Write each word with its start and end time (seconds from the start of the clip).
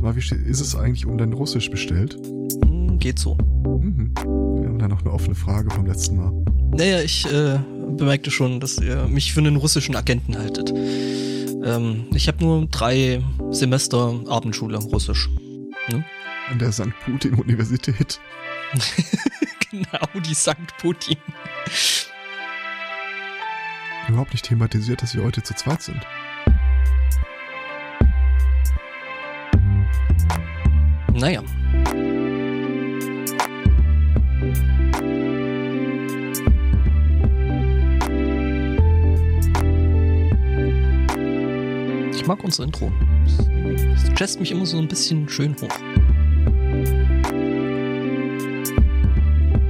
Aber 0.00 0.16
wie 0.16 0.20
ist 0.20 0.60
es 0.60 0.76
eigentlich 0.76 1.06
um 1.06 1.18
dein 1.18 1.32
Russisch 1.32 1.70
bestellt? 1.70 2.16
Hm, 2.64 2.98
Geht 2.98 3.18
so. 3.18 3.36
Mhm. 3.64 4.12
Wir 4.60 4.68
haben 4.68 4.78
da 4.78 4.88
noch 4.88 5.00
eine 5.02 5.12
offene 5.12 5.34
Frage 5.34 5.70
vom 5.70 5.86
letzten 5.86 6.16
Mal. 6.16 6.32
Naja, 6.72 7.00
ich 7.00 7.26
äh, 7.32 7.58
bemerkte 7.96 8.30
schon, 8.30 8.60
dass 8.60 8.78
ihr 8.78 9.06
mich 9.08 9.32
für 9.32 9.40
einen 9.40 9.56
russischen 9.56 9.96
Agenten 9.96 10.38
haltet. 10.38 10.72
Ähm, 11.64 12.06
ich 12.14 12.28
habe 12.28 12.44
nur 12.44 12.66
drei 12.66 13.22
Semester 13.50 14.14
Abendschule 14.28 14.78
Russisch. 14.78 15.28
An 16.50 16.58
der 16.58 16.72
St. 16.72 16.92
Putin-Universität. 17.04 18.20
genau, 19.70 20.20
die 20.26 20.34
St. 20.34 20.56
Putin. 20.80 21.18
Überhaupt 24.08 24.32
nicht 24.32 24.46
thematisiert, 24.46 25.02
dass 25.02 25.14
wir 25.14 25.22
heute 25.22 25.42
zu 25.42 25.54
zweit 25.54 25.82
sind. 25.82 26.00
Naja. 31.18 31.42
Ich 42.14 42.24
mag 42.26 42.44
unser 42.44 42.62
Intro. 42.62 42.92
Es 43.94 44.08
jazzt 44.16 44.38
mich 44.38 44.52
immer 44.52 44.64
so 44.64 44.78
ein 44.78 44.86
bisschen 44.86 45.28
schön 45.28 45.56
hoch. 45.60 45.68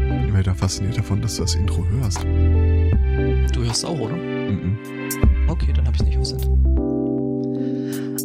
Ich 0.05 0.27
bin 0.27 0.39
wieder 0.39 0.55
fasziniert 0.55 0.99
davon, 0.99 1.23
dass 1.23 1.37
du 1.37 1.43
das 1.43 1.55
Intro 1.55 1.87
hörst. 1.89 2.25
Du 3.55 3.65
hörst 3.65 3.87
auch, 3.87 3.99
oder? 3.99 4.28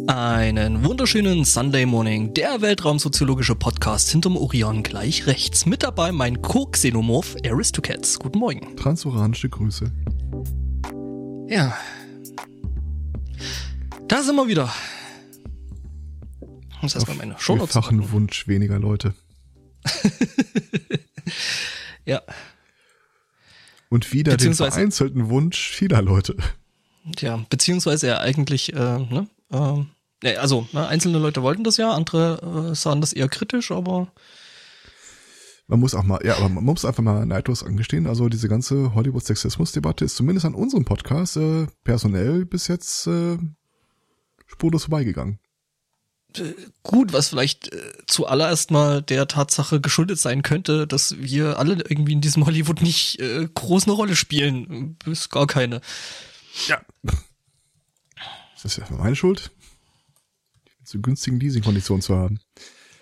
Einen 0.06 0.84
wunderschönen 0.84 1.44
Sunday 1.44 1.86
Morning, 1.86 2.34
der 2.34 2.60
Weltraumsoziologische 2.60 3.54
Podcast 3.54 4.10
hinterm 4.10 4.36
Orion 4.36 4.82
gleich 4.82 5.26
rechts. 5.26 5.66
Mit 5.66 5.82
dabei 5.82 6.12
mein 6.12 6.42
Co-Xenomorph 6.42 7.36
Aristocats. 7.44 8.18
Guten 8.18 8.38
Morgen. 8.38 8.76
Transuranische 8.76 9.48
Grüße. 9.48 9.90
Ja. 11.48 11.76
Da 14.08 14.22
sind 14.22 14.36
wir 14.36 14.46
wieder. 14.48 14.72
Ich 16.70 16.82
muss 16.82 16.94
erstmal 16.94 17.16
meine 17.16 17.34
Shownotes 17.38 17.74
machen. 17.74 18.10
Wunsch 18.12 18.46
weniger 18.48 18.78
Leute. 18.78 19.14
Ja, 22.06 22.20
Und 23.88 24.12
wieder 24.12 24.36
den 24.36 24.52
vereinzelten 24.52 25.30
Wunsch 25.30 25.70
vieler 25.70 26.02
Leute. 26.02 26.36
ja, 27.18 27.42
beziehungsweise 27.48 28.08
ja 28.08 28.20
eigentlich, 28.20 28.74
äh, 28.74 28.76
ne, 28.76 29.26
ähm, 29.52 29.88
also 30.38 30.66
ne, 30.72 30.86
einzelne 30.86 31.18
Leute 31.18 31.42
wollten 31.42 31.64
das 31.64 31.76
ja, 31.76 31.92
andere 31.92 32.70
äh, 32.70 32.74
sahen 32.74 33.00
das 33.00 33.12
eher 33.12 33.28
kritisch, 33.28 33.70
aber 33.70 34.08
Man 35.66 35.80
muss 35.80 35.94
auch 35.94 36.02
mal, 36.02 36.20
ja, 36.24 36.36
aber 36.36 36.48
man 36.48 36.64
muss 36.64 36.84
einfach 36.84 37.02
mal 37.02 37.24
neidlos 37.26 37.62
angestehen. 37.62 38.06
Also 38.06 38.28
diese 38.28 38.48
ganze 38.48 38.94
Hollywood-Sexismus-Debatte 38.94 40.04
ist 40.04 40.16
zumindest 40.16 40.46
an 40.46 40.54
unserem 40.54 40.84
Podcast 40.84 41.36
äh, 41.36 41.66
personell 41.84 42.44
bis 42.44 42.68
jetzt 42.68 43.06
äh, 43.06 43.38
spurlos 44.46 44.84
vorbeigegangen. 44.84 45.38
gut, 46.82 47.12
was 47.12 47.28
vielleicht 47.28 47.72
äh, 47.72 47.92
zuallererst 48.06 48.70
mal 48.70 49.00
der 49.02 49.26
Tatsache 49.26 49.80
geschuldet 49.80 50.18
sein 50.18 50.42
könnte, 50.42 50.86
dass 50.86 51.16
wir 51.18 51.58
alle 51.58 51.74
irgendwie 51.74 52.12
in 52.12 52.20
diesem 52.20 52.44
Hollywood 52.44 52.82
nicht 52.82 53.20
äh, 53.20 53.48
groß 53.54 53.84
eine 53.84 53.92
Rolle 53.92 54.16
spielen, 54.16 54.96
bis 55.04 55.30
gar 55.30 55.46
keine. 55.46 55.80
Ja. 56.68 56.80
Ist 58.64 58.78
das 58.78 58.88
ja 58.88 58.96
meine 58.96 59.14
Schuld? 59.14 59.50
Zu 60.84 61.00
günstigen 61.00 61.38
Leasing-Konditionen 61.38 62.02
zu 62.02 62.16
haben. 62.16 62.40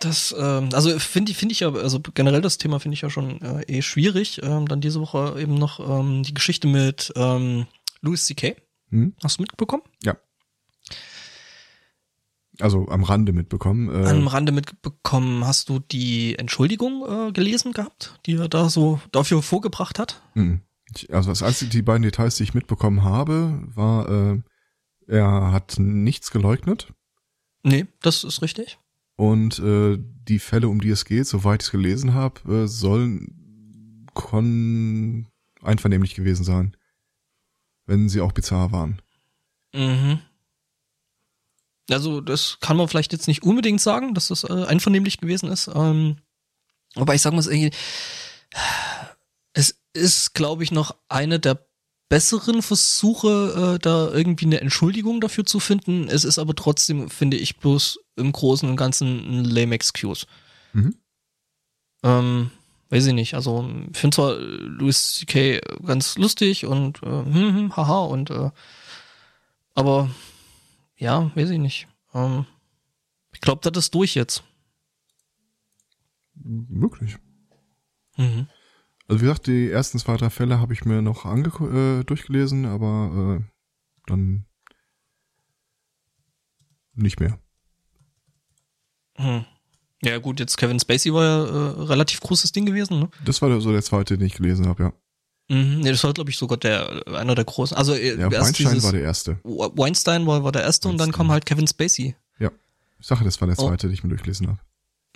Das, 0.00 0.34
ähm, 0.36 0.70
also 0.72 0.98
finde 0.98 1.30
ich, 1.30 1.38
finde 1.38 1.52
ich 1.52 1.60
ja, 1.60 1.72
also 1.72 2.00
generell 2.00 2.40
das 2.40 2.58
Thema 2.58 2.80
finde 2.80 2.94
ich 2.94 3.02
ja 3.02 3.10
schon 3.10 3.40
äh, 3.40 3.62
eh 3.62 3.82
schwierig. 3.82 4.40
Ähm, 4.42 4.66
dann 4.66 4.80
diese 4.80 5.00
Woche 5.00 5.40
eben 5.40 5.54
noch 5.54 5.78
ähm, 5.78 6.24
die 6.24 6.34
Geschichte 6.34 6.66
mit 6.66 7.12
ähm, 7.14 7.66
Louis 8.00 8.24
C.K. 8.24 8.56
Hm? 8.90 9.14
Hast 9.22 9.38
du 9.38 9.42
mitbekommen? 9.42 9.84
Ja. 10.02 10.16
Also 12.60 12.88
am 12.88 13.04
Rande 13.04 13.32
mitbekommen. 13.32 13.88
Äh, 13.88 14.08
Am 14.08 14.26
Rande 14.26 14.52
mitbekommen, 14.52 15.46
hast 15.46 15.68
du 15.68 15.78
die 15.78 16.38
Entschuldigung 16.38 17.28
äh, 17.28 17.32
gelesen 17.32 17.72
gehabt, 17.72 18.18
die 18.26 18.34
er 18.34 18.48
da 18.48 18.68
so 18.68 19.00
dafür 19.12 19.42
vorgebracht 19.42 19.98
hat? 19.98 20.20
Mhm. 20.34 20.60
Also 21.10 21.30
das 21.30 21.42
einzige, 21.42 21.70
die 21.70 21.82
beiden 21.82 22.02
Details, 22.02 22.36
die 22.36 22.42
ich 22.42 22.54
mitbekommen 22.54 23.02
habe, 23.04 23.62
war, 23.74 24.08
äh, 24.08 24.42
er 25.06 25.52
hat 25.52 25.78
nichts 25.78 26.30
geleugnet 26.30 26.92
Nee, 27.64 27.86
das 28.00 28.24
ist 28.24 28.42
richtig. 28.42 28.78
und 29.16 29.58
äh, 29.60 29.98
die 29.98 30.38
Fälle, 30.38 30.68
um 30.68 30.80
die 30.80 30.90
es 30.90 31.04
geht, 31.04 31.26
soweit 31.26 31.62
ich 31.62 31.66
es 31.68 31.72
gelesen 31.72 32.14
habe, 32.14 32.40
äh, 32.64 32.66
sollen 32.66 34.06
kon 34.14 35.28
einvernehmlich 35.62 36.14
gewesen 36.14 36.44
sein, 36.44 36.76
wenn 37.86 38.08
sie 38.08 38.20
auch 38.20 38.32
bizarr 38.32 38.72
waren. 38.72 39.00
Mhm. 39.74 40.20
Also 41.90 42.20
das 42.20 42.58
kann 42.60 42.76
man 42.76 42.88
vielleicht 42.88 43.12
jetzt 43.12 43.28
nicht 43.28 43.42
unbedingt 43.42 43.80
sagen, 43.80 44.14
dass 44.14 44.28
das 44.28 44.44
äh, 44.44 44.64
einvernehmlich 44.66 45.18
gewesen 45.18 45.50
ist. 45.50 45.70
Ähm, 45.74 46.16
aber 46.94 47.14
ich 47.14 47.22
sag 47.22 47.32
mal, 47.32 47.44
es 49.54 49.80
ist, 49.92 50.34
glaube 50.34 50.62
ich, 50.62 50.72
noch 50.72 50.96
eine 51.08 51.38
der 51.40 51.66
besseren 52.12 52.60
Versuche, 52.60 53.76
äh, 53.76 53.78
da 53.78 54.10
irgendwie 54.10 54.44
eine 54.44 54.60
Entschuldigung 54.60 55.22
dafür 55.22 55.46
zu 55.46 55.60
finden. 55.60 56.08
Es 56.08 56.24
ist 56.24 56.38
aber 56.38 56.54
trotzdem, 56.54 57.08
finde 57.08 57.38
ich, 57.38 57.56
bloß 57.56 58.00
im 58.16 58.32
Großen 58.32 58.68
und 58.68 58.76
Ganzen 58.76 59.06
ein 59.40 59.44
lame 59.46 59.74
Excuse. 59.74 60.26
Mhm. 60.74 60.94
Ähm, 62.02 62.50
weiß 62.90 63.06
ich 63.06 63.14
nicht. 63.14 63.32
Also 63.32 63.66
ich 63.90 63.96
finde 63.96 64.14
zwar 64.14 64.34
Louis 64.36 65.14
C.K. 65.14 65.60
ganz 65.86 66.18
lustig 66.18 66.66
und 66.66 67.02
äh, 67.02 67.06
hm, 67.06 67.54
hm, 67.54 67.76
haha 67.78 68.00
und 68.00 68.28
äh, 68.28 68.50
aber 69.72 70.10
ja, 70.98 71.34
weiß 71.34 71.48
ich 71.48 71.58
nicht. 71.58 71.88
Ähm, 72.12 72.44
ich 73.32 73.40
glaube, 73.40 73.70
das 73.70 73.86
ist 73.86 73.94
durch 73.94 74.14
jetzt. 74.14 74.44
Möglich. 76.34 77.16
Mhm. 78.18 78.48
Also 79.12 79.20
wie 79.20 79.26
gesagt, 79.26 79.46
die 79.46 79.70
ersten 79.70 79.98
zwei, 79.98 80.16
drei 80.16 80.30
Fälle 80.30 80.58
habe 80.58 80.72
ich 80.72 80.86
mir 80.86 81.02
noch 81.02 81.26
ange 81.26 81.48
äh, 82.00 82.02
durchgelesen, 82.02 82.64
aber 82.64 83.40
äh, 83.42 83.44
dann 84.06 84.46
nicht 86.94 87.20
mehr. 87.20 87.38
Hm. 89.16 89.44
Ja 90.02 90.16
gut, 90.16 90.40
jetzt 90.40 90.56
Kevin 90.56 90.80
Spacey 90.80 91.12
war 91.12 91.24
ja 91.24 91.44
äh, 91.44 91.82
relativ 91.82 92.20
großes 92.20 92.52
Ding 92.52 92.64
gewesen. 92.64 93.00
Ne? 93.00 93.10
Das 93.26 93.42
war 93.42 93.60
so 93.60 93.70
der 93.70 93.82
zweite, 93.82 94.16
den 94.16 94.26
ich 94.26 94.34
gelesen 94.36 94.66
habe, 94.66 94.82
ja. 94.82 94.92
Mhm. 95.54 95.80
Nee, 95.80 95.90
das 95.90 96.02
war 96.04 96.14
glaube 96.14 96.30
ich 96.30 96.38
sogar 96.38 96.56
der 96.56 97.02
einer 97.08 97.34
der 97.34 97.44
großen. 97.44 97.76
Also 97.76 97.92
äh, 97.92 98.18
Ja, 98.18 98.32
Weinstein 98.32 98.82
war 98.82 98.92
der 98.92 99.02
erste. 99.02 99.38
Weinstein 99.44 100.26
war, 100.26 100.42
war 100.42 100.52
der 100.52 100.62
erste 100.62 100.88
und 100.88 100.96
dann 100.96 101.08
Weinstein. 101.08 101.18
kam 101.26 101.32
halt 101.32 101.44
Kevin 101.44 101.66
Spacey. 101.66 102.16
Ich 102.38 103.06
sage, 103.08 103.24
das 103.24 103.38
war 103.42 103.48
der 103.48 103.58
Oh. 103.58 103.66
zweite, 103.68 103.88
den 103.88 103.92
ich 103.94 104.04
mir 104.04 104.08
durchgelesen 104.10 104.46
habe. 104.46 104.58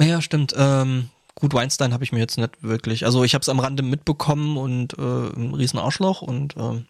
Ja, 0.07 0.21
stimmt. 0.21 0.53
Ähm, 0.59 1.09
gut, 1.37 1.55
Weinstein 1.55 1.93
habe 1.93 2.03
ich 2.05 2.13
mir 2.13 2.19
jetzt 2.19 2.39
nicht 2.39 2.63
wirklich. 2.63 3.05
Also 3.05 3.23
ich 3.25 3.35
habe 3.35 3.43
es 3.43 3.49
am 3.49 3.61
Rande 3.61 3.83
mitbekommen 3.83 4.57
und 4.57 4.99
äh, 4.99 5.03
ein 5.03 5.55
riesen 5.55 5.79
Arschloch 5.79 6.23
und 6.23 6.57
ähm, 6.57 6.87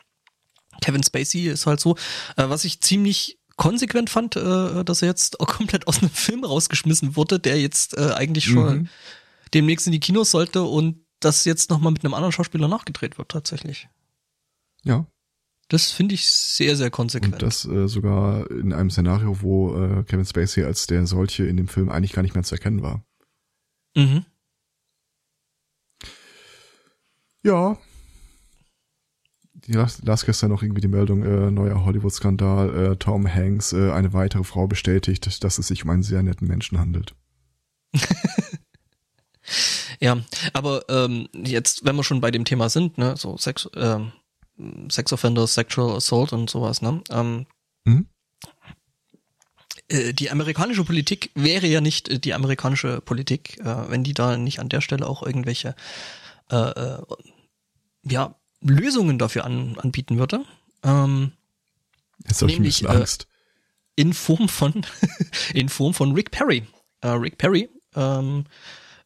Kevin 0.81 1.03
Spacey 1.03 1.49
ist 1.49 1.67
halt 1.67 1.81
so. 1.81 1.97
Äh, 2.37 2.49
was 2.49 2.65
ich 2.65 2.81
ziemlich 2.81 3.39
konsequent 3.57 4.11
fand, 4.11 4.37
äh, 4.37 4.85
dass 4.85 5.03
er 5.03 5.09
jetzt 5.09 5.41
auch 5.41 5.47
komplett 5.59 5.87
aus 5.89 5.99
einem 6.01 6.11
Film 6.11 6.45
rausgeschmissen 6.45 7.17
wurde, 7.17 7.39
der 7.41 7.61
jetzt 7.61 7.97
äh, 7.97 8.13
eigentlich 8.13 8.45
schon 8.45 8.77
Mhm. 8.79 8.89
demnächst 9.55 9.87
in 9.87 9.93
die 9.93 10.01
Kinos 10.01 10.31
sollte 10.31 10.63
und 10.63 11.05
das 11.21 11.45
jetzt 11.47 11.71
nochmal 11.71 11.93
mit 11.93 12.05
einem 12.05 12.13
anderen 12.15 12.33
Schauspieler 12.33 12.69
nachgedreht 12.69 13.17
wird 13.19 13.31
tatsächlich. 13.31 13.89
Ja, 14.85 15.07
Das 15.69 15.91
finde 15.91 16.15
ich 16.15 16.29
sehr, 16.29 16.77
sehr 16.77 16.91
konsequent. 16.91 17.35
und 17.35 17.43
das 17.43 17.65
äh, 17.65 17.89
sogar 17.89 18.49
in 18.51 18.73
einem 18.75 18.91
Szenario, 18.91 19.41
wo 19.41 19.75
äh, 19.83 20.05
Kevin 20.05 20.27
Spacey 20.27 20.63
als 20.65 20.87
der 20.87 21.07
solche 21.07 21.47
in 21.47 21.57
dem 21.57 21.67
Film 21.69 21.89
eigentlich 21.89 22.13
gar 22.13 22.23
nicht 22.23 22.35
mehr 22.35 22.45
zu 22.45 22.55
erkennen 22.55 22.83
war. 22.83 23.03
mhm. 23.97 24.25
Ja. 27.47 27.79
Ich 29.67 29.75
las, 29.75 30.03
las 30.03 30.27
gestern 30.27 30.51
noch 30.51 30.63
irgendwie 30.63 30.81
die 30.81 30.89
Meldung, 30.89 31.23
äh, 31.23 31.51
neuer 31.51 31.85
Hollywood-Skandal, 31.85 32.93
äh, 32.93 32.97
Tom 32.97 33.27
Hanks, 33.33 33.73
äh, 33.73 33.91
eine 33.93 34.13
weitere 34.13 34.45
Frau 34.45 34.67
bestätigt, 34.67 35.43
dass 35.45 35.59
es 35.59 35.69
sich 35.69 35.85
um 35.85 35.91
einen 35.91 36.03
sehr 36.03 36.23
netten 36.23 36.49
Menschen 36.49 36.79
handelt. 36.79 37.15
Ja, 40.01 40.19
aber 40.53 40.85
ähm, 40.91 41.29
jetzt, 41.33 41.85
wenn 41.85 41.97
wir 41.97 42.05
schon 42.05 42.21
bei 42.21 42.31
dem 42.31 42.45
Thema 42.45 42.69
sind, 42.69 42.99
ne, 42.99 43.17
so 43.17 43.39
Sex, 43.39 43.67
ähm, 43.77 44.13
Sex 44.91 45.11
Offenders, 45.13 45.55
Sexual 45.55 45.97
Assault 45.97 46.33
und 46.35 46.51
sowas, 46.51 46.83
ne, 46.83 47.01
ähm, 47.11 47.47
Mhm. 47.85 48.07
äh, 49.89 50.13
die 50.13 50.31
amerikanische 50.31 50.85
Politik 50.85 51.31
wäre 51.35 51.67
ja 51.69 51.81
nicht 51.81 52.09
äh, 52.09 52.19
die 52.19 52.35
amerikanische 52.35 53.01
Politik, 53.01 53.59
äh, 53.61 53.89
wenn 53.89 54.03
die 54.05 54.13
da 54.13 54.37
nicht 54.37 54.59
an 54.59 54.69
der 54.69 54.81
Stelle 54.83 55.07
auch 55.07 55.23
irgendwelche 55.23 55.75
äh, 56.51 56.99
ja, 58.09 58.35
Lösungen 58.61 59.19
dafür 59.19 59.45
an, 59.45 59.79
anbieten 59.79 60.19
würde. 60.19 60.45
Ähm, 60.83 61.33
Jetzt 62.27 62.43
habe 62.43 62.53
ich 62.53 62.83
ein 62.83 62.87
äh, 62.87 62.97
Angst. 62.97 63.27
in 63.97 64.13
Form 64.13 64.49
von 64.49 64.87
in 65.55 65.69
Form 65.69 65.95
von 65.95 66.13
Rick 66.13 66.31
Perry. 66.31 66.67
Äh, 67.01 67.09
Rick 67.09 67.39
Perry 67.39 67.69
ähm, 67.95 68.45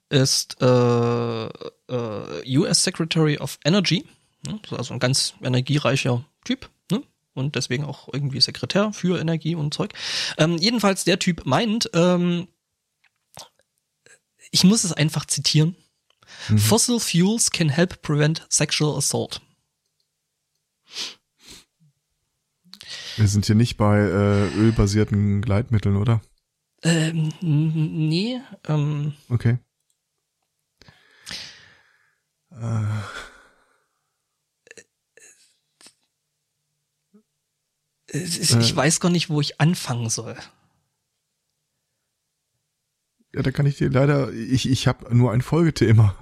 ist 0.08 0.60
äh, 0.60 1.44
äh, 1.46 2.58
US 2.58 2.82
Secretary 2.82 3.38
of 3.38 3.58
Energy, 3.64 4.04
ne? 4.46 4.60
also 4.70 4.94
ein 4.94 5.00
ganz 5.00 5.34
energiereicher 5.42 6.24
Typ 6.44 6.68
ne? 6.90 7.02
und 7.34 7.54
deswegen 7.56 7.84
auch 7.84 8.08
irgendwie 8.12 8.40
Sekretär 8.40 8.92
für 8.92 9.20
Energie 9.20 9.54
und 9.54 9.72
Zeug. 9.74 9.92
Ähm, 10.38 10.56
jedenfalls 10.58 11.04
der 11.04 11.18
Typ 11.18 11.46
meint, 11.46 11.90
ähm, 11.94 12.48
ich 14.50 14.64
muss 14.64 14.84
es 14.84 14.92
einfach 14.92 15.26
zitieren. 15.26 15.76
Mhm. 16.48 16.58
Fossil 16.58 17.00
fuels 17.00 17.50
can 17.50 17.68
help 17.68 18.02
prevent 18.02 18.46
sexual 18.48 18.96
assault. 18.96 19.40
Wir 23.16 23.28
sind 23.28 23.46
hier 23.46 23.54
nicht 23.54 23.76
bei 23.76 23.98
äh, 23.98 24.48
ölbasierten 24.56 25.42
Gleitmitteln, 25.42 25.96
oder? 25.96 26.20
Ähm, 26.82 27.32
nee. 27.40 28.40
Ähm, 28.66 29.14
okay. 29.28 29.58
Äh. 32.50 32.84
Ich 38.12 38.52
äh. 38.52 38.76
weiß 38.76 39.00
gar 39.00 39.10
nicht, 39.10 39.28
wo 39.28 39.40
ich 39.40 39.60
anfangen 39.60 40.08
soll. 40.10 40.36
Ja, 43.34 43.42
da 43.42 43.50
kann 43.50 43.66
ich 43.66 43.76
dir 43.76 43.90
leider, 43.90 44.32
ich, 44.32 44.68
ich 44.68 44.86
habe 44.88 45.14
nur 45.14 45.32
ein 45.32 45.42
Folgethema. 45.42 46.16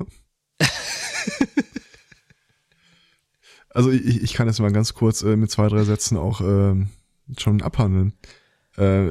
also 3.70 3.90
ich, 3.90 4.22
ich 4.22 4.34
kann 4.34 4.46
das 4.46 4.60
mal 4.60 4.72
ganz 4.72 4.94
kurz 4.94 5.22
äh, 5.22 5.36
mit 5.36 5.50
zwei, 5.50 5.68
drei 5.68 5.84
Sätzen 5.84 6.16
auch 6.18 6.40
äh, 6.40 6.74
schon 7.38 7.62
abhandeln. 7.62 8.12
Äh, 8.76 9.06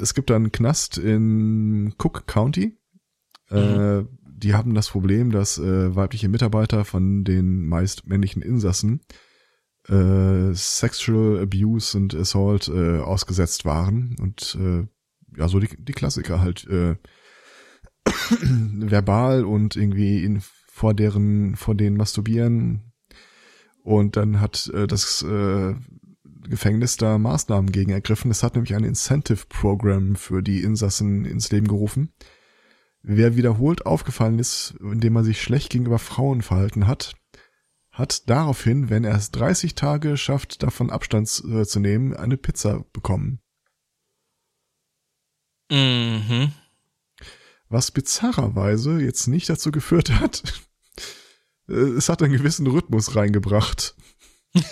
es 0.00 0.14
gibt 0.14 0.30
da 0.30 0.36
einen 0.36 0.52
Knast 0.52 0.98
in 0.98 1.94
Cook 1.98 2.26
County. 2.26 2.76
Äh, 3.50 4.00
mhm. 4.00 4.08
Die 4.22 4.54
haben 4.54 4.74
das 4.74 4.88
Problem, 4.90 5.30
dass 5.30 5.58
äh, 5.58 5.94
weibliche 5.94 6.28
Mitarbeiter 6.28 6.84
von 6.84 7.24
den 7.24 7.66
meist 7.66 8.06
männlichen 8.06 8.42
Insassen 8.42 9.00
äh, 9.88 10.52
Sexual 10.52 11.40
Abuse 11.40 11.96
und 11.96 12.14
Assault 12.14 12.68
äh, 12.68 12.98
ausgesetzt 12.98 13.64
waren 13.64 14.16
und 14.20 14.58
äh, 14.60 14.86
ja 15.38 15.48
so 15.48 15.60
die, 15.60 15.68
die 15.78 15.92
Klassiker 15.92 16.40
halt 16.40 16.66
äh, 16.66 16.96
verbal 18.40 19.44
und 19.44 19.76
irgendwie 19.76 20.24
in, 20.24 20.42
vor 20.68 20.94
deren, 20.94 21.56
vor 21.56 21.74
denen 21.74 21.96
masturbieren. 21.96 22.92
Und 23.82 24.16
dann 24.16 24.40
hat 24.40 24.70
äh, 24.74 24.86
das 24.86 25.22
äh, 25.22 25.74
Gefängnis 26.48 26.96
da 26.96 27.18
Maßnahmen 27.18 27.72
gegen 27.72 27.92
ergriffen. 27.92 28.30
Es 28.30 28.42
hat 28.42 28.54
nämlich 28.54 28.74
ein 28.74 28.84
Incentive-Programm 28.84 30.16
für 30.16 30.42
die 30.42 30.62
Insassen 30.62 31.24
ins 31.24 31.50
Leben 31.50 31.68
gerufen. 31.68 32.12
Wer 33.02 33.36
wiederholt 33.36 33.86
aufgefallen 33.86 34.38
ist, 34.38 34.74
indem 34.80 35.12
man 35.12 35.24
sich 35.24 35.40
schlecht 35.40 35.70
gegenüber 35.70 35.98
Frauen 35.98 36.42
verhalten 36.42 36.86
hat, 36.86 37.14
hat 37.90 38.28
daraufhin, 38.28 38.90
wenn 38.90 39.04
er 39.04 39.14
es 39.14 39.30
30 39.30 39.74
Tage 39.74 40.16
schafft, 40.16 40.62
davon 40.62 40.90
Abstand 40.90 41.42
äh, 41.48 41.64
zu 41.64 41.80
nehmen, 41.80 42.14
eine 42.14 42.36
Pizza 42.36 42.84
bekommen. 42.92 43.40
Mhm 45.70 46.52
was 47.68 47.90
bizarrerweise 47.90 49.00
jetzt 49.00 49.26
nicht 49.26 49.48
dazu 49.48 49.70
geführt 49.70 50.10
hat. 50.10 50.42
Äh, 51.68 51.96
es 51.98 52.08
hat 52.08 52.22
einen 52.22 52.32
gewissen 52.32 52.68
Rhythmus 52.68 53.16
reingebracht. 53.16 53.96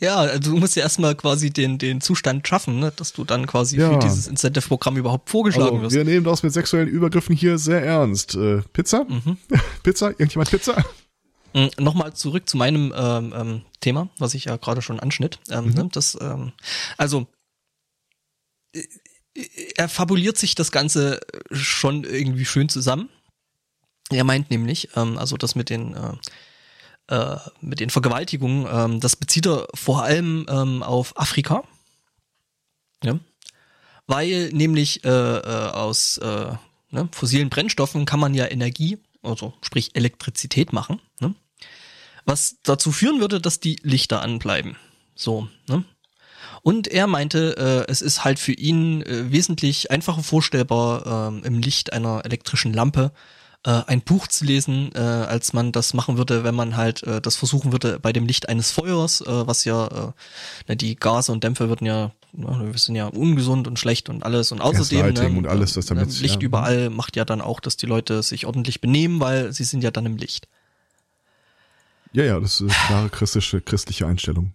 ja, 0.00 0.16
also 0.16 0.50
du 0.50 0.56
musst 0.56 0.76
ja 0.76 0.82
erstmal 0.82 1.14
quasi 1.14 1.50
den, 1.50 1.78
den 1.78 2.00
Zustand 2.00 2.46
schaffen, 2.48 2.80
ne? 2.80 2.92
dass 2.96 3.12
du 3.12 3.24
dann 3.24 3.46
quasi 3.46 3.78
ja. 3.78 3.92
für 3.92 3.98
dieses 3.98 4.26
Incentive-Programm 4.26 4.96
überhaupt 4.96 5.30
vorgeschlagen 5.30 5.76
also, 5.76 5.82
wirst. 5.82 5.96
Wir 5.96 6.04
nehmen 6.04 6.24
das 6.24 6.42
mit 6.42 6.52
sexuellen 6.52 6.88
Übergriffen 6.88 7.36
hier 7.36 7.58
sehr 7.58 7.82
ernst. 7.84 8.34
Äh, 8.34 8.62
Pizza? 8.72 9.04
Mhm. 9.04 9.36
Pizza? 9.82 10.08
Irgendjemand 10.10 10.50
Pizza? 10.50 10.84
Mhm, 11.54 11.70
Nochmal 11.78 12.12
zurück 12.14 12.48
zu 12.48 12.56
meinem 12.56 12.92
ähm, 12.96 13.32
ähm, 13.36 13.62
Thema, 13.80 14.08
was 14.18 14.34
ich 14.34 14.46
ja 14.46 14.56
gerade 14.56 14.82
schon 14.82 15.00
anschnitt. 15.00 15.38
Ähm, 15.48 15.66
mhm. 15.66 15.74
ne? 15.74 15.88
das, 15.92 16.18
ähm, 16.20 16.52
also 16.96 17.28
er 19.76 19.88
fabuliert 19.88 20.38
sich 20.38 20.54
das 20.54 20.72
Ganze 20.72 21.20
schon 21.50 22.04
irgendwie 22.04 22.44
schön 22.44 22.68
zusammen. 22.68 23.08
Er 24.10 24.24
meint 24.24 24.50
nämlich, 24.50 24.88
ähm, 24.96 25.18
also 25.18 25.36
das 25.36 25.54
mit 25.54 25.70
den 25.70 25.94
äh, 25.94 26.14
äh, 27.08 27.38
mit 27.60 27.80
den 27.80 27.90
Vergewaltigungen, 27.90 28.66
ähm, 28.70 29.00
das 29.00 29.16
bezieht 29.16 29.46
er 29.46 29.66
vor 29.74 30.02
allem 30.02 30.46
ähm, 30.48 30.82
auf 30.82 31.18
Afrika. 31.18 31.64
Ja. 33.02 33.18
Weil 34.06 34.50
nämlich 34.52 35.04
äh, 35.04 35.08
äh, 35.08 35.70
aus 35.70 36.18
äh, 36.18 36.52
ne, 36.90 37.08
fossilen 37.12 37.50
Brennstoffen 37.50 38.04
kann 38.04 38.20
man 38.20 38.34
ja 38.34 38.46
Energie, 38.46 38.98
also 39.22 39.54
sprich 39.62 39.94
Elektrizität 39.94 40.72
machen, 40.72 41.00
ne? 41.20 41.34
was 42.24 42.56
dazu 42.62 42.92
führen 42.92 43.20
würde, 43.20 43.40
dass 43.40 43.60
die 43.60 43.78
Lichter 43.82 44.22
anbleiben. 44.22 44.76
So, 45.14 45.48
ne? 45.66 45.84
Und 46.62 46.88
er 46.88 47.06
meinte, 47.06 47.56
äh, 47.56 47.90
es 47.90 48.02
ist 48.02 48.24
halt 48.24 48.38
für 48.38 48.52
ihn 48.52 49.02
äh, 49.02 49.30
wesentlich 49.30 49.90
einfacher 49.90 50.22
vorstellbar, 50.22 51.32
äh, 51.32 51.46
im 51.46 51.58
Licht 51.58 51.92
einer 51.92 52.24
elektrischen 52.24 52.72
Lampe 52.72 53.12
äh, 53.64 53.82
ein 53.86 54.02
Buch 54.02 54.28
zu 54.28 54.44
lesen, 54.44 54.90
äh, 54.94 54.98
als 54.98 55.52
man 55.52 55.72
das 55.72 55.94
machen 55.94 56.16
würde, 56.16 56.44
wenn 56.44 56.54
man 56.54 56.76
halt 56.76 57.02
äh, 57.02 57.20
das 57.20 57.36
versuchen 57.36 57.72
würde 57.72 57.98
bei 57.98 58.12
dem 58.12 58.26
Licht 58.26 58.48
eines 58.48 58.70
Feuers, 58.70 59.20
äh, 59.20 59.46
was 59.46 59.64
ja, 59.64 60.12
äh, 60.66 60.76
die 60.76 60.96
Gase 60.96 61.32
und 61.32 61.44
Dämpfe 61.44 61.68
würden 61.68 61.86
ja, 61.86 62.12
wir 62.32 62.78
sind 62.78 62.94
ja 62.94 63.06
ungesund 63.06 63.66
und 63.66 63.78
schlecht 63.78 64.08
und 64.08 64.22
alles. 64.22 64.52
Und 64.52 64.60
außerdem 64.60 65.12
ne, 65.12 65.28
und 65.28 65.46
alles, 65.46 65.72
das 65.74 65.86
damit, 65.86 66.08
ne, 66.08 66.14
Licht 66.20 66.42
ja. 66.42 66.46
überall 66.46 66.90
macht 66.90 67.16
ja 67.16 67.24
dann 67.24 67.40
auch, 67.40 67.58
dass 67.58 67.76
die 67.76 67.86
Leute 67.86 68.22
sich 68.22 68.46
ordentlich 68.46 68.80
benehmen, 68.80 69.18
weil 69.18 69.52
sie 69.52 69.64
sind 69.64 69.82
ja 69.82 69.90
dann 69.90 70.06
im 70.06 70.16
Licht. 70.16 70.46
Ja, 72.12 72.24
ja, 72.24 72.40
das 72.40 72.60
ist 72.60 72.62
eine 72.62 72.86
klare 72.86 73.08
christliche, 73.10 73.60
christliche 73.60 74.06
Einstellung. 74.06 74.52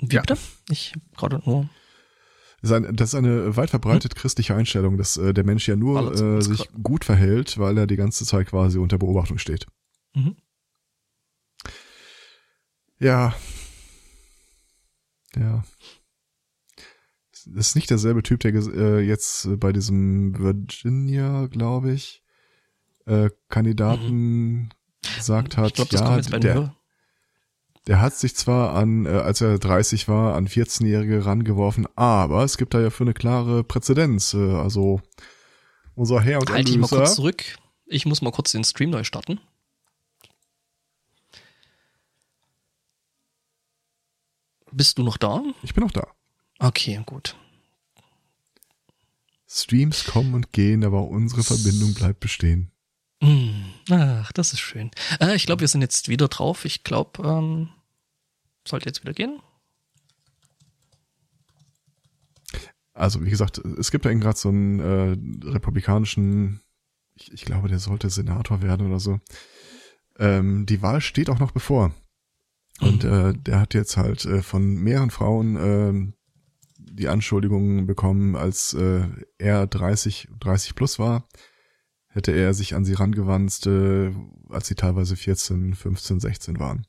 Wie 0.00 0.16
ja. 0.16 0.22
bitte? 0.22 0.38
Ich 0.70 0.92
gerade 1.16 1.40
nur. 1.44 1.68
Das 2.62 2.70
ist, 3.10 3.14
eine, 3.14 3.56
weit 3.56 3.68
verbreitet 3.68 4.14
hm? 4.14 4.20
christliche 4.20 4.54
Einstellung, 4.54 4.96
dass 4.96 5.18
äh, 5.18 5.34
der 5.34 5.44
Mensch 5.44 5.68
ja 5.68 5.76
nur 5.76 6.14
äh, 6.14 6.40
sich 6.40 6.66
gut 6.82 7.04
verhält, 7.04 7.58
weil 7.58 7.76
er 7.76 7.86
die 7.86 7.96
ganze 7.96 8.24
Zeit 8.24 8.46
quasi 8.46 8.78
unter 8.78 8.96
Beobachtung 8.96 9.36
steht. 9.36 9.66
Mhm. 10.14 10.36
Ja. 12.98 13.34
Ja. 15.36 15.64
Das 17.46 17.68
ist 17.68 17.74
nicht 17.74 17.90
derselbe 17.90 18.22
Typ, 18.22 18.40
der 18.40 18.54
äh, 18.54 19.00
jetzt 19.00 19.46
bei 19.60 19.72
diesem 19.72 20.38
Virginia, 20.38 21.46
glaube 21.48 21.92
ich, 21.92 22.22
äh, 23.04 23.28
Kandidaten 23.48 24.52
mhm. 24.52 24.68
gesagt 25.16 25.58
hat, 25.58 25.74
glaub, 25.74 25.92
ja, 25.92 26.20
der, 26.20 26.74
der 27.86 28.00
hat 28.00 28.14
sich 28.14 28.34
zwar 28.34 28.74
an, 28.74 29.06
äh, 29.06 29.10
als 29.10 29.40
er 29.40 29.58
30 29.58 30.08
war, 30.08 30.34
an 30.34 30.48
14-Jährige 30.48 31.26
rangeworfen, 31.26 31.86
aber 31.96 32.44
es 32.44 32.56
gibt 32.56 32.74
da 32.74 32.80
ja 32.80 32.90
für 32.90 33.04
eine 33.04 33.14
klare 33.14 33.62
Präzedenz. 33.62 34.34
Äh, 34.34 34.54
also 34.54 35.00
unser 35.94 36.20
Herr 36.20 36.40
und 36.40 36.50
Halt 36.50 36.68
dich 36.68 36.78
mal 36.78 36.88
kurz 36.88 37.16
zurück. 37.16 37.44
Ich 37.86 38.06
muss 38.06 38.22
mal 38.22 38.32
kurz 38.32 38.52
den 38.52 38.64
Stream 38.64 38.90
neu 38.90 39.04
starten. 39.04 39.40
Bist 44.72 44.98
du 44.98 45.04
noch 45.04 45.18
da? 45.18 45.42
Ich 45.62 45.74
bin 45.74 45.84
noch 45.84 45.92
da. 45.92 46.08
Okay, 46.58 47.00
gut. 47.06 47.36
Streams 49.46 50.04
kommen 50.04 50.34
und 50.34 50.52
gehen, 50.52 50.84
aber 50.84 51.06
unsere 51.06 51.44
Verbindung 51.44 51.94
bleibt 51.94 52.18
bestehen. 52.18 52.72
Hm. 53.22 53.64
Ach, 53.90 54.32
das 54.32 54.52
ist 54.52 54.60
schön. 54.60 54.90
Äh, 55.20 55.36
ich 55.36 55.46
glaube, 55.46 55.60
wir 55.60 55.68
sind 55.68 55.80
jetzt 55.80 56.08
wieder 56.08 56.28
drauf. 56.28 56.64
Ich 56.64 56.84
glaube, 56.84 57.22
ähm, 57.26 57.68
sollte 58.66 58.86
jetzt 58.86 59.02
wieder 59.02 59.12
gehen. 59.12 59.40
Also, 62.94 63.24
wie 63.24 63.30
gesagt, 63.30 63.58
es 63.58 63.90
gibt 63.90 64.04
ja 64.04 64.12
gerade 64.12 64.38
so 64.38 64.48
einen 64.48 64.78
äh, 64.78 65.48
republikanischen, 65.48 66.60
ich, 67.16 67.32
ich, 67.32 67.44
glaube, 67.44 67.68
der 67.68 67.80
sollte 67.80 68.08
Senator 68.08 68.62
werden 68.62 68.86
oder 68.86 69.00
so. 69.00 69.20
Ähm, 70.18 70.64
die 70.64 70.80
Wahl 70.80 71.00
steht 71.00 71.28
auch 71.28 71.40
noch 71.40 71.50
bevor. 71.50 71.92
Und 72.80 73.04
mhm. 73.04 73.12
äh, 73.12 73.32
der 73.34 73.60
hat 73.60 73.74
jetzt 73.74 73.96
halt 73.96 74.24
äh, 74.24 74.42
von 74.42 74.74
mehreren 74.74 75.10
Frauen 75.10 75.56
äh, 75.56 76.12
die 76.78 77.08
Anschuldigungen 77.08 77.86
bekommen, 77.86 78.36
als 78.36 78.74
äh, 78.74 79.08
er 79.38 79.66
30, 79.66 80.28
30 80.38 80.74
plus 80.76 80.98
war, 80.98 81.26
hätte 82.14 82.32
er 82.32 82.54
sich 82.54 82.74
an 82.74 82.84
sie 82.84 82.94
rangewandt, 82.94 83.66
äh, 83.66 84.12
als 84.48 84.68
sie 84.68 84.76
teilweise 84.76 85.16
14, 85.16 85.74
15, 85.74 86.20
16 86.20 86.60
waren. 86.60 86.86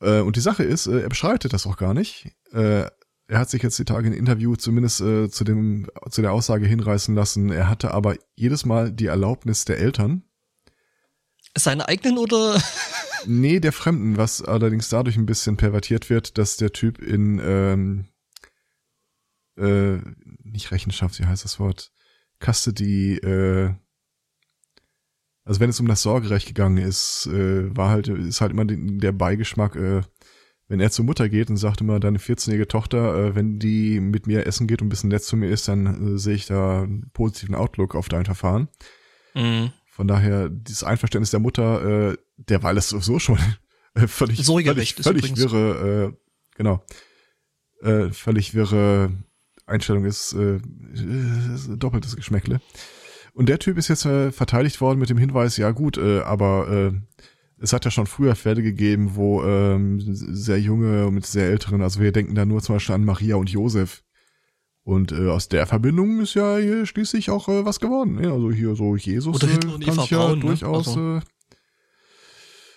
Äh, 0.00 0.20
und 0.20 0.36
die 0.36 0.40
Sache 0.40 0.64
ist, 0.64 0.86
äh, 0.86 1.02
er 1.02 1.08
beschreitet 1.08 1.52
das 1.52 1.66
auch 1.66 1.76
gar 1.76 1.94
nicht. 1.94 2.32
Äh, 2.52 2.86
er 3.28 3.38
hat 3.38 3.50
sich 3.50 3.62
jetzt 3.62 3.78
die 3.78 3.84
Tage 3.84 4.08
in 4.08 4.14
Interview 4.14 4.56
zumindest 4.56 5.02
äh, 5.02 5.28
zu 5.28 5.44
dem 5.44 5.88
zu 6.10 6.22
der 6.22 6.32
Aussage 6.32 6.66
hinreißen 6.66 7.14
lassen. 7.14 7.52
Er 7.52 7.68
hatte 7.68 7.92
aber 7.92 8.16
jedes 8.34 8.64
Mal 8.64 8.90
die 8.90 9.06
Erlaubnis 9.06 9.64
der 9.66 9.78
Eltern. 9.78 10.24
Seine 11.56 11.86
eigenen 11.86 12.18
oder? 12.18 12.60
Nee, 13.26 13.60
der 13.60 13.72
Fremden, 13.72 14.16
was 14.16 14.40
allerdings 14.40 14.88
dadurch 14.88 15.18
ein 15.18 15.26
bisschen 15.26 15.58
pervertiert 15.58 16.08
wird, 16.08 16.38
dass 16.38 16.56
der 16.56 16.72
Typ 16.72 16.98
in 16.98 17.38
ähm, 17.44 18.08
äh, 19.58 19.98
nicht 20.42 20.70
Rechenschaft, 20.70 21.18
wie 21.18 21.26
heißt 21.26 21.44
das 21.44 21.60
Wort? 21.60 21.92
Custody, 22.42 23.16
äh, 23.18 23.74
also 25.50 25.58
wenn 25.58 25.70
es 25.70 25.80
um 25.80 25.88
das 25.88 26.02
Sorgerecht 26.02 26.46
gegangen 26.46 26.76
ist, 26.76 27.26
äh, 27.26 27.76
war 27.76 27.90
halt, 27.90 28.06
ist 28.06 28.40
halt 28.40 28.52
immer 28.52 28.64
der 28.64 29.10
Beigeschmack, 29.10 29.74
äh, 29.74 30.02
wenn 30.68 30.78
er 30.78 30.92
zur 30.92 31.04
Mutter 31.04 31.28
geht 31.28 31.50
und 31.50 31.56
sagt 31.56 31.80
immer, 31.80 31.98
deine 31.98 32.18
14-jährige 32.18 32.68
Tochter, 32.68 33.16
äh, 33.16 33.34
wenn 33.34 33.58
die 33.58 33.98
mit 33.98 34.28
mir 34.28 34.46
essen 34.46 34.68
geht 34.68 34.80
und 34.80 34.86
ein 34.86 34.90
bisschen 34.90 35.10
nett 35.10 35.24
zu 35.24 35.36
mir 35.36 35.50
ist, 35.50 35.66
dann 35.66 36.14
äh, 36.14 36.18
sehe 36.20 36.36
ich 36.36 36.46
da 36.46 36.82
einen 36.82 37.10
positiven 37.12 37.56
Outlook 37.56 37.96
auf 37.96 38.08
dein 38.08 38.26
Verfahren. 38.26 38.68
Mhm. 39.34 39.72
Von 39.88 40.06
daher, 40.06 40.48
dieses 40.50 40.84
Einverständnis 40.84 41.32
der 41.32 41.40
Mutter, 41.40 42.12
äh, 42.12 42.16
derweil 42.36 42.76
es 42.76 42.90
sowieso 42.90 43.18
schon 43.18 43.40
äh, 43.94 44.06
völlig, 44.06 44.46
völlig, 44.46 44.94
völlig 44.94 45.36
wirre, 45.36 46.12
äh, 46.12 46.16
genau, 46.54 46.84
äh, 47.82 48.10
völlig 48.10 48.54
wirre 48.54 49.10
Einstellung 49.66 50.04
ist, 50.04 50.32
äh, 50.32 50.60
ist 51.56 51.70
doppeltes 51.76 52.14
Geschmäckle. 52.14 52.60
Und 53.32 53.48
der 53.48 53.58
Typ 53.58 53.78
ist 53.78 53.88
jetzt 53.88 54.04
äh, 54.06 54.32
verteidigt 54.32 54.80
worden 54.80 54.98
mit 54.98 55.10
dem 55.10 55.18
Hinweis, 55.18 55.56
ja 55.56 55.70
gut, 55.70 55.96
äh, 55.98 56.20
aber 56.20 56.68
äh, 56.68 57.22
es 57.58 57.72
hat 57.72 57.84
ja 57.84 57.90
schon 57.90 58.06
früher 58.06 58.34
Fälle 58.34 58.62
gegeben, 58.62 59.14
wo 59.14 59.42
ähm, 59.44 60.00
sehr 60.02 60.60
junge 60.60 61.10
mit 61.10 61.26
sehr 61.26 61.48
älteren, 61.50 61.82
also 61.82 62.00
wir 62.00 62.12
denken 62.12 62.34
da 62.34 62.44
nur 62.44 62.62
zum 62.62 62.76
Beispiel 62.76 62.94
an 62.94 63.04
Maria 63.04 63.36
und 63.36 63.50
Josef. 63.50 64.02
Und 64.82 65.12
äh, 65.12 65.28
aus 65.28 65.48
der 65.48 65.66
Verbindung 65.66 66.20
ist 66.20 66.34
ja 66.34 66.56
hier 66.56 66.86
schließlich 66.86 67.30
auch 67.30 67.48
äh, 67.48 67.64
was 67.66 67.80
geworden. 67.80 68.14
Ne? 68.14 68.32
Also 68.32 68.50
hier 68.50 68.74
so 68.74 68.96
Jesus 68.96 69.36
Oder 69.36 69.46
Hitler 69.46 69.74
und 69.74 69.84
kann 69.84 69.94
sich 70.00 70.10
ja 70.10 70.18
Braun, 70.18 70.38
ne? 70.38 70.44
durchaus. 70.46 70.88
Also- 70.88 71.16
Äh, 71.18 71.20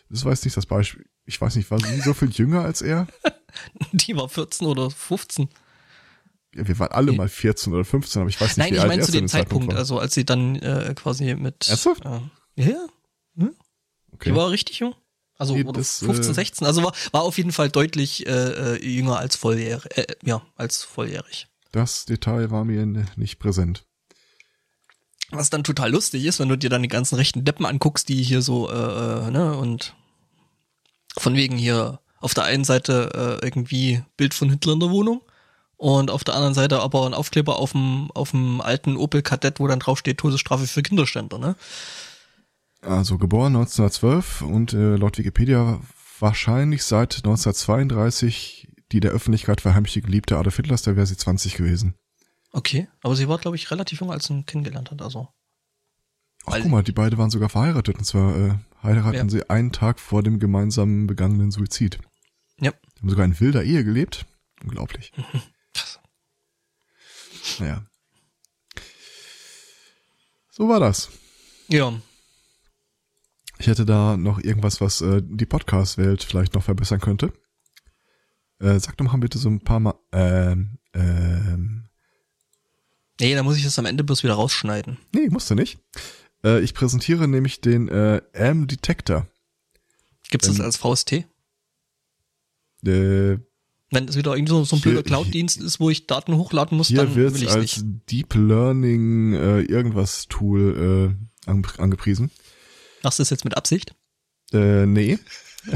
das 0.09 0.25
weiß 0.25 0.43
nicht 0.45 0.55
das 0.55 0.65
Beispiel. 0.65 1.05
Ich 1.25 1.39
weiß 1.41 1.55
nicht, 1.55 1.71
war 1.71 1.79
sie 1.79 2.01
so 2.01 2.13
viel 2.13 2.29
jünger 2.29 2.61
als 2.61 2.81
er? 2.81 3.07
Die 3.93 4.15
war 4.15 4.29
14 4.29 4.67
oder 4.67 4.91
15. 4.91 5.47
Wir 6.53 6.79
waren 6.79 6.91
alle 6.91 7.11
mal 7.13 7.29
14 7.29 7.73
oder 7.73 7.83
15, 7.83 8.21
aber 8.21 8.29
ich 8.29 8.39
weiß 8.39 8.49
nicht, 8.49 8.57
Nein, 8.57 8.71
wie 8.71 8.75
ich 8.75 8.81
alt 8.81 8.89
meine 8.89 9.03
zu 9.03 9.11
dem 9.11 9.27
Zeitpunkt, 9.27 9.71
war. 9.71 9.77
also 9.77 9.99
als 9.99 10.13
sie 10.13 10.25
dann 10.25 10.55
äh, 10.57 10.93
quasi 10.95 11.33
mit. 11.35 11.67
Ernsthaft? 11.67 12.05
Äh, 12.05 12.19
ja, 12.55 12.87
ja. 13.35 13.49
Okay. 14.11 14.29
Die 14.29 14.35
war 14.35 14.51
richtig 14.51 14.79
jung. 14.79 14.93
Also 15.37 15.55
Nee, 15.55 15.63
das, 15.63 15.99
15, 15.99 16.31
äh, 16.31 16.33
16. 16.35 16.67
Also 16.67 16.83
war, 16.83 16.93
war 17.11 17.23
auf 17.23 17.37
jeden 17.37 17.51
Fall 17.51 17.69
deutlich 17.69 18.27
äh, 18.27 18.75
äh, 18.75 18.85
jünger 18.85 19.17
als 19.17 19.35
volljährig. 19.35 19.97
Äh, 19.97 20.05
ja, 20.23 20.41
als 20.55 20.83
volljährig. 20.83 21.47
Das 21.71 22.05
Detail 22.05 22.51
war 22.51 22.65
mir 22.65 22.85
nicht 23.15 23.39
präsent. 23.39 23.85
Was 25.31 25.49
dann 25.49 25.63
total 25.63 25.91
lustig 25.91 26.25
ist, 26.25 26.39
wenn 26.39 26.49
du 26.49 26.57
dir 26.57 26.69
dann 26.69 26.83
die 26.83 26.87
ganzen 26.87 27.15
rechten 27.15 27.43
Deppen 27.43 27.65
anguckst, 27.65 28.07
die 28.09 28.21
hier 28.21 28.43
so, 28.43 28.69
äh, 28.69 28.73
äh, 29.27 29.31
ne, 29.31 29.57
und 29.57 29.95
von 31.17 31.35
wegen 31.35 31.57
hier 31.57 31.99
auf 32.19 32.35
der 32.35 32.43
einen 32.43 32.63
Seite 32.63 33.39
äh, 33.41 33.45
irgendwie 33.45 34.03
Bild 34.15 34.35
von 34.35 34.51
Hitler 34.51 34.73
in 34.73 34.79
der 34.79 34.91
Wohnung 34.91 35.23
und 35.83 36.11
auf 36.11 36.23
der 36.23 36.35
anderen 36.35 36.53
Seite 36.53 36.79
aber 36.79 37.05
ein 37.05 37.13
Aufkleber 37.13 37.57
auf 37.59 37.73
dem, 37.73 38.09
auf 38.13 38.31
dem 38.31 38.61
alten 38.61 38.95
Opel 38.95 39.21
Kadett, 39.21 39.59
wo 39.59 39.67
dann 39.67 39.81
draufsteht 39.81 40.17
Todesstrafe 40.17 40.65
für 40.65 40.81
Kinderständer, 40.81 41.37
ne? 41.37 41.57
Also 42.79 43.17
geboren 43.17 43.53
1912 43.57 44.43
und 44.43 44.71
äh, 44.71 44.95
laut 44.95 45.17
Wikipedia 45.17 45.81
wahrscheinlich 46.19 46.85
seit 46.85 47.17
1932 47.17 48.69
die 48.93 49.01
der 49.01 49.11
Öffentlichkeit 49.11 49.59
verheimlichte 49.59 50.01
Geliebte 50.01 50.37
Adolf 50.37 50.55
Hitlers, 50.55 50.83
da 50.83 50.95
wäre 50.95 51.05
sie 51.05 51.17
20 51.17 51.55
gewesen. 51.55 51.95
Okay, 52.53 52.87
aber 53.01 53.17
sie 53.17 53.27
war, 53.27 53.37
glaube 53.37 53.57
ich, 53.57 53.69
relativ 53.69 53.99
jung, 53.99 54.09
als 54.09 54.27
sie 54.27 54.35
ihn 54.35 54.45
kennengelernt 54.45 54.89
hat, 54.89 55.01
also. 55.01 55.27
Ach, 56.45 56.59
guck 56.61 56.71
mal, 56.71 56.83
die 56.83 56.93
beiden 56.93 57.19
waren 57.19 57.29
sogar 57.29 57.49
verheiratet 57.49 57.97
und 57.97 58.05
zwar 58.05 58.37
äh, 58.37 58.55
heiraten 58.83 59.17
Ja. 59.17 59.29
sie 59.29 59.49
einen 59.49 59.73
Tag 59.73 59.99
vor 59.99 60.23
dem 60.23 60.39
gemeinsamen 60.39 61.07
begangenen 61.07 61.51
Suizid. 61.51 61.99
Ja. 62.61 62.71
Haben 62.99 63.09
sogar 63.09 63.25
in 63.25 63.37
wilder 63.37 63.63
Ehe 63.63 63.83
gelebt. 63.83 64.25
Unglaublich. 64.63 65.11
Naja. 67.59 67.83
So 70.49 70.69
war 70.69 70.79
das. 70.79 71.09
Ja, 71.67 71.93
Ich 73.57 73.67
hätte 73.67 73.85
da 73.85 74.17
noch 74.17 74.39
irgendwas, 74.39 74.81
was 74.81 75.01
äh, 75.01 75.21
die 75.23 75.45
Podcast-Welt 75.45 76.23
vielleicht 76.23 76.53
noch 76.53 76.63
verbessern 76.63 76.99
könnte. 76.99 77.33
Äh, 78.59 78.79
sag 78.79 78.97
doch 78.97 79.05
mal 79.05 79.17
bitte 79.17 79.37
so 79.39 79.49
ein 79.49 79.61
paar 79.63 79.79
Mal. 79.79 79.95
Ähm, 80.11 80.77
ähm, 80.93 81.89
nee, 83.19 83.33
da 83.35 83.43
muss 83.43 83.57
ich 83.57 83.63
das 83.63 83.79
am 83.79 83.85
Ende 83.85 84.03
bloß 84.03 84.23
wieder 84.23 84.33
rausschneiden. 84.35 84.97
nee, 85.13 85.27
musst 85.29 85.49
du 85.49 85.55
nicht. 85.55 85.79
Äh, 86.43 86.61
ich 86.61 86.73
präsentiere 86.73 87.27
nämlich 87.27 87.61
den 87.61 87.87
äh, 87.87 88.21
AM-Detector. 88.35 89.27
Gibt's 90.29 90.47
das 90.47 90.59
Ähm, 90.59 90.65
als 90.65 90.77
VST? 90.77 91.25
Äh, 92.85 93.37
Wenn 93.93 94.07
es 94.07 94.15
wieder 94.15 94.35
irgendwie 94.35 94.51
so, 94.51 94.63
so 94.63 94.75
ein 94.75 94.81
blöder 94.81 95.03
Cloud-Dienst 95.03 95.61
ist, 95.61 95.79
wo 95.79 95.89
ich 95.89 96.07
Daten 96.07 96.35
hochladen 96.35 96.77
muss, 96.77 96.89
dann 96.89 97.13
wird 97.15 97.35
will 97.35 97.43
ich 97.43 97.51
als 97.51 97.77
nicht. 97.77 98.09
Deep 98.09 98.33
Learning 98.33 99.33
äh, 99.33 99.61
irgendwas 99.61 100.27
Tool 100.27 101.15
äh, 101.45 101.49
an, 101.49 101.63
angepriesen. 101.77 102.31
Machst 103.03 103.19
du 103.19 103.21
das 103.21 103.29
jetzt 103.29 103.43
mit 103.43 103.55
Absicht? 103.55 103.93
Äh, 104.51 104.87
nee. 104.87 105.19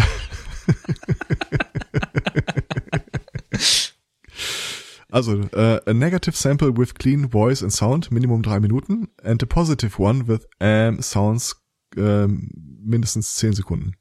also, 5.10 5.42
äh, 5.52 5.80
a 5.86 5.94
negative 5.94 6.36
sample 6.36 6.76
with 6.76 6.96
clean 6.96 7.30
voice 7.30 7.62
and 7.62 7.72
sound, 7.72 8.12
Minimum 8.12 8.42
drei 8.42 8.60
Minuten, 8.60 9.10
and 9.24 9.44
a 9.44 9.46
positive 9.46 10.02
one 10.02 10.28
with 10.28 10.48
am 10.60 11.02
sounds, 11.02 11.56
ähm, 11.96 12.50
mindestens 12.84 13.36
zehn 13.36 13.54
Sekunden. 13.54 13.96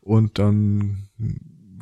Und 0.00 0.38
dann 0.38 1.08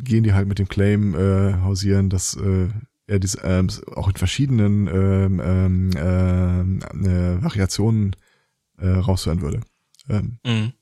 gehen 0.05 0.25
die 0.25 0.33
halt 0.33 0.49
mit 0.49 0.59
dem 0.59 0.69
Claim 0.69 1.15
äh, 1.15 1.61
hausieren, 1.63 2.11
dass 2.11 2.37
äh, 2.37 2.69
er 3.07 3.19
diese 3.19 3.43
Amps 3.45 3.83
auch 3.85 4.09
in 4.09 4.17
verschiedenen 4.17 4.87
ähm, 4.87 5.41
ähm, 5.45 5.91
ähm, 5.97 7.05
äh, 7.05 7.43
Variationen 7.43 8.17
äh, 8.79 8.89
raushören 8.89 9.41
würde. 9.43 9.61
Ähm, 10.09 10.39
Mhm. 10.45 10.73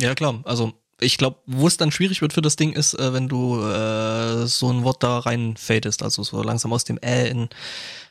Ja, 0.00 0.14
klar. 0.14 0.40
Also 0.44 0.74
ich 1.00 1.16
glaube, 1.16 1.38
wo 1.46 1.66
es 1.66 1.76
dann 1.76 1.90
schwierig 1.90 2.20
wird 2.22 2.32
für 2.32 2.42
das 2.42 2.56
Ding 2.56 2.72
ist, 2.72 2.94
äh, 2.94 3.12
wenn 3.12 3.28
du 3.28 3.60
äh, 3.62 4.46
so 4.46 4.70
ein 4.70 4.82
Wort 4.82 5.02
da 5.02 5.18
rein 5.18 5.56
fadest, 5.56 6.02
also 6.02 6.22
so 6.22 6.42
langsam 6.42 6.72
aus 6.72 6.84
dem 6.84 6.98
Ä 7.02 7.28
in 7.28 7.48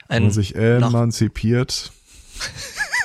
wenn 0.08 0.18
ein 0.18 0.24
man 0.24 0.32
sich 0.32 0.56
emanzipiert. 0.56 1.92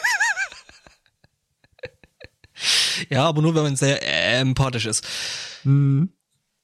Ja, 3.08 3.24
aber 3.24 3.42
nur 3.42 3.54
wenn 3.54 3.62
man 3.62 3.76
sehr 3.76 4.02
äh, 4.02 4.40
empathisch 4.40 4.86
ist. 4.86 5.06
Hm, 5.62 6.10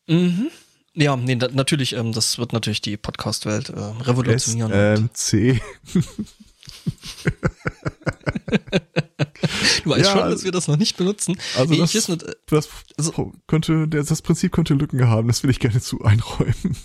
Mhm. 0.07 0.49
Ja, 0.95 1.15
nee, 1.17 1.37
da, 1.37 1.49
natürlich, 1.49 1.93
ähm, 1.93 2.13
das 2.13 2.39
wird 2.39 2.53
natürlich 2.53 2.81
die 2.81 2.97
Podcast-Welt 2.97 3.69
äh, 3.71 3.79
revolutionieren. 3.79 5.11
SMC. 5.15 5.61
du 9.85 9.91
weißt 9.91 10.05
ja, 10.07 10.13
schon, 10.13 10.31
dass 10.31 10.45
wir 10.45 10.53
das 10.53 10.69
noch 10.69 10.77
nicht 10.77 10.97
benutzen. 10.97 11.37
Also 11.57 11.75
Nee, 11.75 11.81
das, 11.81 11.91
ich 11.91 11.97
weiß 11.97 12.09
nicht, 12.09 12.23
äh, 12.23 12.35
das 12.47 12.69
Also- 12.97 13.33
könnte, 13.47 13.87
das 13.89 14.23
Prinzip 14.23 14.53
könnte 14.53 14.75
Lücken 14.75 15.07
haben, 15.09 15.29
das 15.29 15.43
will 15.43 15.51
ich 15.51 15.61
gerne 15.61 15.81
zu 15.81 16.03
einräumen. 16.03 16.77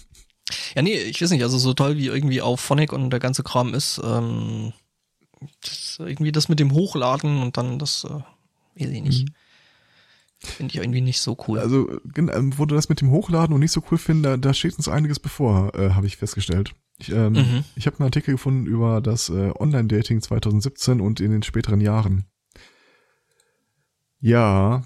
Ja, 0.76 0.82
nee, 0.82 0.96
ich 0.98 1.22
weiß 1.22 1.30
nicht, 1.32 1.44
also 1.44 1.58
so 1.58 1.74
toll 1.74 1.98
wie 1.98 2.08
irgendwie 2.08 2.42
auch 2.42 2.60
Phonic 2.60 2.92
und 2.92 3.10
der 3.12 3.20
ganze 3.22 3.44
Kram 3.44 3.74
ist, 3.74 4.02
ähm, 4.04 4.74
das, 5.62 5.98
irgendwie 6.00 6.32
das 6.34 6.50
mit 6.50 6.60
dem 6.60 6.74
Hochladen 6.74 7.42
und 7.42 7.56
dann 7.58 7.80
das, 7.80 8.04
äh, 8.04 8.10
weiß 8.10 8.90
ich 8.92 9.02
nicht. 9.02 9.28
Finde 10.44 10.74
ich 10.74 10.82
irgendwie 10.82 11.02
nicht 11.02 11.22
so 11.22 11.38
cool. 11.48 11.60
Also, 11.60 12.00
ähm, 12.18 12.54
wo 12.58 12.66
du 12.66 12.74
das 12.74 12.90
mit 12.90 13.00
dem 13.02 13.12
Hochladen 13.12 13.54
und 13.54 13.60
nicht 13.60 13.72
so 13.72 13.84
cool 13.92 13.98
finden, 13.98 14.24
da, 14.24 14.38
da 14.38 14.54
steht 14.54 14.76
uns 14.78 14.88
einiges 14.88 15.20
bevor, 15.20 15.76
äh, 15.76 15.92
habe 15.92 16.08
ich 16.08 16.18
festgestellt. 16.18 16.74
Ich, 16.98 17.12
ähm, 17.12 17.34
Mhm. 17.34 17.64
ich 17.76 17.86
habe 17.86 18.00
einen 18.00 18.08
Artikel 18.08 18.32
gefunden 18.34 18.66
über 18.66 19.02
das 19.02 19.30
äh, 19.30 19.52
Online-Dating 19.60 20.22
2017 20.22 21.00
und 21.00 21.20
in 21.20 21.32
den 21.32 21.44
späteren 21.44 21.80
Jahren. 21.82 22.26
Ja, 24.20 24.84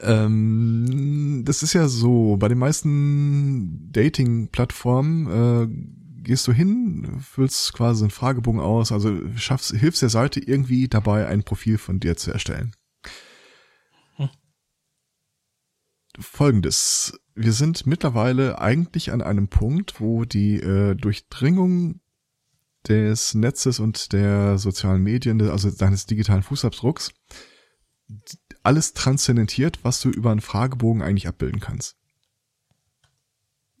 ähm, 0.00 1.42
das 1.44 1.62
ist 1.62 1.72
ja 1.72 1.88
so, 1.88 2.36
bei 2.38 2.48
den 2.48 2.58
meisten 2.58 3.90
Dating-Plattformen 3.92 5.26
äh, 5.26 6.22
gehst 6.22 6.46
du 6.46 6.52
hin, 6.52 7.20
füllst 7.20 7.72
quasi 7.72 8.04
einen 8.04 8.10
Fragebogen 8.10 8.60
aus, 8.60 8.92
also 8.92 9.18
schaffst, 9.36 9.74
hilfst 9.74 10.02
der 10.02 10.10
Seite 10.10 10.40
irgendwie 10.40 10.88
dabei, 10.88 11.26
ein 11.26 11.42
Profil 11.42 11.78
von 11.78 12.00
dir 12.00 12.16
zu 12.16 12.30
erstellen. 12.30 12.72
Hm. 14.16 14.28
Folgendes. 16.18 17.18
Wir 17.34 17.52
sind 17.52 17.86
mittlerweile 17.86 18.60
eigentlich 18.60 19.12
an 19.12 19.22
einem 19.22 19.48
Punkt, 19.48 20.00
wo 20.00 20.24
die 20.24 20.56
äh, 20.56 20.94
Durchdringung 20.94 22.00
des 22.88 23.34
Netzes 23.34 23.80
und 23.80 24.12
der 24.12 24.58
sozialen 24.58 25.02
Medien, 25.02 25.40
also 25.48 25.70
deines 25.70 26.06
digitalen 26.06 26.42
Fußabdrucks, 26.42 27.12
alles 28.62 28.94
transzendentiert, 28.94 29.80
was 29.82 30.00
du 30.00 30.10
über 30.10 30.30
einen 30.30 30.40
Fragebogen 30.40 31.02
eigentlich 31.02 31.28
abbilden 31.28 31.60
kannst. 31.60 31.96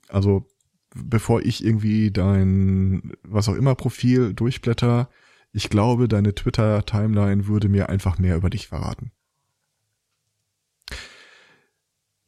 Also, 0.08 0.46
bevor 0.94 1.42
ich 1.42 1.64
irgendwie 1.64 2.10
dein, 2.10 3.12
was 3.22 3.48
auch 3.48 3.54
immer, 3.54 3.74
Profil 3.74 4.34
durchblätter, 4.34 5.10
ich 5.52 5.70
glaube, 5.70 6.08
deine 6.08 6.34
Twitter-Timeline 6.34 7.46
würde 7.46 7.68
mir 7.68 7.88
einfach 7.88 8.18
mehr 8.18 8.36
über 8.36 8.50
dich 8.50 8.68
verraten. 8.68 9.12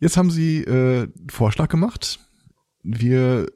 Jetzt 0.01 0.17
haben 0.17 0.31
sie 0.31 0.65
äh, 0.65 1.09
Vorschlag 1.31 1.69
gemacht. 1.69 2.19
Wir 2.83 3.47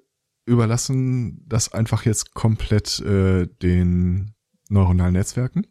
überlassen 0.44 1.42
das 1.48 1.72
einfach 1.72 2.04
jetzt 2.04 2.34
komplett 2.34 3.00
äh, 3.00 3.48
den 3.62 4.34
neuronalen 4.68 5.14
Netzwerken. 5.14 5.66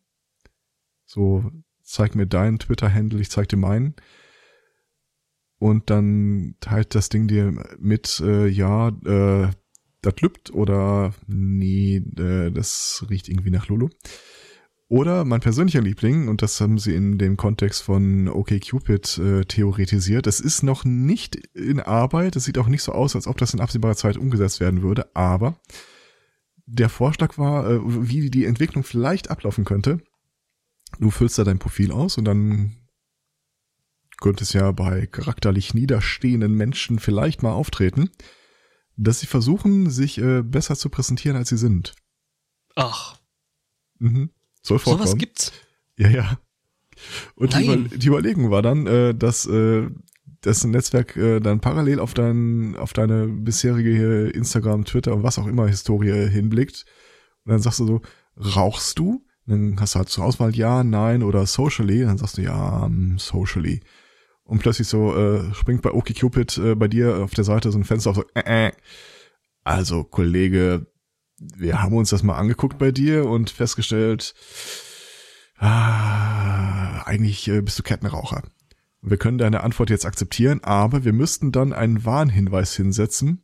So, 1.05 1.51
zeig 1.83 2.15
mir 2.15 2.25
deinen 2.25 2.57
Twitter-Handle, 2.57 3.21
ich 3.21 3.29
zeig 3.29 3.49
dir 3.49 3.57
meinen. 3.57 3.95
Und 5.59 5.91
dann 5.91 6.55
teilt 6.59 6.95
das 6.95 7.09
Ding 7.09 7.27
dir 7.27 7.53
mit, 7.79 8.19
äh, 8.19 8.47
ja, 8.47 8.89
äh, 8.89 9.51
das 10.01 10.15
lübt 10.21 10.51
oder 10.51 11.13
nee, 11.27 11.97
äh, 11.97 12.51
das 12.51 13.05
riecht 13.09 13.29
irgendwie 13.29 13.51
nach 13.51 13.67
Lulu. 13.67 13.89
Oder 14.89 15.25
mein 15.25 15.39
persönlicher 15.39 15.81
Liebling, 15.81 16.27
und 16.27 16.41
das 16.41 16.59
haben 16.61 16.77
sie 16.77 16.93
in 16.93 17.17
dem 17.17 17.37
Kontext 17.37 17.81
von 17.83 18.27
OKCupid 18.27 19.17
äh, 19.17 19.45
theoretisiert, 19.45 20.27
das 20.27 20.39
ist 20.39 20.61
noch 20.61 20.85
nicht 20.85 21.35
in 21.55 21.79
Arbeit, 21.79 22.35
es 22.35 22.43
sieht 22.43 22.57
auch 22.57 22.67
nicht 22.67 22.83
so 22.83 22.91
aus, 22.91 23.15
als 23.15 23.25
ob 23.25 23.37
das 23.37 23.53
in 23.53 23.61
absehbarer 23.61 23.95
Zeit 23.95 24.17
umgesetzt 24.17 24.59
werden 24.59 24.81
würde, 24.81 25.15
aber 25.15 25.57
der 26.65 26.89
Vorschlag 26.89 27.37
war, 27.37 27.69
äh, 27.69 27.79
wie 27.83 28.29
die 28.29 28.45
Entwicklung 28.45 28.83
vielleicht 28.83 29.31
ablaufen 29.31 29.65
könnte. 29.65 29.99
Du 30.99 31.09
füllst 31.09 31.37
da 31.37 31.43
dein 31.43 31.59
Profil 31.59 31.91
aus 31.91 32.17
und 32.17 32.25
dann 32.25 32.75
könnte 34.17 34.43
es 34.43 34.53
ja 34.53 34.71
bei 34.71 35.07
charakterlich 35.07 35.73
niederstehenden 35.73 36.53
Menschen 36.53 36.99
vielleicht 36.99 37.43
mal 37.43 37.51
auftreten, 37.51 38.09
dass 38.95 39.19
sie 39.19 39.27
versuchen, 39.27 39.89
sich 39.89 40.19
äh, 40.19 40.43
besser 40.43 40.75
zu 40.75 40.89
präsentieren, 40.89 41.35
als 41.35 41.49
sie 41.49 41.57
sind. 41.57 41.95
Ach. 42.75 43.17
Mhm. 43.99 44.29
Soll 44.63 44.79
vorkommen. 44.79 45.05
Sowas 45.05 45.19
gibt's. 45.19 45.51
Ja, 45.97 46.09
ja. 46.09 46.39
Und 47.35 47.53
die. 47.53 47.65
Über 47.65 47.77
die 47.77 48.07
Überlegung 48.07 48.49
war 48.49 48.61
dann, 48.61 48.87
äh, 48.87 49.13
dass 49.13 49.45
äh, 49.45 49.87
das 50.41 50.63
Netzwerk 50.63 51.15
äh, 51.15 51.39
dann 51.39 51.59
parallel 51.59 51.99
auf 51.99 52.13
dein, 52.13 52.75
auf 52.77 52.93
deine 52.93 53.27
bisherige 53.27 54.29
Instagram, 54.29 54.85
Twitter 54.85 55.13
und 55.13 55.23
was 55.23 55.37
auch 55.37 55.47
immer 55.47 55.67
Historie 55.67 56.29
hinblickt. 56.29 56.85
Und 57.45 57.51
dann 57.51 57.61
sagst 57.61 57.79
du 57.79 57.85
so, 57.85 58.01
rauchst 58.37 58.97
du? 58.99 59.25
Dann 59.45 59.79
hast 59.79 59.95
du 59.95 59.99
halt 59.99 60.09
zur 60.09 60.23
Auswahl 60.23 60.55
ja, 60.55 60.83
nein 60.83 61.23
oder 61.23 61.45
socially. 61.45 62.01
Dann 62.01 62.17
sagst 62.17 62.37
du 62.37 62.41
ja, 62.41 62.85
ähm, 62.85 63.17
socially. 63.19 63.81
Und 64.43 64.59
plötzlich 64.59 64.87
so 64.87 65.15
äh, 65.15 65.53
springt 65.53 65.81
bei 65.81 65.91
OkCupid 65.91 66.57
äh, 66.57 66.75
bei 66.75 66.87
dir 66.87 67.17
auf 67.23 67.33
der 67.33 67.43
Seite 67.43 67.71
so 67.71 67.77
ein 67.77 67.83
Fenster 67.83 68.11
auf 68.11 68.17
so, 68.17 68.25
äh, 68.33 68.67
äh. 68.67 68.71
Also, 69.65 70.03
Kollege, 70.03 70.87
wir 71.55 71.81
haben 71.81 71.95
uns 71.95 72.09
das 72.09 72.23
mal 72.23 72.37
angeguckt 72.37 72.77
bei 72.77 72.91
dir 72.91 73.25
und 73.25 73.49
festgestellt, 73.49 74.33
ah, 75.57 77.01
eigentlich 77.03 77.47
äh, 77.47 77.61
bist 77.61 77.79
du 77.79 77.83
Kettenraucher. 77.83 78.43
Wir 79.01 79.17
können 79.17 79.37
deine 79.37 79.61
Antwort 79.61 79.89
jetzt 79.89 80.05
akzeptieren, 80.05 80.63
aber 80.63 81.03
wir 81.03 81.13
müssten 81.13 81.51
dann 81.51 81.73
einen 81.73 82.05
Warnhinweis 82.05 82.75
hinsetzen. 82.75 83.43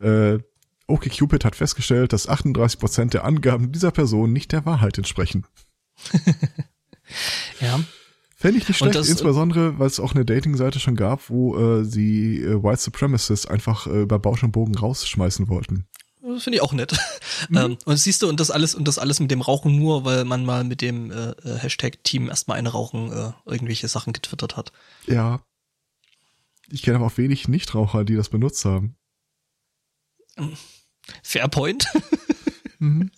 Äh, 0.00 0.38
OkCupid 0.86 1.44
hat 1.44 1.56
festgestellt, 1.56 2.12
dass 2.12 2.28
38% 2.28 3.10
der 3.10 3.24
Angaben 3.24 3.72
dieser 3.72 3.90
Person 3.90 4.32
nicht 4.32 4.52
der 4.52 4.66
Wahrheit 4.66 4.98
entsprechen. 4.98 5.46
Ja. 7.60 7.80
Fände 8.36 8.58
ich 8.58 8.66
nicht 8.66 8.78
schlecht, 8.78 8.96
das, 8.96 9.06
äh, 9.06 9.12
insbesondere, 9.12 9.78
weil 9.78 9.86
es 9.86 10.00
auch 10.00 10.14
eine 10.14 10.24
Dating-Seite 10.24 10.80
schon 10.80 10.96
gab, 10.96 11.30
wo 11.30 11.56
äh, 11.56 11.84
sie 11.84 12.40
äh, 12.40 12.62
White 12.62 12.80
Supremacists 12.80 13.46
einfach 13.46 13.86
äh, 13.86 14.02
über 14.02 14.18
Bausch 14.18 14.42
und 14.42 14.52
Bogen 14.52 14.74
rausschmeißen 14.74 15.48
wollten. 15.48 15.86
Finde 16.22 16.56
ich 16.56 16.62
auch 16.62 16.72
nett. 16.72 16.96
Mhm. 17.48 17.56
Ähm, 17.56 17.78
und 17.84 17.96
siehst 17.96 18.22
du, 18.22 18.28
und 18.28 18.38
das 18.38 18.52
alles, 18.52 18.74
und 18.76 18.86
das 18.86 18.98
alles 18.98 19.18
mit 19.18 19.30
dem 19.32 19.40
Rauchen 19.40 19.76
nur, 19.76 20.04
weil 20.04 20.24
man 20.24 20.44
mal 20.44 20.62
mit 20.62 20.80
dem 20.80 21.10
äh, 21.10 21.30
äh, 21.30 21.58
Hashtag 21.58 22.04
Team 22.04 22.28
erstmal 22.28 22.58
eine 22.58 22.68
Rauchen 22.68 23.10
äh, 23.10 23.32
irgendwelche 23.44 23.88
Sachen 23.88 24.12
getwittert 24.12 24.56
hat. 24.56 24.72
Ja. 25.06 25.40
Ich 26.70 26.82
kenne 26.82 26.96
aber 26.96 27.06
auch 27.06 27.18
wenig 27.18 27.48
Nichtraucher, 27.48 28.04
die 28.04 28.14
das 28.14 28.28
benutzt 28.28 28.64
haben. 28.64 28.96
Fairpoint. 31.22 31.86
Mhm. 32.78 33.12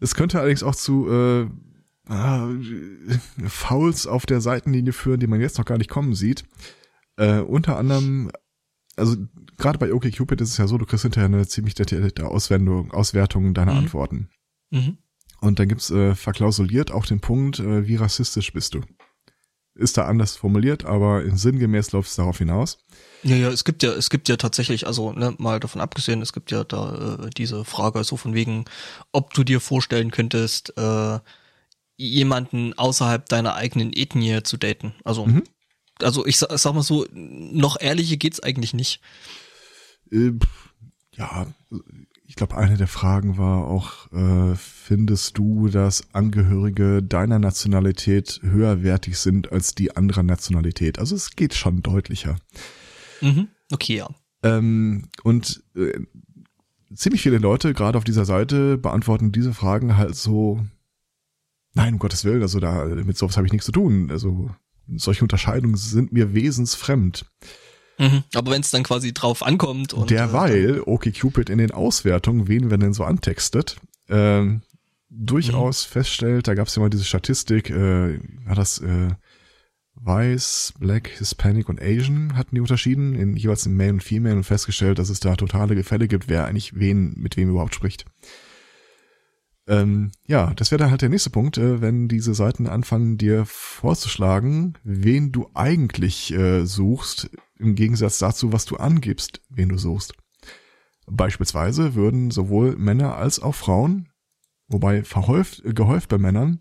Es 0.00 0.14
könnte 0.14 0.38
allerdings 0.38 0.62
auch 0.62 0.74
zu 0.74 1.08
äh, 1.10 1.48
ah, 2.12 2.46
Fouls 3.46 4.06
auf 4.06 4.26
der 4.26 4.42
Seitenlinie 4.42 4.92
führen, 4.92 5.18
die 5.18 5.26
man 5.26 5.40
jetzt 5.40 5.56
noch 5.56 5.64
gar 5.64 5.78
nicht 5.78 5.88
kommen 5.88 6.14
sieht. 6.14 6.44
Äh, 7.16 7.38
unter 7.38 7.78
anderem, 7.78 8.30
also 8.96 9.16
gerade 9.56 9.78
bei 9.78 9.92
OkCupid 9.92 10.40
ist 10.40 10.50
es 10.50 10.56
ja 10.58 10.66
so, 10.66 10.78
du 10.78 10.86
kriegst 10.86 11.02
hinterher 11.02 11.26
eine 11.26 11.46
ziemlich 11.46 11.74
detaillierte 11.74 12.26
Auswertung, 12.26 12.90
Auswertung 12.92 13.54
deiner 13.54 13.72
Mhm. 13.72 13.78
Antworten. 13.78 14.28
mhm. 14.70 14.98
Und 15.40 15.58
dann 15.58 15.66
gibt's 15.68 15.90
äh, 15.90 16.14
verklausuliert 16.14 16.92
auch 16.92 17.04
den 17.04 17.20
Punkt, 17.20 17.58
äh, 17.58 17.88
wie 17.88 17.96
rassistisch 17.96 18.52
bist 18.52 18.74
du. 18.74 18.80
Ist 19.74 19.96
da 19.96 20.04
anders 20.04 20.36
formuliert, 20.36 20.84
aber 20.84 21.24
in 21.24 21.36
sinngemäß 21.36 21.90
läuft 21.92 22.10
es 22.10 22.14
darauf 22.16 22.38
hinaus. 22.38 22.78
Ja, 23.24 23.34
ja, 23.36 23.48
es 23.48 23.64
gibt 23.64 23.82
ja, 23.82 23.90
es 23.92 24.08
gibt 24.10 24.28
ja 24.28 24.36
tatsächlich, 24.36 24.86
also 24.86 25.12
ne, 25.12 25.34
mal 25.38 25.58
davon 25.58 25.80
abgesehen, 25.80 26.22
es 26.22 26.32
gibt 26.32 26.50
ja 26.52 26.62
da 26.62 27.24
äh, 27.24 27.30
diese 27.30 27.64
Frage 27.64 28.04
so 28.04 28.16
von 28.16 28.34
wegen, 28.34 28.66
ob 29.10 29.34
du 29.34 29.42
dir 29.42 29.58
vorstellen 29.60 30.10
könntest, 30.12 30.76
äh, 30.76 31.18
jemanden 31.96 32.72
außerhalb 32.78 33.28
deiner 33.28 33.54
eigenen 33.54 33.92
Ethnie 33.92 34.42
zu 34.42 34.56
daten. 34.56 34.94
Also, 35.04 35.26
Mhm. 35.26 35.42
Also 36.00 36.26
ich 36.26 36.38
sag, 36.38 36.56
sag 36.58 36.74
mal 36.74 36.82
so, 36.82 37.06
noch 37.12 37.80
ehrlicher 37.80 38.16
geht's 38.16 38.40
eigentlich 38.40 38.74
nicht. 38.74 39.00
Äh, 40.10 40.32
pff, 40.32 40.72
ja, 41.14 41.46
ich 42.26 42.36
glaube, 42.36 42.56
eine 42.56 42.76
der 42.76 42.88
Fragen 42.88 43.36
war 43.36 43.66
auch, 43.66 44.10
äh, 44.12 44.54
findest 44.56 45.36
du, 45.36 45.68
dass 45.68 46.14
Angehörige 46.14 47.02
deiner 47.02 47.38
Nationalität 47.38 48.40
höherwertig 48.42 49.18
sind 49.18 49.52
als 49.52 49.74
die 49.74 49.96
anderer 49.96 50.22
Nationalität? 50.22 50.98
Also 50.98 51.14
es 51.14 51.36
geht 51.36 51.54
schon 51.54 51.82
deutlicher. 51.82 52.36
Mhm. 53.20 53.48
Okay, 53.70 53.96
ja. 53.96 54.08
Ähm, 54.42 55.08
und 55.22 55.62
äh, 55.76 56.00
ziemlich 56.94 57.22
viele 57.22 57.38
Leute, 57.38 57.74
gerade 57.74 57.98
auf 57.98 58.04
dieser 58.04 58.24
Seite, 58.24 58.78
beantworten 58.78 59.32
diese 59.32 59.52
Fragen 59.52 59.96
halt 59.96 60.16
so, 60.16 60.64
nein, 61.74 61.94
um 61.94 61.98
Gottes 61.98 62.24
Willen, 62.24 62.42
also 62.42 62.60
da 62.60 62.86
mit 62.86 63.16
sowas 63.18 63.36
habe 63.36 63.46
ich 63.46 63.52
nichts 63.52 63.66
zu 63.66 63.72
tun. 63.72 64.10
Also 64.10 64.50
solche 64.96 65.22
Unterscheidungen 65.24 65.76
sind 65.76 66.12
mir 66.12 66.34
wesensfremd. 66.34 67.24
Mhm. 67.98 68.24
Aber 68.34 68.50
wenn 68.50 68.62
es 68.62 68.70
dann 68.70 68.82
quasi 68.82 69.12
drauf 69.12 69.42
ankommt 69.42 69.92
und 69.92 70.10
äh, 70.10 70.14
Derweil 70.14 70.82
OkCupid 70.84 71.50
in 71.50 71.58
den 71.58 71.70
Auswertungen, 71.70 72.48
wen 72.48 72.70
wir 72.70 72.78
denn 72.78 72.94
so 72.94 73.04
antextet, 73.04 73.76
ähm, 74.08 74.62
durchaus 75.08 75.84
feststellt, 75.84 76.48
da 76.48 76.54
gab 76.54 76.68
es 76.68 76.74
ja 76.74 76.80
mal 76.80 76.90
diese 76.90 77.04
Statistik, 77.04 77.70
äh, 77.70 78.18
war 78.44 78.54
das 78.54 78.78
äh, 78.78 79.10
Weiß, 79.94 80.72
Black, 80.78 81.08
Hispanic 81.08 81.68
und 81.68 81.80
Asian 81.80 82.36
hatten 82.36 82.56
die 82.56 82.60
unterschieden, 82.60 83.14
in 83.14 83.36
jeweils 83.36 83.66
in 83.66 83.76
Male 83.76 83.92
und 83.92 84.02
Female 84.02 84.36
und 84.36 84.44
festgestellt, 84.44 84.98
dass 84.98 85.10
es 85.10 85.20
da 85.20 85.36
totale 85.36 85.76
Gefälle 85.76 86.08
gibt, 86.08 86.28
wer 86.28 86.46
eigentlich 86.46 86.74
wen 86.74 87.14
mit 87.16 87.36
wem 87.36 87.50
überhaupt 87.50 87.74
spricht. 87.74 88.06
Ähm, 89.68 90.10
ja, 90.26 90.52
das 90.54 90.70
wäre 90.70 90.80
dann 90.80 90.90
halt 90.90 91.02
der 91.02 91.08
nächste 91.08 91.30
Punkt, 91.30 91.56
äh, 91.56 91.80
wenn 91.80 92.08
diese 92.08 92.34
Seiten 92.34 92.66
anfangen, 92.66 93.16
dir 93.16 93.44
vorzuschlagen, 93.46 94.74
wen 94.82 95.30
du 95.30 95.48
eigentlich 95.54 96.32
äh, 96.32 96.64
suchst, 96.66 97.30
im 97.58 97.76
Gegensatz 97.76 98.18
dazu, 98.18 98.52
was 98.52 98.64
du 98.64 98.76
angibst, 98.76 99.40
wen 99.48 99.68
du 99.68 99.78
suchst. 99.78 100.14
Beispielsweise 101.06 101.94
würden 101.94 102.30
sowohl 102.30 102.76
Männer 102.76 103.16
als 103.16 103.40
auch 103.40 103.54
Frauen, 103.54 104.08
wobei 104.66 105.04
verhäuft, 105.04 105.64
äh, 105.64 105.72
gehäuft 105.72 106.08
bei 106.08 106.18
Männern, 106.18 106.58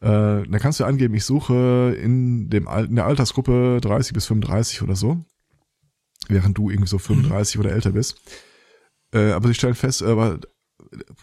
äh, 0.00 0.42
da 0.48 0.58
kannst 0.58 0.80
du 0.80 0.84
angeben, 0.84 1.12
ich 1.14 1.24
suche 1.24 1.94
in, 2.00 2.48
dem, 2.48 2.66
Al- 2.66 2.86
in 2.86 2.96
der 2.96 3.04
Altersgruppe 3.04 3.78
30 3.82 4.14
bis 4.14 4.26
35 4.26 4.80
oder 4.80 4.96
so, 4.96 5.22
während 6.28 6.56
du 6.56 6.70
irgendwie 6.70 6.88
so 6.88 6.98
35 6.98 7.58
oder 7.58 7.72
älter 7.72 7.92
bist. 7.92 8.18
Äh, 9.12 9.32
aber 9.32 9.48
sie 9.48 9.54
stellen 9.54 9.74
fest, 9.74 10.02
aber 10.02 10.40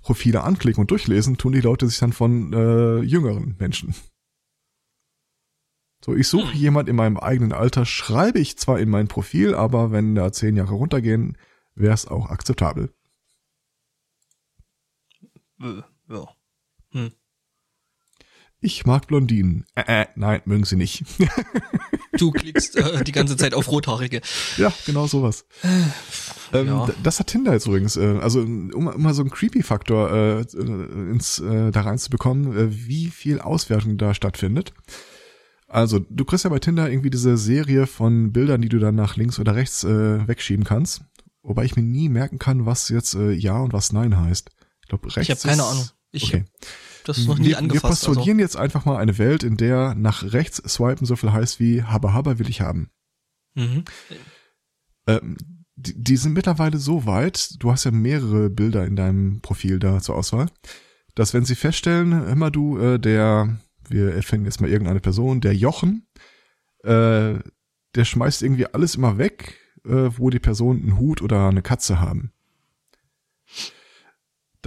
Profile 0.01 0.43
anklicken 0.43 0.82
und 0.82 0.91
durchlesen, 0.91 1.38
tun 1.38 1.51
die 1.53 1.62
Leute 1.62 1.88
sich 1.88 1.99
dann 1.99 2.13
von 2.13 2.53
äh, 2.53 2.99
jüngeren 3.01 3.56
Menschen. 3.60 3.93
So, 6.03 6.13
ich 6.15 6.27
suche 6.27 6.53
Hm. 6.53 6.60
jemand 6.60 6.89
in 6.89 6.95
meinem 6.95 7.17
eigenen 7.17 7.53
Alter, 7.53 7.86
schreibe 7.86 8.39
ich 8.39 8.58
zwar 8.58 8.80
in 8.80 8.89
mein 8.89 9.08
Profil, 9.08 9.56
aber 9.56 9.91
wenn 9.91 10.15
da 10.15 10.32
zehn 10.32 10.56
Jahre 10.56 10.73
runtergehen, 10.75 11.38
wäre 11.75 11.93
es 11.93 12.08
auch 12.08 12.30
akzeptabel. 12.30 12.93
äh, 15.62 15.82
ja. 16.10 16.27
Hm. 16.91 17.12
Ich 18.67 18.86
mag 18.86 19.08
Blondinen. 19.08 19.63
Äh, 19.75 20.01
äh, 20.01 20.06
nein, 20.15 20.41
mögen 20.43 20.65
sie 20.65 20.75
nicht. 20.75 21.06
Du 22.17 22.32
klickst 22.32 22.75
äh, 22.75 23.01
die 23.06 23.13
ganze 23.13 23.38
Zeit 23.38 23.53
auf 23.53 23.71
Rothaarige. 23.71 24.19
ja, 24.58 24.73
genau 24.86 25.08
sowas. 25.08 25.45
Ähm, 26.51 26.67
Ja. 26.67 26.89
Das 27.01 27.19
hat 27.19 27.27
Tinder 27.27 27.53
jetzt 27.53 27.65
übrigens. 27.65 27.95
Äh, 27.95 28.17
also 28.21 28.41
um, 28.41 28.71
um 28.71 29.01
mal 29.01 29.13
so 29.13 29.21
einen 29.21 29.30
Creepy-Faktor 29.30 30.12
äh, 30.12 30.41
äh, 30.41 31.12
ins 31.12 31.39
äh, 31.39 31.71
da 31.71 31.82
reinzubekommen, 31.82 32.58
äh, 32.58 32.88
wie 32.88 33.08
viel 33.08 33.39
Auswertung 33.39 33.97
da 33.97 34.13
stattfindet. 34.13 34.73
Also 35.69 35.99
du 35.99 36.25
kriegst 36.25 36.43
ja 36.43 36.49
bei 36.49 36.60
Tinder 36.60 36.89
irgendwie 36.89 37.10
diese 37.10 37.38
Serie 37.38 37.88
von 37.88 38.34
Bildern, 38.34 38.62
die 38.62 38.69
du 38.69 38.80
dann 38.80 38.95
nach 38.95 39.15
links 39.15 39.39
oder 39.39 39.56
rechts 39.56 39.86
äh, 39.86 40.27
wegschieben 40.27 40.65
kannst. 40.65 41.03
Wobei 41.41 41.63
ich 41.63 41.77
mir 41.77 41.84
nie 41.84 42.10
merken 42.10 42.38
kann, 42.38 42.65
was 42.65 42.89
jetzt 42.89 43.15
äh, 43.15 43.32
Ja 43.32 43.60
und 43.60 43.71
was 43.71 43.93
Nein 43.93 44.19
heißt. 44.19 44.49
Ich 44.82 44.89
glaube 44.89 45.06
rechts. 45.15 45.21
Ich 45.21 45.30
habe 45.30 45.39
keine 45.41 45.63
Ahnung. 45.63 45.88
Ich 46.12 46.25
okay. 46.25 46.43
Das 47.07 47.25
noch 47.25 47.39
nie 47.39 47.49
wir, 47.49 47.57
angefasst. 47.57 48.03
Wir 48.03 48.13
postulieren 48.13 48.39
also. 48.39 48.41
jetzt 48.41 48.55
einfach 48.57 48.85
mal 48.85 48.97
eine 48.97 49.17
Welt, 49.17 49.43
in 49.43 49.57
der 49.57 49.95
nach 49.95 50.33
rechts 50.33 50.57
swipen 50.57 51.05
so 51.05 51.15
viel 51.15 51.31
heißt 51.31 51.59
wie 51.59 51.83
Habba 51.83 52.13
Habba 52.13 52.39
will 52.39 52.49
ich 52.49 52.61
haben. 52.61 52.89
Mhm. 53.55 53.85
Ähm, 55.07 55.37
die, 55.75 56.03
die 56.03 56.17
sind 56.17 56.33
mittlerweile 56.33 56.77
so 56.77 57.05
weit, 57.05 57.61
du 57.61 57.71
hast 57.71 57.85
ja 57.85 57.91
mehrere 57.91 58.49
Bilder 58.49 58.85
in 58.85 58.95
deinem 58.95 59.41
Profil 59.41 59.79
da 59.79 60.01
zur 60.01 60.15
Auswahl, 60.15 60.47
dass 61.15 61.33
wenn 61.33 61.45
sie 61.45 61.55
feststellen, 61.55 62.27
immer 62.27 62.51
du, 62.51 62.77
äh, 62.77 62.99
der, 62.99 63.57
wir 63.87 64.13
erfinden 64.13 64.45
jetzt 64.45 64.59
mal 64.59 64.69
irgendeine 64.69 64.99
Person, 64.99 65.41
der 65.41 65.55
Jochen, 65.55 66.07
äh, 66.83 67.35
der 67.95 68.05
schmeißt 68.05 68.43
irgendwie 68.43 68.67
alles 68.67 68.95
immer 68.95 69.17
weg, 69.17 69.59
äh, 69.85 70.09
wo 70.17 70.29
die 70.29 70.39
Person 70.39 70.81
einen 70.81 70.99
Hut 70.99 71.21
oder 71.21 71.47
eine 71.47 71.61
Katze 71.61 71.99
haben. 71.99 72.31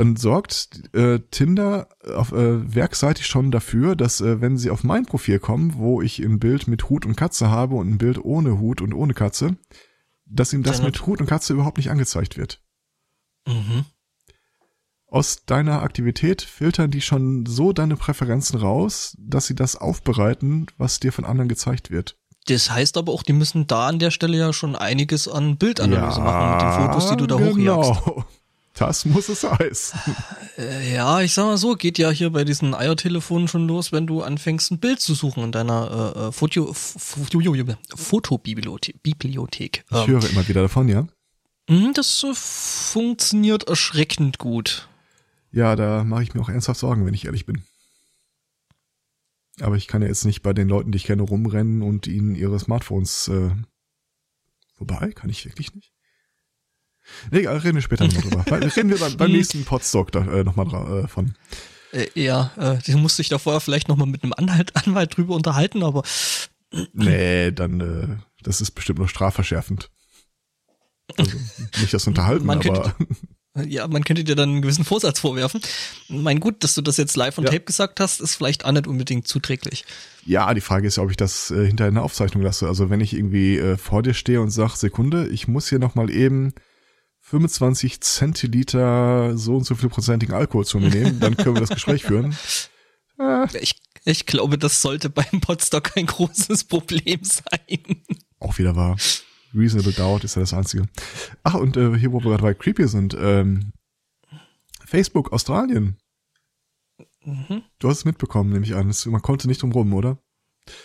Dann 0.00 0.16
sorgt 0.16 0.94
äh, 0.94 1.18
Tinder 1.30 1.90
auf 2.14 2.32
äh, 2.32 2.74
werkseitig 2.74 3.26
schon 3.26 3.50
dafür, 3.50 3.96
dass 3.96 4.22
äh, 4.22 4.40
wenn 4.40 4.56
sie 4.56 4.70
auf 4.70 4.82
mein 4.82 5.04
Profil 5.04 5.38
kommen, 5.38 5.74
wo 5.74 6.00
ich 6.00 6.20
ein 6.20 6.38
Bild 6.38 6.68
mit 6.68 6.88
Hut 6.88 7.04
und 7.04 7.16
Katze 7.16 7.50
habe 7.50 7.74
und 7.74 7.90
ein 7.90 7.98
Bild 7.98 8.16
ohne 8.16 8.58
Hut 8.58 8.80
und 8.80 8.94
ohne 8.94 9.12
Katze, 9.12 9.58
dass 10.24 10.54
ihm 10.54 10.62
das 10.62 10.80
mit 10.80 11.04
Hut 11.04 11.20
und 11.20 11.26
Katze 11.26 11.52
überhaupt 11.52 11.76
nicht 11.76 11.90
angezeigt 11.90 12.38
wird. 12.38 12.62
Mhm. 13.46 13.84
Aus 15.06 15.44
deiner 15.44 15.82
Aktivität 15.82 16.40
filtern 16.40 16.90
die 16.90 17.02
schon 17.02 17.44
so 17.44 17.74
deine 17.74 17.96
Präferenzen 17.96 18.58
raus, 18.58 19.14
dass 19.18 19.48
sie 19.48 19.54
das 19.54 19.76
aufbereiten, 19.76 20.68
was 20.78 21.00
dir 21.00 21.12
von 21.12 21.26
anderen 21.26 21.50
gezeigt 21.50 21.90
wird. 21.90 22.16
Das 22.46 22.70
heißt 22.70 22.96
aber 22.96 23.12
auch, 23.12 23.22
die 23.22 23.34
müssen 23.34 23.66
da 23.66 23.88
an 23.88 23.98
der 23.98 24.10
Stelle 24.10 24.38
ja 24.38 24.54
schon 24.54 24.76
einiges 24.76 25.28
an 25.28 25.58
Bildanalyse 25.58 26.22
machen 26.22 26.52
mit 26.52 26.62
den 26.62 26.86
Fotos, 26.86 27.10
die 27.10 27.16
du 27.18 27.26
da 27.26 27.38
hochjagst. 27.38 28.00
Das 28.80 29.04
muss 29.04 29.28
es 29.28 29.44
heißen. 29.44 30.00
Äh, 30.56 30.94
ja, 30.94 31.20
ich 31.20 31.34
sag 31.34 31.44
mal 31.44 31.58
so, 31.58 31.74
geht 31.74 31.98
ja 31.98 32.10
hier 32.10 32.30
bei 32.30 32.44
diesen 32.44 32.74
Eiertelefonen 32.74 33.46
schon 33.46 33.68
los, 33.68 33.92
wenn 33.92 34.06
du 34.06 34.22
anfängst, 34.22 34.70
ein 34.70 34.78
Bild 34.80 35.00
zu 35.00 35.14
suchen 35.14 35.44
in 35.44 35.52
deiner 35.52 36.14
äh, 36.16 36.18
äh, 36.28 36.32
Foto, 36.32 36.72
Foto, 36.72 37.40
Fotobibliothek. 37.94 39.02
Bibliothek. 39.02 39.84
Ich 39.90 39.96
Ähm, 39.96 40.06
höre 40.06 40.30
immer 40.30 40.48
wieder 40.48 40.62
davon, 40.62 40.88
ja. 40.88 41.06
mh, 41.68 41.92
das 41.92 42.24
äh, 42.24 42.32
funktioniert 42.34 43.68
erschreckend 43.68 44.38
gut. 44.38 44.88
Ja, 45.52 45.76
da 45.76 46.02
mache 46.02 46.22
ich 46.22 46.32
mir 46.32 46.40
auch 46.40 46.48
ernsthaft 46.48 46.80
Sorgen, 46.80 47.04
wenn 47.04 47.12
ich 47.12 47.26
ehrlich 47.26 47.44
bin. 47.44 47.62
Aber 49.60 49.76
ich 49.76 49.88
kann 49.88 50.00
ja 50.00 50.08
jetzt 50.08 50.24
nicht 50.24 50.40
bei 50.40 50.54
den 50.54 50.68
Leuten, 50.68 50.90
die 50.90 50.96
ich 50.96 51.04
kenne, 51.04 51.20
rumrennen 51.20 51.82
und 51.82 52.06
ihnen 52.06 52.34
ihre 52.34 52.58
Smartphones. 52.58 53.28
Äh, 53.28 53.50
wobei, 54.78 55.12
kann 55.12 55.28
ich 55.28 55.44
wirklich 55.44 55.74
nicht. 55.74 55.92
Nee, 57.30 57.40
egal, 57.40 57.58
reden 57.58 57.74
wir 57.76 57.82
später 57.82 58.06
nochmal 58.06 58.22
drüber. 58.44 58.66
Reden 58.76 58.90
wir 58.90 58.98
beim, 58.98 59.16
beim 59.16 59.32
nächsten 59.32 59.64
Podstock 59.64 60.10
da, 60.12 60.24
äh, 60.26 60.44
nochmal 60.44 61.04
äh, 61.04 61.08
von. 61.08 61.34
Äh, 61.92 62.06
ja, 62.14 62.50
äh, 62.56 62.78
du 62.90 62.98
musst 62.98 63.18
dich 63.18 63.28
da 63.28 63.38
vorher 63.38 63.60
vielleicht 63.60 63.88
nochmal 63.88 64.06
mit 64.06 64.22
einem 64.22 64.32
Anhalt, 64.32 64.74
Anwalt 64.86 65.16
drüber 65.16 65.34
unterhalten, 65.34 65.82
aber 65.82 66.02
Nee, 66.92 67.50
dann, 67.52 67.80
äh, 67.80 68.16
das 68.42 68.60
ist 68.60 68.70
bestimmt 68.72 68.98
nur 69.00 69.08
strafverschärfend. 69.08 69.90
Also, 71.16 71.36
nicht 71.80 71.92
das 71.92 72.06
Unterhalten, 72.06 72.46
Man 72.46 72.58
aber 72.66 72.94
könnte- 72.94 73.16
ja, 73.66 73.88
man 73.88 74.04
könnte 74.04 74.22
dir 74.22 74.36
dann 74.36 74.48
einen 74.50 74.62
gewissen 74.62 74.84
Vorsatz 74.84 75.18
vorwerfen. 75.18 75.60
Mein 76.08 76.38
gut, 76.38 76.62
dass 76.62 76.76
du 76.76 76.82
das 76.82 76.96
jetzt 76.98 77.16
live 77.16 77.36
on 77.36 77.44
Ja. 77.44 77.50
Tape 77.50 77.64
gesagt 77.64 77.98
hast, 77.98 78.20
ist 78.20 78.36
vielleicht 78.36 78.64
auch 78.64 78.70
nicht 78.70 78.86
unbedingt 78.86 79.26
zuträglich. 79.26 79.84
ja, 80.24 80.54
die 80.54 80.60
Frage 80.60 80.86
ist 80.86 80.96
ja, 80.98 81.02
ob 81.02 81.10
ich 81.10 81.16
das 81.16 81.50
äh, 81.50 81.66
hinter 81.66 81.86
einer 81.86 82.04
Aufzeichnung 82.04 82.44
lasse. 82.44 82.68
Also 82.68 82.90
wenn 82.90 83.00
ich 83.00 83.12
irgendwie 83.12 83.58
äh, 83.58 83.76
vor 83.76 84.04
dir 84.04 84.14
stehe 84.14 84.40
und 84.40 84.50
sag, 84.52 84.76
Sekunde, 84.76 85.26
ich 85.28 85.48
muss 85.48 85.68
hier 85.68 85.80
nochmal 85.80 86.10
eben 86.10 86.54
25 87.30 88.00
Zentiliter 88.00 89.38
so 89.38 89.56
und 89.56 89.64
so 89.64 89.76
viel 89.76 89.88
prozentigen 89.88 90.32
Alkohol 90.32 90.64
zu 90.64 90.80
mir 90.80 90.88
nehmen, 90.90 91.20
dann 91.20 91.36
können 91.36 91.54
wir 91.54 91.60
das 91.60 91.70
Gespräch 91.70 92.02
führen. 92.02 92.36
Äh, 93.18 93.46
Ich, 93.60 93.76
ich 94.04 94.26
glaube, 94.26 94.58
das 94.58 94.82
sollte 94.82 95.10
beim 95.10 95.40
Podstock 95.40 95.96
ein 95.96 96.06
großes 96.06 96.64
Problem 96.64 97.20
sein. 97.22 98.02
auch 98.40 98.58
wieder 98.58 98.74
wahr. 98.74 98.96
Reasonable 99.54 99.92
Doubt 99.92 100.24
ist 100.24 100.34
ja 100.34 100.40
das 100.40 100.54
Einzige. 100.54 100.88
Ach, 101.44 101.54
und 101.54 101.76
äh, 101.76 101.96
hier, 101.98 102.12
wo 102.12 102.18
wir 102.20 102.30
gerade 102.30 102.42
bei 102.42 102.54
Creepy 102.54 102.88
sind, 102.88 103.16
ähm, 103.18 103.72
Facebook 104.84 105.32
Australien. 105.32 105.98
Mhm. 107.24 107.62
Du 107.78 107.88
hast 107.88 107.98
es 107.98 108.04
mitbekommen, 108.04 108.50
nehme 108.52 108.64
ich 108.64 108.74
an. 108.74 108.92
Man 109.06 109.22
konnte 109.22 109.46
nicht 109.46 109.62
drum 109.62 109.72
rum, 109.72 109.92
oder? 109.94 110.18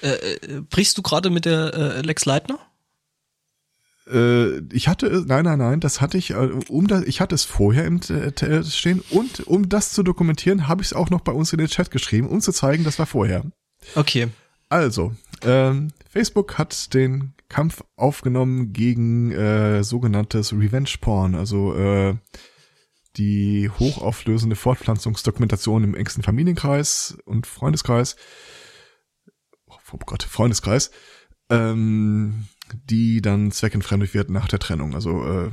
Äh, 0.02 0.10
äh, 0.10 0.62
brichst 0.62 0.98
du 0.98 1.02
gerade 1.02 1.30
mit 1.30 1.46
der 1.46 1.74
äh, 1.74 2.02
Lex 2.02 2.26
Leitner? 2.26 2.60
Äh, 4.08 4.60
ich 4.74 4.88
hatte 4.88 5.24
nein, 5.28 5.46
nein, 5.46 5.60
nein, 5.60 5.80
das 5.80 6.02
hatte 6.02 6.18
ich, 6.18 6.32
äh, 6.32 6.50
um 6.70 6.88
das, 6.88 7.04
ich 7.04 7.22
hatte 7.22 7.36
es 7.36 7.44
vorher 7.44 7.86
im 7.86 8.00
äh, 8.02 8.64
stehen 8.64 9.02
und 9.10 9.48
um 9.48 9.70
das 9.70 9.92
zu 9.92 10.04
dokumentieren, 10.04 10.68
habe 10.68 10.82
ich 10.82 10.90
es 10.90 10.94
auch 10.94 11.10
noch 11.10 11.22
bei 11.22 11.32
uns 11.32 11.52
in 11.54 11.60
den 11.60 11.68
Chat 11.68 11.92
geschrieben, 11.92 12.28
um 12.28 12.42
zu 12.42 12.52
zeigen, 12.52 12.84
das 12.84 13.00
war 13.00 13.06
vorher. 13.06 13.44
Okay. 13.96 14.28
Also, 14.70 15.14
ähm, 15.44 15.92
Facebook 16.10 16.58
hat 16.58 16.94
den 16.94 17.34
Kampf 17.50 17.84
aufgenommen 17.96 18.74
gegen 18.74 19.32
äh, 19.32 19.84
sogenanntes 19.84 20.54
Revenge 20.54 20.90
Porn, 21.00 21.36
also 21.36 21.76
äh, 21.76 22.16
die 23.18 23.70
hochauflösende 23.70 24.56
Fortpflanzungsdokumentation 24.56 25.84
im 25.84 25.96
engsten 25.96 26.24
Familienkreis 26.24 27.18
und 27.26 27.48
Freundeskreis. 27.48 28.16
Oh 29.68 29.98
Gott, 30.06 30.24
Freundeskreis. 30.24 30.92
Ähm, 31.50 32.48
die 32.74 33.22
dann 33.22 33.52
zweckentfremdet 33.52 34.14
wird 34.14 34.30
nach 34.30 34.48
der 34.48 34.60
Trennung. 34.60 34.96
Also 34.96 35.26
äh, 35.26 35.52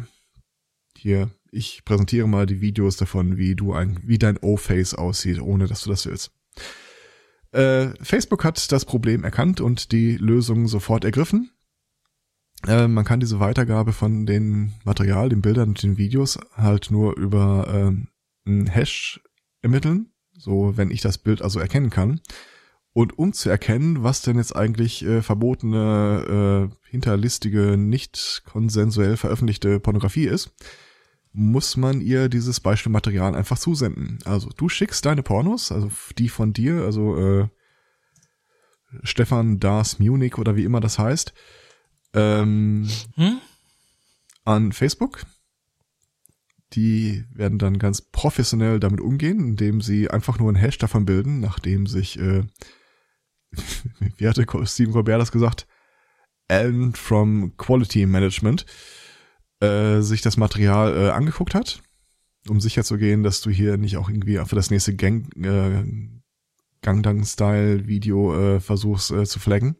hier, 0.97 1.31
ich 1.51 1.85
präsentiere 1.85 2.29
mal 2.29 2.47
die 2.47 2.61
Videos 2.61 2.97
davon, 2.97 3.37
wie 3.37 3.55
du 3.55 3.73
ein, 3.73 4.01
wie 4.05 4.19
dein 4.19 4.39
O-Face 4.39 4.95
aussieht, 4.95 5.41
ohne 5.41 5.67
dass 5.67 5.83
du 5.83 5.91
das 5.91 6.07
willst. 6.07 6.33
Äh, 7.53 7.89
Facebook 8.03 8.45
hat 8.45 8.73
das 8.73 8.85
Problem 8.85 9.25
erkannt 9.25 9.61
und 9.61 9.93
die 9.93 10.17
Lösung 10.17 10.69
sofort 10.69 11.05
ergriffen. 11.05 11.51
Äh, 12.67 12.89
man 12.89 13.05
kann 13.05 13.21
diese 13.21 13.41
Weitergabe 13.41 13.93
von 13.93 14.27
den 14.27 14.73
Material, 14.85 15.29
den 15.29 15.43
Bildern 15.43 15.71
und 15.71 15.83
den 15.83 15.99
Videos 15.99 16.39
halt 16.55 16.91
nur 16.91 17.17
über 17.17 17.67
ähm, 17.69 18.09
einen 18.47 18.67
Hash 18.67 19.21
ermitteln. 19.61 20.13
So, 20.35 20.77
wenn 20.77 20.91
ich 20.91 21.03
das 21.03 21.19
Bild 21.19 21.43
also 21.43 21.61
erkennen 21.61 21.91
kann. 21.91 22.21
Und 22.95 23.19
um 23.19 23.33
zu 23.33 23.49
erkennen, 23.49 24.03
was 24.03 24.23
denn 24.23 24.37
jetzt 24.37 24.55
eigentlich 24.55 25.05
äh, 25.05 25.23
verbotene, 25.23 26.71
äh, 26.71 26.75
hinterlistige, 26.93 27.79
nicht 27.79 28.43
konsensuell 28.45 29.17
veröffentlichte 29.17 29.81
Pornografie 29.81 30.27
ist, 30.27 30.51
muss 31.33 31.79
man 31.79 32.03
ihr 32.03 32.29
dieses 32.29 32.61
Beispielmaterial 32.61 33.35
einfach 33.35 33.59
zusenden. 33.59 34.19
Also 34.27 34.51
du 34.51 34.69
schickst 34.69 35.07
deine 35.07 35.23
Pornos, 35.23 35.73
also 35.73 35.91
die 36.19 36.29
von 36.29 36.53
dir, 36.53 36.83
also 36.83 37.17
äh, 37.17 37.49
Stefan 39.05 39.59
Das 39.59 39.99
Munich 39.99 40.37
oder 40.37 40.55
wie 40.55 40.65
immer 40.65 40.81
das 40.81 40.99
heißt, 40.99 41.33
ähm, 42.13 42.87
Hm? 43.15 43.39
an 44.45 44.73
Facebook. 44.73 45.25
Die 46.75 47.25
werden 47.33 47.59
dann 47.59 47.79
ganz 47.79 48.03
professionell 48.03 48.81
damit 48.81 49.01
umgehen, 49.01 49.41
indem 49.41 49.81
sie 49.81 50.11
einfach 50.11 50.39
nur 50.39 50.49
einen 50.49 50.59
Hash 50.59 50.77
davon 50.77 51.07
bilden, 51.07 51.41
nachdem 51.41 51.87
sich, 51.87 52.19
äh, 52.19 52.43
wie 54.19 54.29
hatte 54.29 54.45
Stephen 54.67 54.93
Colbert 54.93 55.23
das 55.23 55.33
gesagt, 55.33 55.67
Alan 56.53 56.95
from 56.95 57.57
Quality 57.57 58.07
Management, 58.07 58.67
äh, 59.61 60.01
sich 60.01 60.21
das 60.21 60.37
Material 60.37 60.97
äh, 60.97 61.11
angeguckt 61.11 61.55
hat, 61.55 61.83
um 62.49 62.61
sicher 62.61 62.85
zu 62.85 62.99
gehen, 62.99 63.23
dass 63.23 63.41
du 63.41 63.51
hier 63.51 63.77
nicht 63.79 63.97
auch 63.97 64.09
irgendwie 64.09 64.37
für 64.45 64.57
das 64.57 64.71
nächste 64.71 64.95
Gang, 64.95 65.35
äh, 65.43 65.85
Gangnam-Style-Video 66.83 68.57
äh, 68.57 68.61
versuchst 68.61 69.11
äh, 69.13 69.25
zu 69.25 69.39
flaggen. 69.39 69.77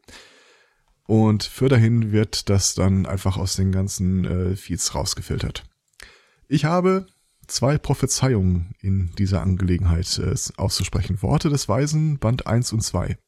Und 1.05 1.43
für 1.43 1.69
dahin 1.69 2.13
wird 2.13 2.49
das 2.49 2.75
dann 2.75 3.07
einfach 3.07 3.37
aus 3.37 3.57
den 3.57 3.73
ganzen 3.73 4.25
äh, 4.25 4.57
Feeds 4.57 4.95
rausgefiltert. 4.95 5.65
Ich 6.49 6.65
habe 6.65 7.07
zwei 7.49 7.77
Prophezeiungen 7.77 8.75
in 8.81 9.13
dieser 9.19 9.43
Angelegenheit 9.43 10.19
äh, 10.19 10.35
auszusprechen. 10.57 11.21
Worte 11.23 11.51
des 11.51 11.69
Weisen, 11.69 12.19
Band 12.19 12.47
1 12.47 12.73
und 12.73 12.83
2. 12.83 13.19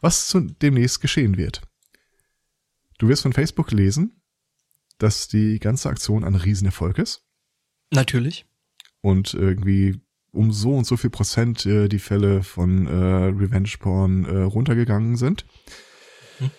Was 0.00 0.28
zu 0.28 0.40
demnächst 0.40 1.00
geschehen 1.00 1.36
wird. 1.36 1.62
Du 2.98 3.08
wirst 3.08 3.22
von 3.22 3.32
Facebook 3.32 3.72
lesen, 3.72 4.22
dass 4.98 5.28
die 5.28 5.58
ganze 5.58 5.88
Aktion 5.88 6.24
ein 6.24 6.34
Riesenerfolg 6.34 6.98
ist 6.98 7.22
Natürlich. 7.90 8.46
und 9.02 9.34
irgendwie 9.34 10.00
um 10.32 10.52
so 10.52 10.74
und 10.74 10.86
so 10.86 10.96
viel 10.96 11.10
Prozent 11.10 11.66
äh, 11.66 11.88
die 11.88 11.98
Fälle 11.98 12.42
von 12.42 12.86
äh, 12.86 12.90
Revenge 12.90 13.72
Porn 13.78 14.24
äh, 14.24 14.42
runtergegangen 14.42 15.16
sind. 15.16 15.46
Hm. 16.38 16.50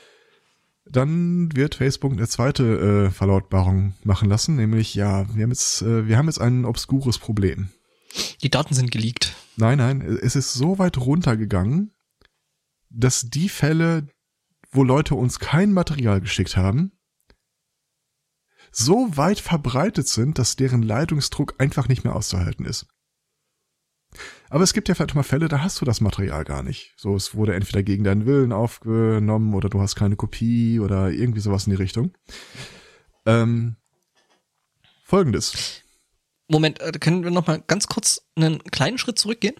Dann 0.85 1.55
wird 1.55 1.75
Facebook 1.75 2.11
eine 2.11 2.27
zweite 2.27 3.07
äh, 3.07 3.11
Verlautbarung 3.11 3.93
machen 4.03 4.29
lassen, 4.29 4.55
nämlich 4.55 4.95
ja, 4.95 5.27
wir 5.35 5.43
haben 5.43 5.51
jetzt 5.51 5.81
äh, 5.81 6.07
wir 6.07 6.17
haben 6.17 6.27
jetzt 6.27 6.41
ein 6.41 6.65
obskures 6.65 7.19
Problem. 7.19 7.69
Die 8.41 8.49
Daten 8.49 8.73
sind 8.73 8.91
geleakt. 8.91 9.35
Nein, 9.57 9.77
nein, 9.77 10.01
es 10.01 10.35
ist 10.35 10.53
so 10.53 10.79
weit 10.79 10.97
runtergegangen, 10.97 11.91
dass 12.89 13.29
die 13.29 13.49
Fälle, 13.49 14.07
wo 14.71 14.83
Leute 14.83 15.15
uns 15.15 15.39
kein 15.39 15.73
Material 15.73 16.21
geschickt 16.21 16.57
haben, 16.57 16.91
so 18.71 19.15
weit 19.17 19.39
verbreitet 19.39 20.07
sind, 20.07 20.37
dass 20.39 20.55
deren 20.55 20.83
Leitungsdruck 20.83 21.55
einfach 21.57 21.87
nicht 21.87 22.03
mehr 22.03 22.15
auszuhalten 22.15 22.65
ist. 22.65 22.87
Aber 24.49 24.63
es 24.63 24.73
gibt 24.73 24.87
ja 24.87 24.95
vielleicht 24.95 25.15
mal 25.15 25.23
Fälle, 25.23 25.47
da 25.47 25.61
hast 25.61 25.81
du 25.81 25.85
das 25.85 25.99
Material 26.01 26.43
gar 26.43 26.63
nicht. 26.63 26.93
So, 26.97 27.15
es 27.15 27.35
wurde 27.35 27.53
entweder 27.53 27.83
gegen 27.83 28.03
deinen 28.03 28.25
Willen 28.25 28.53
aufgenommen 28.53 29.53
oder 29.53 29.69
du 29.69 29.81
hast 29.81 29.95
keine 29.95 30.15
Kopie 30.15 30.79
oder 30.79 31.11
irgendwie 31.11 31.41
sowas 31.41 31.67
in 31.67 31.71
die 31.71 31.81
Richtung. 31.81 32.13
Ähm, 33.25 33.75
Folgendes. 35.03 35.83
Moment, 36.47 36.79
äh, 36.79 36.91
können 36.93 37.23
wir 37.23 37.31
noch 37.31 37.47
mal 37.47 37.61
ganz 37.65 37.87
kurz 37.87 38.21
einen 38.35 38.59
kleinen 38.63 38.97
Schritt 38.97 39.19
zurückgehen? 39.19 39.55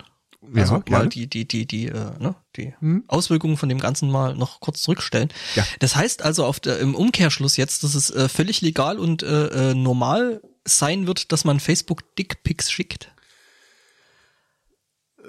Ja, 0.53 0.61
also 0.61 0.73
mal 0.73 0.81
gerne. 0.83 1.09
die, 1.09 1.27
die, 1.27 1.47
die, 1.47 1.65
die, 1.65 1.87
äh, 1.87 2.19
ne, 2.19 2.35
die 2.55 2.73
Hm? 2.79 3.03
Auswirkungen 3.07 3.57
von 3.57 3.69
dem 3.69 3.79
Ganzen 3.79 4.09
mal 4.09 4.35
noch 4.35 4.59
kurz 4.59 4.81
zurückstellen. 4.81 5.29
Ja. 5.55 5.65
Das 5.79 5.95
heißt 5.95 6.21
also 6.23 6.45
auf 6.45 6.59
der, 6.59 6.79
im 6.79 6.95
Umkehrschluss 6.95 7.57
jetzt, 7.57 7.83
dass 7.83 7.95
es 7.95 8.09
äh, 8.09 8.29
völlig 8.29 8.61
legal 8.61 8.99
und 8.99 9.23
äh, 9.23 9.71
äh, 9.71 9.73
normal 9.73 10.41
sein 10.65 11.07
wird, 11.07 11.31
dass 11.31 11.45
man 11.45 11.59
Facebook 11.59 12.15
Dickpics 12.15 12.71
schickt. 12.71 13.11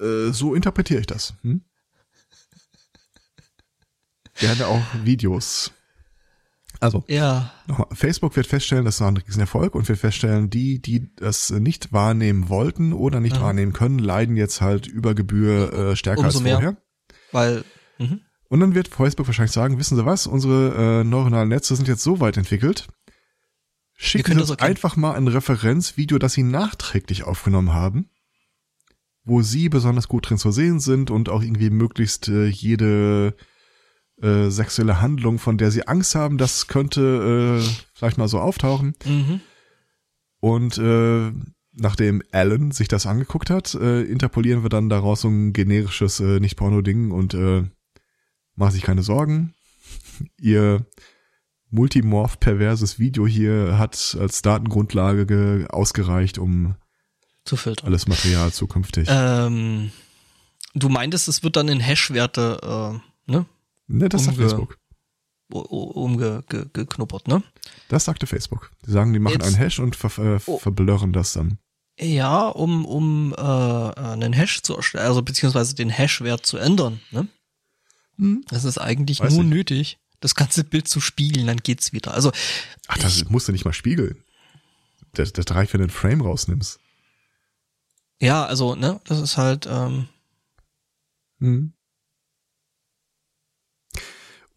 Äh, 0.01 0.33
so 0.33 0.55
interpretiere 0.55 1.01
ich 1.01 1.07
das. 1.07 1.35
Hm? 1.43 1.63
Gerne 4.35 4.69
auch 4.69 4.83
Videos. 5.03 5.73
Also, 6.81 7.05
Ja. 7.09 7.53
nochmal, 7.67 7.89
Facebook 7.93 8.37
wird 8.37 8.47
feststellen, 8.47 8.85
das 8.85 9.01
war 9.01 9.09
ein 9.11 9.17
Riesenerfolg 9.17 9.75
und 9.75 9.89
wird 9.89 9.99
feststellen, 9.99 10.49
die, 10.51 10.81
die 10.81 11.15
das 11.17 11.51
nicht 11.51 11.93
wahrnehmen 11.93 12.49
wollten 12.49 12.93
oder 12.93 13.21
nicht 13.21 13.37
Ja. 13.37 13.43
wahrnehmen 13.43 13.73
können, 13.73 13.99
leiden 13.99 14.37
jetzt 14.37 14.61
halt 14.61 14.87
über 14.87 15.15
Gebühr 15.15 15.73
äh, 15.73 15.97
stärker 15.97 16.21
Umso 16.21 16.39
als 16.39 16.45
mehr. 16.45 16.55
vorher. 16.55 16.77
Weil, 17.33 17.65
mhm. 17.99 18.21
Und 18.49 18.61
dann 18.61 18.75
wird 18.75 18.89
Facebook 18.89 19.27
wahrscheinlich 19.27 19.53
sagen, 19.53 19.79
wissen 19.79 19.97
Sie 19.97 20.07
was, 20.07 20.27
unsere 20.27 21.01
äh, 21.01 21.05
neuronalen 21.05 21.49
Netze 21.49 21.75
sind 21.77 21.89
jetzt 21.89 22.03
so 22.03 22.21
weit 22.21 22.37
entwickelt, 22.37 22.87
schicken 23.95 24.35
Sie 24.35 24.41
uns 24.41 24.59
einfach 24.61 24.97
mal 24.97 25.15
ein 25.15 25.29
Referenzvideo, 25.29 26.19
das 26.19 26.33
Sie 26.35 26.45
nachträglich 26.45 27.25
aufgenommen 27.25 27.75
haben, 27.75 28.09
wo 29.25 29.43
Sie 29.43 29.69
besonders 29.69 30.09
gut 30.09 30.31
drin 30.31 30.39
zu 30.39 30.51
sehen 30.53 30.81
sind 30.81 31.11
und 31.11 31.29
auch 31.29 31.43
irgendwie 31.43 31.71
möglichst 31.71 32.29
äh, 32.29 32.47
jede 32.47 33.35
äh, 34.23 34.51
sexuelle 34.51 35.01
Handlung, 35.01 35.39
von 35.39 35.59
der 35.59 35.71
Sie 35.71 35.87
Angst 35.87 36.15
haben, 36.15 36.39
das 36.39 36.67
könnte 36.67 37.61
äh, 37.63 37.69
vielleicht 37.95 38.19
mal 38.19 38.29
so 38.29 38.41
auftauchen. 38.41 38.95
Mhm. 39.05 39.41
Und 40.41 40.79
äh, 40.79 41.33
nachdem 41.73 42.23
Alan 42.33 42.71
sich 42.71 42.89
das 42.89 43.07
angeguckt 43.07 43.51
hat, 43.51 43.75
äh, 43.75 44.03
interpolieren 44.03 44.63
wir 44.63 44.71
dann 44.71 44.89
daraus 44.89 45.23
so 45.23 45.29
ein 45.29 45.53
generisches 45.53 46.21
äh, 46.21 46.41
Nicht-Porno-Ding 46.41 47.11
und 47.11 47.35
äh, 47.35 47.65
machen 48.55 48.73
sich 48.73 48.83
keine 48.83 49.03
Sorgen. 49.03 49.55
Ihr 50.41 50.87
multimorph-perverses 51.71 52.99
Video 52.99 53.27
hier 53.27 53.79
hat 53.79 54.17
als 54.19 54.43
Datengrundlage 54.43 55.27
ge 55.27 55.67
ausgereicht, 55.69 56.39
um 56.39 56.77
zu 57.45 57.57
filtern. 57.57 57.87
alles 57.87 58.09
Material 58.09 58.53
zukünftig. 58.53 59.09
Ähm, 59.11 59.91
du 60.75 60.89
meintest, 60.89 61.29
es 61.29 61.43
wird 61.43 61.57
dann 61.57 61.69
in 61.69 61.81
Hash-Werte, 61.81 63.01
äh, 63.29 63.31
ne, 63.31 63.47
ne, 63.89 64.09
das 64.09 64.25
sagt 64.25 64.37
umge- 64.37 64.41
Facebook. 64.41 64.79
umgeknuppert, 65.51 67.29
ne? 67.29 67.43
Das 67.89 68.05
sagte 68.05 68.27
Facebook. 68.27 68.71
Die 68.87 68.91
sagen, 68.91 69.13
die 69.13 69.19
machen 69.19 69.35
Jetzt- 69.41 69.47
einen 69.47 69.57
Hash 69.57 69.79
und 69.79 69.97
ver 69.97 70.17
äh, 70.19 70.39
Oh. 70.47 70.59
verblurren 70.59 71.13
das 71.13 71.33
dann. 71.33 71.59
Ja, 72.01 72.47
um, 72.49 72.85
um 72.87 73.33
äh, 73.37 73.41
einen 73.41 74.33
Hash 74.33 74.63
zu 74.63 74.77
erstellen, 74.77 75.07
also 75.07 75.23
beziehungsweise 75.23 75.75
den 75.75 75.91
Hash-Wert 75.91 76.47
zu 76.47 76.57
ändern, 76.59 77.01
ne? 77.11 77.27
Hm. 78.19 78.45
Das 78.49 78.65
ist 78.65 78.79
eigentlich 78.79 79.21
Weiß 79.21 79.33
nur 79.33 79.43
ich. 79.43 79.49
nötig, 79.49 79.99
das 80.21 80.35
ganze 80.37 80.63
Bild 80.65 80.87
zu 80.87 81.01
spiegeln, 81.01 81.47
dann 81.49 81.57
geht's 81.59 81.93
wieder. 81.93 82.15
Also, 82.15 82.31
Ach, 82.87 82.99
das 82.99 83.25
musst 83.31 83.49
du 83.49 83.53
nicht 83.53 83.65
mal 83.65 83.73
spiegeln. 83.73 84.23
Das, 85.13 85.33
das 85.33 85.47
reicht, 85.51 85.73
wenn 85.73 85.79
du 85.81 85.85
einen 85.85 85.91
Frame 85.91 86.21
rausnimmst. 86.21 86.79
ja, 88.21 88.45
also, 88.45 88.75
ne, 88.77 89.01
das 89.05 89.19
ist 89.21 89.37
halt, 89.37 89.67
ähm, 89.71 90.09
Mhm. 91.41 91.73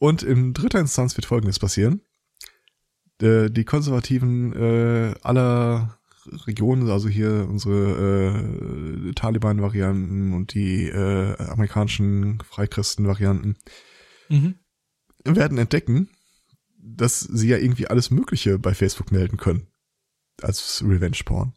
Und 0.02 0.24
in 0.24 0.56
dritter 0.56 0.80
Instanz 0.80 1.16
wird 1.16 1.28
Folgendes 1.28 1.60
passieren. 1.60 2.02
Äh, 3.22 3.52
Die 3.52 3.66
Konservativen 3.66 4.52
äh, 4.52 5.14
aller 5.22 6.00
Regionen, 6.48 6.90
also 6.90 7.08
hier 7.08 7.48
unsere 7.48 9.10
äh, 9.10 9.14
Taliban-Varianten 9.14 10.34
und 10.34 10.56
die 10.56 10.88
äh, 10.88 11.38
amerikanischen 11.38 12.40
Freikristen-Varianten, 12.42 13.58
mhm. 14.30 14.56
werden 15.24 15.60
entdecken, 15.60 16.10
dass 16.80 17.20
sie 17.20 17.50
ja 17.50 17.58
irgendwie 17.58 17.86
alles 17.86 18.10
Mögliche 18.10 18.58
bei 18.58 18.74
Facebook 18.74 19.12
melden 19.12 19.38
können. 19.38 19.68
Als 20.42 20.84
Revenge-Porn. 20.84 21.54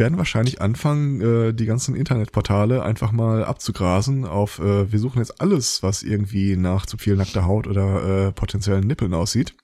Werden 0.00 0.18
wahrscheinlich 0.18 0.60
anfangen, 0.62 1.20
äh, 1.20 1.52
die 1.52 1.66
ganzen 1.66 1.94
Internetportale 1.94 2.82
einfach 2.82 3.12
mal 3.12 3.44
abzugrasen 3.44 4.24
auf, 4.24 4.58
äh, 4.58 4.90
wir 4.90 4.98
suchen 4.98 5.18
jetzt 5.18 5.40
alles, 5.40 5.82
was 5.82 6.02
irgendwie 6.02 6.56
nach 6.56 6.86
zu 6.86 6.96
viel 6.98 7.16
nackter 7.16 7.44
Haut 7.44 7.66
oder 7.66 8.28
äh, 8.28 8.32
potenziellen 8.32 8.86
Nippeln 8.86 9.12
aussieht. 9.14 9.54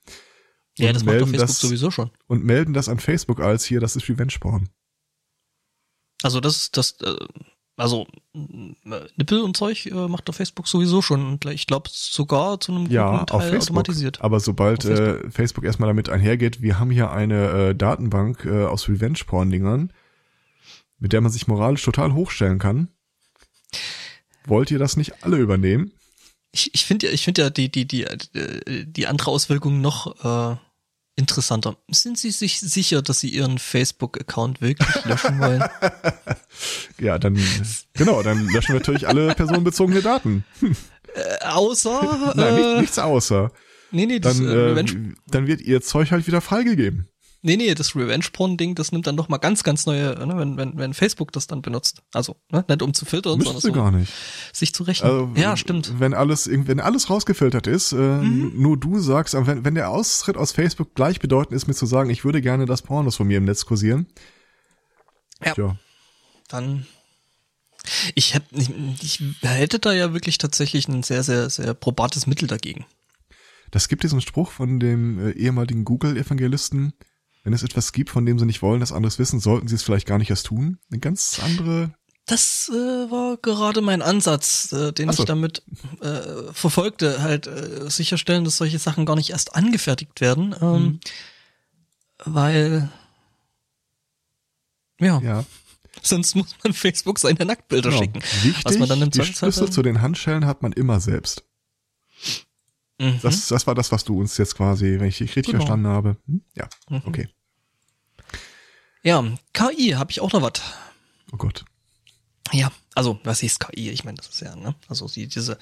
ja, 0.77 0.93
das 0.93 1.03
macht 1.03 1.15
doch 1.15 1.25
melden 1.25 1.31
Facebook 1.31 1.47
das- 1.47 1.59
sowieso 1.59 1.89
schon. 1.91 2.11
Und 2.27 2.45
melden 2.45 2.73
das 2.73 2.87
an 2.87 2.99
Facebook 2.99 3.39
als 3.41 3.65
hier, 3.65 3.79
das 3.79 3.95
ist 3.95 4.07
Revenge-Porn. 4.07 4.69
Also 6.23 6.39
das 6.39 6.55
ist 6.57 6.77
das, 6.77 6.99
äh, 7.01 7.15
also 7.75 8.07
äh, 8.35 8.73
Nippel 9.17 9.41
und 9.41 9.55
Zeug 9.57 9.85
äh, 9.85 10.07
macht 10.07 10.27
doch 10.29 10.33
Facebook 10.35 10.67
sowieso 10.67 11.01
schon 11.01 11.25
und 11.25 11.45
ich 11.45 11.67
glaube 11.67 11.89
sogar 11.91 12.59
zu 12.59 12.71
einem 12.73 12.87
Ja, 12.91 13.09
guten 13.19 13.31
auf 13.31 13.41
Teil 13.41 13.51
Facebook. 13.51 13.77
automatisiert. 13.77 14.21
Aber 14.21 14.39
sobald 14.39 14.85
Auf 14.85 14.91
äh, 14.99 15.29
Facebook 15.31 15.63
erstmal 15.63 15.87
damit 15.89 16.09
einhergeht, 16.09 16.61
wir 16.61 16.79
haben 16.79 16.91
hier 16.91 17.11
eine 17.11 17.49
äh, 17.69 17.75
Datenbank 17.75 18.45
äh, 18.45 18.65
aus 18.65 18.87
Revenge-Porn-Dingern, 18.89 19.93
mit 20.99 21.13
der 21.13 21.21
man 21.21 21.31
sich 21.31 21.47
moralisch 21.47 21.83
total 21.83 22.13
hochstellen 22.13 22.59
kann. 22.59 22.89
Wollt 24.45 24.71
ihr 24.71 24.79
das 24.79 24.97
nicht 24.97 25.23
alle 25.23 25.37
übernehmen? 25.37 25.91
Ich, 26.51 26.73
ich 26.73 26.85
finde 26.85 27.07
ja, 27.07 27.13
ich 27.13 27.23
finde 27.25 27.41
ja 27.41 27.49
die, 27.49 27.69
die, 27.69 27.85
die, 27.85 28.03
äh, 28.03 28.85
die 28.85 29.07
andere 29.07 29.31
Auswirkung 29.31 29.81
noch 29.81 30.53
äh, 30.53 30.57
interessanter. 31.17 31.77
Sind 31.89 32.17
Sie 32.17 32.31
sich 32.31 32.59
sicher, 32.59 33.01
dass 33.01 33.19
Sie 33.19 33.29
Ihren 33.29 33.57
Facebook-Account 33.59 34.61
wirklich 34.61 34.87
löschen 35.05 35.39
wollen? 35.39 35.63
Ja, 36.99 37.19
dann, 37.19 37.37
genau, 37.93 38.23
dann 38.23 38.47
löschen 38.47 38.69
wir 38.69 38.79
natürlich 38.79 39.07
alle 39.07 39.35
personenbezogene 39.35 40.01
Daten. 40.01 40.45
äh, 41.13 41.45
außer 41.45 42.33
Nein, 42.35 42.53
äh, 42.53 42.67
nicht, 42.69 42.81
nichts 42.81 42.99
außer. 42.99 43.51
nee, 43.91 44.05
nee, 44.05 44.19
das 44.19 44.37
Dann, 44.37 44.47
äh, 44.47 44.79
äh, 44.79 45.13
dann 45.27 45.47
wird 45.47 45.61
ihr 45.61 45.81
Zeug 45.81 46.11
halt 46.11 46.27
wieder 46.27 46.41
freigegeben. 46.41 47.07
Nee, 47.47 47.57
nee, 47.57 47.73
das 47.73 47.95
Revenge-Porn-Ding, 47.95 48.75
das 48.75 48.91
nimmt 48.91 49.07
dann 49.07 49.15
noch 49.15 49.29
mal 49.29 49.37
ganz, 49.39 49.63
ganz 49.63 49.85
neue, 49.87 50.13
ne, 50.25 50.37
wenn, 50.37 50.57
wenn, 50.57 50.77
wenn 50.77 50.93
Facebook 50.93 51.31
das 51.31 51.47
dann 51.47 51.63
benutzt. 51.63 52.03
Also, 52.13 52.35
ne, 52.51 52.63
nicht 52.67 52.81
um 52.83 52.93
zu 52.93 53.05
filtern, 53.05 53.39
Müssen 53.39 53.59
sondern 53.59 53.61
so, 53.61 53.71
gar 53.71 53.91
nicht. 53.91 54.13
sich 54.53 54.73
zu 54.73 54.83
rechnen. 54.83 55.09
Also, 55.09 55.31
ja, 55.35 55.57
stimmt. 55.57 55.93
Wenn 55.99 56.13
alles, 56.13 56.47
wenn 56.51 56.79
alles 56.79 57.09
rausgefiltert 57.09 57.65
ist, 57.65 57.93
äh, 57.93 57.95
Mhm. 57.95 58.51
nur 58.55 58.77
du 58.77 58.99
sagst, 58.99 59.33
wenn, 59.33 59.65
wenn 59.65 59.73
der 59.75 59.89
Austritt 59.89 60.37
aus 60.37 60.51
Facebook 60.51 60.93
gleichbedeutend 60.93 61.55
ist, 61.55 61.65
mit 61.67 61.77
zu 61.77 61.85
sagen, 61.87 62.09
ich 62.11 62.23
würde 62.23 62.41
gerne 62.41 62.65
das 62.67 62.83
Pornos 62.83 63.15
von 63.15 63.25
mir 63.27 63.37
im 63.39 63.45
Netz 63.45 63.65
kursieren. 63.65 64.07
Ja. 65.43 65.53
Tja, 65.53 65.77
dann 66.49 66.85
ich 68.15 68.33
hätte 68.33 68.47
ich, 68.55 68.69
ich 69.01 69.21
hätte 69.41 69.79
da 69.79 69.93
ja 69.93 70.13
wirklich 70.13 70.37
tatsächlich 70.37 70.87
ein 70.87 71.03
sehr 71.03 71.23
sehr 71.23 71.49
sehr 71.49 71.73
probates 71.73 72.27
Mittel 72.27 72.47
dagegen. 72.47 72.85
Das 73.71 73.87
gibt 73.87 74.03
diesen 74.03 74.21
Spruch 74.21 74.51
von 74.51 74.79
dem 74.79 75.19
äh, 75.19 75.31
ehemaligen 75.31 75.85
Google-Evangelisten. 75.85 76.93
Wenn 77.47 77.53
es 77.53 77.63
etwas 77.63 77.93
gibt, 77.93 78.09
von 78.09 78.25
dem 78.25 78.37
sie 78.37 78.45
nicht 78.45 78.61
wollen, 78.61 78.81
dass 78.81 78.91
anderes 78.91 79.19
wissen, 79.19 79.39
sollten 79.39 79.69
sie 79.69 79.75
es 79.75 79.81
vielleicht 79.81 80.05
gar 80.05 80.17
nicht 80.17 80.29
erst 80.29 80.47
tun. 80.47 80.79
Eine 80.91 80.99
ganz 80.99 81.39
andere. 81.41 81.93
Das 82.25 82.69
äh, 82.69 82.75
war 83.09 83.37
gerade 83.37 83.79
mein 83.79 84.01
Ansatz, 84.01 84.73
äh, 84.73 84.91
den 84.91 85.09
so. 85.13 85.21
ich 85.23 85.27
damit 85.27 85.63
äh, 86.01 86.51
verfolgte, 86.51 87.21
halt 87.21 87.47
äh, 87.47 87.89
sicherstellen, 87.89 88.43
dass 88.43 88.57
solche 88.57 88.79
Sachen 88.79 89.05
gar 89.05 89.15
nicht 89.15 89.29
erst 89.29 89.55
angefertigt 89.55 90.19
werden, 90.19 90.53
ähm, 90.61 90.81
Mhm. 90.83 90.99
weil 92.25 92.89
ja, 94.99 95.21
Ja, 95.21 95.45
sonst 96.01 96.35
muss 96.35 96.53
man 96.65 96.73
Facebook 96.73 97.17
seine 97.17 97.45
Nacktbilder 97.45 97.91
genau. 97.91 98.01
schicken. 98.01 98.21
Wichtig, 98.43 98.65
Was 98.65 98.77
man 98.77 98.89
dann 98.89 99.01
im 99.03 99.09
die 99.09 99.23
Schlüssel 99.23 99.71
zu 99.71 99.83
den 99.83 100.01
Handschellen 100.01 100.45
hat 100.45 100.61
man 100.63 100.73
immer 100.73 100.99
selbst. 100.99 101.45
Mhm. 102.99 103.19
Das, 103.21 103.47
das 103.47 103.65
war 103.67 103.73
das, 103.75 103.93
was 103.93 104.03
du 104.03 104.19
uns 104.19 104.37
jetzt 104.37 104.55
quasi, 104.57 104.99
wenn 104.99 105.07
ich 105.07 105.19
dich 105.19 105.29
richtig 105.35 105.45
Genau. 105.53 105.59
verstanden 105.59 105.87
habe. 105.87 106.17
Hm? 106.27 106.41
Ja, 106.55 106.67
Mhm. 106.89 107.01
okay. 107.05 107.29
Ja, 109.07 109.23
KI 109.53 109.91
habe 109.91 110.11
ich 110.11 110.19
auch 110.19 110.33
noch 110.33 110.41
was. 110.41 110.61
Oh 111.31 111.37
Gott. 111.37 111.63
Ja, 112.51 112.69
also 112.93 113.19
was 113.23 113.41
ist 113.41 113.61
KI? 113.61 113.89
Ich 113.91 114.03
meine, 114.03 114.17
das 114.17 114.27
ist 114.27 114.41
ja, 114.41 114.53
ne? 114.57 114.75
Also 114.89 115.07
sie, 115.07 115.27
diese, 115.27 115.53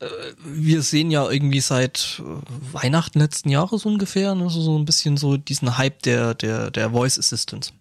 äh, 0.00 0.06
wir 0.42 0.80
sehen 0.80 1.10
ja 1.10 1.28
irgendwie 1.30 1.60
seit 1.60 2.22
äh, 2.24 2.72
Weihnachten 2.72 3.18
letzten 3.18 3.50
Jahres 3.50 3.84
ungefähr, 3.84 4.34
ne, 4.34 4.48
so, 4.48 4.62
so 4.62 4.78
ein 4.78 4.86
bisschen 4.86 5.18
so 5.18 5.36
diesen 5.36 5.76
Hype 5.76 6.02
der, 6.02 6.32
der, 6.34 6.70
der 6.70 6.90
Voice 6.92 7.18
Assistants. 7.18 7.74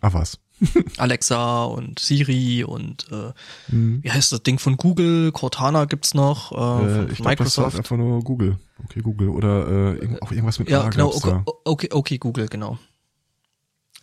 Ah, 0.00 0.12
was? 0.12 0.38
Alexa 0.96 1.64
und 1.64 1.98
Siri 1.98 2.62
und 2.62 3.06
äh, 3.10 3.32
Hm. 3.70 3.98
wie 4.04 4.10
heißt 4.12 4.30
das 4.30 4.44
Ding 4.44 4.60
von 4.60 4.76
Google? 4.76 5.32
Cortana 5.32 5.86
gibt's 5.86 6.14
noch, 6.14 6.52
äh, 6.52 6.54
Äh, 6.54 7.10
ich 7.10 7.16
glaube, 7.18 7.36
das 7.36 7.58
war 7.58 7.64
Microsoft. 7.66 7.76
einfach 7.78 7.96
nur 7.96 8.22
Google. 8.22 8.58
Okay, 8.84 9.00
Google. 9.00 9.28
Oder 9.28 9.96
äh, 10.00 10.18
auch 10.20 10.30
irgendwas 10.30 10.60
mit 10.60 10.70
ja, 10.70 10.82
A 10.84 10.88
genau, 10.90 11.08
okay, 11.12 11.40
okay, 11.64 11.88
okay, 11.90 12.18
Google, 12.18 12.46
genau. 12.48 12.78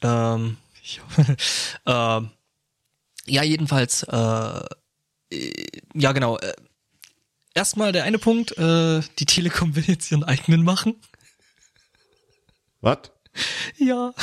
Ähm, 0.04 0.58
ähm, 1.86 2.30
ja, 3.26 3.44
jedenfalls, 3.44 4.04
äh, 4.04 4.66
äh, 5.32 5.82
ja 5.94 6.12
genau. 6.12 6.38
Äh, 6.38 6.54
erstmal 7.54 7.92
der 7.92 8.04
eine 8.04 8.20
Punkt, 8.20 8.58
äh, 8.58 9.02
die 9.20 9.26
Telekom 9.26 9.76
will 9.76 9.86
jetzt 9.86 10.12
ihren 10.12 10.24
eigenen 10.24 10.64
machen. 10.64 10.96
Was? 12.82 13.12
Ja, 13.78 14.14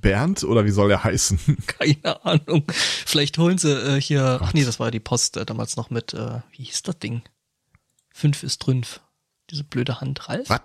Bernd 0.00 0.44
oder 0.44 0.64
wie 0.64 0.70
soll 0.70 0.90
er 0.90 1.04
heißen? 1.04 1.38
keine 1.66 2.24
Ahnung. 2.24 2.64
Vielleicht 2.68 3.38
holen 3.38 3.58
sie 3.58 3.72
äh, 3.72 4.00
hier, 4.00 4.38
ach 4.42 4.54
nee, 4.54 4.64
das 4.64 4.78
war 4.78 4.88
ja 4.88 4.90
die 4.92 5.00
Post 5.00 5.36
äh, 5.36 5.44
damals 5.44 5.76
noch 5.76 5.90
mit, 5.90 6.14
äh, 6.14 6.40
wie 6.52 6.64
hieß 6.64 6.82
das 6.82 6.98
Ding? 6.98 7.22
Fünf 8.12 8.42
ist 8.42 8.62
Trünf. 8.62 9.00
Diese 9.50 9.64
blöde 9.64 10.00
Hand, 10.00 10.28
Ralf? 10.28 10.48
Was? 10.50 10.62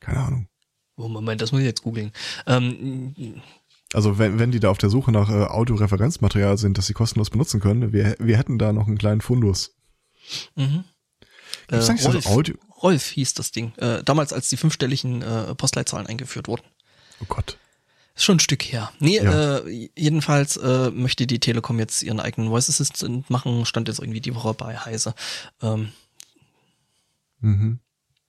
Keine 0.00 0.20
Ahnung. 0.20 0.48
Oh, 0.96 1.08
Moment, 1.08 1.40
das 1.40 1.52
muss 1.52 1.60
ich 1.60 1.66
jetzt 1.66 1.82
googeln. 1.82 2.12
Ähm, 2.46 3.42
Also 3.94 4.18
wenn, 4.18 4.38
wenn 4.38 4.50
die 4.50 4.60
da 4.60 4.70
auf 4.70 4.78
der 4.78 4.90
Suche 4.90 5.12
nach 5.12 5.30
äh, 5.30 5.44
Audioreferenzmaterial 5.44 6.58
sind, 6.58 6.76
das 6.78 6.86
sie 6.86 6.92
kostenlos 6.92 7.30
benutzen 7.30 7.60
können, 7.60 7.92
wir, 7.92 8.16
wir 8.18 8.36
hätten 8.36 8.58
da 8.58 8.72
noch 8.72 8.86
einen 8.86 8.98
kleinen 8.98 9.20
Fundus. 9.20 9.74
mhm. 10.56 10.84
Äh, 11.70 11.76
Rolf, 11.76 12.26
Audio? 12.26 12.56
Rolf 12.82 13.06
hieß 13.08 13.34
das 13.34 13.50
Ding. 13.52 13.74
Äh, 13.76 14.02
damals, 14.04 14.32
als 14.32 14.48
die 14.50 14.56
fünfstelligen 14.56 15.22
äh, 15.22 15.54
Postleitzahlen 15.54 16.06
eingeführt 16.06 16.48
wurden. 16.48 16.62
Oh 17.20 17.26
Gott. 17.28 17.58
Ist 18.14 18.24
schon 18.24 18.36
ein 18.36 18.40
Stück 18.40 18.62
her. 18.64 18.90
Nee, 19.00 19.16
Ja. 19.22 19.58
äh, 19.58 19.88
jedenfalls 19.96 20.56
äh, 20.56 20.90
möchte 20.90 21.26
die 21.26 21.40
Telekom 21.40 21.78
jetzt 21.78 22.02
ihren 22.02 22.20
eigenen 22.20 22.50
Voice 22.50 22.68
Assistant 22.68 23.28
machen, 23.30 23.64
stand 23.64 23.88
jetzt 23.88 24.00
irgendwie 24.00 24.20
die 24.20 24.34
Woche 24.34 24.54
bei 24.54 24.76
Heise. 24.76 25.14
Ähm, 25.62 25.92
Mhm. 27.40 27.78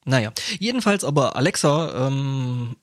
naja, 0.06 0.32
jedenfalls 0.60 1.04
aber 1.04 1.36
Alexa, 1.36 2.08
ähm, 2.08 2.76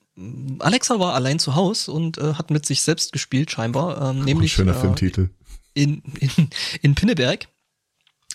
Alexa 0.60 0.98
war 0.98 1.14
allein 1.14 1.38
zu 1.38 1.54
Haus 1.54 1.88
und 1.88 2.18
äh, 2.18 2.34
hat 2.34 2.50
mit 2.50 2.64
sich 2.64 2.82
selbst 2.82 3.12
gespielt 3.12 3.50
scheinbar, 3.50 3.96
ähm, 4.10 4.20
ein 4.20 4.24
nämlich 4.24 4.52
schöner 4.52 4.76
äh, 4.76 4.80
Filmtitel. 4.80 5.28
in, 5.74 6.02
in, 6.20 6.48
in 6.82 6.94
Pinneberg. 6.94 7.48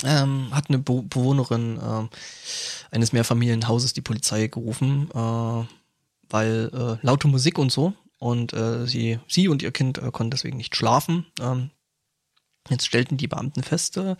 Ähm, 0.03 0.47
hat 0.51 0.69
eine 0.69 0.79
Be 0.79 1.03
Bewohnerin 1.03 1.77
äh, 1.77 2.95
eines 2.95 3.13
Mehrfamilienhauses 3.13 3.93
die 3.93 4.01
Polizei 4.01 4.47
gerufen, 4.47 5.09
äh, 5.13 5.65
weil 6.29 6.71
äh, 6.73 7.05
laute 7.05 7.27
Musik 7.27 7.59
und 7.59 7.71
so 7.71 7.93
und 8.17 8.53
äh, 8.53 8.87
sie 8.87 9.19
sie 9.27 9.47
und 9.47 9.61
ihr 9.61 9.71
Kind 9.71 9.99
äh, 9.99 10.09
konnten 10.11 10.31
deswegen 10.31 10.57
nicht 10.57 10.75
schlafen. 10.75 11.27
Ähm, 11.39 11.69
jetzt 12.69 12.85
stellten 12.85 13.17
die 13.17 13.27
Beamten 13.27 13.63
fest, 13.63 13.97
äh, 13.97 14.15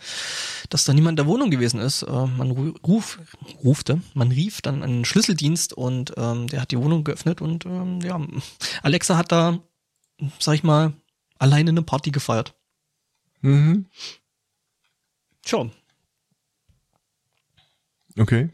dass 0.68 0.84
da 0.84 0.92
niemand 0.92 1.12
in 1.12 1.24
der 1.24 1.26
Wohnung 1.26 1.50
gewesen 1.50 1.80
ist. 1.80 2.02
Äh, 2.02 2.10
man 2.10 2.50
ru- 2.50 2.78
ruf, 2.86 3.20
rufte, 3.64 4.00
man 4.14 4.30
rief 4.32 4.60
dann 4.62 4.82
einen 4.82 5.04
Schlüsseldienst 5.04 5.72
und 5.72 6.12
ähm, 6.16 6.48
der 6.48 6.60
hat 6.62 6.70
die 6.70 6.78
Wohnung 6.78 7.04
geöffnet 7.04 7.40
und 7.40 7.64
ähm, 7.66 8.00
ja, 8.00 8.20
Alexa 8.82 9.16
hat 9.16 9.32
da, 9.32 9.60
sag 10.38 10.54
ich 10.54 10.62
mal, 10.64 10.92
alleine 11.38 11.70
eine 11.70 11.82
Party 11.82 12.10
gefeiert. 12.10 12.54
Mhm. 13.40 13.86
Tja, 15.42 15.68
Okay. 18.18 18.50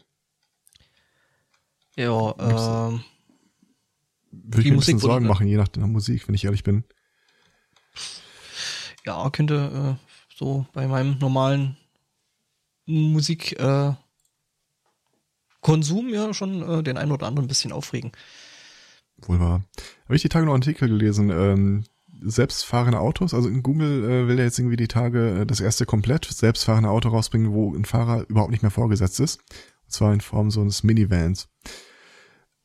ja, 1.97 2.33
ähm, 2.39 3.03
Würde 4.31 4.61
ich 4.61 4.67
mir 4.67 4.73
ein 4.73 4.79
bisschen 4.79 4.99
Sorgen 4.99 5.27
machen, 5.27 5.47
je 5.47 5.57
nach 5.57 5.67
der 5.67 5.85
Musik, 5.85 6.27
wenn 6.27 6.35
ich 6.35 6.45
ehrlich 6.45 6.63
bin. 6.63 6.85
Ja, 9.05 9.29
könnte 9.29 9.97
äh, 9.99 10.35
so 10.35 10.65
bei 10.73 10.87
meinem 10.87 11.17
normalen 11.19 11.77
Musik 12.85 13.59
äh, 13.59 13.93
ja 15.65 16.33
schon 16.33 16.61
äh, 16.61 16.83
den 16.83 16.97
einen 16.97 17.11
oder 17.11 17.27
anderen 17.27 17.45
ein 17.45 17.49
bisschen 17.49 17.71
aufregen. 17.71 18.11
Wohl 19.17 19.39
wahr. 19.39 19.63
Habe 20.05 20.15
ich 20.15 20.21
die 20.21 20.29
Tage 20.29 20.45
noch 20.45 20.53
einen 20.53 20.63
Artikel 20.63 20.87
gelesen, 20.87 21.29
ähm, 21.29 21.83
selbstfahrende 22.21 22.99
Autos, 22.99 23.33
also 23.33 23.47
in 23.49 23.63
Google 23.63 24.03
äh, 24.03 24.27
will 24.27 24.39
er 24.39 24.45
jetzt 24.45 24.59
irgendwie 24.59 24.77
die 24.77 24.87
Tage 24.87 25.41
äh, 25.41 25.45
das 25.45 25.59
erste 25.59 25.85
komplett 25.85 26.25
selbstfahrende 26.25 26.89
Auto 26.89 27.09
rausbringen, 27.09 27.53
wo 27.53 27.73
ein 27.73 27.85
Fahrer 27.85 28.25
überhaupt 28.29 28.51
nicht 28.51 28.61
mehr 28.61 28.71
vorgesetzt 28.71 29.19
ist. 29.19 29.39
Und 29.85 29.91
zwar 29.91 30.13
in 30.13 30.21
Form 30.21 30.51
so 30.51 30.61
eines 30.61 30.83
Minivans. 30.83 31.47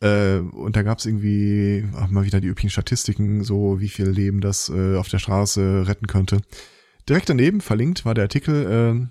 Und 0.06 0.76
da 0.76 0.82
gab 0.82 0.98
es 0.98 1.06
irgendwie 1.06 1.86
ach, 1.94 2.08
mal 2.08 2.24
wieder 2.24 2.40
die 2.40 2.48
üblichen 2.48 2.70
Statistiken, 2.70 3.42
so 3.42 3.80
wie 3.80 3.88
viel 3.88 4.08
Leben 4.08 4.40
das 4.40 4.68
äh, 4.68 4.96
auf 4.96 5.08
der 5.08 5.18
Straße 5.18 5.84
retten 5.86 6.06
könnte. 6.06 6.42
Direkt 7.08 7.28
daneben 7.28 7.60
verlinkt 7.60 8.04
war 8.04 8.14
der 8.14 8.24
Artikel, 8.24 8.66
äh, 8.66 9.06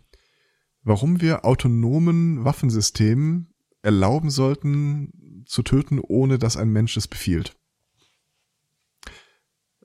warum 0.84 1.21
wir 1.21 1.45
autonomen 1.45 2.43
Waffensystemen 2.43 3.53
erlauben 3.82 4.29
sollten 4.29 5.43
zu 5.45 5.63
töten, 5.63 5.99
ohne 5.99 6.39
dass 6.39 6.58
ein 6.58 6.69
Mensch 6.69 6.95
es 6.97 7.08
befiehlt. 7.08 7.56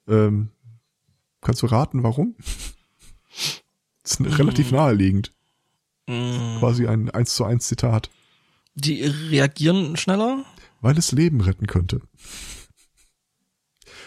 Ähm, 0.06 0.50
kannst 1.40 1.62
du 1.62 1.66
raten, 1.66 2.02
warum? 2.02 2.36
Das 4.02 4.18
ist 4.18 4.38
relativ 4.38 4.72
naheliegend. 4.72 5.34
Mm, 6.06 6.60
Quasi 6.60 6.86
ein 6.86 7.10
1 7.10 7.34
zu 7.34 7.44
1 7.44 7.66
Zitat. 7.66 8.08
Die 8.74 9.02
reagieren 9.02 9.98
schneller. 9.98 10.46
Weil 10.80 10.96
es 10.98 11.12
Leben 11.12 11.40
retten 11.40 11.66
könnte. 11.66 12.00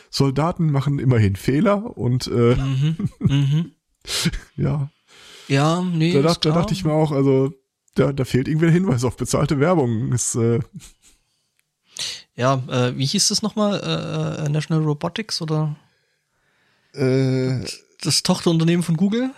Soldaten 0.10 0.72
machen 0.72 1.00
immerhin 1.00 1.36
Fehler 1.36 1.98
und 1.98 2.28
äh, 2.28 2.56
Mhm. 2.56 3.10
mhm. 3.20 3.72
ja, 4.56 4.90
Ja, 5.48 5.82
nee. 5.82 6.14
da, 6.14 6.22
dacht, 6.22 6.46
da 6.46 6.52
dachte 6.52 6.74
ich 6.74 6.84
mir 6.84 6.94
auch, 6.94 7.12
also 7.12 7.54
da, 7.96 8.12
da 8.14 8.26
fehlt 8.26 8.48
irgendwie 8.48 8.68
ein 8.68 8.74
Hinweis 8.74 9.04
auf 9.04 9.18
bezahlte 9.18 9.60
Werbung. 9.60 10.12
Ist, 10.14 10.36
äh, 10.36 10.60
Ja, 12.36 12.56
äh, 12.70 12.98
wie 12.98 13.06
hieß 13.06 13.28
das 13.30 13.42
nochmal? 13.42 13.80
Äh, 13.80 14.46
äh, 14.46 14.50
National 14.50 14.84
Robotics 14.84 15.42
oder 15.42 15.76
äh, 16.94 17.64
das 18.02 18.24
Tochterunternehmen 18.24 18.84
von 18.84 18.98
Google? 18.98 19.32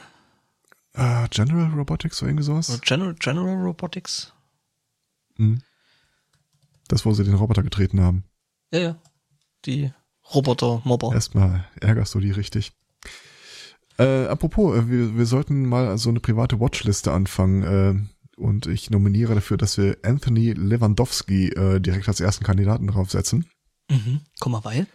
äh, 0.93 1.27
General 1.29 1.71
Robotics 1.73 2.21
oder 2.21 2.29
irgendwie 2.29 2.45
sowas? 2.45 2.79
General, 2.81 3.15
General 3.15 3.55
Robotics? 3.55 4.33
Hm. 5.37 5.61
Das, 6.93 7.07
wo 7.07 7.13
sie 7.13 7.23
den 7.23 7.33
Roboter 7.33 7.63
getreten 7.63 8.01
haben. 8.01 8.23
Ja, 8.71 8.79
ja. 8.79 9.01
Die 9.65 9.91
Roboter-Mobber. 10.31 11.11
Erstmal 11.11 11.67
ärgerst 11.81 12.13
du 12.13 12.19
die 12.19 12.29
richtig. 12.29 12.71
Äh, 13.97 14.27
apropos, 14.27 14.77
äh, 14.77 14.87
wir, 14.87 15.17
wir 15.17 15.25
sollten 15.25 15.65
mal 15.65 15.97
so 15.97 16.09
eine 16.09 16.19
private 16.19 16.59
Watchliste 16.59 17.11
anfangen. 17.11 17.63
Äh, 17.63 18.39
und 18.39 18.67
ich 18.67 18.91
nominiere 18.91 19.33
dafür, 19.33 19.57
dass 19.57 19.79
wir 19.79 19.97
Anthony 20.03 20.53
Lewandowski 20.53 21.47
äh, 21.49 21.79
direkt 21.79 22.07
als 22.07 22.19
ersten 22.19 22.43
Kandidaten 22.43 22.85
draufsetzen. 22.85 23.47
Mhm. 23.89 24.21
Komm 24.39 24.51
mal, 24.51 24.63
weil? 24.63 24.85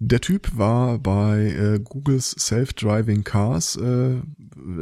Der 0.00 0.20
Typ 0.20 0.56
war 0.58 0.98
bei 0.98 1.46
äh, 1.46 1.78
Googles 1.78 2.32
Self-Driving 2.32 3.22
Cars 3.22 3.76
äh, 3.76 4.20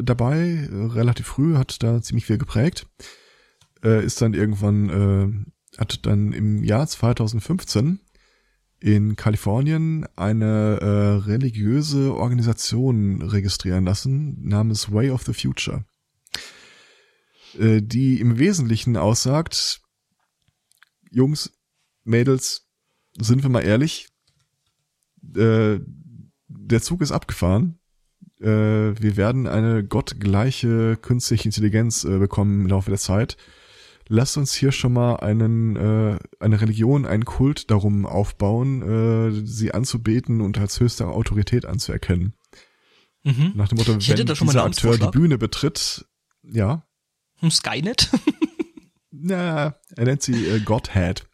dabei, 0.02 0.66
äh, 0.72 0.86
relativ 0.94 1.26
früh, 1.26 1.56
hat 1.56 1.82
da 1.82 2.00
ziemlich 2.00 2.24
viel 2.24 2.38
geprägt. 2.38 2.86
Äh, 3.84 4.02
ist 4.02 4.22
dann 4.22 4.32
irgendwann, 4.32 4.88
äh, 4.88 5.52
hat 5.78 6.06
dann 6.06 6.32
im 6.32 6.64
Jahr 6.64 6.86
2015 6.86 8.00
in 8.80 9.14
Kalifornien 9.14 10.06
eine 10.16 10.78
äh, 10.80 11.26
religiöse 11.26 12.14
Organisation 12.14 13.22
registrieren 13.22 13.84
lassen, 13.84 14.46
namens 14.46 14.92
Way 14.92 15.10
of 15.10 15.22
the 15.22 15.32
Future, 15.32 15.84
äh, 17.58 17.80
die 17.80 18.20
im 18.20 18.38
Wesentlichen 18.38 18.96
aussagt, 18.96 19.80
Jungs, 21.10 21.52
Mädels, 22.04 22.66
sind 23.18 23.42
wir 23.42 23.50
mal 23.50 23.60
ehrlich, 23.64 24.08
äh, 25.36 25.78
der 26.48 26.82
Zug 26.82 27.02
ist 27.02 27.12
abgefahren. 27.12 27.78
Äh, 28.40 28.46
wir 28.46 29.16
werden 29.16 29.46
eine 29.46 29.84
gottgleiche 29.84 30.96
künstliche 30.96 31.46
Intelligenz 31.46 32.04
äh, 32.04 32.18
bekommen 32.18 32.62
im 32.62 32.66
Laufe 32.66 32.90
der 32.90 32.98
Zeit. 32.98 33.36
Lasst 34.08 34.36
uns 34.36 34.54
hier 34.54 34.72
schon 34.72 34.92
mal 34.92 35.16
einen, 35.16 35.76
äh, 35.76 36.18
eine 36.40 36.60
Religion, 36.60 37.06
einen 37.06 37.24
Kult 37.24 37.70
darum 37.70 38.06
aufbauen, 38.06 38.82
äh, 38.82 39.46
sie 39.46 39.72
anzubeten 39.72 40.40
und 40.40 40.58
als 40.58 40.80
höchste 40.80 41.06
Autorität 41.06 41.64
anzuerkennen. 41.64 42.34
Mhm. 43.22 43.52
Nach 43.54 43.68
dem 43.68 43.78
Motto, 43.78 43.92
wenn 43.92 44.26
dieser 44.26 44.64
Akteur 44.64 44.98
die. 44.98 45.06
Bühne 45.06 45.38
betritt, 45.38 46.06
ja, 46.42 46.84
Hm, 47.42 47.50
Skynet? 47.50 48.08
na, 49.10 49.74
er 49.96 50.04
nennt 50.04 50.22
sie 50.22 50.46
äh, 50.46 50.60
Godhead. 50.60 51.26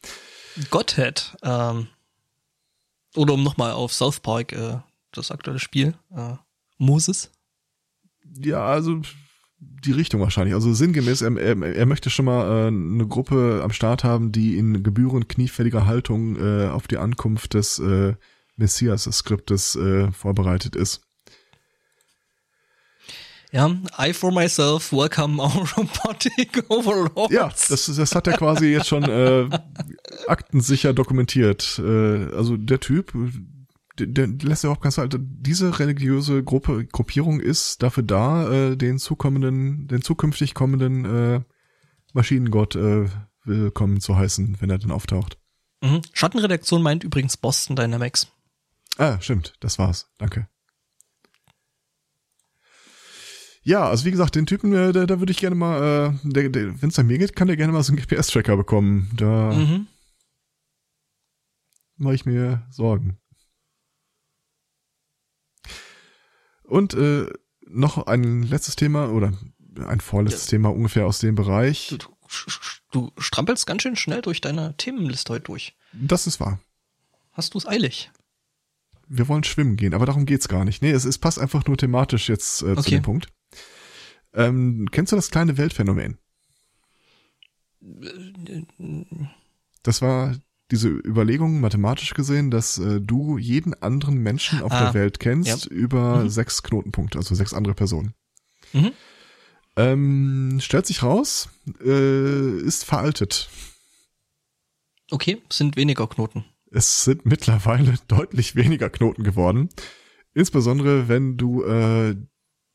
Godhead. 0.70 1.36
Ähm, 1.42 1.88
oder 3.14 3.34
um 3.34 3.42
nochmal 3.42 3.72
auf 3.72 3.92
South 3.92 4.20
Park, 4.20 4.52
äh, 4.52 4.78
das 5.12 5.30
aktuelle 5.30 5.58
Spiel, 5.58 5.94
äh, 6.10 6.34
Moses. 6.78 7.30
Ja, 8.24 8.64
also 8.64 9.02
die 9.60 9.92
Richtung 9.92 10.20
wahrscheinlich. 10.20 10.54
Also 10.54 10.72
sinngemäß, 10.72 11.22
er, 11.22 11.36
er, 11.36 11.62
er 11.62 11.86
möchte 11.86 12.10
schon 12.10 12.26
mal 12.26 12.46
äh, 12.46 12.66
eine 12.68 13.06
Gruppe 13.06 13.60
am 13.62 13.72
Start 13.72 14.04
haben, 14.04 14.32
die 14.32 14.56
in 14.56 14.82
gebührend 14.82 15.28
kniefälliger 15.28 15.86
Haltung 15.86 16.36
äh, 16.36 16.68
auf 16.68 16.86
die 16.86 16.98
Ankunft 16.98 17.54
des 17.54 17.78
äh, 17.78 18.14
Messias-Skriptes 18.56 19.76
äh, 19.76 20.12
vorbereitet 20.12 20.76
ist. 20.76 21.02
Ja, 23.50 23.74
I 23.98 24.12
for 24.12 24.30
myself 24.30 24.92
welcome 24.92 25.40
our 25.42 25.66
robotic 25.76 26.64
overlords. 26.68 27.32
Ja, 27.32 27.48
das, 27.48 27.86
das 27.86 28.14
hat 28.14 28.26
er 28.26 28.36
quasi 28.36 28.66
jetzt 28.66 28.88
schon 28.88 29.04
äh, 29.04 29.48
aktensicher 30.26 30.92
dokumentiert. 30.92 31.80
Äh, 31.82 32.34
also 32.34 32.58
der 32.58 32.78
Typ, 32.80 33.12
lässt 34.00 34.64
ja 34.64 34.70
auch 34.70 34.80
ganz 34.80 34.98
halt, 34.98 35.16
diese 35.20 35.78
religiöse 35.78 36.42
Gruppe, 36.42 36.86
Gruppierung 36.86 37.40
ist 37.40 37.82
dafür 37.82 38.02
da, 38.02 38.50
äh, 38.50 38.76
den 38.76 38.98
zukommenden, 38.98 39.86
den 39.88 40.02
zukünftig 40.02 40.54
kommenden 40.54 41.04
äh, 41.04 41.40
Maschinengott 42.12 42.76
äh, 42.76 43.06
willkommen 43.44 44.00
zu 44.00 44.16
heißen, 44.16 44.56
wenn 44.60 44.70
er 44.70 44.78
dann 44.78 44.90
auftaucht. 44.90 45.38
Mhm. 45.82 46.02
Schattenredaktion 46.12 46.82
meint 46.82 47.04
übrigens 47.04 47.36
Boston 47.36 47.76
Dynamics. 47.76 48.28
Ah, 48.96 49.20
stimmt, 49.20 49.54
das 49.60 49.78
war's. 49.78 50.10
Danke. 50.18 50.48
Ja, 53.62 53.88
also 53.88 54.04
wie 54.06 54.10
gesagt, 54.10 54.34
den 54.34 54.46
Typen, 54.46 54.72
äh, 54.72 54.92
da, 54.92 55.04
da 55.06 55.18
würde 55.20 55.30
ich 55.30 55.38
gerne 55.38 55.54
mal, 55.56 56.16
äh, 56.24 56.24
wenn 56.24 56.88
es 56.88 56.96
nach 56.96 57.04
mir 57.04 57.18
geht, 57.18 57.36
kann 57.36 57.48
der 57.48 57.56
gerne 57.56 57.72
mal 57.72 57.82
so 57.82 57.92
einen 57.92 58.00
GPS-Tracker 58.00 58.56
bekommen. 58.56 59.10
Da 59.16 59.52
Mhm. 59.52 59.86
mache 61.96 62.14
ich 62.14 62.24
mir 62.24 62.66
Sorgen. 62.70 63.18
Und 66.68 66.94
äh, 66.94 67.26
noch 67.66 68.06
ein 68.06 68.42
letztes 68.42 68.76
Thema 68.76 69.10
oder 69.10 69.32
ein 69.86 70.00
vorletztes 70.00 70.46
Thema 70.46 70.70
ungefähr 70.70 71.06
aus 71.06 71.18
dem 71.18 71.34
Bereich. 71.34 71.88
Du, 71.88 71.96
du, 71.96 72.08
du 72.90 73.12
strampelst 73.18 73.66
ganz 73.66 73.82
schön 73.82 73.96
schnell 73.96 74.22
durch 74.22 74.40
deine 74.40 74.76
Themenliste 74.76 75.32
heute 75.32 75.44
durch. 75.44 75.76
Das 75.92 76.26
ist 76.26 76.40
wahr. 76.40 76.60
Hast 77.32 77.54
du 77.54 77.58
es 77.58 77.66
eilig? 77.66 78.10
Wir 79.06 79.28
wollen 79.28 79.44
schwimmen 79.44 79.76
gehen, 79.76 79.94
aber 79.94 80.04
darum 80.04 80.26
geht's 80.26 80.48
gar 80.48 80.64
nicht. 80.64 80.82
Nee, 80.82 80.90
es, 80.90 81.04
es 81.06 81.16
passt 81.18 81.38
einfach 81.38 81.64
nur 81.66 81.76
thematisch 81.78 82.28
jetzt 82.28 82.62
äh, 82.62 82.74
zu 82.74 82.80
Okay. 82.80 82.90
dem 82.96 83.02
Punkt. 83.02 83.28
Ähm, 84.34 84.88
kennst 84.92 85.12
du 85.12 85.16
das 85.16 85.30
kleine 85.30 85.56
Weltphänomen? 85.56 86.18
Das 89.82 90.02
war 90.02 90.36
diese 90.70 90.88
Überlegung 90.88 91.60
mathematisch 91.60 92.12
gesehen, 92.14 92.50
dass 92.50 92.78
äh, 92.78 93.00
du 93.00 93.38
jeden 93.38 93.74
anderen 93.82 94.18
Menschen 94.18 94.60
auf 94.62 94.72
Ah, 94.72 94.84
der 94.84 94.94
Welt 94.94 95.18
kennst 95.18 95.66
über 95.66 96.24
Mhm. 96.24 96.28
sechs 96.28 96.62
Knotenpunkte, 96.62 97.18
also 97.18 97.34
sechs 97.34 97.54
andere 97.54 97.74
Personen. 97.74 98.14
Mhm. 98.72 98.92
Ähm, 99.76 100.58
stellt 100.60 100.86
sich 100.86 101.02
raus, 101.02 101.48
äh, 101.84 102.58
ist 102.60 102.84
veraltet. 102.84 103.48
Okay, 105.10 105.40
sind 105.50 105.76
weniger 105.76 106.06
Knoten. 106.06 106.44
Es 106.70 107.04
sind 107.04 107.24
mittlerweile 107.24 107.94
deutlich 108.08 108.56
weniger 108.56 108.90
Knoten 108.90 109.22
geworden. 109.22 109.70
Insbesondere, 110.34 111.08
wenn 111.08 111.36
du 111.36 111.64
äh, 111.64 112.14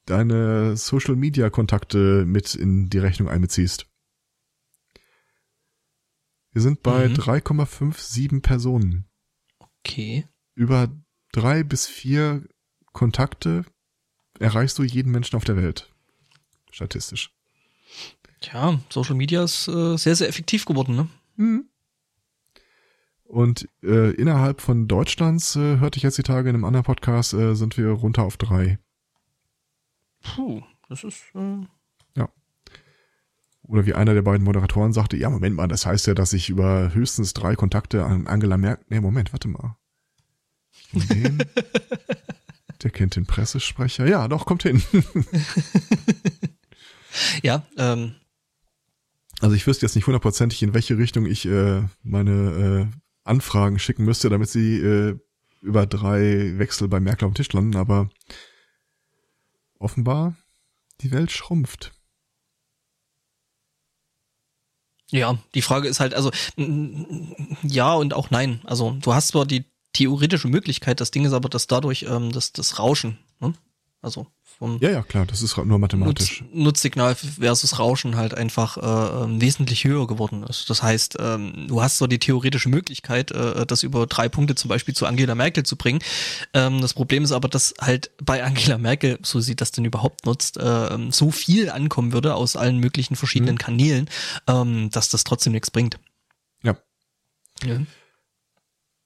deine 0.05 0.75
Social-Media-Kontakte 0.75 2.25
mit 2.25 2.55
in 2.55 2.89
die 2.89 2.97
Rechnung 2.97 3.29
einbeziehst. 3.29 3.85
Wir 6.53 6.61
sind 6.61 6.83
bei 6.83 7.09
Mhm. 7.09 7.15
3,57 7.15 8.41
Personen. 8.41 9.05
Okay. 9.59 10.27
Über 10.55 10.89
drei 11.31 11.63
bis 11.63 11.87
vier 11.87 12.43
Kontakte 12.93 13.65
erreichst 14.39 14.77
du 14.77 14.83
jeden 14.83 15.11
Menschen 15.11 15.35
auf 15.35 15.43
der 15.43 15.57
Welt. 15.57 15.91
Statistisch. 16.71 17.33
Tja, 18.39 18.79
Social 18.89 19.15
Media 19.15 19.43
ist 19.43 19.67
äh, 19.67 19.97
sehr, 19.97 20.15
sehr 20.15 20.27
effektiv 20.29 20.65
geworden, 20.65 20.95
ne? 20.95 21.07
Mhm. 21.37 21.69
Und 23.23 23.67
äh, 23.81 24.11
innerhalb 24.11 24.61
von 24.61 24.87
Deutschlands, 24.87 25.55
äh, 25.55 25.77
hörte 25.79 25.97
ich 25.97 26.03
jetzt 26.03 26.17
die 26.19 26.23
Tage 26.23 26.49
in 26.49 26.55
einem 26.55 26.65
anderen 26.65 26.85
Podcast, 26.85 27.33
äh, 27.33 27.55
sind 27.55 27.77
wir 27.77 27.89
runter 27.89 28.23
auf 28.23 28.37
drei. 28.37 28.77
Puh, 30.21 30.61
das 30.87 31.03
ist. 31.03 31.23
Äh, 31.33 31.65
Oder 33.64 33.86
wie 33.86 33.93
einer 33.93 34.14
der 34.14 34.22
beiden 34.22 34.43
Moderatoren 34.43 34.93
sagte, 34.93 35.16
ja, 35.16 35.30
Moment 35.30 35.55
mal, 35.55 35.68
das 35.68 35.86
heißt 35.86 36.07
ja, 36.07 36.14
dass 36.14 36.34
ich 36.34 36.49
über 36.49 36.93
höchstens 36.93 37.34
drei 37.34 37.55
Kontakte 37.55 38.05
an 38.05 38.28
Angela 38.28 38.57
Merkel, 38.57 38.86
nee, 38.89 38.99
Moment, 38.99 39.32
warte 39.32 39.47
mal. 39.47 39.78
Den, 40.91 41.38
der 42.84 42.91
kennt 42.91 43.16
den 43.16 43.26
Pressesprecher. 43.26 44.07
Ja, 44.07 44.28
doch, 44.28 44.45
kommt 44.45 44.64
hin. 44.64 44.84
ja, 47.41 47.66
ähm, 47.78 48.16
Also 49.39 49.55
ich 49.55 49.66
wüsste 49.66 49.86
jetzt 49.86 49.95
nicht 49.95 50.07
hundertprozentig, 50.07 50.61
in 50.61 50.74
welche 50.74 50.97
Richtung 50.97 51.26
ich 51.26 51.45
äh, 51.45 51.84
meine 52.03 52.91
äh, 52.91 52.97
Anfragen 53.24 53.80
schicken 53.80 54.03
müsste, 54.03 54.30
damit 54.30 54.49
sie 54.49 54.78
äh, 54.78 55.18
über 55.61 55.86
drei 55.86 56.59
Wechsel 56.59 56.89
bei 56.89 56.99
Merkel 56.99 57.26
auf 57.26 57.32
dem 57.32 57.38
Tisch 57.38 57.53
landen, 57.53 57.78
aber 57.78 58.09
offenbar 59.80 60.36
die 61.01 61.11
Welt 61.11 61.32
schrumpft. 61.32 61.93
Ja, 65.11 65.37
die 65.53 65.61
Frage 65.61 65.87
ist 65.87 65.99
halt, 65.99 66.13
also 66.13 66.31
ja 67.63 67.93
und 67.93 68.13
auch 68.13 68.31
nein. 68.31 68.61
Also 68.63 68.97
du 69.01 69.13
hast 69.13 69.29
zwar 69.29 69.45
die 69.45 69.65
theoretische 69.93 70.47
Möglichkeit, 70.47 70.99
das 70.99 71.11
Ding 71.11 71.25
ist 71.25 71.33
aber, 71.33 71.49
dass 71.49 71.67
dadurch 71.67 72.03
ähm, 72.09 72.31
das, 72.31 72.51
das 72.51 72.79
Rauschen, 72.79 73.19
ne? 73.39 73.53
also 74.01 74.27
vom 74.64 74.78
Ja, 74.80 74.91
ja, 74.91 75.01
klar, 75.03 75.26
das 75.26 75.41
ist 75.41 75.57
nur 75.57 75.78
mathematisch. 75.78 76.41
Nutz, 76.41 76.53
Nutzsignal 76.53 77.16
versus 77.16 77.80
Rauschen 77.80 78.16
halt 78.16 78.34
einfach 78.34 78.78
äh, 78.78 79.24
ähm, 79.24 79.41
wesentlich 79.41 79.84
höher 79.84 80.07
geworden 80.07 80.43
ist. 80.43 80.70
Das 80.70 80.82
heißt, 80.82 81.18
ähm, 81.20 81.66
du 81.68 81.82
hast 81.82 81.97
so 81.97 82.07
die 82.07 82.20
theoretische 82.20 82.70
Möglichkeit, 82.70 83.32
äh, 83.32 83.66
das 83.66 83.84
über 83.84 84.07
drei 84.07 84.30
Punkte 84.30 84.55
zum 84.55 84.70
Beispiel 84.70 84.95
zu 84.95 85.05
Angela 85.05 85.36
Merkel 85.36 85.64
zu 85.64 85.76
bringen. 85.76 85.99
Ähm, 86.53 86.80
das 86.80 86.93
Problem 86.93 87.24
ist 87.26 87.34
aber, 87.34 87.49
dass 87.49 87.74
halt 87.82 88.11
bei 88.24 88.41
Angela 88.43 88.78
Merkel, 88.78 89.20
so 89.22 89.41
sie 89.41 89.55
das 89.55 89.72
denn 89.72 89.84
überhaupt 89.84 90.26
nutzt, 90.26 90.55
äh, 90.57 90.97
so 91.11 91.32
viel 91.32 91.70
ankommen 91.70 92.14
würde 92.14 92.36
aus 92.36 92.55
allen 92.55 92.78
möglichen 92.78 93.16
verschiedenen 93.18 93.55
Mhm. 93.55 93.59
Kanälen, 93.59 94.09
ähm, 94.47 94.89
dass 94.91 95.09
das 95.09 95.26
trotzdem 95.26 95.51
nichts 95.51 95.72
bringt. 95.72 95.99
Ja. 96.64 96.78
Ja. 97.66 97.82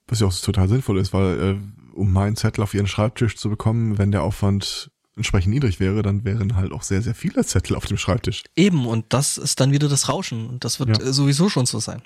Was 0.08 0.20
ja 0.20 0.28
auch 0.28 0.34
total 0.40 0.70
sinnvoll 0.70 1.00
ist, 1.00 1.14
weil 1.14 1.40
äh, 1.40 1.96
um 1.98 2.14
meinen 2.14 2.36
Zettel 2.36 2.64
auf 2.64 2.76
ihren 2.76 2.88
Schreibtisch 2.88 3.38
zu 3.38 3.50
bekommen, 3.50 3.98
wenn 3.98 4.12
der 4.12 4.22
Aufwand 4.22 4.92
entsprechend 5.18 5.54
niedrig 5.54 5.80
wäre, 5.80 6.02
dann 6.02 6.24
wären 6.24 6.56
halt 6.56 6.72
auch 6.72 6.84
sehr, 6.84 7.02
sehr 7.02 7.16
viele 7.16 7.44
Zettel 7.46 7.76
auf 7.76 7.86
dem 7.86 7.98
Schreibtisch. 7.98 8.44
Eben, 8.56 8.86
und 8.86 9.06
das 9.14 9.38
ist 9.38 9.60
dann 9.60 9.72
wieder 9.72 9.90
das 9.90 10.08
Rauschen. 10.10 10.48
Und 10.48 10.64
das 10.64 10.80
wird 10.80 10.90
Ja. 10.90 11.04
äh, 11.04 11.12
sowieso 11.14 11.50
schon 11.50 11.66
so 11.66 11.80
sein. 11.80 12.02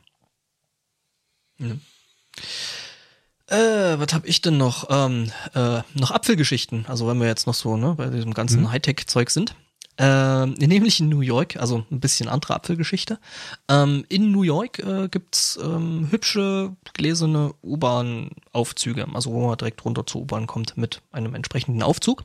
Ja. 1.59 1.75
Äh, 3.47 3.99
was 3.99 4.13
hab 4.13 4.25
ich 4.25 4.41
denn 4.41 4.57
noch? 4.57 4.87
Ähm, 4.89 5.31
äh, 5.53 5.81
noch 5.93 6.11
Apfelgeschichten. 6.11 6.85
Also 6.87 7.07
wenn 7.07 7.19
wir 7.19 7.27
jetzt 7.27 7.47
noch 7.47 7.53
so 7.53 7.75
ne, 7.77 7.95
bei 7.95 8.07
diesem 8.07 8.33
ganzen 8.33 8.61
Mhm. 8.61 8.71
Hightech-Zeug 8.71 9.29
sind. 9.29 9.55
Ähm, 9.97 10.53
nämlich 10.53 11.01
in 11.01 11.09
New 11.09 11.19
York, 11.19 11.57
also 11.57 11.85
ein 11.91 11.99
bisschen 11.99 12.29
andere 12.29 12.55
Apfelgeschichte. 12.55 13.19
Ähm, 13.67 14.05
in 14.07 14.31
New 14.31 14.41
York 14.43 14.79
äh, 14.79 15.09
gibt's 15.09 15.59
ähm, 15.61 16.07
hübsche 16.09 16.75
gläserne 16.93 17.53
U-Bahn-Aufzüge, 17.61 19.05
also 19.13 19.31
wo 19.33 19.45
man 19.45 19.57
direkt 19.57 19.83
runter 19.83 20.07
zur 20.07 20.21
U-Bahn 20.21 20.47
kommt 20.47 20.77
mit 20.77 21.01
einem 21.11 21.35
entsprechenden 21.35 21.83
Aufzug. 21.83 22.23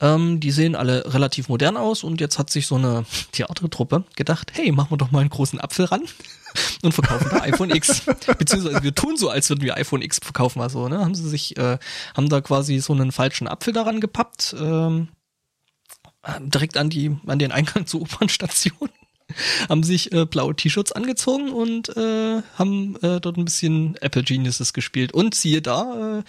Ähm, 0.00 0.40
die 0.40 0.50
sehen 0.50 0.74
alle 0.74 1.14
relativ 1.14 1.48
modern 1.48 1.76
aus 1.76 2.02
und 2.02 2.20
jetzt 2.20 2.38
hat 2.38 2.50
sich 2.50 2.66
so 2.66 2.74
eine 2.74 3.04
Theatertruppe 3.32 4.04
gedacht, 4.16 4.52
hey, 4.54 4.72
machen 4.72 4.90
wir 4.90 4.96
doch 4.96 5.12
mal 5.12 5.20
einen 5.20 5.30
großen 5.30 5.60
Apfel 5.60 5.84
ran 5.84 6.02
und 6.82 6.92
verkaufen 6.92 7.28
da 7.30 7.42
iPhone 7.42 7.70
X. 7.70 8.02
Beziehungsweise 8.38 8.82
wir 8.82 8.94
tun 8.94 9.16
so, 9.16 9.30
als 9.30 9.48
würden 9.50 9.62
wir 9.62 9.76
iPhone 9.76 10.02
X 10.02 10.18
verkaufen. 10.22 10.60
Also, 10.60 10.88
ne, 10.88 10.98
haben 10.98 11.14
sie 11.14 11.28
sich, 11.28 11.56
äh, 11.56 11.78
haben 12.16 12.28
da 12.28 12.40
quasi 12.40 12.80
so 12.80 12.92
einen 12.92 13.12
falschen 13.12 13.46
Apfel 13.46 13.72
daran 13.72 14.00
gepappt, 14.00 14.56
ähm, 14.58 15.08
äh, 16.22 16.40
direkt 16.40 16.76
an 16.76 16.90
die, 16.90 17.16
an 17.26 17.38
den 17.38 17.52
Eingang 17.52 17.86
zur 17.86 18.00
U-Bahn-Station. 18.02 18.88
haben 19.68 19.82
sich 19.82 20.12
äh, 20.12 20.26
blaue 20.26 20.54
T-Shirts 20.54 20.92
angezogen 20.92 21.50
und 21.50 21.88
äh, 21.96 22.42
haben 22.54 22.96
äh, 22.96 23.20
dort 23.20 23.36
ein 23.36 23.44
bisschen 23.44 23.96
Apple 23.96 24.22
Geniuses 24.22 24.72
gespielt. 24.72 25.12
Und 25.12 25.34
siehe 25.34 25.62
da, 25.62 26.18
äh, 26.18 26.22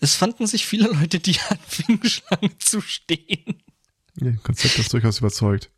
es 0.00 0.14
fanden 0.14 0.46
sich 0.46 0.66
viele 0.66 0.88
Leute, 0.88 1.20
die 1.20 1.36
anfingen, 1.48 2.04
Schlange 2.04 2.56
zu 2.58 2.80
stehen. 2.80 3.62
Ja, 4.20 4.32
Konzept 4.42 4.78
ist 4.78 4.92
durchaus 4.92 5.18
überzeugt. 5.18 5.70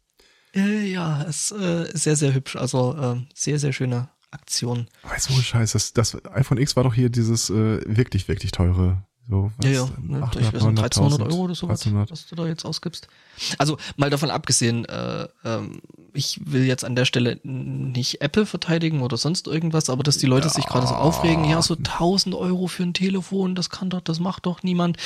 Ja, 0.55 1.23
ist 1.23 1.51
äh, 1.51 1.87
sehr, 1.93 2.15
sehr 2.15 2.33
hübsch. 2.33 2.55
Also 2.57 2.97
äh, 2.97 3.21
sehr, 3.35 3.59
sehr 3.59 3.73
schöne 3.73 4.09
Aktion. 4.31 4.89
Aber 5.03 5.15
jetzt 5.15 5.31
ohne 5.31 5.43
Scheiß, 5.43 5.73
das, 5.73 5.93
das 5.93 6.17
iPhone 6.27 6.59
X 6.59 6.77
war 6.77 6.85
doch 6.85 6.95
hier 6.95 7.09
dieses 7.09 7.51
äh, 7.51 7.81
wirklich, 7.87 8.29
wirklich 8.29 8.53
teure. 8.53 9.05
So, 9.29 9.51
was 9.57 9.67
Ja, 9.67 9.73
ja, 9.73 9.85
denn? 9.87 10.07
ne, 10.19 10.23
800, 10.23 10.37
ich 10.37 10.47
weiß 10.47 10.53
nicht, 10.53 10.83
1300 10.83 11.19
900, 11.19 11.33
Euro 11.33 11.45
oder 11.45 11.55
sowas, 11.55 11.81
1300. 11.81 12.11
was 12.11 12.27
du 12.27 12.35
da 12.35 12.47
jetzt 12.47 12.65
ausgibst. 12.67 13.09
Also 13.57 13.79
mal 13.97 14.11
davon 14.11 14.31
abgesehen, 14.31 14.85
äh, 14.85 15.27
ähm, 15.45 15.81
ich 16.13 16.41
will 16.45 16.65
jetzt 16.65 16.85
an 16.85 16.95
der 16.95 17.07
Stelle 17.07 17.41
nicht 17.43 18.21
Apple 18.21 18.45
verteidigen 18.45 19.01
oder 19.01 19.17
sonst 19.17 19.47
irgendwas, 19.47 19.89
aber 19.89 20.03
dass 20.03 20.19
die 20.19 20.27
Leute 20.27 20.51
sich 20.51 20.67
gerade 20.67 20.87
so 20.87 20.95
aufregen, 20.95 21.45
ja, 21.45 21.63
so 21.63 21.75
1000 21.75 22.35
Euro 22.35 22.67
für 22.67 22.83
ein 22.83 22.93
Telefon, 22.93 23.55
das 23.55 23.71
kann 23.71 23.89
doch, 23.89 24.03
das 24.03 24.21
macht 24.21 24.45
doch 24.45 24.63
niemand. 24.63 24.99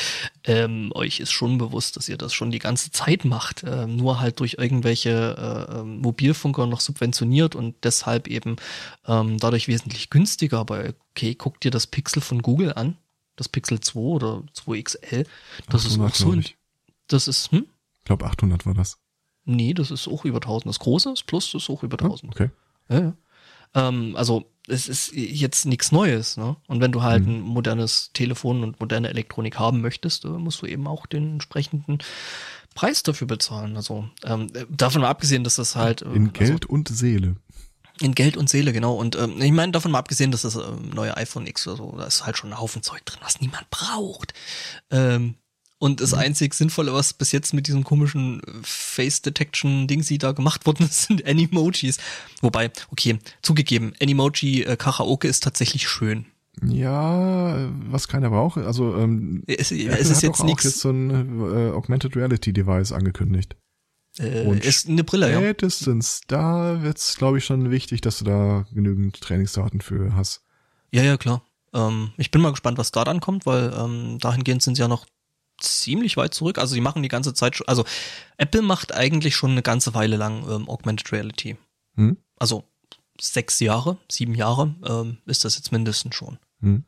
Ähm, 0.45 0.91
euch 0.95 1.21
ist 1.21 1.31
schon 1.31 1.57
bewusst, 1.57 1.97
dass 1.97 2.09
ihr 2.09 2.19
das 2.19 2.35
schon 2.35 2.51
die 2.51 2.59
ganze 2.59 2.91
Zeit 2.91 3.25
macht, 3.25 3.63
ähm, 3.65 3.97
nur 3.97 4.21
halt 4.21 4.41
durch 4.41 4.57
irgendwelche 4.59 5.69
äh, 5.71 5.79
ähm, 5.79 6.01
Mobilfunker 6.01 6.67
noch 6.67 6.81
subventioniert 6.81 7.55
und 7.55 7.77
deshalb 7.85 8.27
eben 8.27 8.57
ähm, 9.07 9.39
dadurch 9.39 9.69
wesentlich 9.69 10.11
günstiger. 10.11 10.59
Aber 10.59 10.85
okay, 11.13 11.37
guck 11.37 11.61
dir 11.61 11.71
das 11.71 11.87
Pixel 11.87 12.21
von 12.21 12.43
Google 12.43 12.73
an 12.75 12.97
das 13.39 13.49
Pixel 13.49 13.81
2 13.81 13.99
oder 13.99 14.43
2XL. 14.55 15.27
Das 15.69 15.85
ist 15.85 15.93
800, 15.93 16.11
auch 16.11 16.15
so 16.15 16.33
ein, 16.33 16.41
ich. 16.41 16.57
das 17.07 17.29
ist, 17.29 17.51
hm? 17.53 17.67
Ich 17.99 18.05
glaube 18.05 18.27
800 18.27 18.67
war 18.67 18.75
das. 18.75 18.99
Nee, 19.45 19.73
das 19.73 19.91
ist 19.91 20.09
auch 20.09 20.25
über 20.25 20.39
1000. 20.39 20.67
Das 20.67 20.79
große, 20.79 21.09
das 21.11 21.23
Plus, 21.23 21.53
das 21.53 21.63
ist 21.63 21.71
auch 21.71 21.83
über 21.83 21.97
Ja, 21.99 22.05
1000. 22.05 22.33
okay. 22.33 22.51
Ja, 22.91 23.01
ja. 23.01 23.17
Ähm, 23.75 24.15
also 24.17 24.51
es 24.67 24.89
ist 24.89 25.13
jetzt 25.15 25.65
nichts 25.65 25.93
Neues, 25.93 26.37
ne? 26.37 26.57
Und 26.67 26.81
wenn 26.81 26.93
du 26.93 27.03
halt 27.03 27.25
mhm. 27.25 27.37
ein 27.37 27.41
modernes 27.41 28.11
Telefon 28.13 28.63
und 28.63 28.81
moderne 28.81 29.09
Elektronik 29.09 29.59
haben 29.59 29.81
möchtest, 29.81 30.25
äh, 30.25 30.29
musst 30.29 30.61
du 30.61 30.67
eben 30.67 30.87
auch 30.87 31.07
den 31.07 31.33
entsprechenden 31.33 31.99
Preis 32.75 33.03
dafür 33.03 33.27
bezahlen. 33.27 33.77
Also 33.77 34.09
ähm, 34.25 34.49
davon 34.69 35.03
mal 35.03 35.09
abgesehen, 35.09 35.45
dass 35.45 35.57
das 35.57 35.77
halt 35.77 36.03
äh, 36.03 36.13
in 36.13 36.33
Geld 36.33 36.65
also, 36.65 36.75
und 36.75 36.89
Seele. 36.89 37.37
In 38.01 38.15
Geld 38.15 38.37
und 38.37 38.49
Seele, 38.49 38.73
genau. 38.73 38.95
Und 38.95 39.17
ähm, 39.17 39.41
ich 39.41 39.53
meine, 39.53 39.73
davon 39.73 39.91
mal 39.91 39.99
abgesehen, 39.99 40.31
dass 40.31 40.43
das 40.43 40.57
ähm, 40.57 40.91
neue 40.95 41.17
iPhone 41.17 41.47
X 41.47 41.67
oder 41.67 41.77
so, 41.77 41.95
da 41.97 42.07
ist 42.07 42.25
halt 42.25 42.37
schon 42.37 42.53
ein 42.53 42.61
Haufen 42.61 42.83
Zeug 42.83 43.05
drin, 43.05 43.21
was 43.23 43.41
niemand 43.41 43.69
braucht. 43.71 44.35
Ähm, 44.91 45.35
und 45.79 46.01
das 46.01 46.13
mhm. 46.13 46.19
einzig 46.19 46.55
Sinnvolle, 46.55 46.93
was 46.93 47.13
bis 47.13 47.33
jetzt 47.33 47.55
mit 47.55 47.69
diesem 47.69 47.85
komischen 47.85 48.43
Face 48.63 49.23
Detection 49.23 49.87
Ding 49.87 50.03
sie 50.03 50.19
da 50.19 50.33
gemacht 50.33 50.67
worden 50.67 50.87
ist, 50.87 51.03
sind 51.07 51.27
Animojis. 51.27 51.99
Wobei, 52.41 52.71
okay, 52.91 53.19
zugegeben, 53.43 53.93
Animoji 54.01 54.65
äh, 54.65 54.77
Karaoke 54.77 55.29
ist 55.29 55.43
tatsächlich 55.43 55.89
schön. 55.89 56.27
Ja, 56.65 57.69
was 57.89 58.09
keiner 58.09 58.31
braucht. 58.31 58.59
Also 58.59 58.97
ähm, 58.97 59.45
es, 59.47 59.71
es 59.71 60.11
ist 60.11 60.23
jetzt 60.23 60.43
nichts. 60.43 60.65
jetzt 60.65 60.81
so 60.81 60.91
ein 60.91 61.41
äh, 61.41 61.71
Augmented 61.71 62.17
Reality 62.17 62.53
Device 62.53 62.91
angekündigt. 62.91 63.55
Äh, 64.19 64.45
Und 64.47 64.65
ist 64.65 64.89
eine 64.89 65.05
Brille, 65.05 65.31
ja. 65.31 65.39
Spätestens 65.39 66.21
da 66.27 66.83
wird's, 66.83 67.17
glaube 67.17 67.39
ich, 67.39 67.45
schon 67.45 67.71
wichtig, 67.71 68.01
dass 68.01 68.19
du 68.19 68.25
da 68.25 68.67
genügend 68.73 69.21
Trainingsdaten 69.21 69.81
für 69.81 70.15
hast. 70.15 70.43
Ja, 70.91 71.03
ja, 71.03 71.17
klar. 71.17 71.43
Ähm, 71.75 72.13
ich 72.17 72.31
bin 72.31 72.41
mal 72.41 72.51
gespannt, 72.51 72.79
was 72.79 72.93
da 72.93 73.05
dann 73.05 73.21
kommt, 73.21 73.47
weil 73.47 73.73
ähm, 73.77 74.19
dahingehend 74.19 74.63
sind 74.63 74.77
sie 74.77 74.83
ja 74.83 74.89
noch 74.89 75.07
ziemlich 75.61 76.17
weit 76.17 76.35
zurück. 76.35 76.59
Also 76.59 76.75
die 76.75 76.81
machen 76.81 77.03
die 77.03 77.09
ganze 77.09 77.35
Zeit 77.35 77.57
schon, 77.57 77.69
also 77.69 77.85
Apple 78.37 78.63
macht 78.63 78.95
eigentlich 78.95 79.37
schon 79.37 79.53
eine 79.53 79.63
ganze 79.63 79.95
Weile 79.95 80.17
lang 80.17 80.49
ähm, 80.49 80.69
Augmented 80.69 81.13
Reality. 81.13 81.57
Hm? 81.97 82.17
Also 82.39 82.65
sechs 83.21 83.61
Jahre, 83.61 83.99
sieben 84.11 84.35
Jahre 84.35 84.75
ähm, 84.87 85.19
ist 85.27 85.45
das 85.45 85.57
jetzt 85.57 85.73
mindestens 85.73 86.15
schon. 86.15 86.39
Hm. 86.61 86.85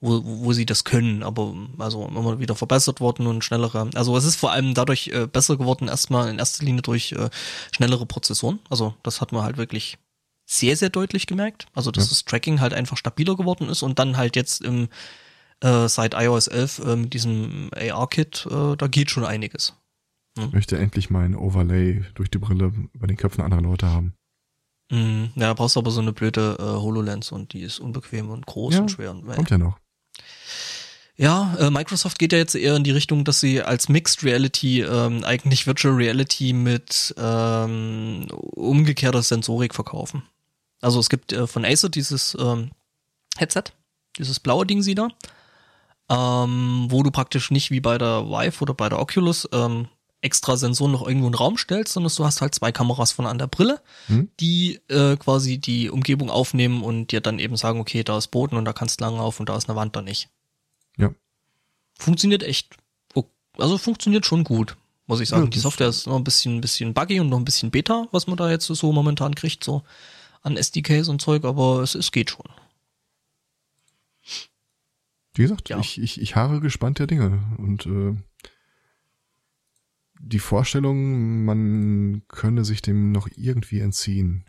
Wo, 0.00 0.22
wo 0.24 0.52
sie 0.52 0.64
das 0.64 0.84
können, 0.84 1.24
aber 1.24 1.56
also 1.78 2.06
immer 2.06 2.38
wieder 2.38 2.54
verbessert 2.54 3.00
worden 3.00 3.26
und 3.26 3.42
schnellere. 3.42 3.90
Also 3.94 4.16
es 4.16 4.24
ist 4.24 4.36
vor 4.36 4.52
allem 4.52 4.72
dadurch 4.72 5.08
äh, 5.08 5.26
besser 5.26 5.56
geworden, 5.56 5.88
erstmal 5.88 6.28
in 6.30 6.38
erster 6.38 6.64
Linie 6.64 6.82
durch 6.82 7.10
äh, 7.12 7.30
schnellere 7.72 8.06
Prozessoren. 8.06 8.60
Also 8.70 8.94
das 9.02 9.20
hat 9.20 9.32
man 9.32 9.42
halt 9.42 9.56
wirklich 9.56 9.98
sehr, 10.46 10.76
sehr 10.76 10.90
deutlich 10.90 11.26
gemerkt. 11.26 11.66
Also 11.74 11.90
dass 11.90 12.04
ja. 12.04 12.10
das 12.10 12.24
Tracking 12.24 12.60
halt 12.60 12.74
einfach 12.74 12.96
stabiler 12.96 13.36
geworden 13.36 13.68
ist 13.68 13.82
und 13.82 13.98
dann 13.98 14.16
halt 14.16 14.36
jetzt 14.36 14.62
im 14.62 14.88
äh, 15.60 15.88
seit 15.88 16.14
iOS 16.14 16.46
11 16.46 16.78
äh, 16.78 16.96
mit 16.96 17.14
diesem 17.14 17.70
AR-Kit, 17.74 18.46
äh, 18.50 18.76
da 18.76 18.86
geht 18.86 19.10
schon 19.10 19.24
einiges. 19.24 19.74
Hm? 20.38 20.46
Ich 20.46 20.52
möchte 20.52 20.78
endlich 20.78 21.10
mein 21.10 21.34
Overlay 21.34 22.04
durch 22.14 22.30
die 22.30 22.38
Brille 22.38 22.72
bei 22.94 23.06
den 23.06 23.16
Köpfen 23.16 23.42
anderer 23.42 23.62
Leute 23.62 23.88
haben. 23.88 24.14
Mm, 24.90 25.26
ja, 25.34 25.52
brauchst 25.52 25.76
aber 25.76 25.90
so 25.90 26.00
eine 26.00 26.12
blöde 26.12 26.56
äh, 26.58 26.62
HoloLens 26.62 27.32
und 27.32 27.52
die 27.52 27.60
ist 27.60 27.78
unbequem 27.78 28.30
und 28.30 28.46
groß 28.46 28.74
ja, 28.74 28.80
und 28.80 28.90
schwer. 28.90 29.10
Und, 29.10 29.28
äh. 29.28 29.34
Kommt 29.34 29.50
ja 29.50 29.58
noch. 29.58 29.78
Ja, 31.16 31.56
äh, 31.58 31.70
Microsoft 31.70 32.18
geht 32.18 32.32
ja 32.32 32.38
jetzt 32.38 32.54
eher 32.54 32.76
in 32.76 32.84
die 32.84 32.92
Richtung, 32.92 33.24
dass 33.24 33.40
sie 33.40 33.60
als 33.60 33.88
Mixed 33.88 34.22
Reality 34.22 34.82
ähm, 34.82 35.24
eigentlich 35.24 35.66
Virtual 35.66 35.94
Reality 35.94 36.52
mit 36.52 37.14
ähm, 37.18 38.26
umgekehrter 38.30 39.22
Sensorik 39.22 39.74
verkaufen. 39.74 40.22
Also 40.80 41.00
es 41.00 41.08
gibt 41.08 41.32
äh, 41.32 41.48
von 41.48 41.64
Acer 41.64 41.88
dieses 41.88 42.36
ähm, 42.40 42.70
Headset, 43.36 43.64
dieses 44.16 44.38
blaue 44.38 44.64
Ding 44.64 44.82
sie 44.82 44.94
da 44.94 45.08
ähm, 46.08 46.86
wo 46.88 47.02
du 47.02 47.10
praktisch 47.10 47.50
nicht 47.50 47.70
wie 47.70 47.80
bei 47.80 47.98
der 47.98 48.24
Vive 48.26 48.62
oder 48.62 48.74
bei 48.74 48.88
der 48.88 48.98
Oculus 48.98 49.48
ähm, 49.52 49.88
extra 50.20 50.56
Sensoren 50.56 50.92
noch 50.92 51.06
irgendwo 51.06 51.26
in 51.26 51.32
den 51.32 51.38
Raum 51.38 51.56
stellst, 51.56 51.92
sondern 51.92 52.12
du 52.14 52.24
hast 52.24 52.40
halt 52.40 52.54
zwei 52.54 52.72
Kameras 52.72 53.12
von 53.12 53.26
an 53.26 53.38
der 53.38 53.46
Brille, 53.46 53.80
hm? 54.06 54.28
die 54.40 54.80
äh, 54.88 55.16
quasi 55.16 55.58
die 55.58 55.90
Umgebung 55.90 56.30
aufnehmen 56.30 56.82
und 56.82 57.12
dir 57.12 57.20
dann 57.20 57.38
eben 57.38 57.56
sagen, 57.56 57.80
okay, 57.80 58.02
da 58.02 58.18
ist 58.18 58.28
Boden 58.28 58.56
und 58.56 58.64
da 58.64 58.72
kannst 58.72 59.00
du 59.00 59.04
lang 59.04 59.18
auf 59.18 59.38
und 59.38 59.48
da 59.48 59.56
ist 59.56 59.68
eine 59.68 59.76
Wand 59.76 59.94
da 59.94 60.02
nicht. 60.02 60.28
Ja. 60.96 61.10
Funktioniert 61.98 62.42
echt, 62.42 62.76
also 63.56 63.78
funktioniert 63.78 64.26
schon 64.26 64.42
gut, 64.42 64.76
muss 65.06 65.20
ich 65.20 65.28
sagen. 65.28 65.44
Ja, 65.44 65.50
die 65.50 65.58
Software 65.60 65.88
ist 65.88 66.06
noch 66.06 66.16
ein 66.16 66.24
bisschen, 66.24 66.56
ein 66.56 66.60
bisschen 66.60 66.94
buggy 66.94 67.20
und 67.20 67.28
noch 67.28 67.38
ein 67.38 67.44
bisschen 67.44 67.70
Beta, 67.70 68.08
was 68.10 68.26
man 68.26 68.36
da 68.36 68.50
jetzt 68.50 68.66
so 68.66 68.92
momentan 68.92 69.34
kriegt, 69.34 69.62
so 69.62 69.82
an 70.42 70.56
SDKs 70.56 71.08
und 71.08 71.20
Zeug, 71.20 71.44
aber 71.44 71.82
es, 71.82 71.94
es 71.94 72.10
geht 72.10 72.30
schon. 72.30 72.46
Wie 75.34 75.42
gesagt, 75.42 75.68
ja. 75.68 75.78
ich, 75.78 76.00
ich, 76.00 76.20
ich 76.20 76.34
harre 76.34 76.60
gespannt 76.60 76.98
der 76.98 77.06
Dinge 77.06 77.40
und 77.58 77.86
äh, 77.86 78.16
die 80.20 80.38
Vorstellung, 80.38 81.44
man 81.44 82.22
könne 82.28 82.64
sich 82.64 82.82
dem 82.82 83.12
noch 83.12 83.28
irgendwie 83.36 83.80
entziehen. 83.80 84.44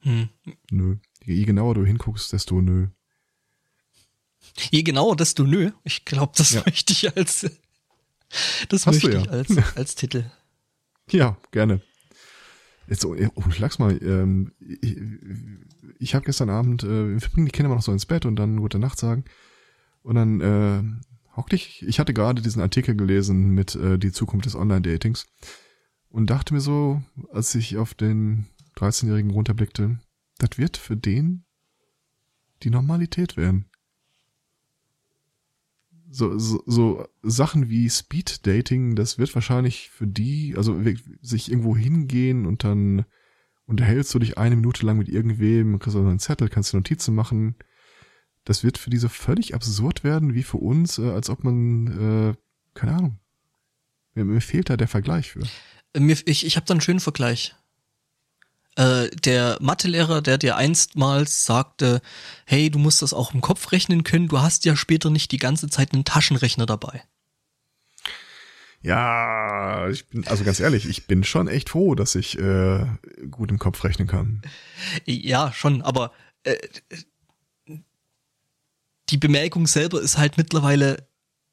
Hm. 0.00 0.28
Nö. 0.70 0.96
Je 1.24 1.44
genauer 1.44 1.74
du 1.74 1.84
hinguckst, 1.84 2.32
desto 2.32 2.60
nö. 2.60 2.88
Je 4.70 4.82
genauer, 4.82 5.16
desto 5.16 5.44
nö. 5.44 5.72
Ich 5.84 6.04
glaube, 6.04 6.32
das 6.36 6.52
ja. 6.52 6.62
möchte 6.64 6.92
ich 6.92 7.16
als 7.16 7.46
das 8.68 8.86
Hast 8.86 9.02
möchte 9.02 9.12
ja. 9.12 9.22
ich 9.22 9.30
als, 9.30 9.56
als 9.76 9.94
Titel. 9.94 10.24
Ja, 11.10 11.36
gerne. 11.50 11.80
Jetzt, 12.86 13.04
oh, 13.04 13.16
oh 13.34 13.42
sag's 13.58 13.78
mal, 13.78 14.00
ähm, 14.02 14.52
ich, 14.60 14.96
ich 15.98 16.14
habe 16.14 16.24
gestern 16.24 16.50
Abend, 16.50 16.82
äh, 16.82 17.20
wir 17.20 17.28
bringen 17.28 17.46
die 17.46 17.52
Kinder 17.52 17.68
mal 17.68 17.76
noch 17.76 17.82
so 17.82 17.92
ins 17.92 18.06
Bett 18.06 18.26
und 18.26 18.36
dann 18.36 18.60
gute 18.60 18.78
Nacht 18.78 18.98
sagen. 18.98 19.24
Und 20.02 20.14
dann 20.14 20.40
äh, 20.40 20.82
hockte 21.40 21.56
ich, 21.56 21.82
ich 21.86 21.98
hatte 21.98 22.12
gerade 22.12 22.42
diesen 22.42 22.60
Artikel 22.60 22.94
gelesen 22.94 23.48
mit 23.50 23.74
äh, 23.74 23.98
die 23.98 24.12
Zukunft 24.12 24.44
des 24.44 24.54
Online-Datings 24.54 25.26
und 26.10 26.28
dachte 26.28 26.52
mir 26.52 26.60
so, 26.60 27.02
als 27.32 27.54
ich 27.54 27.78
auf 27.78 27.94
den 27.94 28.46
13-Jährigen 28.76 29.30
runterblickte, 29.30 29.98
das 30.36 30.58
wird 30.58 30.76
für 30.76 30.98
den 30.98 31.44
die 32.62 32.68
Normalität 32.68 33.38
werden. 33.38 33.70
So, 36.10 36.38
so, 36.38 36.62
so 36.66 37.06
Sachen 37.22 37.70
wie 37.70 37.88
Speed 37.88 38.46
Dating, 38.46 38.94
das 38.94 39.16
wird 39.16 39.34
wahrscheinlich 39.34 39.88
für 39.88 40.06
die, 40.06 40.54
also 40.58 40.78
sich 41.22 41.50
irgendwo 41.50 41.74
hingehen 41.74 42.44
und 42.44 42.64
dann 42.64 43.06
unterhältst 43.64 44.12
du 44.12 44.18
dich 44.18 44.36
eine 44.36 44.56
Minute 44.56 44.84
lang 44.84 44.98
mit 44.98 45.08
irgendwem, 45.08 45.78
kriegst 45.78 45.96
du 45.96 46.00
einen 46.00 46.18
Zettel, 46.18 46.50
kannst 46.50 46.74
du 46.74 46.76
Notizen 46.76 47.14
machen, 47.14 47.54
das 48.50 48.64
wird 48.64 48.78
für 48.78 48.90
diese 48.90 49.08
völlig 49.08 49.54
absurd 49.54 50.02
werden, 50.02 50.34
wie 50.34 50.42
für 50.42 50.56
uns, 50.56 50.98
äh, 50.98 51.08
als 51.08 51.30
ob 51.30 51.44
man, 51.44 52.32
äh, 52.32 52.34
keine 52.74 52.96
Ahnung. 52.96 53.20
Mir, 54.14 54.24
mir 54.24 54.40
fehlt 54.40 54.70
da 54.70 54.76
der 54.76 54.88
Vergleich 54.88 55.30
für. 55.30 55.42
Mir, 55.96 56.16
ich 56.26 56.44
ich 56.44 56.56
habe 56.56 56.66
da 56.66 56.74
einen 56.74 56.80
schönen 56.80 56.98
Vergleich. 56.98 57.54
Äh, 58.74 59.08
der 59.10 59.56
Mathelehrer, 59.60 60.20
der 60.20 60.36
dir 60.36 60.56
einstmals 60.56 61.44
sagte, 61.44 62.02
hey, 62.44 62.70
du 62.70 62.80
musst 62.80 63.02
das 63.02 63.14
auch 63.14 63.34
im 63.34 63.40
Kopf 63.40 63.70
rechnen 63.70 64.02
können, 64.02 64.26
du 64.26 64.40
hast 64.40 64.64
ja 64.64 64.74
später 64.74 65.10
nicht 65.10 65.30
die 65.30 65.38
ganze 65.38 65.68
Zeit 65.68 65.92
einen 65.92 66.04
Taschenrechner 66.04 66.66
dabei. 66.66 67.04
Ja, 68.82 69.88
ich 69.90 70.08
bin, 70.08 70.26
also 70.26 70.42
ganz 70.42 70.58
ehrlich, 70.58 70.88
ich 70.88 71.06
bin 71.06 71.22
schon 71.22 71.46
echt 71.46 71.70
froh, 71.70 71.94
dass 71.94 72.16
ich 72.16 72.36
äh, 72.36 72.84
gut 73.30 73.52
im 73.52 73.60
Kopf 73.60 73.84
rechnen 73.84 74.08
kann. 74.08 74.42
Ja, 75.04 75.52
schon, 75.52 75.82
aber 75.82 76.12
äh, 76.42 76.56
die 79.10 79.18
Bemerkung 79.18 79.66
selber 79.66 80.00
ist 80.00 80.18
halt 80.18 80.36
mittlerweile 80.36 81.08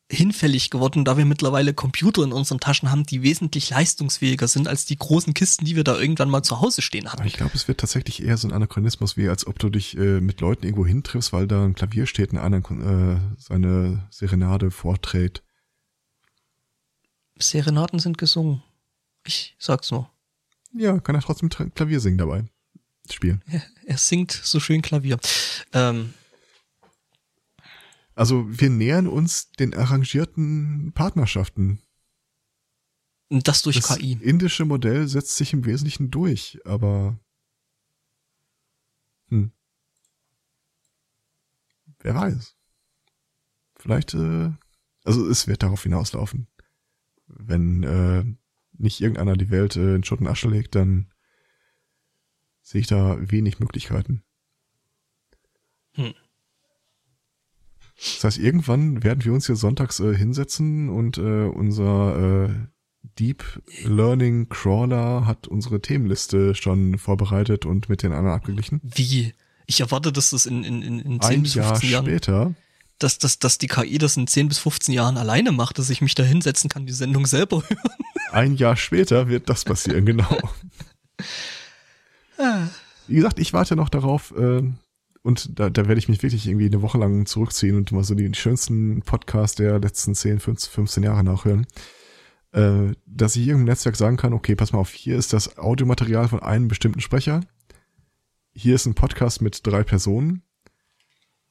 hinfällig 0.10 0.70
geworden, 0.70 1.04
da 1.04 1.18
wir 1.18 1.26
mittlerweile 1.26 1.74
Computer 1.74 2.24
in 2.24 2.32
unseren 2.32 2.60
Taschen 2.62 2.90
haben, 2.90 3.06
die 3.06 3.24
wesentlich 3.24 3.70
leistungsfähiger 3.70 4.48
sind 4.48 4.68
als 4.68 4.86
die 4.86 4.96
großen 4.96 5.34
Kisten, 5.34 5.66
die 5.66 5.76
wir 5.76 5.84
da 5.84 6.00
irgendwann 6.00 6.30
mal 6.30 6.44
zu 6.44 6.62
Hause 6.62 6.82
stehen 6.82 7.12
hatten. 7.12 7.26
Ich 7.26 7.34
glaube, 7.34 7.52
es 7.56 7.68
wird 7.68 7.80
tatsächlich 7.80 8.24
eher 8.24 8.38
so 8.38 8.48
ein 8.48 8.54
Anachronismus, 8.54 9.18
wie 9.18 9.28
als 9.28 9.46
ob 9.46 9.60
du 9.60 9.70
dich 9.70 9.98
äh, 9.98 10.22
mit 10.22 10.40
Leuten 10.40 10.66
irgendwo 10.66 10.86
hintriffst, 10.86 11.34
weil 11.34 11.46
da 11.46 11.66
ein 11.66 11.76
Klavier 11.76 12.06
steht 12.06 12.32
und 12.32 12.38
einer 12.38 12.58
äh, 12.58 13.20
seine 13.38 14.08
Serenade 14.10 14.72
vorträgt. 14.72 15.44
Serenaden 17.38 18.00
sind 18.00 18.18
gesungen. 18.18 18.64
Ich 19.26 19.56
sag's 19.60 19.92
nur. 19.92 20.10
Ja, 20.74 21.00
kann 21.00 21.16
er 21.16 21.22
trotzdem 21.22 21.50
Klavier 21.50 22.00
singen 22.00 22.18
dabei. 22.18 22.46
Spielen. 23.10 23.42
Er, 23.48 23.62
er 23.86 23.98
singt 23.98 24.32
so 24.32 24.62
schön 24.62 24.82
Klavier. 24.82 25.20
Ähm, 25.74 26.14
also 28.18 28.46
wir 28.48 28.72
nähern 28.72 29.08
uns 29.08 29.52
den 29.52 29.76
arrangierten 29.76 30.92
Partnerschaften. 30.94 31.80
Das 33.30 33.62
durch 33.62 33.80
das 33.80 33.98
KI. 33.98 34.14
indische 34.14 34.66
Modell 34.66 35.08
setzt 35.08 35.36
sich 35.36 35.54
im 35.54 35.66
Wesentlichen 35.66 36.10
durch, 36.10 36.60
aber 36.66 37.20
hm. 39.30 39.52
wer 42.00 42.16
weiß. 42.16 42.56
Vielleicht, 43.76 44.16
äh, 44.16 44.52
also 45.04 45.30
es 45.30 45.46
wird 45.46 45.62
darauf 45.62 45.84
hinauslaufen. 45.84 46.48
Wenn 47.28 47.84
äh, 47.84 48.24
nicht 48.72 49.00
irgendeiner 49.00 49.36
die 49.36 49.52
Welt 49.52 49.76
äh, 49.76 49.96
in 49.96 50.04
Schutt 50.04 50.22
und 50.22 50.28
Asche 50.28 50.50
legt, 50.50 50.74
dann 50.74 51.14
sehe 52.62 52.82
ich 52.82 52.88
da 52.88 53.18
wenig 53.20 53.60
Möglichkeiten. 53.60 54.24
Hm. 55.92 56.16
Das 57.98 58.24
heißt, 58.24 58.38
irgendwann 58.38 59.04
werden 59.04 59.26
wir 59.26 59.34
uns 59.34 59.48
hier 59.48 59.56
sonntags 59.56 60.00
äh, 60.00 60.16
hinsetzen 60.16 60.90
und 60.90 61.18
äh, 61.18 61.46
unser 61.46 62.46
äh, 62.46 62.50
Deep 63.18 63.44
Learning 63.84 64.50
Crawler 64.50 65.26
hat 65.26 65.48
unsere 65.48 65.82
Themenliste 65.82 66.54
schon 66.54 67.00
vorbereitet 67.00 67.66
und 67.66 67.90
mit 67.90 68.04
den 68.04 68.12
anderen 68.14 68.36
abgeglichen. 68.36 68.82
Wie? 68.84 69.34
Ich 69.66 69.82
erwarte, 69.82 70.12
dass 70.12 70.30
das 70.30 70.46
in, 70.46 70.64
in, 70.64 70.82
in, 70.82 71.00
in 71.00 71.22
10 71.22 71.32
Ein 71.32 71.42
bis 71.44 71.56
Jahr 71.56 71.70
15 71.70 71.90
Jahren, 71.90 72.06
später. 72.06 72.54
dass, 73.00 73.18
dass, 73.18 73.40
dass 73.40 73.58
die 73.58 73.68
KI 73.68 73.98
das 73.98 74.16
in 74.16 74.28
10 74.28 74.48
bis 74.48 74.60
15 74.60 74.94
Jahren 74.94 75.18
alleine 75.18 75.52
macht, 75.52 75.80
dass 75.80 75.90
ich 75.90 76.02
mich 76.02 76.14
da 76.16 76.24
hinsetzen 76.24 76.70
kann, 76.70 76.86
die 76.86 76.94
Sendung 76.94 77.26
selber 77.26 77.64
hören. 77.68 77.98
Ein 78.32 78.56
Jahr 78.56 78.76
später 78.76 79.28
wird 79.28 79.50
das 79.50 79.66
passieren, 79.66 80.06
genau. 80.06 80.38
Wie 83.08 83.16
gesagt, 83.16 83.40
ich 83.40 83.54
warte 83.54 83.76
noch 83.76 83.90
darauf, 83.90 84.34
äh, 84.38 84.62
und 85.28 85.60
da, 85.60 85.70
da 85.70 85.90
werde 85.90 86.00
ich 86.00 86.08
mich 86.08 86.24
wirklich 86.24 86.48
irgendwie 86.48 86.68
eine 86.68 86.82
Woche 86.82 86.98
lang 86.98 87.26
zurückziehen 87.26 87.76
und 87.76 87.92
mal 87.92 88.06
so 88.06 88.16
die 88.16 88.34
schönsten 88.34 89.02
Podcasts 89.02 89.58
der 89.58 89.78
letzten 89.78 90.16
10, 90.16 90.40
15, 90.40 90.72
15 90.72 91.04
Jahre 91.04 91.22
nachhören, 91.22 91.68
äh, 92.54 92.94
dass 93.06 93.36
ich 93.36 93.46
irgendeinem 93.46 93.66
Netzwerk 93.66 93.98
sagen 93.98 94.16
kann, 94.16 94.32
okay, 94.32 94.56
pass 94.56 94.72
mal 94.72 94.80
auf, 94.80 94.92
hier 94.92 95.18
ist 95.18 95.34
das 95.34 95.58
Audiomaterial 95.58 96.30
von 96.30 96.42
einem 96.42 96.70
bestimmten 96.70 97.02
Sprecher, 97.02 97.42
hier 98.54 98.74
ist 98.74 98.86
ein 98.86 98.94
Podcast 98.94 99.42
mit 99.42 99.68
drei 99.68 99.84
Personen, 99.84 100.44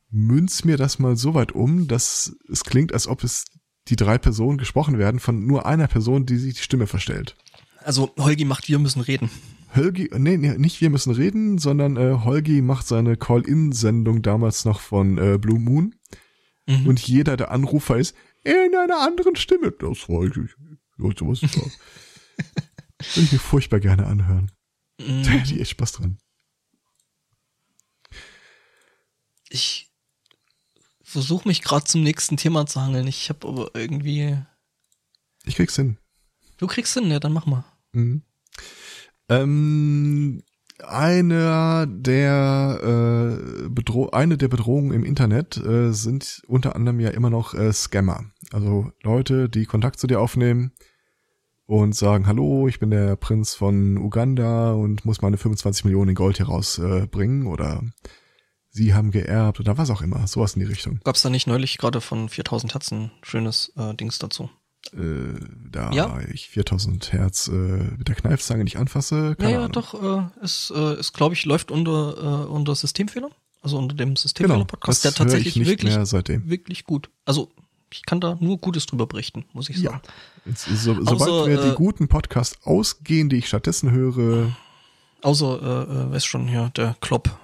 münz 0.09 0.65
mir 0.65 0.79
das 0.79 0.99
mal 0.99 1.15
so 1.19 1.35
weit 1.35 1.53
um, 1.53 1.87
dass 1.87 2.35
es 2.51 2.65
klingt, 2.65 2.95
als 2.95 3.07
ob 3.07 3.25
es 3.25 3.45
die 3.89 3.97
drei 3.97 4.17
Personen 4.17 4.57
gesprochen 4.57 4.99
werden 4.99 5.21
von 5.21 5.47
nur 5.47 5.67
einer 5.67 5.87
Person, 5.87 6.25
die 6.25 6.39
sich 6.39 6.55
die 6.55 6.63
Stimme 6.63 6.87
verstellt. 6.87 7.37
Also 7.85 8.15
Holgi 8.17 8.47
macht, 8.47 8.69
wir 8.69 8.79
müssen 8.79 9.03
reden. 9.03 9.29
Holgi, 9.75 10.11
nee, 10.17 10.37
nee, 10.37 10.57
nicht 10.57 10.81
wir 10.81 10.91
müssen 10.91 11.13
reden, 11.13 11.59
sondern 11.59 11.97
äh, 11.97 12.19
Holgi 12.25 12.63
macht 12.63 12.87
seine 12.87 13.17
Call-In-Sendung 13.17 14.23
damals 14.23 14.65
noch 14.65 14.81
von 14.81 15.19
äh, 15.19 15.39
Blue 15.39 15.59
Moon. 15.59 15.95
Mhm. 16.67 16.87
Und 16.87 17.01
jeder 17.01 17.37
der 17.37 17.51
Anrufer 17.51 17.97
ist 17.97 18.15
in 18.45 18.75
einer 18.75 19.01
anderen 19.01 19.37
Stimme. 19.37 19.73
Das 19.73 20.09
wollte 20.09 20.43
ich. 20.43 20.51
Ja, 20.99 21.11
sowas 21.17 21.43
ist 21.43 21.57
das. 21.57 21.79
Würde 23.17 23.27
ich 23.27 23.33
mir 23.33 23.39
furchtbar 23.39 23.81
gerne 23.81 24.07
anhören. 24.07 24.51
Da 24.99 25.05
hätte 25.05 25.55
ich 25.55 25.61
echt 25.61 25.73
Spaß 25.73 25.93
dran. 25.93 26.19
Ich 29.49 29.93
versuche 31.03 31.47
mich 31.47 31.63
gerade 31.63 31.85
zum 31.85 32.03
nächsten 32.03 32.37
Thema 32.37 32.67
zu 32.67 32.81
hangeln. 32.81 33.07
Ich 33.07 33.29
habe 33.29 33.47
aber 33.47 33.71
irgendwie. 33.75 34.39
Ich 35.45 35.57
krieg's 35.57 35.77
hin. 35.77 35.99
Du 36.57 36.67
kriegst 36.67 36.95
hin, 36.95 37.11
ja, 37.11 37.21
dann 37.21 37.33
mach 37.33 37.47
mal. 37.47 37.65
Mhm. 37.93 38.23
Ähm, 39.29 40.43
einer 40.85 41.87
der 41.87 42.81
äh, 42.83 43.69
Bedro 43.69 44.11
eine 44.11 44.37
der 44.37 44.49
Bedrohungen 44.49 44.93
im 44.93 45.05
Internet 45.05 45.57
äh, 45.57 45.93
sind 45.93 46.43
unter 46.47 46.77
anderem 46.77 47.01
ja 47.01 47.11
immer 47.11 47.31
noch 47.31 47.55
äh, 47.55 47.73
Scammer. 47.73 48.25
Also 48.53 48.93
Leute, 49.03 49.49
die 49.49 49.65
Kontakt 49.65 49.99
zu 49.99 50.07
dir 50.07 50.21
aufnehmen 50.21 50.73
und 51.67 51.95
sagen, 51.95 52.27
hallo, 52.27 52.69
ich 52.69 52.79
bin 52.79 52.91
der 52.91 53.17
Prinz 53.17 53.55
von 53.55 53.99
Uganda 53.99 54.73
und 54.73 55.05
muss 55.05 55.23
meine 55.23 55.39
25 55.39 55.85
Millionen 55.85 56.11
in 56.11 56.15
Gold 56.15 56.37
hier 56.37 56.47
rausbringen 56.47 57.47
äh, 57.47 57.49
oder 57.49 57.83
sie 58.69 58.95
haben 58.95 59.11
geerbt 59.11 59.59
oder 59.59 59.79
was 59.79 59.91
auch 59.91 60.03
immer, 60.03 60.27
sowas 60.27 60.55
in 60.55 60.61
die 60.61 60.67
Richtung. 60.67 61.01
Gab's 61.05 61.23
da 61.23 61.31
nicht 61.31 61.47
neulich 61.47 61.79
gerade 61.79 62.01
von 62.01 62.29
4000 62.29 62.75
Hertz 62.75 62.93
ein 62.93 63.11
schönes 63.23 63.73
äh, 63.77 63.95
Dings 63.95 64.19
dazu? 64.19 64.51
Äh, 64.95 65.35
da 65.71 65.91
Ja. 65.93 66.19
ich 66.33 66.49
4000 66.49 67.13
Hertz 67.13 67.49
äh, 67.49 67.53
mit 67.53 68.09
der 68.09 68.15
Kneifzange 68.15 68.65
nicht 68.65 68.77
anfasse, 68.77 69.35
keine 69.37 69.51
Naja, 69.51 69.59
Ahnung. 69.59 69.73
doch, 69.73 69.95
äh, 70.03 70.45
es, 70.45 70.73
äh, 70.75 70.79
es 70.95 71.13
glaube 71.13 71.35
ich, 71.35 71.45
läuft 71.45 71.71
unter, 71.71 72.45
äh, 72.45 72.47
unter 72.51 72.75
Systemfehler. 72.75 73.29
Also 73.63 73.79
unter 73.79 73.97
dem 73.97 74.11
Genau, 74.11 74.21
Systemfehler-Podcast, 74.21 75.05
der 75.05 75.11
das 75.11 75.19
höre 75.19 75.27
tatsächlich 75.27 75.67
wirklich, 75.67 75.95
mehr 75.95 76.07
seitdem. 76.07 76.49
wirklich 76.49 76.85
gut. 76.85 77.11
Also, 77.25 77.51
ich 77.93 78.03
kann 78.05 78.21
da 78.21 78.37
nur 78.41 78.59
Gutes 78.59 78.87
drüber 78.87 79.07
berichten, 79.07 79.45
muss 79.53 79.69
ich 79.69 79.81
sagen. 79.81 80.01
Jetzt, 80.45 80.67
so, 80.67 80.95
sobald 81.03 81.31
Außer, 81.31 81.47
mir 81.49 81.57
die 81.61 81.69
äh, 81.71 81.75
guten 81.75 82.07
Podcasts 82.09 82.59
ausgehen, 82.65 83.29
die 83.29 83.37
ich 83.37 83.49
stattdessen 83.49 83.91
höre, 83.91 84.53
Außer, 85.23 85.61
äh, 85.89 85.93
äh, 85.93 86.11
weiß 86.13 86.25
schon 86.25 86.47
hier, 86.47 86.71
der 86.77 86.95
Klopp, 87.01 87.37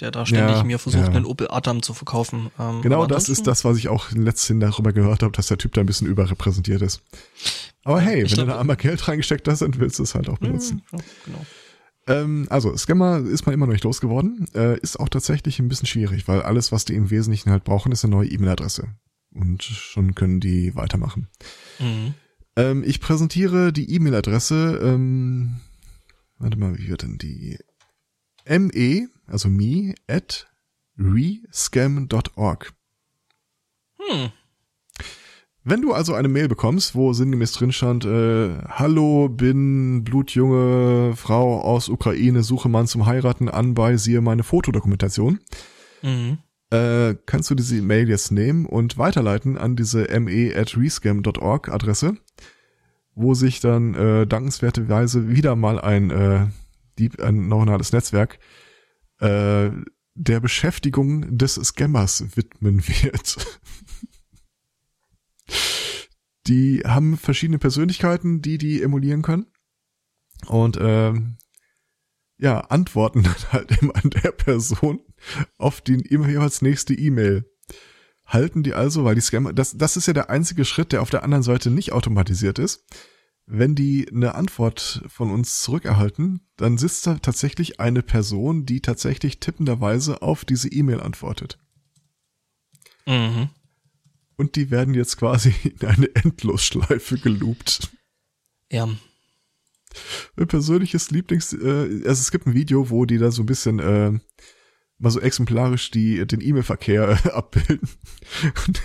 der 0.00 0.10
da 0.10 0.26
ständig 0.26 0.56
Ja, 0.56 0.64
mir 0.64 0.78
versucht, 0.78 1.04
ja. 1.04 1.10
einen 1.10 1.24
Opel 1.24 1.48
Adam 1.50 1.82
zu 1.82 1.94
verkaufen. 1.94 2.50
Ähm, 2.58 2.82
genau 2.82 3.06
das 3.06 3.28
ist 3.28 3.46
das, 3.46 3.64
was 3.64 3.78
ich 3.78 3.88
auch 3.88 4.10
letztens 4.12 4.60
darüber 4.60 4.92
gehört 4.92 5.22
habe, 5.22 5.32
dass 5.32 5.46
der 5.46 5.58
Typ 5.58 5.72
da 5.72 5.80
ein 5.80 5.86
bisschen 5.86 6.06
überrepräsentiert 6.06 6.82
ist. 6.82 7.02
Aber 7.84 8.00
hey, 8.00 8.18
wenn 8.18 8.26
ich 8.26 8.32
du 8.32 8.36
glaub- 8.44 8.48
da 8.48 8.60
einmal 8.60 8.76
Geld 8.76 9.06
reingesteckt 9.08 9.48
hast, 9.48 9.62
dann 9.62 9.78
willst 9.78 9.98
du 9.98 10.02
es 10.02 10.14
halt 10.14 10.28
auch 10.28 10.38
benutzen. 10.38 10.82
Ja, 10.92 10.98
genau. 11.24 11.46
Ähm, 12.06 12.46
also, 12.50 12.76
Scammer 12.76 13.18
ist 13.26 13.46
man 13.46 13.54
immer 13.54 13.66
noch 13.66 13.72
nicht 13.72 13.84
losgeworden. 13.84 14.46
Äh, 14.54 14.78
ist 14.80 15.00
auch 15.00 15.08
tatsächlich 15.08 15.58
ein 15.58 15.68
bisschen 15.68 15.86
schwierig, 15.86 16.28
weil 16.28 16.42
alles, 16.42 16.70
was 16.70 16.84
die 16.84 16.94
im 16.94 17.10
Wesentlichen 17.10 17.50
halt 17.50 17.64
brauchen, 17.64 17.92
ist 17.92 18.04
eine 18.04 18.14
neue 18.14 18.28
E-Mail-Adresse. 18.28 18.88
Und 19.32 19.62
schon 19.62 20.14
können 20.14 20.40
die 20.40 20.76
weitermachen. 20.76 21.28
Mhm. 21.78 22.14
Ähm, 22.56 22.84
ich 22.86 23.00
präsentiere 23.00 23.72
die 23.72 23.90
E-Mail-Adresse, 23.94 24.78
ähm, 24.82 25.60
warte 26.38 26.58
mal, 26.58 26.76
wie 26.78 26.88
wird 26.88 27.02
denn 27.02 27.16
die? 27.18 27.58
me, 28.46 29.08
also 29.26 29.48
me, 29.48 29.94
at 30.08 30.46
rescam.org. 30.98 32.72
Hm. 33.98 34.30
Wenn 35.66 35.80
du 35.80 35.94
also 35.94 36.12
eine 36.12 36.28
Mail 36.28 36.48
bekommst, 36.48 36.94
wo 36.94 37.14
sinngemäß 37.14 37.52
drin 37.52 37.72
stand, 37.72 38.04
äh, 38.04 38.58
Hallo, 38.68 39.30
bin 39.30 40.04
blutjunge 40.04 41.14
Frau 41.16 41.60
aus 41.62 41.88
Ukraine, 41.88 42.42
suche 42.42 42.68
Mann 42.68 42.86
zum 42.86 43.06
Heiraten 43.06 43.48
an 43.48 43.72
bei, 43.72 43.96
siehe 43.96 44.20
meine 44.20 44.42
Fotodokumentation, 44.42 45.40
Mhm. 46.02 46.36
äh, 46.70 47.14
kannst 47.24 47.50
du 47.50 47.54
diese 47.54 47.80
Mail 47.80 48.10
jetzt 48.10 48.30
nehmen 48.30 48.66
und 48.66 48.98
weiterleiten 48.98 49.56
an 49.56 49.74
diese 49.74 50.06
me 50.20 50.52
at 50.54 50.76
rescam.org 50.76 51.70
Adresse, 51.70 52.18
wo 53.14 53.32
sich 53.32 53.60
dann 53.60 53.94
äh, 53.94 54.26
dankenswerterweise 54.26 55.30
wieder 55.30 55.56
mal 55.56 55.80
ein, 55.80 56.10
äh, 56.10 56.46
Dieb, 56.98 57.20
ein 57.22 57.48
neuronales 57.48 57.92
Netzwerk 57.92 58.38
äh, 59.20 59.70
der 60.14 60.40
Beschäftigung 60.40 61.36
des 61.36 61.54
Scammers 61.54 62.36
widmen 62.36 62.86
wird. 62.86 63.60
Die 66.46 66.82
haben 66.84 67.16
verschiedene 67.16 67.58
Persönlichkeiten, 67.58 68.42
die 68.42 68.58
die 68.58 68.82
emulieren 68.82 69.22
können. 69.22 69.46
Und 70.46 70.76
ähm, 70.78 71.38
ja, 72.36 72.60
antworten 72.60 73.22
dann 73.24 73.52
halt 73.52 73.80
immer 73.80 73.96
an 73.96 74.10
der 74.10 74.32
Person 74.32 75.00
auf 75.56 75.80
die 75.80 75.94
immer 75.94 76.28
jeweils 76.28 76.62
nächste 76.62 76.94
E-Mail. 76.94 77.50
Halten 78.26 78.62
die 78.62 78.74
also, 78.74 79.04
weil 79.04 79.14
die 79.14 79.20
Scammer, 79.20 79.52
das, 79.52 79.76
das 79.76 79.96
ist 79.96 80.06
ja 80.06 80.12
der 80.12 80.30
einzige 80.30 80.64
Schritt, 80.64 80.92
der 80.92 81.02
auf 81.02 81.10
der 81.10 81.22
anderen 81.24 81.42
Seite 81.42 81.70
nicht 81.70 81.92
automatisiert 81.92 82.58
ist. 82.58 82.84
Wenn 83.46 83.74
die 83.74 84.08
eine 84.10 84.34
Antwort 84.34 85.02
von 85.08 85.30
uns 85.30 85.60
zurückerhalten, 85.62 86.40
dann 86.56 86.78
sitzt 86.78 87.06
da 87.06 87.18
tatsächlich 87.18 87.78
eine 87.78 88.02
Person, 88.02 88.64
die 88.64 88.80
tatsächlich 88.80 89.38
tippenderweise 89.38 90.22
auf 90.22 90.44
diese 90.46 90.68
E-Mail 90.68 91.00
antwortet. 91.00 91.58
Mhm. 93.06 93.50
Und 94.36 94.56
die 94.56 94.70
werden 94.70 94.94
jetzt 94.94 95.18
quasi 95.18 95.54
in 95.62 95.86
eine 95.86 96.14
Endlosschleife 96.14 97.18
geloopt. 97.18 97.90
Ja. 98.72 98.88
Mein 100.36 100.48
persönliches 100.48 101.10
Lieblings, 101.10 101.52
äh, 101.52 102.02
also 102.06 102.20
es 102.20 102.30
gibt 102.30 102.46
ein 102.46 102.54
Video, 102.54 102.90
wo 102.90 103.04
die 103.04 103.18
da 103.18 103.30
so 103.30 103.42
ein 103.42 103.46
bisschen 103.46 103.78
äh, 103.78 104.18
mal 104.98 105.10
so 105.10 105.20
exemplarisch 105.20 105.90
die 105.90 106.26
den 106.26 106.40
E-Mail-Verkehr 106.40 107.20
äh, 107.24 107.28
abbilden. 107.30 107.88
Und 108.66 108.82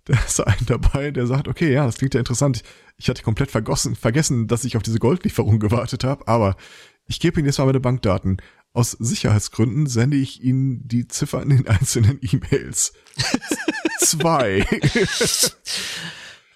da 0.04 0.14
ist 0.14 0.40
ein 0.40 0.66
dabei, 0.66 1.10
der 1.10 1.26
sagt, 1.26 1.48
okay, 1.48 1.72
ja, 1.72 1.86
das 1.86 1.98
klingt 1.98 2.14
ja 2.14 2.20
interessant. 2.20 2.62
Ich 2.96 3.08
hatte 3.08 3.22
komplett 3.22 3.50
vergossen, 3.50 3.94
vergessen, 3.94 4.46
dass 4.46 4.64
ich 4.64 4.76
auf 4.76 4.82
diese 4.82 4.98
Goldlieferung 4.98 5.58
gewartet 5.58 6.04
habe, 6.04 6.26
aber 6.28 6.56
ich 7.06 7.20
gebe 7.20 7.40
Ihnen 7.40 7.46
jetzt 7.46 7.58
mal 7.58 7.66
meine 7.66 7.80
Bankdaten. 7.80 8.38
Aus 8.72 8.92
Sicherheitsgründen 8.92 9.86
sende 9.86 10.16
ich 10.16 10.42
Ihnen 10.42 10.86
die 10.86 11.08
Ziffern 11.08 11.50
in 11.50 11.56
den 11.58 11.68
einzelnen 11.68 12.18
E-Mails. 12.22 12.92
Zwei. 13.98 14.64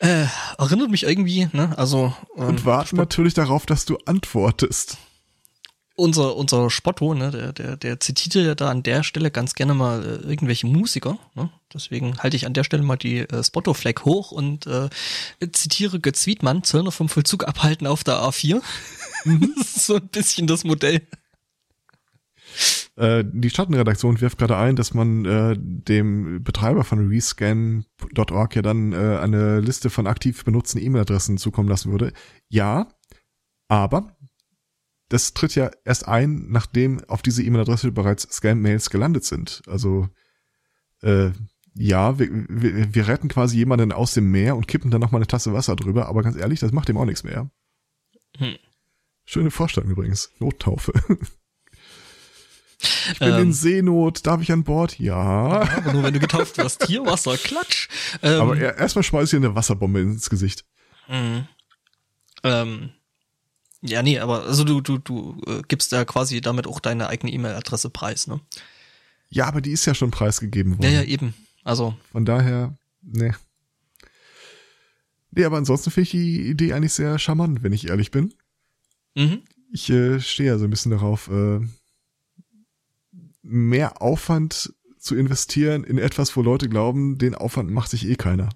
Äh, 0.00 0.26
erinnert 0.58 0.90
mich 0.90 1.04
irgendwie, 1.04 1.48
ne? 1.52 1.78
Also 1.78 2.14
ähm, 2.36 2.48
Und 2.48 2.66
warten 2.66 2.96
natürlich 2.96 3.32
darauf, 3.32 3.64
dass 3.64 3.86
du 3.86 3.96
antwortest. 4.04 4.98
Unser 5.96 6.36
unser 6.36 6.70
Spotto, 6.70 7.14
ne, 7.14 7.30
der 7.30 7.52
der 7.52 7.76
der 7.76 8.00
zitiert 8.00 8.34
ja 8.34 8.54
da 8.54 8.70
an 8.70 8.82
der 8.82 9.02
Stelle 9.02 9.30
ganz 9.30 9.54
gerne 9.54 9.74
mal 9.74 10.02
äh, 10.02 10.28
irgendwelche 10.28 10.66
Musiker, 10.66 11.18
ne? 11.34 11.50
Deswegen 11.72 12.18
halte 12.18 12.36
ich 12.36 12.46
an 12.46 12.52
der 12.52 12.64
Stelle 12.64 12.82
mal 12.82 12.96
die 12.96 13.20
äh, 13.20 13.44
Spotto 13.44 13.74
Flag 13.74 14.04
hoch 14.04 14.32
und 14.32 14.66
äh, 14.66 14.88
zitiere 15.52 16.00
Götz 16.00 16.26
Wiedmann, 16.26 16.64
Zöllner 16.64 16.92
vom 16.92 17.08
Vollzug 17.08 17.46
abhalten 17.46 17.86
auf 17.86 18.04
der 18.04 18.16
A4. 18.16 18.60
das 19.56 19.76
ist 19.76 19.86
so 19.86 19.96
ein 19.96 20.08
bisschen 20.08 20.46
das 20.46 20.64
Modell. 20.64 21.02
Äh, 22.96 23.24
die 23.26 23.50
Schattenredaktion 23.50 24.20
wirft 24.20 24.38
gerade 24.38 24.56
ein, 24.56 24.76
dass 24.76 24.94
man 24.94 25.24
äh, 25.24 25.56
dem 25.58 26.42
Betreiber 26.44 26.84
von 26.84 27.08
rescan.org 27.08 28.56
ja 28.56 28.62
dann 28.62 28.92
äh, 28.92 29.18
eine 29.18 29.60
Liste 29.60 29.90
von 29.90 30.06
aktiv 30.06 30.44
benutzten 30.44 30.80
E-Mail-Adressen 30.80 31.38
zukommen 31.38 31.68
lassen 31.68 31.90
würde. 31.90 32.12
Ja, 32.48 32.88
aber 33.68 34.16
das 35.14 35.32
tritt 35.32 35.54
ja 35.54 35.70
erst 35.84 36.06
ein, 36.08 36.46
nachdem 36.50 37.02
auf 37.04 37.22
diese 37.22 37.42
E-Mail-Adresse 37.42 37.90
bereits 37.92 38.24
Scam-Mails 38.30 38.90
gelandet 38.90 39.24
sind. 39.24 39.62
Also 39.66 40.08
äh, 41.02 41.30
ja, 41.74 42.18
wir, 42.18 42.28
wir, 42.48 42.94
wir 42.94 43.08
retten 43.08 43.28
quasi 43.28 43.56
jemanden 43.56 43.92
aus 43.92 44.12
dem 44.14 44.30
Meer 44.30 44.56
und 44.56 44.68
kippen 44.68 44.90
dann 44.90 45.00
noch 45.00 45.10
mal 45.10 45.18
eine 45.18 45.26
Tasse 45.26 45.52
Wasser 45.52 45.74
drüber, 45.76 46.06
aber 46.06 46.22
ganz 46.22 46.36
ehrlich, 46.36 46.60
das 46.60 46.72
macht 46.72 46.88
dem 46.88 46.96
auch 46.96 47.04
nichts 47.04 47.24
mehr. 47.24 47.50
Hm. 48.36 48.56
Schöne 49.24 49.50
Vorstellung 49.50 49.90
übrigens. 49.90 50.30
Nottaufe. 50.38 50.92
Ich 53.12 53.18
bin 53.18 53.28
Ähm. 53.32 53.42
in 53.44 53.52
Seenot, 53.54 54.26
darf 54.26 54.42
ich 54.42 54.52
an 54.52 54.62
Bord? 54.64 54.98
Ja. 54.98 55.16
Aber 55.22 55.92
nur 55.92 56.02
wenn 56.02 56.12
du 56.12 56.20
getauft 56.20 56.58
wirst. 56.58 56.86
Hier 56.86 57.06
Wasser, 57.06 57.36
Klatsch. 57.38 57.88
Ähm, 58.22 58.40
Aber 58.42 58.58
er- 58.58 58.76
erstmal 58.76 59.02
schmeiß 59.02 59.24
ich 59.24 59.30
dir 59.30 59.36
eine 59.46 59.54
Wasserbombe 59.54 60.00
ins 60.00 60.28
Gesicht. 60.28 60.66
Mhm. 61.08 61.46
Ähm, 62.42 62.90
ja, 63.86 64.02
nee, 64.02 64.18
aber 64.18 64.44
also 64.44 64.64
du, 64.64 64.80
du, 64.80 64.98
du 64.98 65.40
äh, 65.46 65.62
gibst 65.68 65.92
ja 65.92 66.04
quasi 66.04 66.40
damit 66.40 66.66
auch 66.66 66.80
deine 66.80 67.08
eigene 67.08 67.30
E-Mail-Adresse 67.32 67.90
preis, 67.90 68.26
ne? 68.26 68.40
Ja, 69.28 69.46
aber 69.46 69.60
die 69.60 69.72
ist 69.72 69.84
ja 69.84 69.94
schon 69.94 70.10
preisgegeben 70.10 70.72
Ja, 70.74 70.78
worden. 70.78 70.94
ja, 70.94 71.02
eben. 71.02 71.34
Also, 71.64 71.94
Von 72.12 72.24
daher, 72.24 72.74
ne. 73.02 73.34
Nee, 75.32 75.44
aber 75.44 75.56
ansonsten 75.58 75.90
finde 75.90 76.04
ich 76.04 76.10
die 76.12 76.48
Idee 76.48 76.72
eigentlich 76.72 76.92
sehr 76.92 77.18
charmant, 77.18 77.62
wenn 77.62 77.72
ich 77.72 77.88
ehrlich 77.88 78.10
bin. 78.10 78.32
mhm. 79.14 79.42
Ich 79.72 79.90
äh, 79.90 80.20
stehe 80.20 80.50
ja 80.50 80.56
so 80.58 80.64
ein 80.64 80.70
bisschen 80.70 80.92
darauf, 80.92 81.28
äh, 81.28 81.58
mehr 83.42 84.00
Aufwand 84.00 84.72
zu 84.98 85.16
investieren 85.16 85.82
in 85.84 85.98
etwas, 85.98 86.36
wo 86.36 86.42
Leute 86.42 86.68
glauben, 86.68 87.18
den 87.18 87.34
Aufwand 87.34 87.70
macht 87.70 87.90
sich 87.90 88.06
eh 88.08 88.14
keiner. 88.14 88.48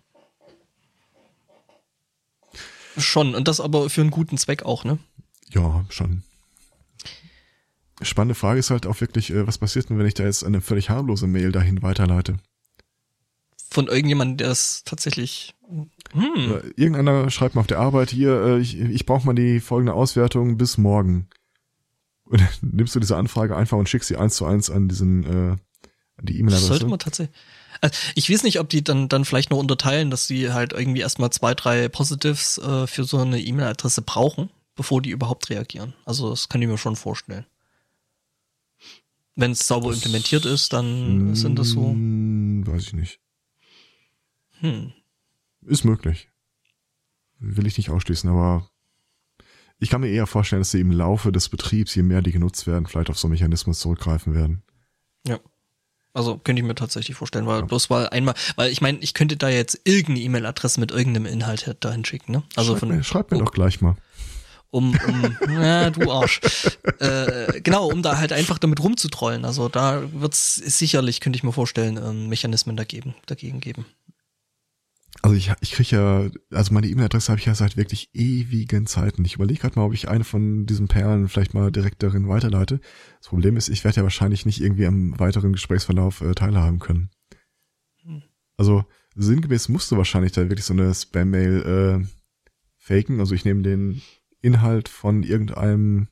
schon. 2.97 3.35
Und 3.35 3.47
das 3.49 3.61
aber 3.61 3.91
für 3.91 4.01
einen 4.01 4.11
guten 4.11 4.39
Zweck 4.39 4.63
auch, 4.65 4.85
ne? 4.85 4.99
Ja, 5.51 5.85
schon. 5.89 6.23
Spannende 8.03 8.35
Frage 8.35 8.61
ist 8.61 8.71
halt 8.71 8.87
auch 8.87 9.01
wirklich, 9.01 9.31
äh, 9.31 9.47
was 9.47 9.59
passiert 9.59 9.91
denn, 9.91 9.99
wenn 9.99 10.07
ich 10.07 10.15
da 10.15 10.25
jetzt 10.25 10.45
eine 10.45 10.61
völlig 10.61 10.91
harmlose 10.91 11.27
Mail 11.27 11.53
dahin 11.53 11.83
weiterleite? 11.83 12.37
Von 13.71 13.89
irgendjemandem, 13.89 14.39
der 14.39 14.51
es 14.51 14.83
tatsächlich. 14.85 15.55
Hm. 16.13 16.27
Äh, 16.37 16.73
Irgendeiner 16.77 17.31
schreibt 17.31 17.55
mal 17.55 17.63
auf 17.63 17.67
der 17.67 17.81
Arbeit 17.81 18.11
hier, 18.11 18.41
äh, 18.41 18.59
ich, 18.61 18.79
ich 18.79 19.05
brauche 19.05 19.27
mal 19.27 19.35
die 19.35 19.61
folgende 19.61 19.95
Auswertung 19.95 20.57
bis 20.57 20.79
morgen. 20.79 21.29
Und 22.25 22.41
dann 22.41 22.49
nimmst 22.73 22.95
du 22.95 23.01
diese 23.01 23.17
Anfrage 23.17 23.57
einfach 23.57 23.77
und 23.79 23.89
schickst 23.89 24.09
sie 24.09 24.17
eins 24.17 24.37
zu 24.37 24.47
eins 24.47 24.71
an 24.71 24.89
diesen 24.89 25.25
äh, 25.25 25.57
an 26.19 26.27
die 26.27 26.39
E-Mail-Adresse. 26.39 26.67
sollte 26.67 26.87
man 26.87 26.99
tatsächlich. 26.99 27.37
Also 27.81 27.97
ich 28.15 28.31
weiß 28.31 28.43
nicht, 28.43 28.59
ob 28.59 28.69
die 28.69 28.83
dann, 28.83 29.09
dann 29.09 29.25
vielleicht 29.25 29.51
noch 29.51 29.59
unterteilen, 29.59 30.11
dass 30.11 30.27
sie 30.27 30.53
halt 30.53 30.73
irgendwie 30.73 31.01
erstmal 31.01 31.31
zwei, 31.31 31.55
drei 31.55 31.89
Positives 31.89 32.59
äh, 32.59 32.87
für 32.87 33.05
so 33.05 33.19
eine 33.19 33.41
E-Mail-Adresse 33.41 34.03
brauchen, 34.03 34.51
bevor 34.79 35.03
die 35.03 35.11
überhaupt 35.11 35.51
reagieren. 35.51 35.93
Also 36.05 36.31
das 36.31 36.49
kann 36.49 36.63
ich 36.63 36.69
mir 36.69 36.79
schon 36.79 36.95
vorstellen. 36.95 37.45
Wenn 39.35 39.51
es 39.51 39.67
sauber 39.67 39.93
implementiert 39.93 40.47
ist, 40.47 40.73
dann 40.73 41.35
sind 41.35 41.59
das 41.59 41.71
so. 41.71 41.91
Hm, 41.91 42.65
Weiß 42.65 42.85
ich 42.85 42.93
nicht. 42.93 43.21
Hm. 44.61 44.93
Ist 45.63 45.85
möglich. 45.85 46.31
Will 47.41 47.67
ich 47.67 47.77
nicht 47.77 47.91
ausschließen, 47.91 48.31
aber 48.31 48.71
ich 49.81 49.91
kann 49.91 50.01
mir 50.01 50.11
eher 50.11 50.29
vorstellen, 50.29 50.61
dass 50.61 50.71
sie 50.71 50.81
im 50.81 50.93
Laufe 50.93 51.33
des 51.33 51.49
Betriebs, 51.49 51.95
je 51.97 52.03
mehr 52.03 52.23
die 52.23 52.33
genutzt 52.33 52.69
werden, 52.69 52.87
vielleicht 52.87 53.11
auf 53.11 53.19
so 53.19 53.27
einen 53.27 53.33
Mechanismus 53.33 53.81
zurückgreifen 53.81 54.33
werden. 54.33 54.63
Ja. 55.27 55.41
Also 56.13 56.39
könnte 56.39 56.63
ich 56.63 56.67
mir 56.67 56.75
tatsächlich 56.77 57.17
vorstellen, 57.17 57.47
weil 57.47 57.65
bloß 57.65 57.91
weil 57.91 58.09
einmal, 58.11 58.35
weil 58.55 58.71
ich 58.71 58.81
meine, 58.81 58.99
ich 58.99 59.15
könnte 59.15 59.37
da 59.37 59.49
jetzt 59.49 59.81
irgendeine 59.85 60.21
E-Mail-Adresse 60.21 60.79
mit 60.81 60.93
irgendeinem 60.93 61.27
Inhalt 61.27 61.77
dahin 61.81 62.05
schicken, 62.05 62.33
ne? 62.33 62.43
Also 62.55 62.73
schreib 62.73 62.81
von 62.81 62.89
mir, 62.89 63.03
schreib 63.03 63.31
mir 63.31 63.39
oh, 63.39 63.45
doch 63.45 63.53
gleich 63.53 63.81
mal. 63.81 63.97
Um, 64.71 64.99
um 65.07 65.37
ja, 65.51 65.91
du 65.91 66.11
Arsch. 66.11 66.41
äh, 66.99 67.61
genau, 67.61 67.91
um 67.91 68.03
da 68.03 68.19
halt 68.19 68.33
einfach 68.33 68.59
damit 68.59 68.83
rumzutrollen. 68.83 69.45
Also 69.45 69.69
da 69.69 70.03
wird's 70.13 70.57
sicherlich, 70.57 71.21
könnte 71.21 71.37
ich 71.37 71.45
mir 71.45 71.53
vorstellen, 71.53 71.97
ähm, 71.97 72.29
Mechanismen 72.29 72.77
dagegen, 72.77 73.15
dagegen 73.27 73.61
geben. 73.61 73.87
Also 75.23 75.35
ich, 75.35 75.51
ich 75.61 75.73
kriege 75.73 75.97
ja, 75.97 76.31
also 76.57 76.73
meine 76.73 76.87
E-Mail-Adresse 76.87 77.31
habe 77.31 77.41
ich 77.41 77.47
ja 77.47 77.55
seit 77.55 77.77
wirklich 77.77 78.11
ewigen 78.13 78.87
Zeiten. 78.87 79.25
Ich 79.25 79.35
überlege 79.35 79.61
gerade 79.61 79.79
mal, 79.79 79.87
ob 79.87 79.95
ich 79.95 80.09
eine 80.09 80.23
von 80.23 80.65
diesen 80.67 80.87
Perlen 80.87 81.29
vielleicht 81.29 81.55
mal 81.55 81.73
direkt 81.73 82.03
darin 82.03 82.29
weiterleite. 82.29 82.81
Das 83.19 83.29
Problem 83.29 83.57
ist, 83.57 83.69
ich 83.69 83.85
werde 83.85 83.97
ja 83.97 84.03
wahrscheinlich 84.05 84.47
nicht 84.47 84.61
irgendwie 84.61 84.87
am 84.87 85.19
weiteren 85.19 85.53
Gesprächsverlauf 85.53 86.21
äh, 86.21 86.35
teilhaben 86.35 86.79
können. 86.79 87.11
Also 88.59 88.85
sinngemäß 89.15 89.69
musst 89.69 89.91
du 89.91 89.97
wahrscheinlich 89.97 90.33
da 90.33 90.43
wirklich 90.43 90.65
so 90.65 90.75
eine 90.75 90.93
Spam-Mail 90.93 92.03
äh, 92.03 92.07
faken. 92.77 93.21
Also 93.21 93.35
ich 93.35 93.45
nehme 93.45 93.63
den 93.63 94.03
Inhalt 94.41 94.89
von 94.89 95.23
irgendeinem 95.23 96.09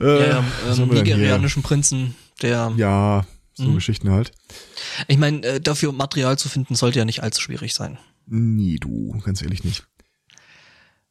äh, 0.00 0.20
ja, 0.28 0.44
ja, 0.66 0.72
ähm, 0.72 0.88
nigerianischen 0.88 1.62
Prinzen, 1.62 2.14
der, 2.42 2.72
Ja, 2.76 3.26
so 3.54 3.70
Mhm. 3.70 3.74
Geschichten 3.74 4.10
halt. 4.10 4.32
ich 5.08 5.18
meine, 5.18 5.44
äh, 5.46 5.60
dafür 5.60 5.92
Material 5.92 6.38
zu 6.38 6.48
finden, 6.48 6.74
sollte 6.74 6.98
ja 6.98 7.04
nicht 7.04 7.22
allzu 7.22 7.40
schwierig 7.40 7.74
sein. 7.74 7.98
Nie 8.26 8.76
du, 8.78 9.18
ganz 9.24 9.42
ehrlich 9.42 9.64
nicht. 9.64 9.86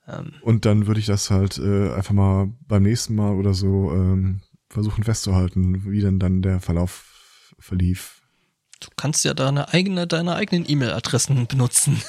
Ähm, 0.08 0.34
Und 0.42 0.66
dann 0.66 0.88
würde 0.88 1.00
ich 1.00 1.06
das 1.06 1.30
halt 1.30 1.58
äh, 1.60 1.92
einfach 1.94 2.14
mal 2.14 2.52
beim 2.68 2.84
nächsten 2.84 3.14
Mal 3.16 3.34
oder 3.36 3.54
so 3.54 3.92
ähm, 3.92 4.42
versuchen 4.70 5.04
festzuhalten, 5.04 5.92
wie 5.92 6.02
denn 6.02 6.20
dann 6.20 6.42
der 6.42 6.60
Verlauf 6.62 7.54
verlief. 7.60 8.22
du 8.80 8.88
kannst 8.96 9.26
ja 9.26 9.34
deine 9.34 9.74
eigene, 9.74 10.08
deine 10.08 10.36
eigenen 10.36 10.68
E-Mail-Adressen 10.68 11.46
benutzen. 11.48 12.02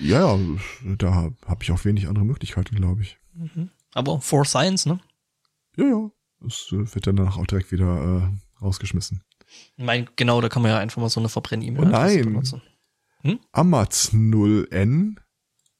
Ja, 0.00 0.36
ja, 0.36 0.38
da 0.98 1.14
habe 1.14 1.34
hab 1.46 1.62
ich 1.62 1.70
auch 1.72 1.84
wenig 1.84 2.08
andere 2.08 2.24
Möglichkeiten, 2.24 2.74
glaube 2.76 3.02
ich. 3.02 3.18
Aber 3.92 4.20
for 4.20 4.44
Science, 4.44 4.86
ne? 4.86 5.00
Ja, 5.76 5.84
ja. 5.84 6.10
Es 6.46 6.68
äh, 6.72 6.94
wird 6.94 7.06
dann 7.06 7.16
danach 7.16 7.38
auch 7.38 7.46
direkt 7.46 7.72
wieder 7.72 8.30
äh, 8.32 8.62
rausgeschmissen. 8.62 9.22
Ich 9.76 9.84
meine, 9.84 10.06
genau, 10.16 10.40
da 10.40 10.48
kann 10.48 10.62
man 10.62 10.70
ja 10.70 10.78
einfach 10.78 11.00
mal 11.00 11.08
so 11.08 11.20
eine 11.20 11.28
verbrennen 11.28 11.78
Oh 11.78 11.84
nein. 11.84 12.24
benutzen. 12.24 12.62
Amaz0n 13.52 15.16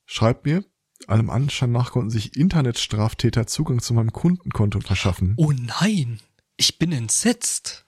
schreibt 0.06 0.46
mir, 0.46 0.64
allem 1.06 1.30
Anschein 1.30 1.72
nach 1.72 1.92
konnten 1.92 2.10
sich 2.10 2.36
Internetstraftäter 2.36 3.46
Zugang 3.46 3.80
zu 3.80 3.94
meinem 3.94 4.12
Kundenkonto 4.12 4.80
verschaffen. 4.80 5.34
Oh 5.36 5.52
nein, 5.52 6.20
ich 6.56 6.78
bin 6.78 6.92
entsetzt. 6.92 7.86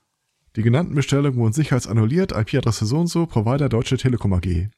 Die 0.56 0.62
genannten 0.62 0.94
Bestellungen 0.94 1.38
wurden 1.38 1.52
sicherheitsannulliert, 1.52 2.32
IP-Adresse 2.32 2.86
so 2.86 2.98
und 2.98 3.08
so, 3.08 3.26
Provider 3.26 3.68
Deutsche 3.68 3.96
Telekom 3.96 4.32
AG. 4.32 4.68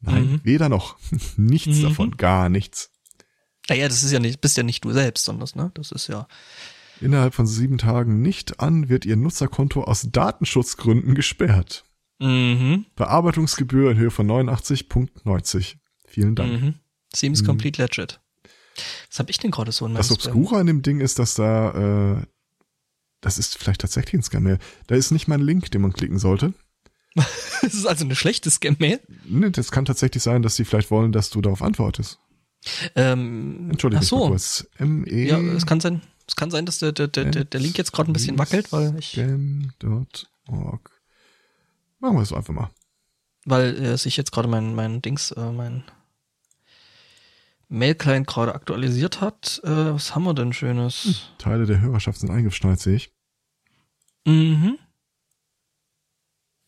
Nein, 0.00 0.32
Mhm. 0.32 0.40
weder 0.44 0.68
noch. 0.68 0.96
nichts 1.36 1.78
Mhm. 1.78 1.82
davon, 1.82 2.10
gar 2.16 2.48
nichts. 2.48 2.90
Naja, 3.68 3.88
das 3.88 4.02
ist 4.02 4.12
ja 4.12 4.18
nicht, 4.18 4.40
bist 4.40 4.56
ja 4.56 4.62
nicht 4.62 4.84
du 4.84 4.92
selbst, 4.92 5.24
sondern 5.24 5.40
das, 5.40 5.54
ne? 5.54 5.70
Das 5.74 5.92
ist 5.92 6.06
ja. 6.08 6.26
Innerhalb 7.00 7.34
von 7.34 7.46
sieben 7.46 7.78
Tagen 7.78 8.22
nicht 8.22 8.60
an 8.60 8.88
wird 8.88 9.04
Ihr 9.04 9.16
Nutzerkonto 9.16 9.84
aus 9.84 10.08
Datenschutzgründen 10.10 11.14
gesperrt. 11.14 11.84
Mhm. 12.18 12.86
Bearbeitungsgebühr 12.96 13.92
in 13.92 13.98
Höhe 13.98 14.10
von 14.10 14.26
89,90. 14.26 15.76
Vielen 16.06 16.34
Dank. 16.34 16.60
Mhm. 16.60 16.74
Seems 17.14 17.44
complete 17.44 17.80
legit. 17.82 18.20
Was 19.10 19.18
hab 19.18 19.30
ich 19.30 19.38
denn 19.38 19.50
gerade 19.50 19.72
so 19.72 19.86
in 19.86 19.92
meinem 19.92 19.98
Das 19.98 20.10
Obskure 20.10 20.58
an 20.58 20.66
dem 20.66 20.82
Ding 20.82 21.00
ist, 21.00 21.18
dass 21.18 21.34
da, 21.34 22.18
äh, 22.18 22.26
das 23.20 23.38
ist 23.38 23.58
vielleicht 23.58 23.80
tatsächlich 23.80 24.14
ein 24.14 24.22
Scam-Mail. 24.22 24.58
Da 24.86 24.94
ist 24.94 25.10
nicht 25.10 25.28
mal 25.28 25.36
ein 25.36 25.40
Link, 25.44 25.70
den 25.70 25.82
man 25.82 25.92
klicken 25.92 26.18
sollte. 26.18 26.54
Das 27.62 27.74
ist 27.74 27.86
also 27.86 28.04
eine 28.04 28.14
schlechte 28.14 28.50
Scam-Mail. 28.50 29.00
Ne, 29.24 29.50
Das 29.50 29.72
kann 29.72 29.84
tatsächlich 29.84 30.22
sein, 30.22 30.42
dass 30.42 30.54
die 30.56 30.64
vielleicht 30.64 30.90
wollen, 30.92 31.10
dass 31.12 31.28
du 31.30 31.40
darauf 31.40 31.60
antwortest. 31.60 32.20
Ähm, 32.94 33.68
Entschuldige 33.70 34.00
ach 34.00 34.06
so. 34.06 34.28
kurz. 34.28 34.66
ME 34.78 35.10
Ja, 35.10 35.38
es 35.40 35.66
kann 35.66 35.80
sein, 35.80 36.02
es 36.26 36.36
kann 36.36 36.50
sein, 36.50 36.66
dass 36.66 36.78
der, 36.78 36.92
der, 36.92 37.08
der, 37.08 37.24
der, 37.26 37.44
der 37.44 37.60
Link 37.60 37.76
jetzt 37.78 37.92
gerade 37.92 38.10
ein 38.10 38.12
bisschen 38.12 38.38
wackelt, 38.38 38.70
weil 38.72 38.94
ich, 38.98 39.10
Scam.org. 39.12 40.90
Machen 41.98 42.16
wir 42.16 42.22
es 42.22 42.32
einfach 42.32 42.54
mal. 42.54 42.70
weil 43.44 43.76
äh, 43.82 43.96
sich 43.98 44.16
jetzt 44.16 44.30
gerade 44.30 44.48
mein, 44.48 44.74
mein 44.74 45.02
Dings, 45.02 45.32
äh, 45.32 45.50
mein 45.52 45.82
Mail-Client 47.68 48.26
gerade 48.26 48.54
aktualisiert 48.54 49.20
hat. 49.20 49.60
Äh, 49.64 49.68
was 49.68 50.14
haben 50.14 50.24
wir 50.24 50.34
denn 50.34 50.52
Schönes? 50.52 51.32
Teile 51.38 51.66
der 51.66 51.80
Hörerschaft 51.80 52.20
sind 52.20 52.30
eingeschneit, 52.30 52.80
sehe 52.80 52.96
ich. 52.96 53.12
Mhm. 54.26 54.78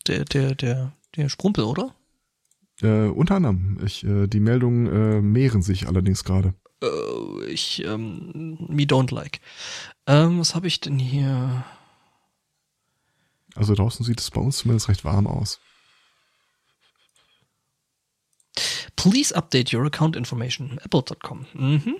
Der, 0.07 0.25
der, 0.25 0.55
der, 0.55 0.93
der 1.15 1.29
Sprumpel, 1.29 1.63
oder? 1.63 1.95
Äh, 2.81 3.07
unter 3.07 3.35
anderem. 3.35 3.79
Ich, 3.85 4.03
äh, 4.03 4.27
die 4.27 4.39
Meldungen 4.39 4.87
äh, 4.87 5.21
mehren 5.21 5.61
sich 5.61 5.87
allerdings 5.87 6.23
gerade. 6.23 6.53
Äh, 6.81 7.45
ich, 7.45 7.83
ähm, 7.83 8.57
me 8.69 8.83
don't 8.83 9.13
like. 9.13 9.39
Ähm, 10.07 10.39
was 10.39 10.55
habe 10.55 10.67
ich 10.67 10.79
denn 10.79 10.97
hier? 10.97 11.63
Also 13.55 13.75
draußen 13.75 14.05
sieht 14.05 14.19
es 14.19 14.31
bei 14.31 14.41
uns 14.41 14.57
zumindest 14.57 14.89
recht 14.89 15.03
warm 15.03 15.27
aus. 15.27 15.59
Please 18.95 19.35
update 19.35 19.73
your 19.73 19.85
account 19.85 20.15
information. 20.15 20.79
Apple.com. 20.83 21.45
Mhm. 21.53 21.95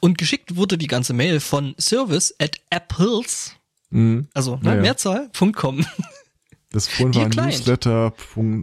Und 0.00 0.18
geschickt 0.18 0.56
wurde 0.56 0.78
die 0.78 0.86
ganze 0.86 1.12
Mail 1.12 1.40
von 1.40 1.74
service 1.78 2.34
at 2.38 2.56
apples, 2.70 3.54
Mhm. 3.90 4.28
also 4.34 4.58
ne, 4.62 4.74
ja. 4.76 4.80
Mehrzahl.com. 4.80 5.84
Das 6.70 6.86
vorhin 6.86 7.12
Dear 7.12 7.24
war 7.24 7.30
Client. 7.30 7.52
newsletter. 7.66 8.12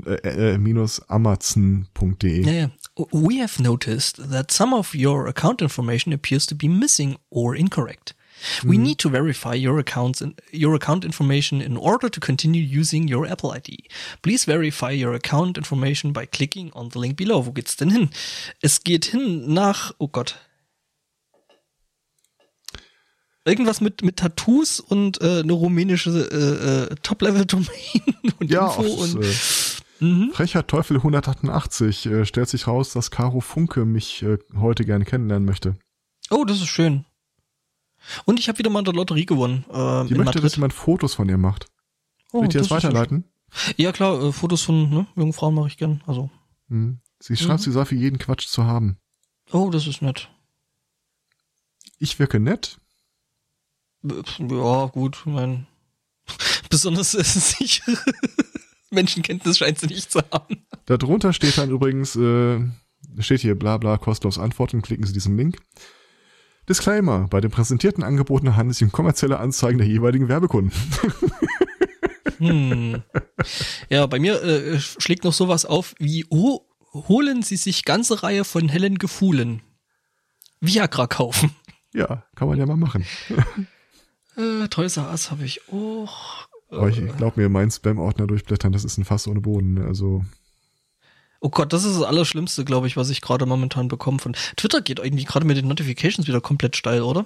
Äh, 0.06 0.54
äh, 0.54 0.58
minus 0.60 1.02
amazon.de. 1.10 2.46
Ja, 2.46 2.52
ja. 2.52 2.70
We 3.12 3.42
have 3.42 3.62
noticed 3.62 4.22
that 4.32 4.52
some 4.52 4.74
of 4.76 4.94
your 4.94 5.28
account 5.28 5.62
information 5.62 6.14
appears 6.14 6.46
to 6.46 6.56
be 6.56 6.70
missing 6.70 7.18
or 7.30 7.56
incorrect. 7.56 8.16
We 8.64 8.78
need 8.78 9.00
to 9.00 9.10
verify 9.10 9.56
your 9.56 9.80
accounts 9.80 10.24
your 10.52 10.76
account 10.76 11.04
information 11.06 11.62
in 11.62 11.78
order 11.78 12.10
to 12.12 12.20
continue 12.20 12.62
using 12.62 13.08
your 13.12 13.26
Apple 13.26 13.52
ID. 13.52 13.86
Please 14.22 14.46
verify 14.46 14.92
your 14.92 15.14
account 15.16 15.58
information 15.58 16.14
by 16.14 16.26
clicking 16.28 16.72
on 16.74 16.90
the 16.92 17.00
link 17.00 17.16
below. 17.16 17.46
Wo 17.46 17.52
geht's 17.54 17.76
denn 17.76 17.90
hin? 17.90 18.10
Es 18.62 18.84
geht 18.84 19.06
hin 19.06 19.54
nach, 19.54 19.94
oh 19.98 20.10
Gott. 20.10 20.36
Irgendwas 23.46 23.80
mit, 23.82 24.02
mit 24.04 24.18
Tattoos 24.18 24.80
und 24.80 25.22
äh, 25.22 25.40
eine 25.42 25.54
rumänische 25.54 26.10
äh, 26.10 26.92
äh, 26.92 26.96
Top-Level-Domain 27.04 27.70
und 28.40 28.50
Ja, 28.52 28.68
Info 28.68 28.84
das, 28.84 29.16
und 29.16 29.24
äh, 30.02 30.06
mhm. 30.06 30.32
Frecher 30.34 30.68
Teufel 30.68 30.98
188 30.98 32.06
äh, 32.08 32.26
stellt 32.26 32.50
sich 32.50 32.68
raus, 32.68 32.92
dass 32.94 33.12
Caro 33.12 33.40
Funke 33.40 33.86
mich 33.86 34.24
äh, 34.24 34.38
heute 34.58 34.84
gerne 34.86 35.06
kennenlernen 35.06 35.46
möchte. 35.46 35.76
Oh, 36.32 36.44
das 36.44 36.58
ist 36.58 36.68
schön. 36.68 37.06
Und 38.26 38.40
ich 38.40 38.48
habe 38.50 38.58
wieder 38.60 38.70
mal 38.70 38.80
in 38.80 38.86
der 38.86 38.94
Lotterie 38.94 39.26
gewonnen. 39.26 39.66
Ähm, 39.72 40.08
Die 40.08 40.14
möchte, 40.14 40.26
Madrid. 40.26 40.44
dass 40.44 40.56
jemand 40.56 40.74
Fotos 40.74 41.14
von 41.16 41.30
ihr 41.30 41.38
macht. 41.38 41.68
oh, 42.34 42.40
Will 42.42 42.48
ich 42.48 42.52
dir 42.54 42.60
das 42.60 42.70
ja 42.70 42.76
weiterleiten? 42.78 43.24
Ja 43.78 43.92
klar, 43.92 44.22
äh, 44.22 44.32
Fotos 44.32 44.64
von 44.64 44.90
ne, 44.90 45.08
jungen 45.16 45.34
Frauen 45.34 45.56
mache 45.56 45.68
ich 45.68 45.78
gern. 45.78 46.04
Also, 46.08 46.30
Hm. 46.70 47.00
Sie 47.20 47.38
schreibt, 47.38 47.60
Mhm. 47.62 47.64
sie 47.64 47.72
sei 47.72 47.86
für 47.86 47.96
jeden 47.96 48.18
Quatsch 48.20 48.48
zu 48.48 48.66
haben. 48.66 48.98
oh, 49.52 49.70
das 49.70 49.88
ist 49.88 50.02
nett. 50.02 50.30
Ich 51.98 52.20
wirke 52.20 52.40
nett. 52.40 52.78
Ja, 54.40 54.86
gut, 54.88 55.18
ich 55.20 55.26
mein 55.26 55.68
besonders 56.70 57.12
sichere 57.58 57.98
Menschenkenntnis 58.92 59.58
scheint 59.58 59.80
sie 59.80 59.88
nicht 59.88 60.12
zu 60.12 60.22
haben. 60.32 60.66
Darunter 60.86 61.34
steht 61.34 61.58
dann 61.58 61.70
übrigens, 61.70 62.16
äh, 62.16 62.60
steht 63.20 63.42
hier 63.42 63.56
bla 63.58 63.78
bla 63.78 63.98
kostenlos 63.98 64.38
antworten, 64.38 64.82
klicken 64.82 65.06
Sie 65.06 65.14
diesen 65.14 65.38
Link. 65.38 65.58
Disclaimer, 66.68 67.28
bei 67.30 67.42
den 67.42 67.52
präsentierten 67.52 68.04
Angeboten 68.04 68.56
handelt 68.56 68.74
es 68.74 68.80
sich 68.80 68.88
um 68.88 68.92
kommerzielle 68.92 69.40
Anzeigen 69.40 69.78
der 69.78 69.88
jeweiligen 69.88 70.28
Werbekunden. 70.28 70.72
Hm. 72.38 73.02
Ja, 73.90 74.06
bei 74.08 74.20
mir 74.20 74.44
äh, 74.44 74.78
schlägt 74.80 75.24
noch 75.24 75.32
sowas 75.32 75.66
auf 75.66 75.96
wie, 76.00 76.26
oh, 76.30 76.66
holen 76.94 77.44
Sie 77.44 77.56
sich 77.56 77.86
ganze 77.86 78.24
Reihe 78.24 78.44
von 78.44 78.68
hellen 78.68 78.98
Gefühlen. 78.98 79.62
Viagra 80.60 81.08
kaufen. 81.08 81.52
ja, 81.94 82.26
kann 82.36 82.50
man 82.50 82.60
ja 82.60 82.66
mal 82.66 82.76
machen. 82.76 83.06
Äh, 84.38 84.68
Toys 84.70 84.98
R 84.98 85.10
Us 85.10 85.32
habe 85.32 85.46
ich 85.46 85.62
auch. 85.72 86.48
Aber 86.70 86.90
ich 86.90 87.00
glaub 87.18 87.38
mir, 87.38 87.48
mein 87.50 87.72
Spam-Ordner 87.72 88.28
durchblättern, 88.28 88.72
das 88.74 88.84
ist 88.84 88.98
ein 88.98 89.06
Fass 89.06 89.28
ohne 89.28 89.40
Boden. 89.42 89.76
ne? 89.76 89.86
Also, 89.86 90.26
Oh 91.42 91.50
Gott, 91.50 91.74
das 91.74 91.84
ist 91.84 91.96
das 92.00 92.04
Allerschlimmste, 92.04 92.66
glaube 92.66 92.88
ich, 92.88 92.98
was 92.98 93.10
ich 93.12 93.22
gerade 93.22 93.46
momentan 93.46 93.88
bekomme 93.88 94.18
von 94.20 94.36
Twitter 94.58 94.82
geht 94.82 95.00
irgendwie 95.00 95.26
gerade 95.26 95.46
mit 95.46 95.58
den 95.58 95.68
Notifications 95.68 96.28
wieder 96.28 96.42
komplett 96.42 96.76
steil, 96.76 97.02
oder? 97.04 97.26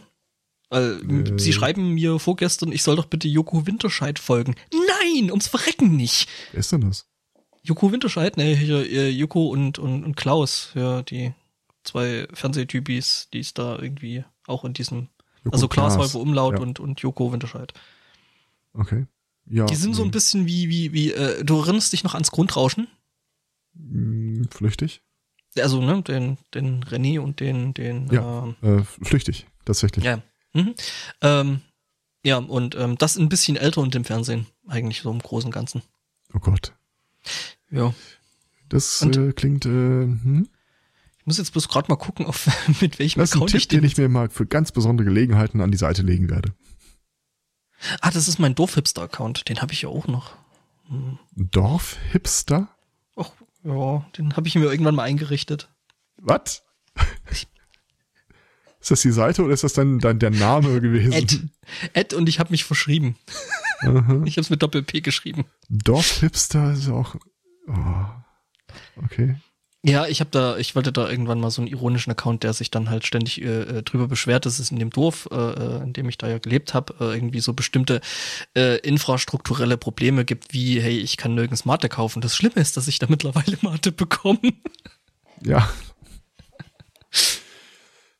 Weil 0.69 0.99
Äh. 1.09 1.39
sie 1.39 1.53
schreiben 1.53 1.93
mir 1.93 2.19
vorgestern, 2.19 2.71
ich 2.71 2.83
soll 2.83 2.97
doch 2.97 3.05
bitte 3.05 3.27
Joko 3.29 3.65
Winterscheid 3.65 4.19
folgen. 4.19 4.55
Nein, 4.73 5.31
ums 5.31 5.47
Verrecken 5.47 5.95
nicht. 5.95 6.27
wer 6.51 6.59
ist 6.59 6.71
denn 6.71 6.81
das? 6.81 7.07
Joko 7.63 7.91
Winterscheid, 7.91 8.35
ne, 8.37 8.55
hier, 8.55 8.89
äh, 8.91 9.09
Joko 9.09 9.47
und, 9.47 9.79
und, 9.79 10.03
und 10.03 10.15
Klaus, 10.17 10.71
ja, 10.75 11.01
die 11.01 11.33
zwei 11.83 12.27
Fernsehtypis, 12.33 13.29
die 13.33 13.39
es 13.39 13.53
da 13.53 13.79
irgendwie 13.79 14.25
auch 14.47 14.65
in 14.65 14.73
diesem, 14.73 15.07
Joko 15.43 15.55
also 15.55 15.67
Klaas. 15.67 15.97
Häufer 15.97 16.19
Umlaut 16.19 16.55
Ja. 16.55 16.59
und, 16.61 16.79
und 16.79 16.99
Joko 17.01 17.31
Winterscheid. 17.31 17.73
Okay. 18.73 19.05
Ja. 19.45 19.65
Die 19.65 19.75
sind 19.75 19.95
so 19.95 20.03
ein 20.03 20.11
bisschen 20.11 20.45
wie, 20.45 20.69
wie, 20.69 20.93
wie, 20.93 21.11
äh, 21.11 21.43
du 21.43 21.59
erinnerst 21.59 21.91
dich 21.93 22.03
noch 22.03 22.13
ans 22.13 22.31
Grundrauschen? 22.31 22.87
Hm, 23.75 24.47
Flüchtig? 24.51 25.01
Also, 25.57 25.81
ne, 25.81 26.01
den, 26.03 26.37
den 26.53 26.83
René 26.83 27.19
und 27.19 27.39
den, 27.39 27.73
den, 27.73 28.07
Ja. 28.11 28.43
ähm, 28.61 28.79
Äh, 28.79 28.83
flüchtig, 28.83 29.47
tatsächlich. 29.65 30.05
Ja. 30.05 30.21
Mhm. 30.53 30.75
Ähm, 31.21 31.61
ja, 32.23 32.37
und 32.37 32.75
ähm, 32.75 32.97
das 32.97 33.17
ein 33.17 33.29
bisschen 33.29 33.55
älter 33.57 33.81
und 33.81 33.95
im 33.95 34.05
Fernsehen, 34.05 34.45
eigentlich 34.67 35.01
so 35.01 35.09
im 35.11 35.19
Großen 35.19 35.47
und 35.47 35.53
Ganzen. 35.53 35.81
Oh 36.33 36.39
Gott. 36.39 36.73
Ja. 37.71 37.93
Das 38.69 39.01
Und- 39.01 39.17
äh, 39.17 39.33
klingt, 39.33 39.65
äh, 39.65 39.69
hm? 39.69 40.47
Ich 41.29 41.37
muss 41.37 41.37
jetzt 41.37 41.51
bloß 41.51 41.67
gerade 41.67 41.91
mal 41.91 41.95
gucken, 41.95 42.25
auf, 42.25 42.49
mit 42.81 42.97
welchem 42.97 43.19
Das 43.19 43.29
ist 43.29 43.35
ein 43.35 43.37
Account 43.37 43.53
ich 43.53 43.61
Tipp, 43.67 43.69
den 43.69 43.81
den. 43.81 43.87
ich 43.87 43.97
mir 43.97 44.09
mal 44.09 44.29
für 44.29 44.47
ganz 44.47 44.71
besondere 44.71 45.05
Gelegenheiten 45.05 45.61
an 45.61 45.69
die 45.69 45.77
Seite 45.77 46.01
legen 46.01 46.27
werde. 46.27 46.55
Ah, 48.01 48.09
das 48.09 48.27
ist 48.27 48.39
mein 48.39 48.55
Dorfhipster-Account. 48.55 49.47
Den 49.47 49.61
habe 49.61 49.71
ich 49.71 49.83
ja 49.83 49.89
auch 49.89 50.07
noch. 50.07 50.35
Dorf-Hipster? 51.35 52.67
Ach, 53.15 53.29
ja, 53.63 54.07
den 54.17 54.35
habe 54.35 54.47
ich 54.47 54.55
mir 54.55 54.71
irgendwann 54.71 54.95
mal 54.95 55.03
eingerichtet. 55.03 55.69
Was? 56.17 56.63
Ist 58.81 58.89
das 58.89 59.01
die 59.01 59.11
Seite 59.11 59.43
oder 59.43 59.53
ist 59.53 59.65
das 59.65 59.73
dann, 59.73 59.99
dann 59.99 60.19
der 60.19 60.29
Name 60.31 60.79
gewesen? 60.79 61.11
Ed. 61.11 61.43
Ed 61.93 62.13
und 62.13 62.29
ich 62.29 62.39
habe 62.39 62.51
mich 62.51 62.63
verschrieben. 62.63 63.17
Aha. 63.81 64.23
Ich 64.23 64.37
habe 64.37 64.41
es 64.41 64.49
mit 64.49 64.63
Doppel-P 64.63 65.01
geschrieben. 65.01 65.45
Dorf-Hipster 65.67 66.71
ist 66.71 66.87
auch. 66.87 67.15
Oh. 67.67 69.03
Okay. 69.03 69.35
Ja, 69.81 70.07
ich 70.07 70.19
habe 70.19 70.29
da, 70.29 70.57
ich 70.57 70.75
wollte 70.75 70.91
da 70.91 71.09
irgendwann 71.09 71.39
mal 71.39 71.51
so 71.51 71.61
einen 71.61 71.71
ironischen 71.71 72.11
Account, 72.11 72.43
der 72.43 72.51
sich 72.51 72.69
dann 72.69 72.89
halt 72.89 73.05
ständig 73.05 73.41
äh, 73.41 73.61
äh, 73.61 73.83
drüber 73.83 74.09
beschwert, 74.09 74.45
dass 74.45 74.59
es 74.59 74.71
in 74.71 74.79
dem 74.79 74.89
Dorf, 74.89 75.29
äh, 75.31 75.35
äh, 75.35 75.83
in 75.83 75.93
dem 75.93 76.09
ich 76.09 76.17
da 76.17 76.27
ja 76.27 76.37
gelebt 76.37 76.73
habe, 76.73 76.95
äh, 76.99 77.15
irgendwie 77.15 77.39
so 77.39 77.53
bestimmte 77.53 78.01
äh, 78.57 78.77
infrastrukturelle 78.79 79.77
Probleme 79.77 80.25
gibt, 80.25 80.53
wie, 80.53 80.81
hey, 80.81 80.97
ich 80.97 81.15
kann 81.15 81.33
nirgends 81.33 81.63
Mate 81.63 81.87
kaufen. 81.87 82.19
Das 82.21 82.35
Schlimme 82.35 82.55
ist, 82.55 82.75
dass 82.75 82.89
ich 82.89 82.99
da 82.99 83.07
mittlerweile 83.09 83.57
Mate 83.61 83.93
bekomme. 83.93 84.53
Ja. 85.41 85.69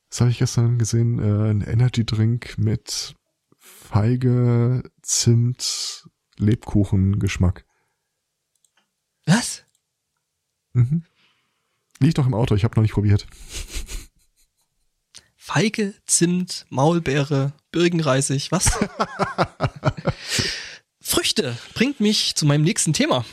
Das 0.08 0.20
habe 0.20 0.30
ich 0.30 0.38
gestern 0.38 0.78
gesehen. 0.78 1.18
Äh, 1.18 1.50
ein 1.50 1.60
Energy 1.60 2.06
Drink 2.06 2.56
mit 2.56 3.14
Feige, 3.58 4.82
Zimt, 5.02 6.08
Lebkuchen-Geschmack. 6.38 7.66
Was? 9.26 9.62
Mhm. 10.72 11.04
Liegt 12.00 12.18
doch 12.18 12.26
im 12.26 12.34
Auto, 12.34 12.54
ich 12.54 12.64
habe 12.64 12.74
noch 12.76 12.82
nicht 12.82 12.94
probiert. 12.94 13.26
Feige, 15.36 15.94
Zimt, 16.06 16.66
Maulbeere, 16.70 17.52
Birkenreisig, 17.72 18.50
was? 18.52 18.70
Früchte 21.00 21.56
bringt 21.74 22.00
mich 22.00 22.34
zu 22.36 22.46
meinem 22.46 22.62
nächsten 22.62 22.92
Thema. 22.92 23.24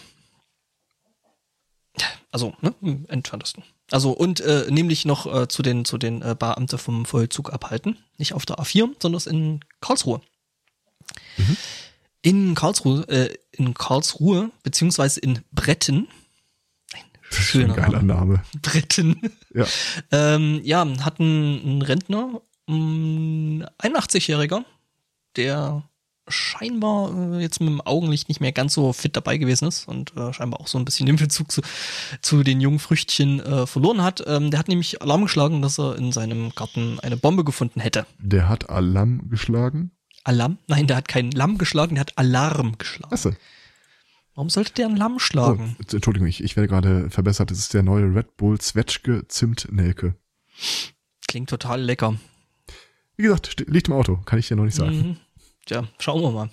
Also, 2.32 2.56
ne, 2.62 2.74
im 2.82 3.06
entferntesten. 3.08 3.64
Also, 3.90 4.12
und 4.12 4.42
äh, 4.42 4.66
nämlich 4.70 5.06
noch 5.06 5.34
äh, 5.34 5.48
zu 5.48 5.62
den, 5.62 5.86
zu 5.86 5.98
den 5.98 6.22
äh, 6.22 6.36
Beamte 6.38 6.78
vom 6.78 7.06
Vollzug 7.06 7.54
abhalten. 7.54 7.98
Nicht 8.18 8.34
auf 8.34 8.46
der 8.46 8.58
A4, 8.58 8.96
sondern 9.02 9.22
in 9.34 9.60
Karlsruhe. 9.80 10.22
In 12.22 12.54
Karlsruhe, 12.54 13.08
äh, 13.08 13.34
in 13.52 13.74
Karlsruhe, 13.74 14.52
beziehungsweise 14.64 15.20
in 15.20 15.40
Bretten. 15.52 16.08
Das 17.30 17.40
ist 17.40 17.56
ein 17.56 17.74
geiler 17.74 18.02
Name. 18.02 18.34
Name. 18.36 18.42
Bretten. 18.62 19.22
Ja. 19.54 19.66
Ähm, 20.12 20.62
ja, 20.64 20.86
hat 21.02 21.20
ein, 21.20 21.78
ein 21.78 21.82
Rentner, 21.82 22.42
ein 22.68 23.66
81-Jähriger, 23.82 24.64
der 25.36 25.84
scheinbar 26.28 27.34
äh, 27.34 27.42
jetzt 27.42 27.60
mit 27.60 27.70
dem 27.70 27.82
Augenlicht 27.82 28.28
nicht 28.28 28.42
mehr 28.42 28.52
ganz 28.52 28.74
so 28.74 28.94
fit 28.94 29.16
dabei 29.16 29.38
gewesen 29.38 29.68
ist 29.68 29.88
und 29.88 30.16
äh, 30.18 30.34
scheinbar 30.34 30.60
auch 30.60 30.68
so 30.68 30.78
ein 30.78 30.86
bisschen 30.86 31.06
den 31.06 31.16
Bezug 31.16 31.52
zu, 31.52 31.62
zu 32.22 32.44
den 32.44 32.62
jungen 32.62 32.80
Früchtchen 32.80 33.40
äh, 33.40 33.66
verloren 33.66 34.04
hat. 34.04 34.24
Ähm, 34.28 34.52
der 34.52 34.60
hat 34.60 34.68
nämlich 34.68 35.02
Alarm 35.02 35.24
geschlagen, 35.24 35.62
dass 35.62 35.80
er 35.80 35.96
in 35.96 36.12
seinem 36.12 36.54
Garten 36.54 37.00
eine 37.00 37.18
Bombe 37.18 37.44
gefunden 37.44 37.80
hätte. 37.80 38.06
Der 38.20 38.50
hat 38.50 38.70
Alarm 38.70 39.30
geschlagen. 39.30 39.92
Alarm? 40.24 40.58
Nein, 40.68 40.88
der 40.88 40.98
hat 40.98 41.08
keinen 41.08 41.32
Lamm 41.32 41.58
geschlagen, 41.58 41.96
der 41.96 42.02
hat 42.02 42.18
Alarm 42.18 42.78
geschlagen. 42.78 43.14
Achso. 43.14 43.32
Warum 44.38 44.52
sollte 44.52 44.74
der 44.74 44.86
ein 44.86 44.96
Lamm 44.96 45.16
Oh, 45.16 45.20
schlagen? 45.20 45.76
Entschuldigung, 45.92 46.28
ich, 46.28 46.44
ich 46.44 46.56
werde 46.56 46.68
gerade 46.68 47.10
verbessert. 47.10 47.50
Das 47.50 47.58
ist 47.58 47.74
der 47.74 47.82
neue 47.82 48.04
Red 48.14 48.38
Bull 48.38 48.60
Zwetschge 48.60 49.28
Zimtnelke. 49.28 50.14
Klingt 51.28 51.50
total 51.50 51.82
lecker. 51.82 52.20
Wie 53.16 53.24
gesagt, 53.24 53.66
liegt 53.68 53.88
im 53.88 53.96
Auto, 53.96 54.18
kann 54.26 54.38
ich 54.38 54.48
dir 54.48 54.56
noch 54.56 54.66
nicht 54.66 54.76
sagen. 54.76 54.96
Mhm. 54.96 55.18
Tja, 55.66 55.88
schauen 55.98 56.22
wir 56.22 56.30
mal. 56.30 56.50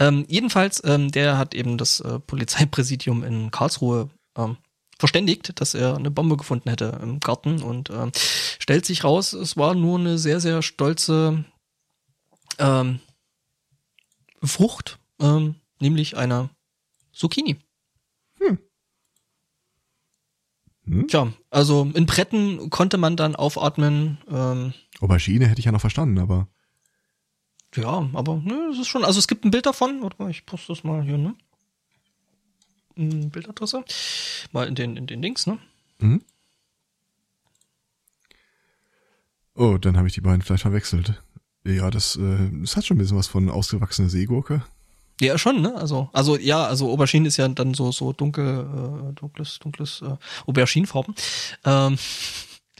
Ähm, 0.00 0.24
jedenfalls, 0.26 0.82
ähm, 0.84 1.12
der 1.12 1.38
hat 1.38 1.54
eben 1.54 1.78
das 1.78 2.00
äh, 2.00 2.18
Polizeipräsidium 2.18 3.22
in 3.22 3.52
Karlsruhe 3.52 4.10
ähm, 4.36 4.56
verständigt, 4.98 5.60
dass 5.60 5.74
er 5.74 5.94
eine 5.94 6.10
Bombe 6.10 6.36
gefunden 6.36 6.68
hätte 6.70 6.98
im 7.00 7.20
Garten 7.20 7.62
und 7.62 7.88
ähm, 7.88 8.10
stellt 8.58 8.84
sich 8.84 9.04
raus, 9.04 9.32
es 9.32 9.56
war 9.56 9.76
nur 9.76 10.00
eine 10.00 10.18
sehr, 10.18 10.40
sehr 10.40 10.60
stolze 10.60 11.44
ähm, 12.58 12.98
Frucht, 14.42 14.98
ähm, 15.20 15.54
nämlich 15.78 16.16
eine 16.16 16.50
Zucchini. 17.16 17.56
Hm? 20.84 21.08
Tja, 21.08 21.32
also 21.50 21.90
in 21.94 22.06
Bretten 22.06 22.70
konnte 22.70 22.96
man 22.96 23.16
dann 23.16 23.34
aufatmen, 23.34 24.18
ähm, 24.30 24.72
Aubergine 25.00 25.48
hätte 25.48 25.58
ich 25.58 25.64
ja 25.64 25.72
noch 25.72 25.80
verstanden, 25.80 26.18
aber 26.18 26.46
Ja, 27.74 28.08
aber 28.12 28.36
ne, 28.36 28.68
es 28.70 28.78
ist 28.78 28.86
schon, 28.86 29.04
also 29.04 29.18
es 29.18 29.26
gibt 29.26 29.44
ein 29.44 29.50
Bild 29.50 29.66
davon, 29.66 30.00
warte 30.02 30.22
mal, 30.22 30.30
ich 30.30 30.46
poste 30.46 30.72
das 30.72 30.84
mal 30.84 31.02
hier, 31.02 31.18
ne? 31.18 31.34
Eine 32.96 33.26
Bildadresse. 33.26 33.84
Mal 34.52 34.68
in 34.68 34.74
den, 34.76 34.96
in 34.96 35.06
den 35.08 35.20
Links, 35.20 35.46
ne? 35.46 35.58
Mhm. 35.98 36.22
Oh, 39.54 39.78
dann 39.78 39.96
habe 39.96 40.06
ich 40.06 40.14
die 40.14 40.20
beiden 40.20 40.42
vielleicht 40.42 40.62
verwechselt. 40.62 41.20
Ja, 41.64 41.90
das, 41.90 42.16
äh, 42.16 42.50
das 42.52 42.76
hat 42.76 42.86
schon 42.86 42.96
ein 42.96 42.98
bisschen 42.98 43.16
was 43.16 43.26
von 43.26 43.50
ausgewachsener 43.50 44.08
Seegurke. 44.08 44.62
Ja, 45.20 45.38
schon, 45.38 45.62
ne? 45.62 45.74
Also, 45.74 46.10
also 46.12 46.36
ja, 46.36 46.64
also 46.64 46.90
Aubergine 46.90 47.28
ist 47.28 47.38
ja 47.38 47.48
dann 47.48 47.72
so, 47.74 47.90
so 47.90 48.12
dunkel, 48.12 48.60
äh, 48.60 49.12
dunkles, 49.14 49.58
dunkles 49.58 50.02
äh, 50.02 50.16
Auberginenfarben. 50.46 51.14
Ähm, 51.64 51.98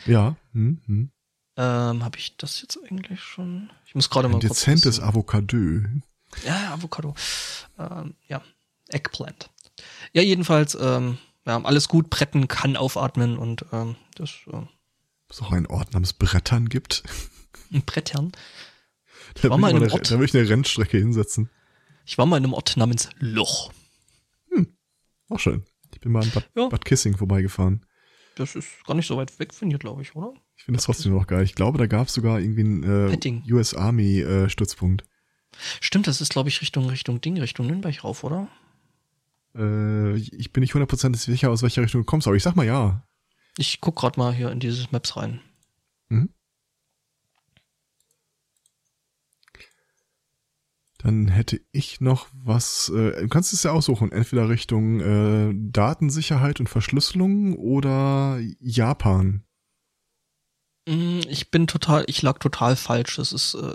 Ja. 0.04 0.36
Hm, 0.52 0.80
hm. 0.86 1.10
Ähm, 1.58 2.04
habe 2.04 2.18
ich 2.18 2.36
das 2.36 2.60
jetzt 2.60 2.78
eigentlich 2.88 3.20
schon? 3.20 3.70
Ich 3.86 3.94
muss 3.94 4.10
gerade 4.10 4.28
mal 4.28 4.34
Ein 4.36 4.40
dezentes. 4.40 5.00
Avocado. 5.00 5.56
Ja, 6.44 6.74
Avocado. 6.74 7.14
Ähm, 7.78 8.14
ja, 8.28 8.42
Eggplant. 8.88 9.48
Ja, 10.12 10.20
jedenfalls, 10.20 10.76
ähm, 10.78 11.16
ja, 11.46 11.62
alles 11.62 11.88
gut, 11.88 12.10
Bretten 12.10 12.48
kann 12.48 12.76
aufatmen 12.76 13.38
und 13.38 13.64
ähm, 13.72 13.96
das 14.16 14.30
äh, 14.52 14.58
Es 15.30 15.40
auch 15.40 15.52
einen 15.52 15.66
Ort 15.66 15.94
namens 15.94 16.12
Brettern 16.12 16.68
gibt. 16.68 17.02
Brettern. 17.86 18.32
Da 19.34 19.44
will 19.44 19.52
ich 19.52 19.56
mal 19.58 19.70
eine, 19.74 19.88
da 19.88 20.18
will 20.18 20.26
ich 20.26 20.36
eine 20.36 20.48
Rennstrecke 20.48 20.98
hinsetzen. 20.98 21.48
Ich 22.06 22.16
war 22.18 22.24
mal 22.26 22.38
in 22.38 22.44
einem 22.44 22.54
Ort 22.54 22.76
namens 22.76 23.10
Loch. 23.18 23.72
Auch 25.28 25.40
schön. 25.40 25.64
Ich 25.92 26.00
bin 26.00 26.12
mal 26.12 26.22
in 26.24 26.30
Bad, 26.30 26.48
Ja. 26.54 26.68
Bad 26.68 26.84
Kissing 26.84 27.16
vorbeigefahren. 27.16 27.84
Das 28.36 28.54
ist 28.54 28.68
gar 28.86 28.94
nicht 28.94 29.08
so 29.08 29.16
weit 29.16 29.36
weg 29.40 29.52
von 29.52 29.68
hier, 29.68 29.78
glaube 29.78 30.02
ich, 30.02 30.14
oder? 30.14 30.34
Ich 30.56 30.62
finde 30.62 30.76
das 30.78 30.84
trotzdem 30.84 31.12
noch 31.12 31.26
geil. 31.26 31.42
Ich 31.42 31.56
glaube, 31.56 31.78
da 31.78 31.86
gab 31.86 32.06
es 32.06 32.14
sogar 32.14 32.38
irgendwie 32.38 32.60
einen 32.60 33.10
Petting. 33.10 33.42
äh, 33.44 33.52
US 33.52 33.74
Army 33.74 34.20
äh, 34.20 34.48
Stützpunkt. 34.48 35.04
Stimmt, 35.80 36.06
das 36.06 36.20
ist, 36.20 36.30
glaube 36.30 36.48
ich, 36.48 36.60
Richtung, 36.60 36.88
Richtung 36.88 37.20
Ding, 37.20 37.38
Richtung 37.40 37.66
Nürnberg 37.66 38.04
rauf, 38.04 38.22
oder? 38.22 38.46
Äh, 39.56 40.14
ich 40.16 40.52
bin 40.52 40.60
nicht 40.60 40.74
hundertprozentig 40.74 41.22
sicher, 41.22 41.50
aus 41.50 41.62
welcher 41.62 41.82
Richtung 41.82 42.02
du 42.02 42.04
kommst, 42.04 42.28
aber 42.28 42.36
ich 42.36 42.42
sag 42.44 42.54
mal 42.54 42.66
ja. 42.66 43.02
Ich 43.58 43.80
guck 43.80 43.96
gerade 43.96 44.20
mal 44.20 44.32
hier 44.32 44.52
in 44.52 44.60
dieses 44.60 44.92
Maps 44.92 45.16
rein. 45.16 45.40
Dann 50.98 51.28
hätte 51.28 51.60
ich 51.72 52.00
noch 52.00 52.28
was, 52.32 52.90
äh, 52.94 53.22
du 53.22 53.28
kannst 53.28 53.52
es 53.52 53.62
ja 53.62 53.72
aussuchen, 53.72 54.12
entweder 54.12 54.48
Richtung 54.48 55.00
äh, 55.00 55.52
Datensicherheit 55.54 56.58
und 56.58 56.68
Verschlüsselung 56.68 57.54
oder 57.54 58.40
Japan. 58.60 59.42
Mm, 60.88 61.20
Ich 61.28 61.50
bin 61.50 61.66
total, 61.66 62.04
ich 62.06 62.22
lag 62.22 62.38
total 62.38 62.76
falsch. 62.76 63.16
Das 63.16 63.32
ist 63.32 63.54
äh, 63.54 63.74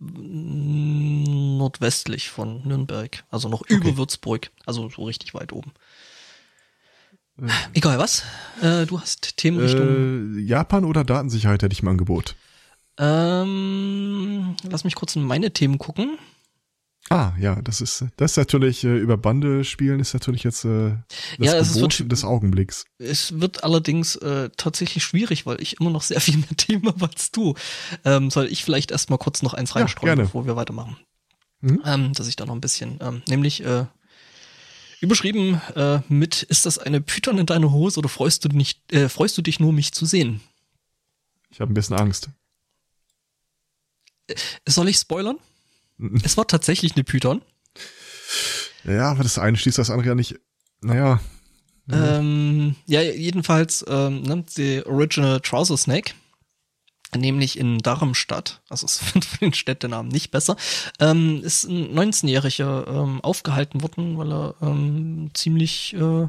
nordwestlich 0.00 2.28
von 2.28 2.66
Nürnberg, 2.66 3.24
also 3.30 3.48
noch 3.48 3.62
über 3.68 3.96
Würzburg, 3.96 4.50
also 4.66 4.90
so 4.90 5.04
richtig 5.04 5.32
weit 5.34 5.52
oben. 5.52 5.72
Äh. 7.40 7.48
Egal 7.72 7.98
was. 7.98 8.24
Äh, 8.60 8.84
du 8.86 9.00
hast 9.00 9.36
Themenrichtung. 9.38 10.36
Äh, 10.36 10.40
Japan 10.40 10.84
oder 10.84 11.04
Datensicherheit 11.04 11.62
hätte 11.62 11.72
ich 11.72 11.82
im 11.82 11.88
Angebot. 11.88 12.34
Ähm, 12.98 14.56
lass 14.68 14.84
mich 14.84 14.94
kurz 14.94 15.16
in 15.16 15.24
meine 15.24 15.52
Themen 15.52 15.78
gucken. 15.78 16.18
Ah, 17.12 17.32
ja, 17.40 17.60
das 17.60 17.80
ist, 17.80 18.04
das 18.16 18.30
ist 18.32 18.36
natürlich, 18.36 18.84
äh, 18.84 18.96
über 18.96 19.16
Bande 19.16 19.64
spielen 19.64 19.98
ist 19.98 20.14
natürlich 20.14 20.44
jetzt 20.44 20.64
äh, 20.64 20.90
das 21.38 21.46
Ja, 21.46 21.56
es 21.56 21.68
ist 21.70 21.74
Gebot 21.74 21.92
wirklich- 21.98 22.08
des 22.08 22.22
Augenblicks. 22.24 22.84
Es 22.98 23.40
wird 23.40 23.64
allerdings 23.64 24.14
äh, 24.16 24.48
tatsächlich 24.56 25.02
schwierig, 25.02 25.44
weil 25.44 25.60
ich 25.60 25.80
immer 25.80 25.90
noch 25.90 26.02
sehr 26.02 26.20
viel 26.20 26.36
mehr 26.36 26.56
Themen 26.56 26.86
habe 26.86 27.06
als 27.08 27.32
du. 27.32 27.54
Ähm, 28.04 28.30
soll 28.30 28.46
ich 28.46 28.64
vielleicht 28.64 28.92
erstmal 28.92 29.18
kurz 29.18 29.42
noch 29.42 29.54
eins 29.54 29.70
Ja, 29.74 29.80
reinstreuen, 29.80 30.06
gerne. 30.14 30.22
bevor 30.22 30.46
wir 30.46 30.54
weitermachen? 30.54 30.98
Mhm. 31.62 31.82
Ähm, 31.84 32.12
dass 32.12 32.28
ich 32.28 32.36
da 32.36 32.46
noch 32.46 32.54
ein 32.54 32.60
bisschen, 32.60 32.98
ähm, 33.02 33.22
nämlich 33.28 33.64
äh, 33.64 33.86
überschrieben 35.00 35.60
äh, 35.74 35.98
mit, 36.08 36.44
ist 36.44 36.64
das 36.64 36.78
eine 36.78 37.00
Python 37.00 37.38
in 37.38 37.46
deiner 37.46 37.72
Hose 37.72 37.98
oder 37.98 38.08
freust 38.08 38.44
du, 38.44 38.48
nicht, 38.50 38.92
äh, 38.92 39.08
freust 39.08 39.36
du 39.36 39.42
dich 39.42 39.58
nur, 39.58 39.72
mich 39.72 39.90
zu 39.92 40.06
sehen? 40.06 40.40
Ich 41.50 41.60
habe 41.60 41.72
ein 41.72 41.74
bisschen 41.74 41.96
Angst. 41.98 42.30
Soll 44.64 44.88
ich 44.88 44.96
spoilern? 44.96 45.38
Es 46.22 46.36
war 46.36 46.46
tatsächlich 46.46 46.94
eine 46.94 47.04
Python. 47.04 47.42
Ja, 48.84 49.10
aber 49.10 49.22
das 49.22 49.38
eine 49.38 49.56
schließt 49.56 49.78
das 49.78 49.90
andere 49.90 50.08
ja 50.08 50.14
nicht. 50.14 50.36
Naja, 50.80 51.20
Ähm, 51.92 52.76
ja, 52.86 53.02
jedenfalls 53.02 53.84
ähm, 53.88 54.22
ne, 54.22 54.44
die 54.56 54.84
Original 54.86 55.40
Trouser 55.40 55.76
Snake, 55.76 56.12
nämlich 57.16 57.58
in 57.58 57.78
Darmstadt, 57.78 58.62
also 58.68 58.86
es 58.86 59.02
wird 59.14 59.24
von 59.24 59.38
den 59.40 59.54
Städtenamen 59.54 60.10
nicht 60.10 60.30
besser, 60.30 60.56
ähm, 61.00 61.42
ist 61.42 61.64
ein 61.64 61.92
19-Jähriger 61.98 62.86
ähm, 62.86 63.20
aufgehalten 63.22 63.82
worden, 63.82 64.18
weil 64.18 64.32
er 64.32 64.54
ähm, 64.62 65.30
ziemlich 65.34 65.94
äh, 65.94 66.22
äh, 66.22 66.28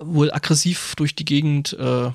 wohl 0.00 0.32
aggressiv 0.32 0.94
durch 0.96 1.14
die 1.14 1.24
Gegend 1.24 1.74
äh, 1.74 2.10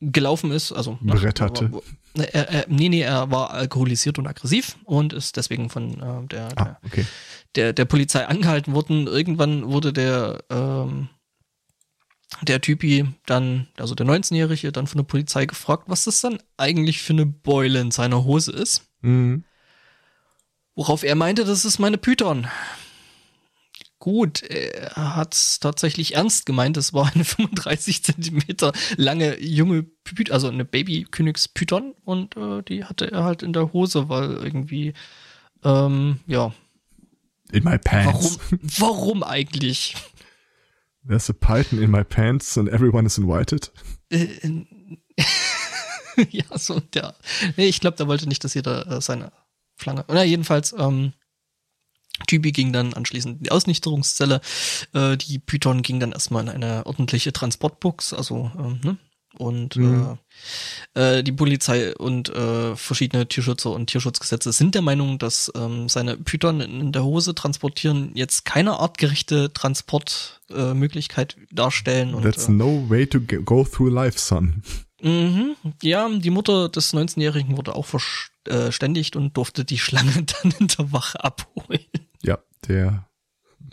gelaufen 0.00 0.50
ist, 0.50 0.72
also 0.72 0.98
Bretterte. 1.00 1.70
Er, 2.16 2.48
er, 2.48 2.66
nee, 2.68 2.88
nee, 2.88 3.00
er 3.00 3.30
war 3.30 3.50
alkoholisiert 3.50 4.18
und 4.18 4.26
aggressiv 4.26 4.76
und 4.84 5.12
ist 5.12 5.36
deswegen 5.36 5.68
von 5.68 5.94
äh, 5.94 6.26
der, 6.28 6.48
der 6.48 6.58
ah, 6.58 6.78
okay. 6.84 7.06
der, 7.56 7.72
der 7.72 7.84
Polizei 7.86 8.24
angehalten 8.26 8.74
wurden. 8.74 9.06
Irgendwann 9.06 9.68
wurde 9.70 9.92
der, 9.92 10.44
ähm, 10.48 11.08
der 12.42 12.60
Typi 12.60 13.06
dann, 13.26 13.66
also 13.78 13.94
der 13.94 14.06
19-Jährige, 14.06 14.70
dann 14.70 14.86
von 14.86 14.98
der 14.98 15.04
Polizei 15.04 15.46
gefragt, 15.46 15.84
was 15.86 16.04
das 16.04 16.20
dann 16.20 16.38
eigentlich 16.56 17.02
für 17.02 17.14
eine 17.14 17.26
Beule 17.26 17.80
in 17.80 17.90
seiner 17.90 18.24
Hose 18.24 18.52
ist. 18.52 18.82
Mhm. 19.00 19.44
Worauf 20.76 21.02
er 21.02 21.14
meinte, 21.14 21.44
das 21.44 21.64
ist 21.64 21.78
meine 21.78 21.98
Python. 21.98 22.46
Gut, 24.04 24.42
er 24.42 25.16
hat 25.16 25.32
es 25.32 25.60
tatsächlich 25.60 26.14
ernst 26.14 26.44
gemeint. 26.44 26.76
Es 26.76 26.92
war 26.92 27.10
eine 27.14 27.24
35 27.24 28.04
Zentimeter 28.04 28.74
lange 28.98 29.40
junge 29.42 29.82
Python, 29.82 30.34
also 30.34 30.48
eine 30.48 30.66
Baby-Königs-Python 30.66 31.94
und 32.04 32.36
äh, 32.36 32.62
die 32.64 32.84
hatte 32.84 33.10
er 33.10 33.24
halt 33.24 33.42
in 33.42 33.54
der 33.54 33.72
Hose, 33.72 34.10
weil 34.10 34.32
irgendwie, 34.32 34.92
ähm, 35.64 36.20
ja, 36.26 36.52
In 37.50 37.64
my 37.64 37.78
pants. 37.78 38.38
Warum, 38.52 38.60
warum 38.78 39.22
eigentlich? 39.22 39.96
There's 41.08 41.30
a 41.30 41.32
python 41.32 41.80
in 41.80 41.90
my 41.90 42.04
pants 42.04 42.58
and 42.58 42.68
everyone 42.68 43.06
is 43.06 43.16
invited. 43.16 43.72
Äh, 44.10 44.26
ja, 46.28 46.58
so 46.58 46.78
der. 46.78 47.14
Nee, 47.56 47.68
ich 47.68 47.80
glaube, 47.80 47.96
der 47.96 48.06
wollte 48.06 48.28
nicht, 48.28 48.44
dass 48.44 48.52
jeder 48.52 48.86
äh, 48.86 49.00
seine 49.00 49.32
Schlange. 49.78 50.04
Na, 50.08 50.24
jedenfalls, 50.24 50.74
ähm, 50.78 51.14
Typi 52.26 52.52
ging 52.52 52.72
dann 52.72 52.94
anschließend 52.94 53.38
in 53.38 53.42
die 53.44 53.50
Ausnichterungszelle. 53.50 54.40
Äh, 54.92 55.16
die 55.16 55.38
Python 55.38 55.82
ging 55.82 56.00
dann 56.00 56.12
erstmal 56.12 56.44
in 56.44 56.48
eine 56.48 56.86
ordentliche 56.86 57.32
Transportbox, 57.32 58.12
also, 58.12 58.50
ähm, 58.58 58.80
ne? 58.82 58.96
Und 59.36 59.74
Mhm. 59.74 60.18
äh, 60.94 61.18
äh, 61.18 61.22
die 61.24 61.32
Polizei 61.32 61.92
und 61.96 62.28
äh, 62.28 62.76
verschiedene 62.76 63.26
Tierschützer 63.26 63.72
und 63.72 63.88
Tierschutzgesetze 63.90 64.52
sind 64.52 64.76
der 64.76 64.82
Meinung, 64.82 65.18
dass 65.18 65.50
ähm, 65.56 65.88
seine 65.88 66.16
Python 66.16 66.60
in, 66.60 66.92
der 66.92 67.02
Hose 67.02 67.34
transportieren 67.34 68.12
jetzt 68.14 68.44
keine 68.44 68.78
artgerechte 68.78 69.52
Transportmöglichkeit 69.52 71.36
äh, 71.36 71.46
darstellen. 71.52 72.14
Und, 72.14 72.22
That's 72.22 72.48
äh, 72.48 72.52
no 72.52 72.88
way 72.88 73.08
to 73.08 73.18
go 73.20 73.64
through 73.64 73.92
life, 73.92 74.20
son. 74.20 74.62
Mhm. 75.02 75.56
Ja, 75.82 76.08
die 76.08 76.30
Mutter 76.30 76.68
des 76.68 76.94
19-Jährigen 76.94 77.56
wurde 77.56 77.74
auch 77.74 77.86
verständigt 78.46 79.16
und 79.16 79.36
durfte 79.36 79.64
die 79.64 79.78
Schlange 79.78 80.22
dann 80.42 80.52
in 80.58 80.68
der 80.68 80.92
Wache 80.92 81.22
abholen. 81.22 81.80
Ja, 82.22 82.38
der 82.68 83.08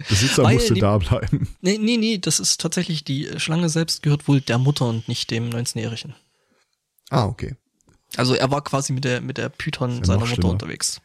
Besitzer 0.09 0.43
Weil 0.43 0.55
musste 0.55 0.73
die- 0.73 0.79
da 0.81 0.97
bleiben. 0.97 1.47
Nee, 1.61 1.77
nee, 1.77 1.97
nee, 1.97 2.17
das 2.17 2.39
ist 2.39 2.59
tatsächlich, 2.61 3.03
die 3.03 3.27
Schlange 3.39 3.69
selbst 3.69 4.01
gehört 4.03 4.27
wohl 4.27 4.41
der 4.41 4.57
Mutter 4.57 4.87
und 4.87 5.07
nicht 5.07 5.29
dem 5.31 5.49
19-Jährigen. 5.49 6.15
Ah, 7.09 7.25
okay. 7.25 7.55
Also 8.17 8.33
er 8.35 8.49
war 8.51 8.63
quasi 8.63 8.93
mit 8.93 9.03
der, 9.05 9.21
mit 9.21 9.37
der 9.37 9.49
Python 9.49 9.97
ja 9.99 10.05
seiner 10.05 10.25
Mutter 10.25 10.47
unterwegs. 10.49 11.01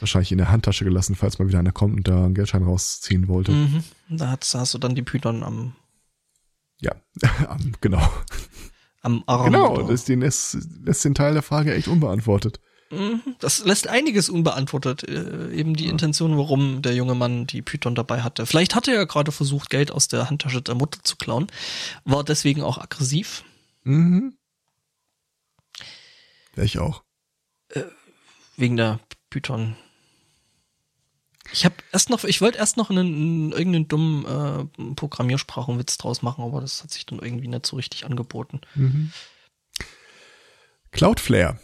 Wahrscheinlich 0.00 0.30
in 0.32 0.38
der 0.38 0.50
Handtasche 0.50 0.84
gelassen, 0.84 1.16
falls 1.16 1.38
mal 1.38 1.48
wieder 1.48 1.58
einer 1.58 1.72
kommt 1.72 1.96
und 1.96 2.08
da 2.08 2.24
einen 2.24 2.34
Geldschein 2.34 2.62
rausziehen 2.62 3.26
wollte. 3.28 3.50
Mhm. 3.52 3.84
Da 4.08 4.36
hast, 4.40 4.54
hast 4.54 4.74
du 4.74 4.78
dann 4.78 4.94
die 4.94 5.02
Python 5.02 5.42
am, 5.42 5.74
Ja, 6.80 6.92
Ähm, 7.50 7.74
genau. 7.80 8.08
am 9.02 9.22
Arm. 9.26 9.46
Genau, 9.46 9.82
das 9.82 10.04
den 10.04 10.20
lässt, 10.20 10.56
lässt 10.84 11.04
den 11.04 11.14
Teil 11.14 11.32
der 11.34 11.42
Frage 11.42 11.74
echt 11.74 11.88
unbeantwortet. 11.88 12.60
Mhm. 12.90 13.36
Das 13.38 13.64
lässt 13.64 13.86
einiges 13.86 14.28
unbeantwortet. 14.28 15.02
Äh, 15.08 15.52
eben 15.52 15.74
die 15.74 15.88
Intention, 15.88 16.38
warum 16.38 16.82
der 16.82 16.94
junge 16.94 17.14
Mann 17.14 17.46
die 17.46 17.62
Python 17.62 17.94
dabei 17.94 18.22
hatte. 18.22 18.46
Vielleicht 18.46 18.74
hatte 18.74 18.94
er 18.94 19.06
gerade 19.06 19.32
versucht, 19.32 19.70
Geld 19.70 19.90
aus 19.90 20.08
der 20.08 20.30
Handtasche 20.30 20.62
der 20.62 20.74
Mutter 20.74 21.02
zu 21.02 21.16
klauen, 21.16 21.48
war 22.04 22.24
deswegen 22.24 22.62
auch 22.62 22.78
aggressiv. 22.78 23.44
Mhm. 23.84 24.36
Ja, 26.56 26.62
ich 26.62 26.78
auch. 26.78 27.02
Wegen 28.56 28.76
der 28.76 29.00
Python. 29.30 29.76
Ich 31.52 31.64
habe 31.64 31.76
erst 31.92 32.10
noch, 32.10 32.24
ich 32.24 32.40
wollte 32.40 32.58
erst 32.58 32.76
noch 32.76 32.90
einen, 32.90 33.06
einen 33.06 33.52
irgendeinen 33.52 33.88
dummen 33.88 34.24
äh, 34.24 34.94
Programmiersprachenwitz 34.94 35.96
draus 35.96 36.20
machen, 36.22 36.44
aber 36.44 36.60
das 36.60 36.82
hat 36.82 36.90
sich 36.90 37.06
dann 37.06 37.20
irgendwie 37.20 37.48
nicht 37.48 37.66
so 37.66 37.76
richtig 37.76 38.04
angeboten. 38.04 38.60
Mhm. 38.74 39.12
Cloudflare 40.90 41.58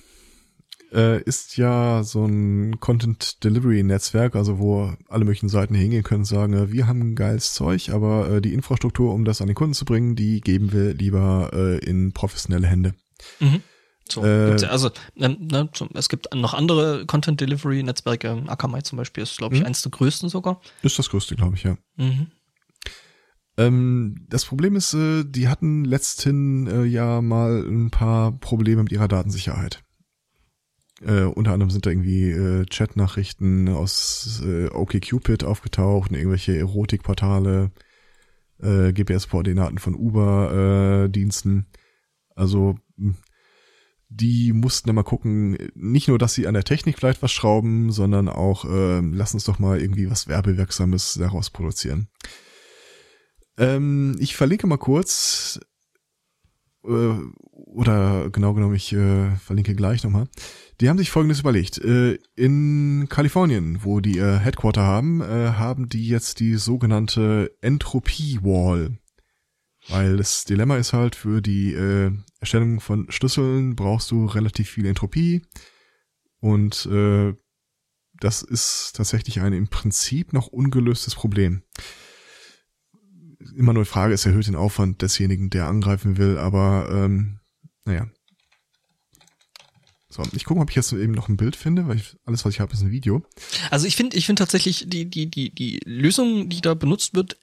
äh, 0.94 1.20
ist 1.22 1.56
ja 1.56 2.02
so 2.04 2.24
ein 2.24 2.78
Content 2.80 3.42
Delivery 3.42 3.82
Netzwerk, 3.82 4.36
also 4.36 4.58
wo 4.58 4.92
alle 5.08 5.24
möglichen 5.24 5.48
Seiten 5.48 5.74
hingehen 5.74 6.02
können 6.04 6.20
und 6.20 6.26
sagen, 6.26 6.54
äh, 6.54 6.72
wir 6.72 6.86
haben 6.86 7.14
geiles 7.14 7.52
Zeug, 7.54 7.90
aber 7.90 8.30
äh, 8.30 8.40
die 8.40 8.54
Infrastruktur, 8.54 9.12
um 9.12 9.24
das 9.24 9.40
an 9.40 9.48
den 9.48 9.56
Kunden 9.56 9.74
zu 9.74 9.84
bringen, 9.84 10.14
die 10.16 10.40
geben 10.40 10.72
wir 10.72 10.94
lieber 10.94 11.50
äh, 11.52 11.78
in 11.78 12.12
professionelle 12.12 12.66
Hände. 12.66 12.94
Mhm. 13.40 13.60
So, 14.08 14.24
Äh, 14.24 14.62
also 14.66 14.90
ne, 15.16 15.68
so, 15.74 15.88
es 15.94 16.08
gibt 16.08 16.34
noch 16.34 16.52
andere 16.54 17.06
Content 17.06 17.40
Delivery 17.40 17.82
Netzwerke. 17.82 18.42
Akamai 18.46 18.82
zum 18.82 18.98
Beispiel 18.98 19.22
ist, 19.22 19.38
glaube 19.38 19.54
ich, 19.54 19.62
Mhm. 19.62 19.66
eins 19.66 19.82
der 19.82 19.92
größten 19.92 20.28
sogar. 20.28 20.60
Ist 20.82 20.98
das 20.98 21.08
größte, 21.08 21.36
glaube 21.36 21.56
ich, 21.56 21.62
ja. 21.62 21.76
Mhm. 21.96 22.26
Ähm, 23.56 24.26
das 24.28 24.44
Problem 24.44 24.76
ist, 24.76 24.94
äh, 24.94 25.24
die 25.24 25.48
hatten 25.48 25.84
letzthin 25.84 26.66
äh, 26.66 26.84
ja 26.84 27.22
mal 27.22 27.64
ein 27.66 27.90
paar 27.90 28.32
Probleme 28.32 28.82
mit 28.82 28.92
ihrer 28.92 29.08
Datensicherheit. 29.08 29.82
Äh, 31.02 31.22
unter 31.22 31.52
anderem 31.52 31.70
sind 31.70 31.86
da 31.86 31.90
irgendwie 31.90 32.30
äh, 32.30 32.64
Chatnachrichten 32.66 33.68
aus 33.68 34.42
äh, 34.44 34.68
OkCupid 34.68 35.44
aufgetaucht, 35.44 36.12
irgendwelche 36.12 36.56
Erotikportale, 36.56 37.72
äh, 38.62 38.92
GPS-Koordinaten 38.92 39.78
von 39.78 39.94
Uber-Diensten. 39.94 41.66
also 42.36 42.76
die 44.16 44.52
mussten 44.52 44.88
dann 44.88 44.94
mal 44.94 45.02
gucken, 45.02 45.58
nicht 45.74 46.06
nur, 46.08 46.18
dass 46.18 46.34
sie 46.34 46.46
an 46.46 46.54
der 46.54 46.64
Technik 46.64 46.96
vielleicht 46.96 47.22
was 47.22 47.32
schrauben, 47.32 47.90
sondern 47.90 48.28
auch, 48.28 48.64
äh, 48.64 49.00
lass 49.00 49.34
uns 49.34 49.44
doch 49.44 49.58
mal 49.58 49.80
irgendwie 49.80 50.08
was 50.08 50.28
Werbewirksames 50.28 51.14
daraus 51.14 51.50
produzieren. 51.50 52.08
Ähm, 53.58 54.16
ich 54.20 54.36
verlinke 54.36 54.66
mal 54.66 54.78
kurz, 54.78 55.58
äh, 56.84 57.18
oder 57.50 58.30
genau 58.30 58.54
genommen, 58.54 58.74
ich 58.74 58.92
äh, 58.92 59.34
verlinke 59.36 59.74
gleich 59.74 60.04
nochmal. 60.04 60.28
Die 60.80 60.88
haben 60.88 60.98
sich 60.98 61.10
Folgendes 61.10 61.40
überlegt. 61.40 61.78
Äh, 61.78 62.18
in 62.36 63.06
Kalifornien, 63.08 63.84
wo 63.84 64.00
die 64.00 64.16
ihr 64.16 64.38
Headquarter 64.38 64.82
haben, 64.82 65.20
äh, 65.20 65.52
haben 65.52 65.88
die 65.88 66.08
jetzt 66.08 66.40
die 66.40 66.56
sogenannte 66.56 67.52
Entropie 67.60 68.40
Wall. 68.42 68.98
Weil 69.88 70.16
das 70.16 70.44
Dilemma 70.44 70.76
ist 70.76 70.92
halt, 70.92 71.14
für 71.14 71.42
die 71.42 71.74
äh, 71.74 72.10
Erstellung 72.40 72.80
von 72.80 73.10
Schlüsseln 73.10 73.76
brauchst 73.76 74.10
du 74.10 74.26
relativ 74.26 74.70
viel 74.70 74.86
Entropie. 74.86 75.42
Und 76.40 76.86
äh, 76.86 77.34
das 78.20 78.42
ist 78.42 78.92
tatsächlich 78.96 79.40
ein 79.40 79.52
im 79.52 79.68
Prinzip 79.68 80.32
noch 80.32 80.46
ungelöstes 80.46 81.14
Problem. 81.14 81.62
Immer 83.56 83.72
nur 83.72 83.84
die 83.84 83.90
Frage, 83.90 84.14
es 84.14 84.26
erhöht 84.26 84.46
den 84.46 84.56
Aufwand 84.56 85.02
desjenigen, 85.02 85.50
der 85.50 85.66
angreifen 85.66 86.16
will, 86.16 86.38
aber 86.38 86.88
ähm, 86.90 87.38
naja, 87.84 88.08
so, 90.14 90.22
ich 90.32 90.44
gucke, 90.44 90.60
ob 90.60 90.70
ich 90.70 90.76
jetzt 90.76 90.92
eben 90.92 91.12
noch 91.12 91.28
ein 91.28 91.36
Bild 91.36 91.56
finde, 91.56 91.88
weil 91.88 91.96
ich, 91.96 92.16
alles, 92.24 92.44
was 92.44 92.54
ich 92.54 92.60
habe, 92.60 92.72
ist 92.72 92.82
ein 92.82 92.92
Video. 92.92 93.24
Also 93.72 93.88
ich 93.88 93.96
finde, 93.96 94.16
ich 94.16 94.26
finde 94.26 94.38
tatsächlich 94.38 94.84
die 94.86 95.10
die 95.10 95.28
die 95.28 95.52
die 95.52 95.80
Lösung, 95.84 96.48
die 96.48 96.60
da 96.60 96.74
benutzt 96.74 97.14
wird, 97.14 97.36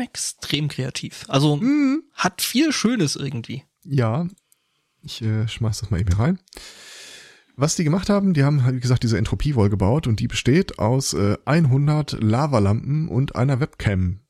extrem 0.00 0.68
kreativ. 0.68 1.26
Also 1.28 1.56
mm. 1.56 2.02
hat 2.14 2.40
viel 2.40 2.72
Schönes 2.72 3.16
irgendwie. 3.16 3.64
Ja, 3.84 4.26
ich 5.02 5.20
äh, 5.20 5.46
schmeiß 5.46 5.80
das 5.80 5.90
mal 5.90 6.00
eben 6.00 6.14
rein. 6.14 6.38
Was 7.56 7.76
die 7.76 7.84
gemacht 7.84 8.08
haben, 8.08 8.32
die 8.32 8.42
haben, 8.42 8.64
wie 8.74 8.80
gesagt, 8.80 9.02
diese 9.02 9.18
Entropie-Wall 9.18 9.68
gebaut 9.68 10.06
und 10.06 10.18
die 10.18 10.26
besteht 10.26 10.78
aus 10.78 11.12
äh, 11.12 11.36
100 11.44 12.22
Lavalampen 12.22 13.08
und 13.08 13.36
einer 13.36 13.60
Webcam. 13.60 14.23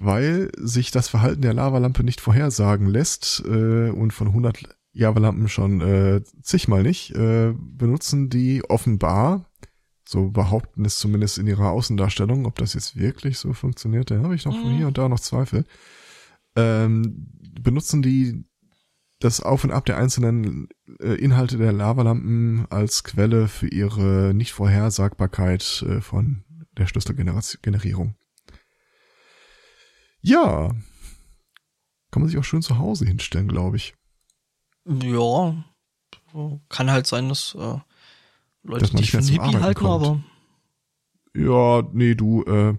Weil 0.00 0.50
sich 0.58 0.90
das 0.90 1.08
Verhalten 1.08 1.42
der 1.42 1.54
Lavalampe 1.54 2.02
nicht 2.02 2.20
vorhersagen 2.20 2.88
lässt 2.88 3.42
äh, 3.46 3.90
und 3.90 4.12
von 4.12 4.28
100 4.28 4.76
Java-Lampen 4.92 5.48
schon 5.48 5.80
äh, 5.80 6.22
zigmal 6.42 6.82
nicht, 6.82 7.14
äh, 7.14 7.52
benutzen 7.56 8.30
die 8.30 8.62
offenbar, 8.68 9.50
so 10.06 10.30
behaupten 10.30 10.84
es 10.84 10.98
zumindest 10.98 11.38
in 11.38 11.46
ihrer 11.46 11.70
Außendarstellung, 11.70 12.46
ob 12.46 12.56
das 12.56 12.74
jetzt 12.74 12.96
wirklich 12.96 13.38
so 13.38 13.52
funktioniert, 13.52 14.10
da 14.10 14.22
habe 14.22 14.34
ich 14.34 14.44
noch 14.44 14.56
von 14.56 14.76
hier 14.76 14.86
und 14.86 14.96
da 14.96 15.08
noch 15.08 15.20
Zweifel, 15.20 15.64
ähm, 16.54 17.28
benutzen 17.60 18.02
die 18.02 18.44
das 19.18 19.40
Auf 19.40 19.64
und 19.64 19.72
Ab 19.72 19.86
der 19.86 19.96
einzelnen 19.96 20.68
äh, 21.00 21.14
Inhalte 21.14 21.56
der 21.56 21.72
Lavalampen 21.72 22.66
als 22.70 23.04
Quelle 23.04 23.48
für 23.48 23.68
ihre 23.68 24.32
Nichtvorhersagbarkeit 24.34 25.84
äh, 25.88 26.00
von 26.00 26.44
der 26.76 26.86
Schlüsselgenerierung. 26.86 28.14
Ja, 30.26 30.70
kann 32.10 32.22
man 32.22 32.30
sich 32.30 32.38
auch 32.38 32.44
schön 32.44 32.62
zu 32.62 32.78
Hause 32.78 33.04
hinstellen, 33.04 33.46
glaube 33.46 33.76
ich. 33.76 33.94
Ja, 34.86 35.54
kann 36.70 36.90
halt 36.90 37.06
sein, 37.06 37.28
dass 37.28 37.54
äh, 37.54 37.76
Leute 38.62 38.80
dass 38.80 38.92
dich 38.92 39.10
für 39.10 39.18
einen 39.18 39.28
Hippie 39.28 39.58
halten, 39.58 39.80
kommt. 39.80 40.06
aber. 40.06 40.24
Ja, 41.34 41.86
nee, 41.92 42.14
du, 42.14 42.42
äh, 42.44 42.74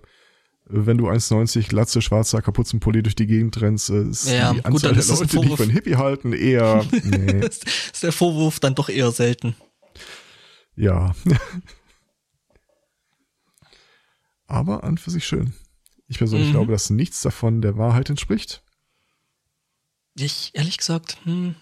wenn 0.65 0.97
du 0.97 1.07
1,90 1.07 1.67
Glatze, 1.67 2.01
schwarzer 2.01 2.41
Kapuzenpulli 2.41 3.03
durch 3.03 3.15
die 3.15 3.27
Gegend 3.27 3.61
rennst, 3.61 3.91
äh, 3.91 4.01
ist 4.03 4.27
ja, 4.27 4.51
die 4.51 4.65
Anzahl 4.65 4.95
gut, 4.95 5.07
der 5.07 5.15
Leute, 5.15 5.27
die 5.27 5.41
dich 5.41 5.55
für 5.55 5.63
einen 5.63 5.71
Hippie 5.71 5.97
halten, 5.97 6.33
eher. 6.33 6.83
Nee. 7.03 7.45
ist 7.45 8.01
der 8.01 8.11
Vorwurf 8.11 8.59
dann 8.59 8.73
doch 8.73 8.89
eher 8.89 9.11
selten. 9.11 9.55
Ja. 10.75 11.13
aber 14.47 14.83
an 14.83 14.97
für 14.97 15.11
sich 15.11 15.27
schön. 15.27 15.53
Ich 16.07 16.17
persönlich 16.17 16.49
mhm. 16.49 16.53
glaube, 16.53 16.71
dass 16.71 16.89
nichts 16.89 17.21
davon 17.21 17.61
der 17.61 17.77
Wahrheit 17.77 18.09
entspricht. 18.09 18.61
Ich, 20.17 20.51
ehrlich 20.53 20.77
gesagt, 20.77 21.17
hm, 21.23 21.55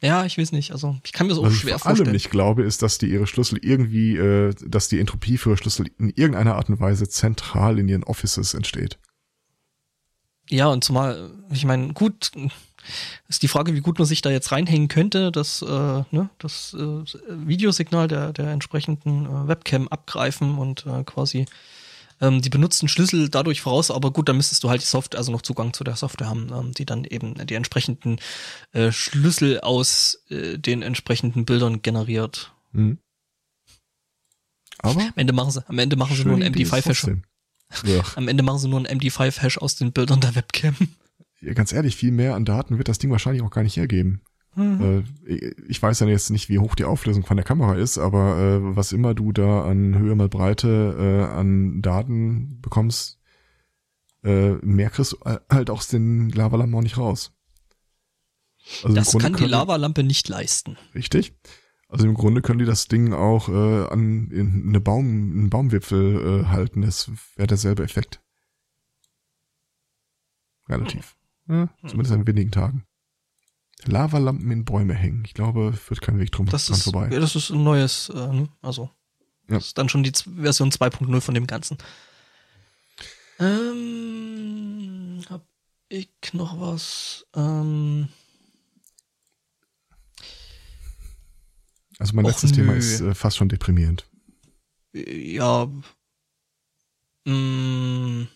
ja, 0.00 0.26
ich 0.26 0.36
weiß 0.36 0.52
nicht. 0.52 0.72
Also 0.72 0.96
ich 1.04 1.12
kann 1.12 1.26
mir 1.26 1.32
das 1.32 1.38
auch 1.38 1.46
Was 1.46 1.54
schwer 1.54 1.76
ich 1.76 1.82
vor 1.82 1.90
vorstellen. 1.90 2.08
allem 2.08 2.14
nicht 2.14 2.30
glaube, 2.30 2.62
ist, 2.64 2.82
dass 2.82 2.98
die 2.98 3.06
ihre 3.06 3.26
Schlüssel 3.26 3.58
irgendwie, 3.62 4.16
äh, 4.16 4.54
dass 4.64 4.88
die 4.88 5.00
Entropie 5.00 5.38
für 5.38 5.50
ihre 5.50 5.56
Schlüssel 5.56 5.90
in 5.98 6.10
irgendeiner 6.10 6.56
Art 6.56 6.68
und 6.68 6.80
Weise 6.80 7.08
zentral 7.08 7.78
in 7.78 7.88
ihren 7.88 8.04
Offices 8.04 8.54
entsteht. 8.54 8.98
Ja, 10.48 10.68
und 10.68 10.84
zumal, 10.84 11.30
ich 11.50 11.64
meine, 11.64 11.92
gut, 11.92 12.30
ist 13.26 13.42
die 13.42 13.48
Frage, 13.48 13.74
wie 13.74 13.80
gut 13.80 13.98
man 13.98 14.06
sich 14.06 14.22
da 14.22 14.30
jetzt 14.30 14.52
reinhängen 14.52 14.88
könnte, 14.88 15.32
das, 15.32 15.62
äh, 15.62 15.66
ne, 16.10 16.30
das 16.38 16.74
äh, 16.74 17.04
Videosignal 17.28 18.06
der, 18.06 18.32
der 18.32 18.48
entsprechenden 18.48 19.26
äh, 19.26 19.48
Webcam 19.48 19.88
abgreifen 19.88 20.58
und 20.58 20.86
äh, 20.86 21.02
quasi 21.04 21.46
ähm, 22.20 22.40
die 22.42 22.50
benutzten 22.50 22.88
Schlüssel 22.88 23.28
dadurch 23.28 23.60
voraus, 23.60 23.90
aber 23.90 24.12
gut, 24.12 24.28
dann 24.28 24.36
müsstest 24.36 24.64
du 24.64 24.70
halt 24.70 24.82
die 24.82 24.86
Software, 24.86 25.18
also 25.18 25.32
noch 25.32 25.42
Zugang 25.42 25.72
zu 25.72 25.84
der 25.84 25.96
Software 25.96 26.28
haben, 26.28 26.50
ähm, 26.52 26.72
die 26.72 26.86
dann 26.86 27.04
eben 27.04 27.34
die 27.46 27.54
entsprechenden 27.54 28.18
äh, 28.72 28.92
Schlüssel 28.92 29.60
aus 29.60 30.22
äh, 30.30 30.58
den 30.58 30.82
entsprechenden 30.82 31.44
Bildern 31.44 31.82
generiert. 31.82 32.52
Mhm. 32.72 32.98
Aber 34.78 35.00
am 35.00 35.12
Ende 35.16 35.32
machen 35.32 35.50
sie, 35.50 35.68
am 35.68 35.78
Ende 35.78 35.96
machen 35.96 36.16
sie 36.16 36.24
nur 36.24 36.34
einen 36.34 36.54
MD5-Hash. 36.54 37.06
Ja. 37.84 38.02
Am 38.14 38.28
Ende 38.28 38.44
machen 38.44 38.60
sie 38.60 38.68
nur 38.68 38.78
einen 38.78 39.00
MD5-Hash 39.00 39.58
aus 39.58 39.74
den 39.74 39.92
Bildern 39.92 40.20
der 40.20 40.36
Webcam. 40.36 40.76
Ja, 41.40 41.52
ganz 41.52 41.72
ehrlich, 41.72 41.96
viel 41.96 42.12
mehr 42.12 42.34
an 42.34 42.44
Daten 42.44 42.78
wird 42.78 42.86
das 42.88 42.98
Ding 42.98 43.10
wahrscheinlich 43.10 43.42
auch 43.42 43.50
gar 43.50 43.62
nicht 43.62 43.76
hergeben. 43.76 44.22
Mhm. 44.56 45.04
Äh, 45.26 45.54
ich 45.68 45.82
weiß 45.82 46.00
ja 46.00 46.06
jetzt 46.06 46.30
nicht, 46.30 46.48
wie 46.48 46.58
hoch 46.58 46.74
die 46.74 46.84
Auflösung 46.84 47.24
von 47.24 47.36
der 47.36 47.44
Kamera 47.44 47.74
ist, 47.74 47.98
aber 47.98 48.38
äh, 48.38 48.76
was 48.76 48.92
immer 48.92 49.14
du 49.14 49.32
da 49.32 49.64
an 49.64 49.96
Höhe 49.96 50.14
mal 50.16 50.28
Breite 50.28 50.96
äh, 50.98 51.32
an 51.32 51.82
Daten 51.82 52.60
bekommst, 52.60 53.20
äh, 54.24 54.54
mehr 54.62 54.90
kriegst 54.90 55.12
du 55.12 55.18
halt 55.50 55.70
aus 55.70 55.88
den 55.88 56.30
Lavalampen 56.30 56.74
auch 56.74 56.82
nicht 56.82 56.98
raus. 56.98 57.32
Also 58.82 58.96
das 58.96 59.16
kann 59.16 59.34
die 59.34 59.44
Lavalampe 59.44 60.02
nicht 60.02 60.28
leisten. 60.28 60.76
Richtig. 60.94 61.34
Also 61.88 62.06
im 62.06 62.14
Grunde 62.14 62.42
können 62.42 62.58
die 62.58 62.64
das 62.64 62.88
Ding 62.88 63.12
auch 63.12 63.48
äh, 63.48 63.86
an 63.86 64.30
in 64.30 64.68
eine 64.68 64.80
Baum, 64.80 65.04
einen 65.04 65.50
Baumwipfel 65.50 66.42
äh, 66.42 66.46
halten. 66.46 66.82
Das 66.82 67.10
wäre 67.36 67.46
derselbe 67.46 67.84
Effekt. 67.84 68.20
Relativ. 70.68 71.16
Hm. 71.46 71.68
Ja, 71.82 71.88
zumindest 71.88 72.12
an 72.12 72.26
wenigen 72.26 72.50
Tagen. 72.50 72.84
Lavalampen 73.84 74.50
in 74.50 74.64
Bäume 74.64 74.94
hängen. 74.94 75.24
Ich 75.26 75.34
glaube, 75.34 75.72
führt 75.72 76.00
kein 76.00 76.18
Weg 76.18 76.32
drum 76.32 76.46
das 76.46 76.70
ist, 76.70 76.84
vorbei. 76.84 77.08
Ja, 77.12 77.20
das 77.20 77.36
ist 77.36 77.50
ein 77.50 77.62
neues, 77.62 78.08
äh, 78.08 78.14
ne? 78.14 78.48
also 78.62 78.90
ja. 79.48 79.56
das 79.56 79.66
ist 79.66 79.78
dann 79.78 79.88
schon 79.88 80.02
die 80.02 80.12
Version 80.12 80.70
2.0 80.70 81.20
von 81.20 81.34
dem 81.34 81.46
Ganzen. 81.46 81.78
Ähm, 83.38 85.22
hab 85.28 85.46
ich 85.88 86.08
noch 86.32 86.58
was? 86.58 87.26
Ähm, 87.34 88.08
also 91.98 92.14
mein 92.14 92.24
letztes 92.24 92.50
nö. 92.52 92.56
Thema 92.56 92.74
ist 92.74 93.00
äh, 93.00 93.14
fast 93.14 93.36
schon 93.36 93.48
deprimierend. 93.48 94.08
Ja. 94.94 95.70
Mh, 97.26 97.34
mm, 97.34 98.28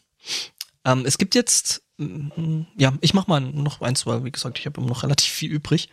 ähm, 0.85 1.05
es 1.07 1.17
gibt 1.19 1.35
jetzt 1.35 1.83
ja, 2.77 2.95
ich 3.03 3.12
mach 3.12 3.27
mal 3.27 3.41
noch 3.41 3.83
eins, 3.83 4.07
weil 4.07 4.25
wie 4.25 4.31
gesagt, 4.33 4.59
ich 4.59 4.65
habe 4.65 4.81
immer 4.81 4.89
noch 4.89 5.03
relativ 5.03 5.30
viel 5.41 5.51
übrig. 5.51 5.89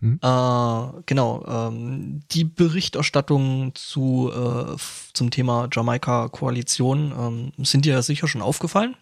Hm. 0.00 0.20
Äh, 0.22 1.02
genau, 1.06 1.44
ähm, 1.46 2.20
die 2.30 2.44
Berichterstattung 2.44 3.72
zu 3.74 4.30
äh, 4.32 4.76
zum 5.12 5.30
Thema 5.30 5.68
Jamaika-Koalition 5.72 7.12
ähm, 7.56 7.64
sind 7.64 7.84
dir 7.84 7.94
ja 7.94 8.02
sicher 8.02 8.28
schon 8.28 8.42
aufgefallen. 8.42 8.96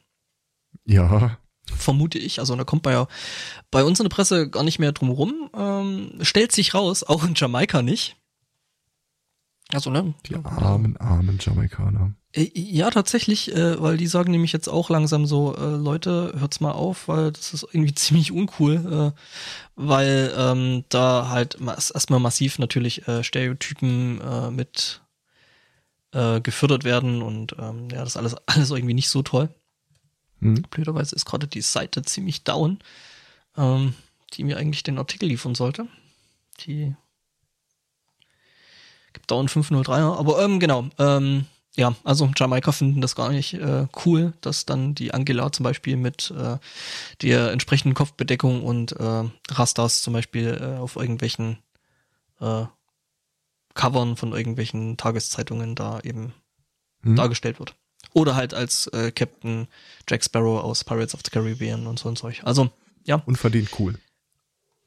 Ja. 0.86 1.38
Vermute 1.66 2.18
ich. 2.18 2.38
Also 2.38 2.56
da 2.56 2.64
kommt 2.64 2.82
bei, 2.82 3.06
bei 3.70 3.84
uns 3.84 4.00
in 4.00 4.04
der 4.04 4.14
Presse 4.14 4.48
gar 4.48 4.62
nicht 4.62 4.78
mehr 4.78 4.92
drum 4.92 5.10
rum. 5.10 5.50
Ähm, 5.54 6.12
stellt 6.22 6.52
sich 6.52 6.74
raus, 6.74 7.02
auch 7.02 7.24
in 7.24 7.34
Jamaika 7.34 7.82
nicht. 7.82 8.16
Also, 9.72 9.90
ne? 9.90 10.14
Die 10.26 10.36
armen, 10.36 10.96
armen 10.96 11.38
Jamaikaner. 11.40 12.14
Äh, 12.32 12.50
ja, 12.54 12.90
tatsächlich, 12.90 13.52
äh, 13.54 13.80
weil 13.80 13.96
die 13.96 14.06
sagen 14.06 14.30
nämlich 14.30 14.52
jetzt 14.52 14.68
auch 14.68 14.90
langsam 14.90 15.26
so, 15.26 15.56
äh, 15.56 15.76
Leute, 15.76 16.34
hört's 16.38 16.60
mal 16.60 16.72
auf, 16.72 17.08
weil 17.08 17.32
das 17.32 17.52
ist 17.52 17.66
irgendwie 17.72 17.94
ziemlich 17.94 18.30
uncool, 18.30 19.14
äh, 19.14 19.20
weil 19.74 20.32
ähm, 20.36 20.84
da 20.88 21.28
halt 21.30 21.58
erstmal 21.60 22.20
massiv 22.20 22.58
natürlich 22.58 23.08
äh, 23.08 23.24
Stereotypen 23.24 24.20
äh, 24.20 24.50
mit 24.50 25.02
äh, 26.12 26.40
gefördert 26.40 26.84
werden 26.84 27.22
und 27.22 27.56
ähm, 27.58 27.88
ja, 27.90 28.04
das 28.04 28.16
alles 28.16 28.36
alles 28.46 28.70
irgendwie 28.70 28.94
nicht 28.94 29.08
so 29.08 29.22
toll. 29.22 29.48
Mhm. 30.40 30.62
Blöderweise 30.70 31.16
ist 31.16 31.24
gerade 31.24 31.48
die 31.48 31.62
Seite 31.62 32.02
ziemlich 32.02 32.44
down, 32.44 32.78
ähm, 33.56 33.94
die 34.34 34.44
mir 34.44 34.58
eigentlich 34.58 34.84
den 34.84 34.98
Artikel 34.98 35.28
liefern 35.28 35.54
sollte. 35.54 35.88
Die 36.66 36.94
gibt 39.16 39.30
down 39.30 39.48
503er, 39.48 40.16
aber 40.16 40.42
ähm, 40.42 40.60
genau, 40.60 40.86
ähm, 40.98 41.46
ja, 41.76 41.94
also 42.04 42.30
Jamaika 42.36 42.72
finden 42.72 43.00
das 43.00 43.16
gar 43.16 43.30
nicht 43.30 43.54
äh, 43.54 43.86
cool, 44.04 44.32
dass 44.40 44.64
dann 44.64 44.94
die 44.94 45.12
Angela 45.12 45.50
zum 45.52 45.64
Beispiel 45.64 45.96
mit 45.96 46.30
äh, 46.30 46.58
der 47.22 47.50
entsprechenden 47.50 47.94
Kopfbedeckung 47.94 48.62
und 48.62 48.92
äh, 48.92 49.24
Rastas 49.50 50.02
zum 50.02 50.12
Beispiel 50.14 50.58
äh, 50.60 50.78
auf 50.78 50.96
irgendwelchen 50.96 51.58
äh, 52.40 52.64
Covern 53.74 54.16
von 54.16 54.32
irgendwelchen 54.32 54.96
Tageszeitungen 54.96 55.74
da 55.74 56.00
eben 56.00 56.32
Mhm. 57.06 57.16
dargestellt 57.16 57.58
wird. 57.58 57.74
Oder 58.12 58.34
halt 58.34 58.54
als 58.54 58.86
äh, 58.88 59.10
Captain 59.12 59.68
Jack 60.08 60.24
Sparrow 60.24 60.62
aus 60.62 60.84
Pirates 60.84 61.14
of 61.14 61.20
the 61.24 61.30
Caribbean 61.30 61.86
und 61.86 61.98
so 61.98 62.08
und 62.08 62.18
solch. 62.18 62.44
Also, 62.44 62.70
ja. 63.04 63.22
Unverdient 63.26 63.68
cool. 63.78 63.98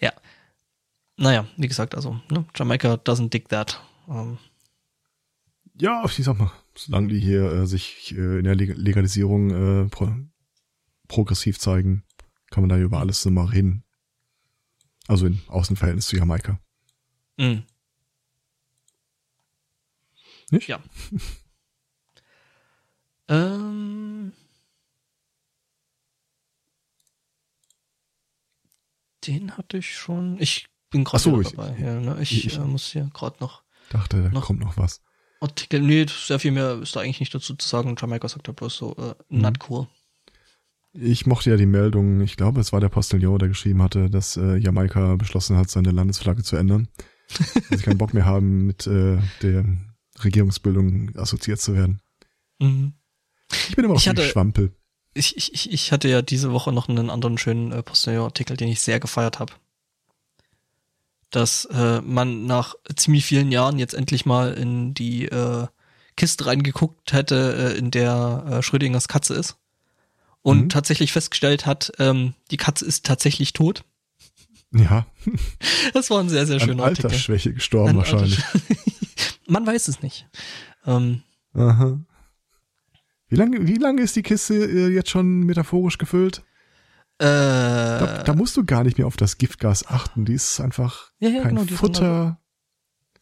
ja. 0.00 0.12
Naja, 1.16 1.46
wie 1.56 1.68
gesagt, 1.68 1.94
also, 1.94 2.20
ne, 2.30 2.44
Jamaica 2.54 2.94
doesn't 2.94 3.30
dig 3.30 3.48
that. 3.48 3.82
Ähm, 4.08 4.38
Ja, 5.78 6.04
ich 6.04 6.24
sag 6.24 6.38
mal, 6.38 6.52
solange 6.74 7.08
die 7.08 7.20
hier 7.20 7.50
äh, 7.52 7.66
sich 7.66 8.14
äh, 8.16 8.38
in 8.38 8.44
der 8.44 8.54
Leg 8.54 8.76
Legalisierung 8.76 9.84
äh, 9.84 9.88
pro 9.88 10.08
progressiv 11.08 11.58
zeigen, 11.58 12.04
kann 12.50 12.62
man 12.62 12.70
da 12.70 12.78
über 12.78 12.98
alles 13.00 13.24
mal 13.26 13.44
reden. 13.46 13.84
Also 15.08 15.26
in 15.26 15.40
Außenverhältnis 15.48 16.06
zu 16.06 16.16
Jamaika. 16.16 16.58
mh. 17.36 17.62
Nicht? 20.50 20.68
Ja. 20.68 20.82
ähm, 23.28 24.32
den 29.26 29.56
hatte 29.56 29.78
ich 29.78 29.94
schon. 29.94 30.38
Ich 30.40 30.66
bin 30.92 31.04
Ach 31.10 31.18
so, 31.18 31.32
gerade 31.32 31.42
ich- 31.42 31.50
dabei. 31.56 31.76
ja, 31.80 32.00
ne? 32.00 32.16
Ich, 32.20 32.46
ich- 32.46 32.56
äh, 32.56 32.60
muss 32.60 32.86
hier 32.92 33.10
gerade 33.12 33.36
noch 33.40 33.62
Dachte, 33.90 34.22
da 34.22 34.28
Noch- 34.30 34.46
kommt 34.46 34.60
noch 34.60 34.76
was. 34.78 35.02
Artikel. 35.40 35.80
Nee, 35.82 36.06
sehr 36.08 36.38
viel 36.38 36.52
mehr 36.52 36.80
ist 36.80 36.94
da 36.94 37.00
eigentlich 37.00 37.18
nicht 37.20 37.34
dazu 37.34 37.54
zu 37.56 37.68
sagen. 37.68 37.96
Jamaika 38.00 38.28
sagt 38.28 38.46
da 38.48 38.52
bloß 38.52 38.76
so, 38.76 38.96
äh, 38.96 39.14
not 39.28 39.58
cool. 39.68 39.88
Ich 40.94 41.26
mochte 41.26 41.50
ja 41.50 41.56
die 41.56 41.66
Meldung, 41.66 42.20
ich 42.20 42.36
glaube, 42.36 42.60
es 42.60 42.72
war 42.72 42.80
der 42.80 42.90
Postillon, 42.90 43.38
der 43.38 43.48
geschrieben 43.48 43.82
hatte, 43.82 44.08
dass 44.08 44.36
äh, 44.36 44.56
Jamaika 44.56 45.16
beschlossen 45.16 45.56
hat, 45.56 45.68
seine 45.68 45.90
Landesflagge 45.90 46.42
zu 46.42 46.56
ändern. 46.56 46.88
Weil 47.68 47.78
sie 47.78 47.84
keinen 47.84 47.98
Bock 47.98 48.14
mehr 48.14 48.24
haben, 48.26 48.66
mit 48.66 48.86
äh, 48.86 49.18
der 49.42 49.64
Regierungsbildung 50.22 51.16
assoziiert 51.16 51.60
zu 51.60 51.74
werden. 51.74 52.00
Mhm. 52.58 52.92
Ich 53.68 53.74
bin 53.76 53.84
immer 53.84 53.94
noch 53.94 54.06
ein 54.06 54.16
Schwampel. 54.18 54.74
Ich, 55.14 55.36
ich, 55.36 55.52
ich- 55.54 55.72
ich 55.72 55.92
hatte 55.92 56.08
ja 56.08 56.22
diese 56.22 56.52
Woche 56.52 56.72
noch 56.72 56.88
einen 56.88 57.10
anderen 57.10 57.36
schönen 57.38 57.72
äh, 57.72 57.82
Postillon-Artikel, 57.82 58.56
den 58.56 58.68
ich 58.68 58.80
sehr 58.80 59.00
gefeiert 59.00 59.38
habe. 59.38 59.52
Dass 61.32 61.64
äh, 61.64 62.00
man 62.02 62.46
nach 62.46 62.74
ziemlich 62.94 63.24
vielen 63.24 63.50
Jahren 63.50 63.78
jetzt 63.78 63.94
endlich 63.94 64.24
mal 64.26 64.52
in 64.52 64.94
die 64.94 65.24
äh, 65.26 65.66
Kiste 66.16 66.46
reingeguckt 66.46 67.12
hätte, 67.12 67.72
äh, 67.74 67.78
in 67.78 67.90
der 67.90 68.44
äh, 68.48 68.62
Schrödingers 68.62 69.08
Katze 69.08 69.34
ist. 69.34 69.56
Und 70.42 70.58
Mhm. 70.60 70.68
tatsächlich 70.68 71.12
festgestellt 71.12 71.66
hat, 71.66 71.92
ähm, 71.98 72.34
die 72.50 72.56
Katze 72.56 72.84
ist 72.84 73.04
tatsächlich 73.06 73.52
tot. 73.52 73.84
Ja, 74.72 75.06
Das 75.94 76.10
war 76.10 76.20
ein 76.20 76.28
sehr, 76.28 76.46
sehr 76.46 76.60
an 76.60 76.60
schöner 76.68 76.84
Artikel. 76.84 77.06
Altersschwäche 77.06 77.52
gestorben 77.52 77.90
An 77.90 77.96
wahrscheinlich. 77.98 78.38
Man 79.46 79.66
weiß 79.66 79.88
es 79.88 80.02
nicht. 80.02 80.26
Ähm, 80.86 81.22
Aha. 81.54 81.98
Wie 83.28 83.36
lange, 83.36 83.66
wie 83.66 83.76
lange 83.76 84.02
ist 84.02 84.16
die 84.16 84.22
Kiste 84.22 84.54
äh, 84.54 84.88
jetzt 84.88 85.10
schon 85.10 85.40
metaphorisch 85.44 85.96
gefüllt? 85.98 86.42
Äh, 87.22 87.98
Da, 87.98 88.22
da 88.24 88.34
musst 88.34 88.56
du 88.56 88.64
gar 88.64 88.82
nicht 88.84 88.98
mehr 88.98 89.06
auf 89.06 89.16
das 89.16 89.38
Giftgas 89.38 89.86
achten. 89.86 90.24
Die 90.24 90.34
ist 90.34 90.60
einfach 90.60 91.10
Ja, 91.20 91.28
ja, 91.28 91.42
kein 91.42 91.54
genau, 91.54 91.64
die 91.64 91.74
Futter. 91.74 92.40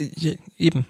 ja, 0.00 0.32
eben. 0.56 0.86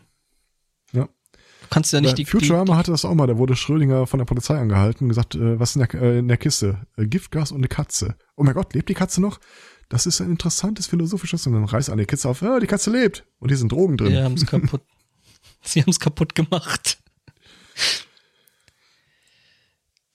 Ja. 0.92 1.04
Du 1.04 1.66
kannst 1.70 1.92
ja 1.92 2.00
nicht 2.00 2.12
Äh, 2.12 2.14
die, 2.14 2.24
Futurama 2.24 2.76
hatte 2.76 2.90
das 2.92 3.04
auch 3.04 3.14
mal. 3.14 3.26
Da 3.26 3.36
wurde 3.38 3.56
Schrödinger 3.56 4.06
von 4.06 4.18
der 4.18 4.24
Polizei 4.26 4.56
angehalten 4.58 5.04
und 5.04 5.08
gesagt, 5.08 5.34
äh, 5.34 5.58
was 5.58 5.70
ist 5.70 5.76
in 5.76 5.86
der, 5.88 5.94
äh, 6.02 6.18
in 6.18 6.28
der 6.28 6.36
Kiste? 6.36 6.86
Äh, 6.96 7.06
Giftgas 7.06 7.50
und 7.52 7.58
eine 7.58 7.68
Katze. 7.68 8.16
Oh 8.36 8.44
mein 8.44 8.54
Gott, 8.54 8.74
lebt 8.74 8.88
die 8.88 8.94
Katze 8.94 9.20
noch? 9.20 9.40
Das 9.88 10.06
ist 10.06 10.20
ein 10.20 10.30
interessantes 10.30 10.86
philosophisches 10.86 11.46
und 11.48 11.54
dann 11.54 11.64
reißt 11.64 11.90
eine 11.90 12.06
Kiste 12.06 12.28
auf, 12.28 12.42
äh, 12.42 12.60
die 12.60 12.66
Katze 12.68 12.90
lebt. 12.90 13.24
Und 13.40 13.48
hier 13.48 13.58
sind 13.58 13.72
Drogen 13.72 13.96
die 13.96 14.04
drin. 14.04 14.12
die 14.14 14.22
haben 14.22 14.34
es 14.34 14.46
kaputt. 14.46 14.82
Sie 15.62 15.82
haben 15.82 15.90
es 15.90 15.98
kaputt 16.00 16.34
gemacht. 16.34 16.98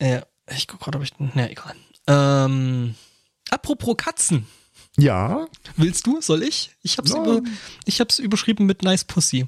Ja, 0.02 0.26
ich 0.56 0.68
guck 0.68 0.80
gerade, 0.80 0.98
ob 0.98 1.04
ich. 1.04 1.12
Na, 1.20 1.50
egal. 1.50 1.74
Ähm, 2.08 2.96
apropos 3.50 3.96
Katzen. 3.98 4.46
Ja, 4.98 5.48
Willst 5.76 6.08
du? 6.08 6.22
Soll 6.22 6.44
ich? 6.44 6.72
Ich 6.82 6.98
hab's, 6.98 7.12
Ja. 7.12 7.18
über, 7.22 7.42
ich 7.86 8.00
hab's 8.00 8.20
überschrieben 8.20 8.66
mit 8.66 8.82
Nice 8.84 9.04
Pussy. 9.04 9.48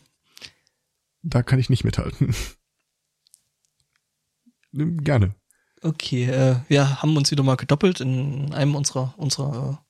da 1.21 1.41
kann 1.43 1.59
ich 1.59 1.69
nicht 1.69 1.83
mithalten. 1.83 2.35
Gerne. 4.73 5.33
Okay, 5.81 6.25
äh, 6.25 6.57
wir 6.67 7.01
haben 7.01 7.15
uns 7.17 7.31
wieder 7.31 7.43
mal 7.43 7.55
gedoppelt 7.55 8.01
in 8.01 8.53
einem 8.53 8.75
unserer, 8.75 9.13
unserer 9.17 9.81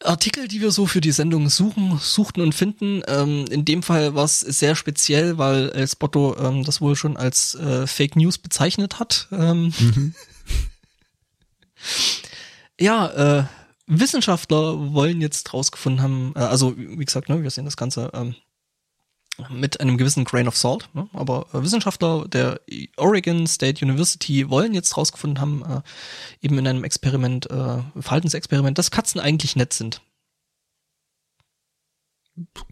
äh, 0.00 0.06
Artikel, 0.08 0.48
die 0.48 0.60
wir 0.60 0.70
so 0.70 0.86
für 0.86 1.00
die 1.00 1.12
Sendung 1.12 1.48
suchen, 1.48 1.98
suchten 1.98 2.40
und 2.40 2.54
finden. 2.54 3.02
Ähm, 3.08 3.44
in 3.50 3.64
dem 3.64 3.82
Fall 3.82 4.14
war 4.14 4.24
es 4.24 4.40
sehr 4.40 4.76
speziell, 4.76 5.36
weil 5.38 5.70
El 5.70 5.88
Spotto 5.88 6.36
ähm, 6.38 6.64
das 6.64 6.80
wohl 6.80 6.96
schon 6.96 7.16
als 7.16 7.54
äh, 7.56 7.86
Fake 7.86 8.16
News 8.16 8.38
bezeichnet 8.38 8.98
hat. 8.98 9.28
Ähm, 9.32 9.72
Mhm. 9.78 10.14
ja, 12.80 13.40
äh, 13.40 13.44
Wissenschaftler 13.86 14.92
wollen 14.94 15.20
jetzt 15.20 15.52
rausgefunden 15.54 16.02
haben, 16.02 16.32
äh, 16.34 16.40
also 16.40 16.76
wie 16.76 17.04
gesagt, 17.04 17.28
ne, 17.28 17.42
wir 17.42 17.50
sehen 17.50 17.64
das 17.64 17.76
Ganze 17.76 18.10
ähm, 18.14 18.34
mit 19.50 19.80
einem 19.80 19.98
gewissen 19.98 20.24
Grain 20.24 20.48
of 20.48 20.56
Salt, 20.56 20.88
ne, 20.94 21.08
aber 21.12 21.46
äh, 21.52 21.62
Wissenschaftler 21.62 22.26
der 22.26 22.60
Oregon 22.96 23.46
State 23.46 23.84
University 23.84 24.48
wollen 24.50 24.74
jetzt 24.74 24.96
rausgefunden 24.96 25.40
haben, 25.40 25.62
äh, 25.62 25.82
eben 26.40 26.58
in 26.58 26.66
einem 26.66 26.84
Experiment, 26.84 27.50
äh, 27.50 27.82
Verhaltensexperiment, 28.00 28.76
dass 28.78 28.90
Katzen 28.90 29.20
eigentlich 29.20 29.54
nett 29.56 29.72
sind. 29.72 30.00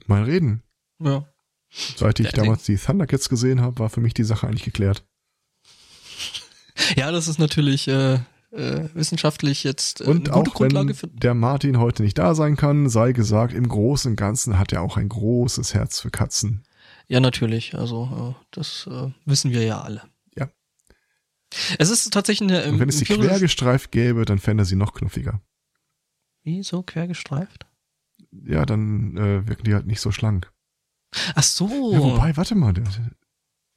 Mal 0.06 0.24
reden. 0.24 0.62
Ja. 1.00 1.26
Seit 1.96 2.20
ich 2.20 2.30
Der- 2.30 2.42
damals 2.44 2.64
die 2.64 2.76
Thundercats 2.76 3.28
gesehen 3.28 3.60
habe, 3.60 3.78
war 3.78 3.90
für 3.90 4.00
mich 4.00 4.14
die 4.14 4.24
Sache 4.24 4.46
eigentlich 4.46 4.64
geklärt. 4.64 5.04
Ja, 6.96 7.12
das 7.12 7.28
ist 7.28 7.38
natürlich 7.38 7.86
äh, 7.86 8.18
äh, 8.54 8.88
wissenschaftlich 8.94 9.64
jetzt 9.64 10.00
äh, 10.00 10.04
Und 10.04 10.28
eine 10.28 10.38
gute 10.38 10.50
auch 10.50 10.54
Grundlage 10.54 10.88
wenn 10.88 10.94
für. 10.94 11.06
der 11.08 11.34
Martin 11.34 11.78
heute 11.78 12.02
nicht 12.02 12.18
da 12.18 12.34
sein 12.34 12.56
kann, 12.56 12.88
sei 12.88 13.12
gesagt, 13.12 13.52
im 13.52 13.68
Großen 13.68 14.12
und 14.12 14.16
Ganzen 14.16 14.58
hat 14.58 14.72
er 14.72 14.82
auch 14.82 14.96
ein 14.96 15.08
großes 15.08 15.74
Herz 15.74 16.00
für 16.00 16.10
Katzen. 16.10 16.64
Ja, 17.08 17.20
natürlich. 17.20 17.74
Also 17.74 18.34
äh, 18.36 18.44
das 18.50 18.88
äh, 18.90 19.10
wissen 19.24 19.50
wir 19.50 19.62
ja 19.62 19.80
alle. 19.80 20.02
Ja. 20.36 20.50
Es 21.78 21.90
ist 21.90 22.10
tatsächlich 22.12 22.50
eine 22.50 22.70
Und 22.70 22.80
wenn 22.80 22.88
es 22.88 22.98
die 22.98 23.04
quergestreift 23.04 23.92
gäbe, 23.92 24.24
dann 24.24 24.38
fände 24.38 24.62
er 24.62 24.66
sie 24.66 24.76
noch 24.76 24.94
knuffiger. 24.94 25.40
Wie 26.42 26.62
so 26.62 26.82
quergestreift? 26.82 27.66
Ja, 28.46 28.66
dann 28.66 29.16
äh, 29.16 29.46
wirken 29.46 29.64
die 29.64 29.74
halt 29.74 29.86
nicht 29.86 30.00
so 30.00 30.12
schlank. 30.12 30.50
Ach 31.34 31.42
so. 31.42 31.92
Ja, 31.92 32.00
wobei, 32.00 32.36
warte 32.36 32.54
mal, 32.54 32.74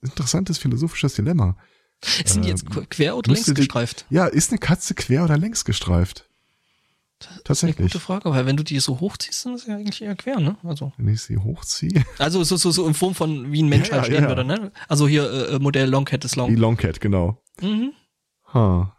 interessantes 0.02 0.58
philosophisches 0.58 1.16
Dilemma. 1.16 1.58
Sind 2.04 2.46
die 2.46 2.50
jetzt 2.50 2.64
ähm, 2.64 2.70
qu- 2.74 2.86
quer 2.90 3.18
oder 3.18 3.32
längs 3.34 3.46
die- 3.46 3.54
gestreift? 3.54 4.06
Ja, 4.10 4.28
ist 4.28 4.52
eine 4.52 4.60
Katze 4.60 4.94
quer 4.94 5.24
oder 5.24 5.38
längs 5.38 5.66
gestreift? 5.66 6.26
Das 7.20 7.28
ist 7.30 7.34
eine 7.34 7.44
Tatsächlich. 7.44 7.78
gute 7.94 8.00
Frage, 8.00 8.30
weil 8.30 8.46
wenn 8.46 8.58
du 8.58 8.64
die 8.64 8.80
so 8.80 9.00
hochziehst, 9.00 9.46
dann 9.46 9.56
ist 9.56 9.66
sie 9.66 9.72
eigentlich 9.72 10.04
eher 10.04 10.16
quer, 10.16 10.40
ne? 10.40 10.56
Also, 10.64 10.94
Wenn 10.98 11.08
ich 11.12 11.22
sie 11.24 11.38
hochziehe. 11.38 12.06
also 12.20 12.44
so, 12.44 12.58
so, 12.58 12.70
so 12.70 12.88
in 12.88 12.94
Form 12.94 13.16
von 13.16 13.52
wie 13.52 13.64
ein 13.64 13.70
Mensch 13.70 13.90
Ja, 13.90 13.96
halt 13.96 14.06
stehen 14.06 14.24
ja. 14.24 14.30
würde, 14.30 14.44
ne? 14.46 14.72
Also 14.88 15.08
hier 15.08 15.50
äh, 15.50 15.58
Modell 15.60 15.90
Long 15.90 16.06
Cat 16.06 16.24
is 16.26 16.34
Die 16.34 16.40
Long. 16.40 16.56
Longcat, 16.56 17.02
genau. 17.02 17.42
Mhm. 17.60 17.94
Ha. 18.54 18.96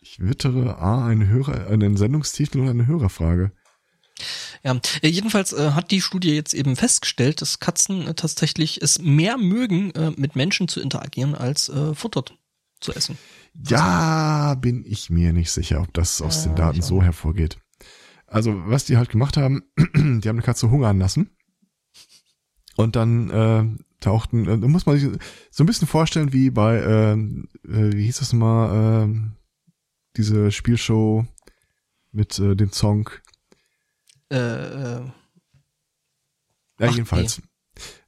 Ich 0.00 0.20
wittere 0.20 0.78
A, 0.78 1.04
einen 1.06 1.26
Hörer, 1.28 1.66
einen 1.66 1.96
Sendungstitel 1.96 2.60
oder 2.60 2.70
eine 2.70 2.86
Hörerfrage. 2.86 3.50
Ja, 4.62 4.78
äh, 5.02 5.08
jedenfalls 5.08 5.52
äh, 5.52 5.70
hat 5.72 5.90
die 5.90 6.00
Studie 6.00 6.34
jetzt 6.34 6.54
eben 6.54 6.76
festgestellt, 6.76 7.40
dass 7.40 7.60
Katzen 7.60 8.06
äh, 8.06 8.14
tatsächlich 8.14 8.82
es 8.82 8.98
mehr 8.98 9.38
mögen, 9.38 9.92
äh, 9.92 10.10
mit 10.16 10.36
Menschen 10.36 10.68
zu 10.68 10.80
interagieren, 10.80 11.34
als 11.34 11.68
äh, 11.68 11.94
Futter 11.94 12.24
zu 12.80 12.92
essen. 12.92 13.18
Ja, 13.66 14.54
bin 14.54 14.84
ich 14.86 15.10
mir 15.10 15.32
nicht 15.32 15.50
sicher, 15.50 15.80
ob 15.80 15.92
das 15.94 16.22
aus 16.22 16.44
den 16.44 16.54
Daten 16.54 16.82
so 16.82 17.02
hervorgeht. 17.02 17.58
Also, 18.26 18.54
was 18.66 18.84
die 18.84 18.96
halt 18.96 19.08
gemacht 19.08 19.36
haben, 19.36 19.62
die 19.76 20.28
haben 20.28 20.36
eine 20.36 20.42
Katze 20.42 20.70
hungern 20.70 20.98
lassen. 20.98 21.30
Und 22.76 22.94
dann 22.94 23.30
äh, 23.30 23.84
tauchten, 24.00 24.46
äh, 24.46 24.58
da 24.58 24.68
muss 24.68 24.86
man 24.86 24.98
sich 24.98 25.10
so 25.50 25.64
ein 25.64 25.66
bisschen 25.66 25.88
vorstellen 25.88 26.32
wie 26.32 26.50
bei, 26.50 26.80
ähm, 26.80 27.48
äh, 27.64 27.92
wie 27.92 28.04
hieß 28.04 28.18
das 28.18 28.32
mal, 28.32 29.02
ähm, 29.02 29.36
diese 30.16 30.52
Spielshow 30.52 31.26
mit 32.12 32.38
äh, 32.38 32.54
dem 32.54 32.72
Song. 32.72 33.10
Äh, 34.30 34.36
äh, 34.36 35.00
Ja, 36.80 36.88
Ach, 36.88 36.92
jedenfalls. 36.94 37.42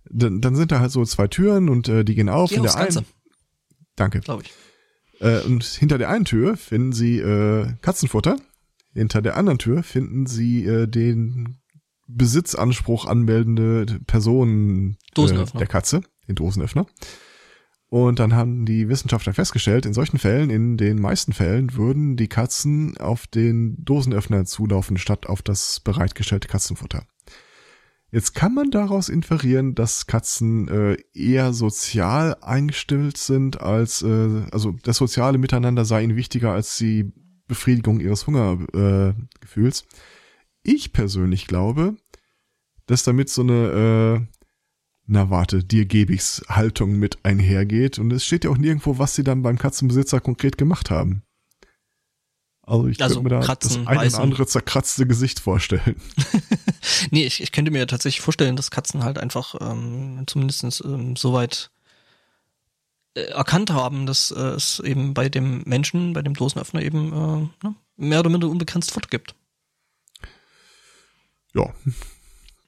Dann, 0.09 0.41
dann 0.41 0.57
sind 0.57 0.73
da 0.73 0.81
halt 0.81 0.91
so 0.91 1.05
zwei 1.05 1.29
Türen 1.29 1.69
und 1.69 1.89
äh, 1.89 2.05
die 2.05 2.15
gehen 2.15 2.29
auf. 2.29 2.51
geh 2.51 2.57
in 2.57 2.63
der 2.63 2.77
einen. 2.77 3.05
Danke. 3.97 4.21
glaube 4.21 4.43
ich. 4.45 4.53
Äh, 5.21 5.43
und 5.43 5.65
hinter 5.65 5.99
der 5.99 6.09
einen 6.09 6.25
Tür 6.25 6.57
finden 6.57 6.93
sie 6.93 7.19
äh, 7.19 7.73
Katzenfutter. 7.83 8.37
Hinter 8.93 9.23
der 9.23 9.37
anderen 9.37 9.59
Tür 9.59 9.83
finden 9.83 10.27
sie 10.27 10.65
äh, 10.65 10.89
den 10.89 11.61
Besitzanspruch 12.09 13.07
anmeldende 13.07 14.01
Person 14.07 14.97
äh, 15.17 15.45
der 15.59 15.67
Katze, 15.67 16.01
den 16.27 16.35
Dosenöffner. 16.35 16.87
Und 17.91 18.21
dann 18.21 18.37
haben 18.37 18.67
die 18.67 18.89
Wissenschaftler 18.89 19.35
festgestellt, 19.35 19.85
in 19.85 19.93
solchen 19.93 20.19
Fällen, 20.19 20.49
in 20.49 20.77
den 20.77 21.01
meisten 21.01 21.33
Fällen, 21.33 21.75
würden 21.75 22.17
die 22.17 22.29
Katzen 22.29 22.97
auf 22.99 23.27
den 23.27 23.85
Dosenöffner 23.85 24.45
zulaufen, 24.45 24.97
statt 24.97 25.27
auf 25.27 25.43
das 25.43 25.81
bereitgestellte 25.81 26.47
Katzenfutter. 26.47 27.05
Jetzt 28.13 28.35
kann 28.35 28.55
man 28.55 28.71
daraus 28.71 29.09
inferieren, 29.09 29.75
dass 29.75 30.07
Katzen 30.07 30.69
äh, 30.69 30.97
eher 31.13 31.53
sozial 31.53 32.37
eingestellt 32.41 33.17
sind, 33.17 33.61
als 33.61 34.03
äh, 34.03 34.43
also 34.53 34.77
das 34.85 34.97
soziale 34.97 35.39
Miteinander 35.39 35.85
sei 35.85 36.05
ihnen 36.05 36.17
wichtiger 36.17 36.53
als 36.53 36.79
die 36.79 37.13
Befriedigung 37.49 37.99
ihres 37.99 38.29
Hungergefühls. 38.29 39.81
Äh, 39.81 39.85
ich 40.63 40.93
persönlich 40.93 41.49
glaube, 41.49 41.97
dass 42.87 43.03
damit 43.03 43.31
so 43.31 43.43
eine 43.43 44.27
äh, 44.31 44.40
na 45.11 45.29
warte, 45.29 45.65
dir 45.65 45.87
gebe 45.87 46.13
ich's 46.13 46.43
Haltung 46.49 46.93
mit 46.93 47.19
einhergeht 47.25 47.99
und 47.99 48.13
es 48.13 48.25
steht 48.25 48.45
ja 48.45 48.51
auch 48.51 48.59
nirgendwo, 48.59 48.99
was 48.99 49.17
sie 49.17 49.25
dann 49.25 49.43
beim 49.43 49.59
Katzenbesitzer 49.59 50.21
konkret 50.21 50.57
gemacht 50.57 50.91
haben. 50.91 51.23
Also 52.63 52.87
ich 52.87 53.03
Also 53.03 53.17
könnte 53.17 53.35
mir 53.35 53.41
da 53.41 53.45
Kratzen, 53.45 53.85
das 53.85 53.89
ein 53.89 54.09
oder 54.09 54.21
andere 54.21 54.47
zerkratzte 54.47 55.07
Gesicht 55.07 55.41
vorstellen. 55.41 55.97
Nee, 57.11 57.27
ich, 57.27 57.43
ich 57.43 57.53
könnte 57.53 57.71
mir 57.71 57.87
tatsächlich 57.87 58.23
vorstellen, 58.23 58.57
dass 58.57 58.71
Katzen 58.71 59.05
halt 59.05 59.19
einfach 59.19 59.55
ähm, 59.61 60.23
zumindest 60.27 60.83
ähm, 60.83 61.15
soweit 61.15 61.71
äh, 63.15 63.23
erkannt 63.23 63.71
haben, 63.71 64.07
dass 64.07 64.31
äh, 64.31 64.41
es 64.41 64.81
eben 64.81 65.13
bei 65.13 65.29
dem 65.29 65.63
Menschen, 65.67 66.15
bei 66.15 66.23
dem 66.23 66.33
Dosenöffner 66.33 66.81
eben 66.81 67.13
äh, 67.13 67.67
ne, 67.67 67.75
mehr 67.97 68.21
oder 68.21 68.31
minder 68.31 68.49
unbegrenzt 68.49 68.93
Futter 68.93 69.09
gibt. 69.11 69.35
Ja, 71.55 71.75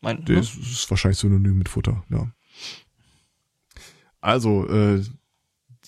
Mein, 0.03 0.19
ne? 0.19 0.35
das 0.37 0.55
ist 0.57 0.91
wahrscheinlich 0.91 1.19
synonym 1.19 1.57
mit 1.59 1.69
Futter, 1.69 2.05
ja. 2.11 2.31
Also, 4.21 4.69
äh, 4.69 5.03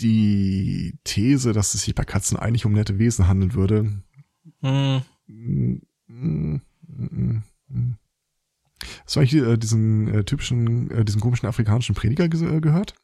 die 0.00 0.98
These, 1.04 1.52
dass 1.52 1.74
es 1.74 1.82
sich 1.82 1.94
bei 1.94 2.04
Katzen 2.04 2.36
eigentlich 2.36 2.64
um 2.64 2.72
nette 2.72 2.98
Wesen 2.98 3.28
handeln 3.28 3.54
würde, 3.54 4.02
Hm, 4.64 5.02
mm, 5.26 5.80
mm, 6.08 6.60
mm, 6.86 7.42
mm. 7.68 7.96
Hast 9.04 9.16
du 9.16 9.20
eigentlich 9.20 9.34
äh, 9.34 9.58
diesen 9.58 10.08
äh, 10.08 10.24
typischen, 10.24 10.90
äh, 10.90 11.04
diesen 11.04 11.20
komischen 11.20 11.46
afrikanischen 11.46 11.94
Prediger 11.94 12.28
ge 12.28 12.56
äh, 12.56 12.60
gehört? 12.60 12.94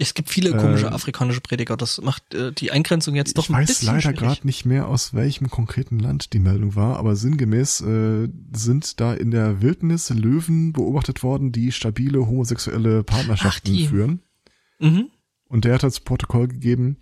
Es 0.00 0.14
gibt 0.14 0.30
viele 0.30 0.56
komische 0.56 0.86
Ähm, 0.86 0.94
afrikanische 0.94 1.40
Prediger. 1.40 1.76
Das 1.76 2.00
macht 2.00 2.34
äh, 2.34 2.52
die 2.52 2.72
Eingrenzung 2.72 3.14
jetzt 3.14 3.36
doch 3.36 3.44
ich 3.44 3.50
ein 3.50 3.56
weiß 3.56 3.68
bisschen 3.68 3.86
leider 3.86 4.00
schwierig. 4.00 4.18
gerade 4.18 4.46
nicht 4.46 4.64
mehr, 4.64 4.88
aus 4.88 5.12
welchem 5.12 5.50
konkreten 5.50 5.98
Land 5.98 6.32
die 6.32 6.40
Meldung 6.40 6.74
war, 6.74 6.96
aber 6.96 7.16
sinngemäß 7.16 7.82
äh, 7.82 8.28
sind 8.52 8.98
da 9.00 9.12
in 9.12 9.30
der 9.30 9.60
Wildnis 9.60 10.08
Löwen 10.10 10.72
beobachtet 10.72 11.22
worden, 11.22 11.52
die 11.52 11.70
stabile 11.70 12.26
homosexuelle 12.26 13.04
Partnerschaften 13.04 13.76
Ach, 13.78 13.88
führen. 13.88 14.22
Mhm. 14.78 15.10
Und 15.48 15.64
der 15.66 15.74
hat 15.74 15.84
als 15.84 16.00
Protokoll 16.00 16.48
gegeben, 16.48 16.96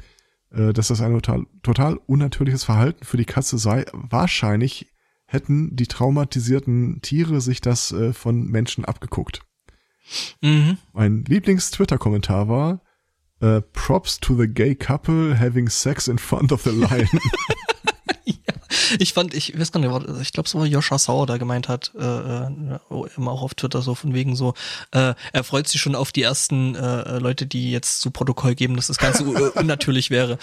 äh, 0.51 0.73
dass 0.73 0.89
das 0.89 1.01
ein 1.01 1.13
total, 1.13 1.47
total 1.63 2.01
unnatürliches 2.07 2.65
Verhalten 2.65 3.05
für 3.05 3.17
die 3.17 3.25
Katze 3.25 3.59
sei. 3.59 3.87
Wahrscheinlich 3.93 4.89
hätten 5.27 5.77
die 5.77 5.87
traumatisierten 5.87 7.01
Tiere 7.03 7.41
sich 7.41 7.61
das 7.61 7.93
äh, 7.93 8.13
von 8.13 8.47
Menschen 8.47 8.85
abgeguckt. 8.85 9.43
Mhm. 10.41 10.79
Mein 10.93 11.25
Lieblings-Twitter-Kommentar 11.25 12.49
war, 12.49 12.81
äh, 13.41 13.61
Props 13.73 14.19
to 14.19 14.37
the 14.37 14.49
gay 14.49 14.75
couple 14.75 15.39
having 15.39 15.69
sex 15.69 16.09
in 16.09 16.19
front 16.19 16.53
of 16.53 16.63
the 16.63 16.71
lion. 16.71 17.09
Ich 18.99 19.13
fand, 19.13 19.35
ich 19.35 19.59
weiß 19.59 19.73
gar 19.73 19.81
nicht, 19.81 20.21
ich 20.23 20.33
glaube, 20.33 20.47
es 20.47 20.55
war 20.55 20.65
Joscha 20.67 20.99
Sauer, 20.99 21.27
der 21.27 21.39
gemeint 21.39 21.69
hat, 21.69 21.93
äh, 21.99 22.05
äh, 22.05 22.79
immer 23.17 23.33
auch 23.33 23.43
auf 23.43 23.55
Twitter 23.55 23.83
so 23.83 23.95
von 23.95 24.15
wegen 24.15 24.37
so, 24.37 24.55
äh, 24.93 25.15
er 25.33 25.45
freut 25.45 25.69
sich 25.69 25.81
schon 25.81 25.95
auf 25.95 26.13
die 26.13 26.23
ersten 26.23 26.75
äh, 26.75 27.19
Leute, 27.19 27.47
die 27.47 27.71
jetzt 27.71 28.01
zu 28.01 28.11
Protokoll 28.11 28.55
geben, 28.55 28.77
dass 28.77 28.87
das 28.87 28.99
Ganze 28.99 29.25
äh, 29.25 29.51
unnatürlich 29.59 30.11
wäre. 30.11 30.39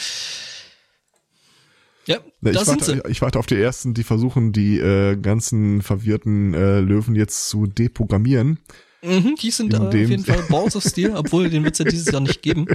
Ja, 2.08 2.18
Ne, 2.42 2.52
da 2.52 2.62
ich, 2.62 2.68
sind 2.68 2.84
sie. 2.84 2.98
warte, 2.98 3.10
ich 3.10 3.22
warte 3.22 3.40
auf 3.40 3.48
die 3.48 3.60
ersten, 3.60 3.94
die 3.96 4.04
versuchen, 4.04 4.52
die 4.52 4.78
äh, 4.80 5.16
ganzen 5.16 5.82
verwirrten 5.82 6.54
äh, 6.54 6.80
Löwen 6.80 7.16
jetzt 7.16 7.50
zu 7.50 7.66
deprogrammieren. 7.66 8.60
Mhm, 9.06 9.36
die 9.42 9.52
sind 9.52 9.74
in 9.74 9.82
äh, 9.84 9.88
auf 9.88 9.94
jeden 9.94 10.26
Fall 10.26 10.42
Balls 10.50 10.76
of 10.76 10.84
Steel, 10.84 11.16
obwohl 11.16 11.50
den 11.50 11.64
wird's 11.64 11.80
ja 11.80 11.86
dieses 11.86 12.12
Jahr 12.12 12.22
nicht 12.22 12.42
geben. 12.42 12.66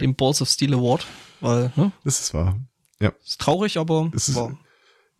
Den 0.00 0.14
Balls 0.14 0.40
of 0.42 0.48
Steel 0.48 0.74
Award. 0.74 1.06
Weil, 1.40 1.72
ne, 1.76 1.92
Das 2.04 2.20
ist 2.20 2.34
wahr. 2.34 2.58
Ja. 3.00 3.12
ist 3.24 3.40
traurig, 3.40 3.78
aber 3.78 4.10
Es 4.14 4.28
ist- 4.28 4.36
war, 4.36 4.58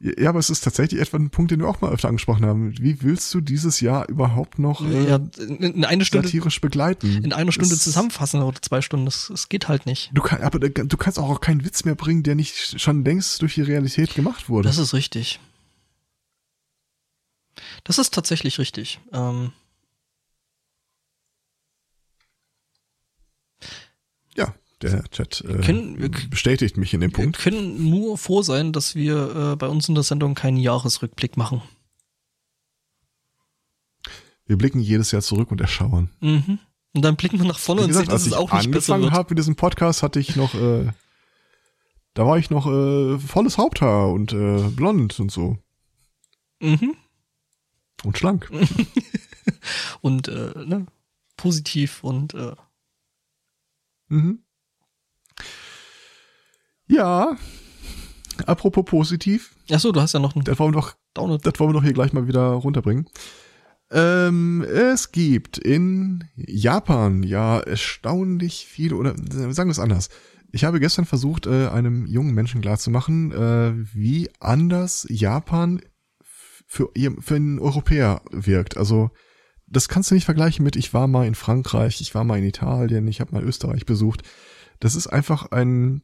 Ja, 0.00 0.28
aber 0.30 0.38
es 0.38 0.48
ist 0.48 0.60
tatsächlich 0.62 1.00
etwa 1.00 1.16
ein 1.16 1.30
Punkt, 1.30 1.50
den 1.50 1.58
wir 1.60 1.68
auch 1.68 1.80
mal 1.80 1.92
öfter 1.92 2.06
angesprochen 2.08 2.46
haben. 2.46 2.72
Wie 2.78 3.02
willst 3.02 3.34
du 3.34 3.40
dieses 3.40 3.80
Jahr 3.80 4.08
überhaupt 4.08 4.60
noch 4.60 4.80
äh, 4.84 5.08
ja, 5.08 5.16
in, 5.38 5.56
in 5.58 5.84
eine 5.84 6.04
Stunde, 6.04 6.28
satirisch 6.28 6.60
begleiten? 6.60 7.22
in 7.24 7.32
einer 7.32 7.50
Stunde 7.50 7.70
Das- 7.70 7.82
zusammenfassen 7.82 8.40
oder 8.42 8.60
zwei 8.62 8.80
Stunden, 8.80 9.06
das, 9.06 9.26
das 9.28 9.48
geht 9.48 9.66
halt 9.66 9.86
nicht. 9.86 10.10
Du 10.14 10.22
kann, 10.22 10.40
aber 10.42 10.60
du 10.60 10.96
kannst 10.96 11.18
auch 11.18 11.40
keinen 11.40 11.64
Witz 11.64 11.84
mehr 11.84 11.96
bringen, 11.96 12.22
der 12.22 12.36
nicht 12.36 12.80
schon 12.80 13.04
längst 13.04 13.42
durch 13.42 13.54
die 13.54 13.62
Realität 13.62 14.14
gemacht 14.14 14.48
wurde. 14.48 14.68
Das 14.68 14.78
ist 14.78 14.94
richtig. 14.94 15.40
Das 17.82 17.98
ist 17.98 18.14
tatsächlich 18.14 18.60
richtig. 18.60 19.00
Ähm, 19.12 19.50
ja, 24.36 24.54
der 24.82 25.04
Chat 25.10 25.40
äh, 25.42 25.58
können- 25.62 25.98
wir 26.00 26.10
bestätigt 26.30 26.76
mich 26.76 26.94
in 26.94 27.00
dem 27.00 27.10
wir 27.10 27.16
Punkt. 27.16 27.38
können 27.38 27.90
nur 27.90 28.16
froh 28.18 28.42
sein, 28.42 28.72
dass 28.72 28.94
wir 28.94 29.34
äh, 29.52 29.56
bei 29.56 29.66
uns 29.68 29.88
in 29.88 29.94
der 29.94 30.04
Sendung 30.04 30.34
keinen 30.34 30.56
Jahresrückblick 30.58 31.36
machen. 31.36 31.62
Wir 34.46 34.56
blicken 34.56 34.80
jedes 34.80 35.10
Jahr 35.10 35.22
zurück 35.22 35.50
und 35.50 35.60
erschauern. 35.60 36.10
Mhm. 36.20 36.58
Und 36.94 37.02
dann 37.02 37.16
blicken 37.16 37.38
wir 37.38 37.46
nach 37.46 37.58
vorne 37.58 37.82
Wie 37.82 37.84
und 37.84 37.88
gesagt, 37.90 38.06
sehen, 38.06 38.12
dass 38.12 38.22
als 38.22 38.26
es 38.26 38.32
ich 38.32 38.38
auch 38.38 38.52
nicht 38.52 38.70
besser 38.70 38.94
angefangen 38.94 39.02
wird. 39.02 39.12
habe 39.12 39.30
mit 39.30 39.38
diesem 39.38 39.56
Podcast, 39.56 40.02
hatte 40.02 40.20
ich 40.20 40.36
noch, 40.36 40.54
äh, 40.54 40.90
da 42.14 42.26
war 42.26 42.38
ich 42.38 42.48
noch 42.50 42.66
äh, 42.66 43.18
volles 43.18 43.58
Haupthaar 43.58 44.08
und 44.10 44.32
äh, 44.32 44.68
blond 44.70 45.18
und 45.20 45.30
so 45.30 45.58
Mhm. 46.60 46.94
und 48.04 48.18
schlank. 48.18 48.50
Und 50.02 50.28
äh, 50.28 50.52
ne, 50.66 50.86
positiv 51.36 52.04
und 52.04 52.34
äh, 52.34 52.54
Mhm. 54.08 54.40
Ja, 56.88 57.36
apropos 58.46 58.84
positiv, 58.84 59.54
ach 59.70 59.80
so, 59.80 59.92
du 59.92 60.00
hast 60.00 60.14
ja 60.14 60.20
noch 60.20 60.34
einen 60.34 60.44
das 60.44 60.58
wollen 60.58 60.74
wir 60.74 60.80
doch 60.80 60.94
Download. 61.14 61.42
Das 61.42 61.58
wollen 61.58 61.70
wir 61.70 61.74
doch 61.74 61.84
hier 61.84 61.92
gleich 61.92 62.12
mal 62.12 62.28
wieder 62.28 62.48
runterbringen. 62.50 63.08
Ähm, 63.90 64.62
es 64.62 65.12
gibt 65.12 65.58
in 65.58 66.24
Japan 66.36 67.22
ja 67.22 67.58
erstaunlich 67.58 68.66
viele, 68.66 68.96
oder 68.96 69.14
äh, 69.14 69.52
sagen 69.52 69.68
wir 69.68 69.72
es 69.72 69.78
anders. 69.78 70.10
Ich 70.50 70.64
habe 70.64 70.80
gestern 70.80 71.04
versucht, 71.04 71.46
äh, 71.46 71.68
einem 71.68 72.06
jungen 72.06 72.34
Menschen 72.34 72.60
klarzumachen, 72.60 73.32
äh, 73.32 73.72
wie 73.94 74.30
anders 74.40 75.06
Japan 75.10 75.80
für, 76.66 76.90
für 77.20 77.34
einen 77.34 77.58
Europäer 77.58 78.22
wirkt. 78.30 78.76
Also 78.76 79.10
das 79.66 79.88
kannst 79.88 80.10
du 80.10 80.14
nicht 80.14 80.24
vergleichen 80.24 80.64
mit, 80.64 80.76
ich 80.76 80.94
war 80.94 81.06
mal 81.06 81.26
in 81.26 81.34
Frankreich, 81.34 82.00
ich 82.00 82.14
war 82.14 82.24
mal 82.24 82.38
in 82.38 82.44
Italien, 82.44 83.08
ich 83.08 83.20
habe 83.20 83.32
mal 83.32 83.42
Österreich 83.42 83.84
besucht. 83.86 84.22
Das 84.80 84.94
ist 84.94 85.06
einfach 85.06 85.50
ein 85.50 86.02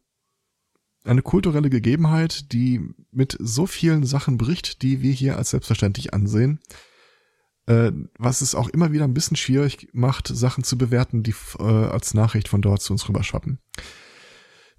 eine 1.05 1.23
kulturelle 1.23 1.71
Gegebenheit, 1.71 2.53
die 2.53 2.81
mit 3.13 3.37
so 3.39 3.67
vielen 3.67 4.05
Sachen 4.05 4.39
bricht, 4.39 4.83
die 4.83 5.03
wir 5.03 5.13
hier 5.13 5.37
als 5.37 5.51
selbstverständlich 5.51 6.15
ansehen, 6.15 6.61
äh, 7.67 7.93
was 8.19 8.41
es 8.41 8.55
auch 8.55 8.69
immer 8.69 8.93
wieder 8.93 9.05
ein 9.05 9.15
bisschen 9.15 9.37
schwierig 9.37 9.89
macht, 9.93 10.29
Sachen 10.29 10.65
zu 10.65 10.79
bewerten, 10.79 11.23
die 11.23 11.35
äh, 11.59 11.63
als 11.63 12.15
Nachricht 12.15 12.49
von 12.49 12.63
dort 12.63 12.83
zu 12.83 12.93
uns 12.93 13.09
rüberschwappen. 13.09 13.59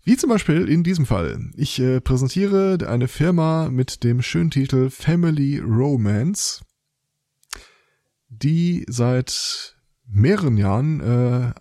Wie 0.03 0.17
zum 0.17 0.29
Beispiel 0.29 0.69
in 0.69 0.83
diesem 0.83 1.05
Fall. 1.07 1.51
Ich 1.55 1.79
äh, 1.79 1.99
präsentiere 1.99 2.77
eine 2.87 3.07
Firma 3.07 3.69
mit 3.69 4.03
dem 4.03 4.21
schönen 4.21 4.51
Titel 4.51 4.91
Family 4.91 5.59
Romance, 5.59 6.63
die 8.29 8.85
seit 8.87 9.75
mehreren 10.07 10.57
Jahren 10.57 10.99
äh, 10.99 11.53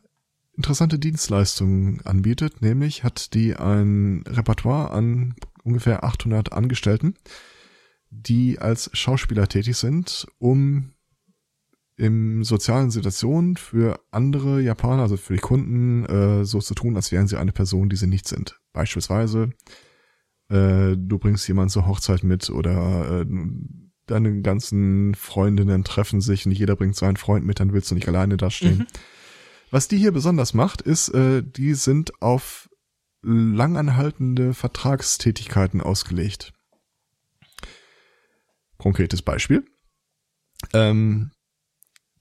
interessante 0.56 0.98
Dienstleistungen 0.98 2.00
anbietet. 2.04 2.62
Nämlich 2.62 3.04
hat 3.04 3.34
die 3.34 3.56
ein 3.56 4.24
Repertoire 4.26 4.90
an 4.90 5.34
ungefähr 5.62 6.04
800 6.04 6.52
Angestellten, 6.52 7.14
die 8.10 8.58
als 8.58 8.90
Schauspieler 8.92 9.48
tätig 9.48 9.76
sind, 9.76 10.26
um 10.38 10.92
in 11.96 12.42
sozialen 12.42 12.90
Situationen 12.90 13.56
für 13.56 14.00
andere 14.10 14.60
Japaner, 14.60 15.02
also 15.02 15.16
für 15.16 15.34
die 15.34 15.40
Kunden, 15.40 16.04
äh, 16.06 16.44
so 16.44 16.60
zu 16.60 16.74
tun, 16.74 16.96
als 16.96 17.12
wären 17.12 17.28
sie 17.28 17.38
eine 17.38 17.52
Person, 17.52 17.88
die 17.88 17.96
sie 17.96 18.08
nicht 18.08 18.26
sind. 18.26 18.60
Beispielsweise, 18.72 19.50
äh, 20.48 20.96
du 20.96 21.18
bringst 21.18 21.46
jemanden 21.46 21.70
zur 21.70 21.86
Hochzeit 21.86 22.24
mit 22.24 22.50
oder 22.50 23.20
äh, 23.20 23.26
deine 24.06 24.42
ganzen 24.42 25.14
Freundinnen 25.14 25.84
treffen 25.84 26.20
sich 26.20 26.46
und 26.46 26.52
jeder 26.52 26.76
bringt 26.76 26.96
seinen 26.96 27.16
Freund 27.16 27.46
mit, 27.46 27.60
dann 27.60 27.72
willst 27.72 27.90
du 27.90 27.94
nicht 27.94 28.08
alleine 28.08 28.36
dastehen. 28.36 28.78
Mhm. 28.78 28.86
Was 29.74 29.88
die 29.88 29.98
hier 29.98 30.12
besonders 30.12 30.54
macht, 30.54 30.82
ist, 30.82 31.08
äh, 31.08 31.42
die 31.42 31.74
sind 31.74 32.22
auf 32.22 32.70
langanhaltende 33.22 34.54
Vertragstätigkeiten 34.54 35.80
ausgelegt. 35.80 36.52
Konkretes 38.78 39.22
Beispiel. 39.22 39.64
Ähm, 40.72 41.32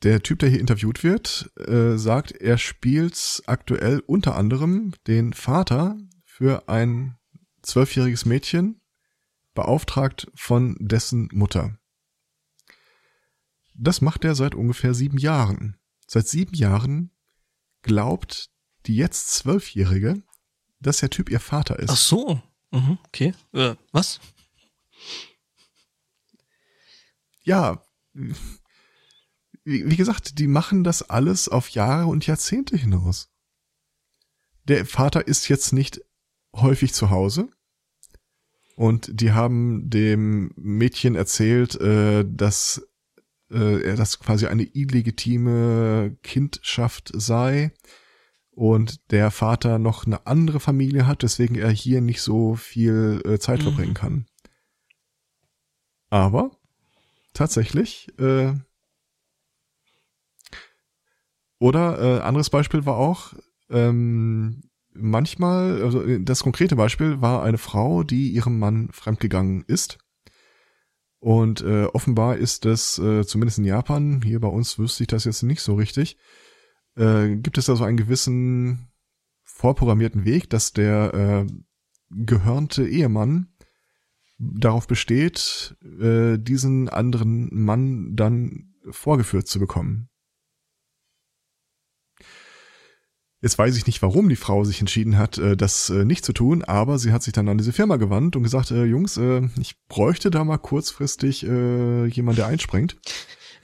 der 0.02 0.24
Typ, 0.24 0.40
der 0.40 0.50
hier 0.50 0.62
interviewt 0.62 1.04
wird, 1.04 1.52
äh, 1.60 1.96
sagt, 1.96 2.32
er 2.32 2.58
spielt 2.58 3.44
aktuell 3.46 4.00
unter 4.00 4.36
anderem 4.36 4.96
den 5.06 5.34
Vater 5.34 6.00
für 6.26 6.68
ein 6.70 7.20
zwölfjähriges 7.62 8.26
Mädchen, 8.26 8.82
beauftragt 9.54 10.26
von 10.34 10.76
dessen 10.80 11.30
Mutter. 11.32 11.78
Das 13.76 14.02
macht 14.02 14.26
er 14.26 14.34
seit 14.34 14.56
ungefähr 14.56 14.96
sieben 14.96 15.20
Jahren. 15.20 15.78
Seit 16.08 16.28
sieben 16.28 16.56
Jahren 16.56 17.12
glaubt 17.84 18.50
die 18.86 18.96
jetzt 18.96 19.32
Zwölfjährige, 19.32 20.22
dass 20.80 20.98
der 20.98 21.10
Typ 21.10 21.30
ihr 21.30 21.40
Vater 21.40 21.80
ist. 21.80 21.90
Ach 21.90 21.98
so. 21.98 22.42
Mhm, 22.72 22.98
okay. 23.06 23.34
Äh, 23.54 23.76
was? 23.92 24.20
Ja, 27.44 27.86
wie, 28.14 29.90
wie 29.90 29.96
gesagt, 29.96 30.40
die 30.40 30.48
machen 30.48 30.84
das 30.84 31.10
alles 31.10 31.48
auf 31.48 31.70
Jahre 31.70 32.08
und 32.08 32.26
Jahrzehnte 32.26 32.76
hinaus. 32.76 33.30
Der 34.66 34.86
Vater 34.86 35.28
ist 35.28 35.50
jetzt 35.50 35.74
nicht 35.74 36.02
häufig 36.56 36.94
zu 36.94 37.10
Hause. 37.10 37.50
Und 38.76 39.10
die 39.22 39.34
haben 39.34 39.90
dem 39.90 40.52
Mädchen 40.56 41.16
erzählt, 41.16 41.76
äh, 41.76 42.26
dass 42.28 42.88
äh, 43.54 43.82
er 43.82 43.96
das 43.96 44.20
quasi 44.20 44.48
eine 44.48 44.64
illegitime 44.64 46.18
Kindschaft 46.24 47.12
sei 47.14 47.72
und 48.52 49.12
der 49.12 49.32
Vater 49.32 49.80
noch 49.80 50.06
eine 50.06 50.28
andere 50.28 50.60
Familie 50.60 51.08
hat, 51.08 51.24
deswegen 51.24 51.56
er 51.56 51.70
hier 51.70 52.02
nicht 52.02 52.22
so 52.22 52.56
viel 52.56 53.22
äh, 53.26 53.40
Zeit 53.40 53.60
mhm. 53.60 53.64
verbringen 53.64 53.94
kann. 53.94 54.26
Aber 56.10 56.52
tatsächlich, 57.34 58.08
äh, 58.20 58.54
oder 61.60 62.00
äh, 62.00 62.22
anderes 62.22 62.50
Beispiel 62.50 62.86
war 62.86 62.98
auch, 62.98 63.34
ähm, 63.70 64.70
manchmal, 64.94 65.82
also 65.82 66.06
das 66.20 66.44
konkrete 66.44 66.76
Beispiel 66.76 67.22
war 67.22 67.44
eine 67.44 67.58
Frau, 67.58 68.04
die 68.04 68.30
ihrem 68.30 68.60
Mann 68.60 68.90
fremdgegangen 68.92 69.64
ist. 69.66 69.98
Und 71.24 71.62
äh, 71.62 71.86
offenbar 71.86 72.36
ist 72.36 72.66
es, 72.66 73.00
äh, 73.00 73.26
zumindest 73.26 73.58
in 73.58 73.64
Japan, 73.64 74.22
hier 74.26 74.42
bei 74.42 74.50
uns 74.50 74.78
wüsste 74.78 75.04
ich 75.04 75.08
das 75.08 75.24
jetzt 75.24 75.42
nicht 75.42 75.62
so 75.62 75.76
richtig, 75.76 76.18
äh, 76.98 77.38
gibt 77.38 77.58
es 77.58 77.68
da 77.68 77.78
so 77.78 77.86
einen 77.86 77.96
gewissen 77.96 78.90
vorprogrammierten 79.46 80.26
Weg, 80.26 80.50
dass 80.50 80.74
der 80.74 81.14
äh, 81.14 81.54
gehörnte 82.10 82.86
Ehemann 82.86 83.54
darauf 84.38 84.86
besteht, 84.86 85.78
äh, 86.02 86.38
diesen 86.38 86.90
anderen 86.90 87.48
Mann 87.54 88.18
dann 88.18 88.74
vorgeführt 88.90 89.48
zu 89.48 89.60
bekommen. 89.60 90.10
Jetzt 93.44 93.60
weiß 93.60 93.78
ich 93.78 93.86
nicht, 93.86 94.02
warum 94.02 94.30
die 94.30 94.36
Frau 94.36 94.64
sich 94.64 94.80
entschieden 94.80 95.18
hat, 95.18 95.38
äh, 95.38 95.56
das 95.56 95.92
äh, 95.92 96.06
nicht 96.06 96.26
zu 96.26 96.34
tun, 96.34 96.64
aber 96.64 96.98
sie 96.98 97.12
hat 97.12 97.22
sich 97.22 97.34
dann 97.34 97.50
an 97.50 97.60
diese 97.60 97.74
Firma 97.74 97.98
gewandt 97.98 98.36
und 98.36 98.44
gesagt, 98.44 98.72
äh, 98.72 98.86
Jungs, 98.86 99.20
ich 99.60 99.76
bräuchte 99.88 100.32
da 100.32 100.44
mal 100.44 100.58
kurzfristig 100.58 101.42
jemand, 101.44 102.38
der 102.38 102.48
einspringt. 102.48 102.98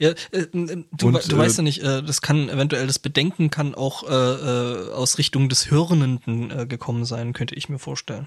Ja, 0.00 0.14
äh, 0.30 0.46
du, 0.52 1.08
und, 1.08 1.30
du 1.30 1.36
weißt 1.36 1.58
ja 1.58 1.62
nicht, 1.62 1.82
äh, 1.82 2.02
das 2.02 2.22
kann 2.22 2.48
eventuell 2.48 2.86
das 2.86 2.98
Bedenken 2.98 3.50
kann 3.50 3.74
auch 3.74 4.02
äh, 4.04 4.92
aus 4.92 5.18
Richtung 5.18 5.50
des 5.50 5.70
Hörnenden 5.70 6.50
äh, 6.50 6.66
gekommen 6.66 7.04
sein, 7.04 7.34
könnte 7.34 7.54
ich 7.54 7.68
mir 7.68 7.78
vorstellen. 7.78 8.26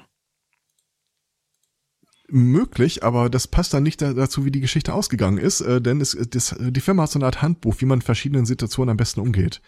Möglich, 2.30 3.04
aber 3.04 3.30
das 3.30 3.48
passt 3.48 3.74
dann 3.74 3.84
nicht 3.84 4.02
dazu, 4.02 4.46
wie 4.46 4.52
die 4.52 4.62
Geschichte 4.62 4.94
ausgegangen 4.94 5.38
ist, 5.38 5.64
denn 5.68 6.02
es, 6.02 6.18
das, 6.32 6.56
die 6.58 6.80
Firma 6.80 7.04
hat 7.04 7.12
so 7.12 7.20
eine 7.20 7.26
Art 7.26 7.42
Handbuch, 7.42 7.76
wie 7.80 7.86
man 7.86 8.00
in 8.00 8.02
verschiedenen 8.02 8.46
Situationen 8.46 8.92
am 8.92 8.98
besten 8.98 9.20
umgeht. 9.20 9.62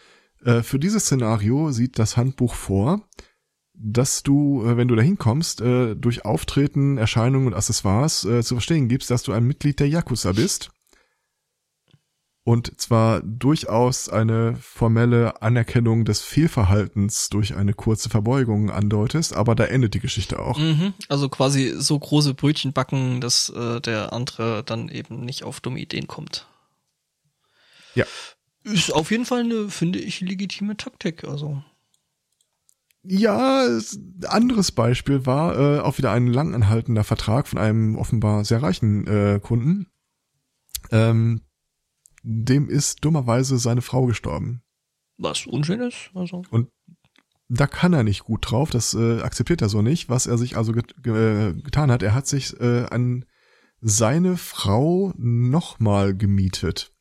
Äh, 0.46 0.64
für 0.64 0.80
dieses 0.80 1.04
Szenario 1.06 1.72
sieht 1.72 2.00
das 2.00 2.16
Handbuch 2.16 2.54
vor, 2.54 3.02
dass 3.74 4.24
du, 4.24 4.64
äh, 4.66 4.78
wenn 4.78 4.88
du 4.88 4.96
da 4.96 5.02
hinkommst, 5.02 5.60
äh, 5.60 5.96
durch 5.96 6.24
Auftreten, 6.24 6.98
Erscheinungen 6.98 7.48
und 7.48 7.54
Accessoires 7.54 8.22
zu 8.22 8.56
verstehen 8.56 8.88
gibst, 8.88 9.12
dass 9.12 9.24
du 9.24 9.34
ein 9.34 9.44
Mitglied 9.44 9.80
der 9.80 9.90
Yakuza 9.90 10.32
bist 10.32 10.72
und 12.46 12.80
zwar 12.80 13.22
durchaus 13.22 14.08
eine 14.08 14.56
formelle 14.58 15.42
Anerkennung 15.42 16.06
des 16.06 16.22
Fehlverhaltens 16.22 17.30
durch 17.30 17.56
eine 17.56 17.74
kurze 17.74 18.10
Verbeugung 18.10 18.70
andeutest, 18.70 19.34
aber 19.36 19.56
da 19.56 19.66
endet 19.66 19.96
die 19.96 20.00
Geschichte 20.00 20.40
auch. 20.40 20.60
Mhm, 20.60 20.94
also 21.10 21.28
quasi 21.28 21.74
so 21.76 21.98
große 21.98 22.36
Brötchen 22.36 22.72
backen, 22.72 23.20
dass 23.20 23.50
äh, 23.50 23.82
der 23.82 24.14
andere 24.14 24.64
dann 24.64 24.90
eben 24.90 25.22
nicht 25.22 25.44
auf 25.44 25.60
dumme 25.60 25.80
Ideen 25.80 26.06
kommt. 26.06 26.48
Ja. 27.96 28.06
Ist 28.66 28.92
auf 28.92 29.12
jeden 29.12 29.26
Fall 29.26 29.42
eine, 29.42 29.70
finde 29.70 30.00
ich, 30.00 30.22
legitime 30.22 30.76
Taktik, 30.76 31.24
also. 31.24 31.64
Ja, 33.04 33.68
anderes 34.28 34.72
Beispiel 34.72 35.28
war 35.28 35.58
äh, 35.58 35.80
auch 35.80 36.00
wieder 36.00 36.12
ein 36.12 36.26
langanhaltender 36.26 37.04
Vertrag 37.04 37.48
von 37.48 37.60
einem 37.60 37.96
offenbar 37.96 38.44
sehr 38.44 38.64
reichen 38.64 39.06
äh, 39.06 39.40
Kunden. 39.40 39.88
Ähm, 40.92 41.42
dem 42.24 42.68
ist 42.68 43.06
dummerweise 43.06 43.60
seine 43.60 43.84
Frau 43.84 44.08
gestorben. 44.08 44.64
Was 45.18 45.46
unschön 45.46 45.82
ist, 45.82 46.10
also. 46.16 46.42
Und 46.50 46.70
da 47.48 47.68
kann 47.68 47.94
er 47.94 48.02
nicht 48.02 48.24
gut 48.24 48.50
drauf, 48.50 48.72
das 48.72 48.96
äh, 48.96 49.22
akzeptiert 49.22 49.62
er 49.62 49.70
so 49.70 49.84
nicht. 49.84 50.10
Was 50.10 50.26
er 50.26 50.40
sich 50.40 50.58
also 50.58 50.74
get 50.74 50.96
ge 51.04 51.54
getan 51.62 51.92
hat, 51.92 52.02
er 52.02 52.16
hat 52.16 52.26
sich 52.26 52.60
äh, 52.60 52.86
an 52.86 53.26
seine 53.82 54.38
Frau 54.38 55.14
nochmal 55.16 56.16
gemietet. 56.16 56.95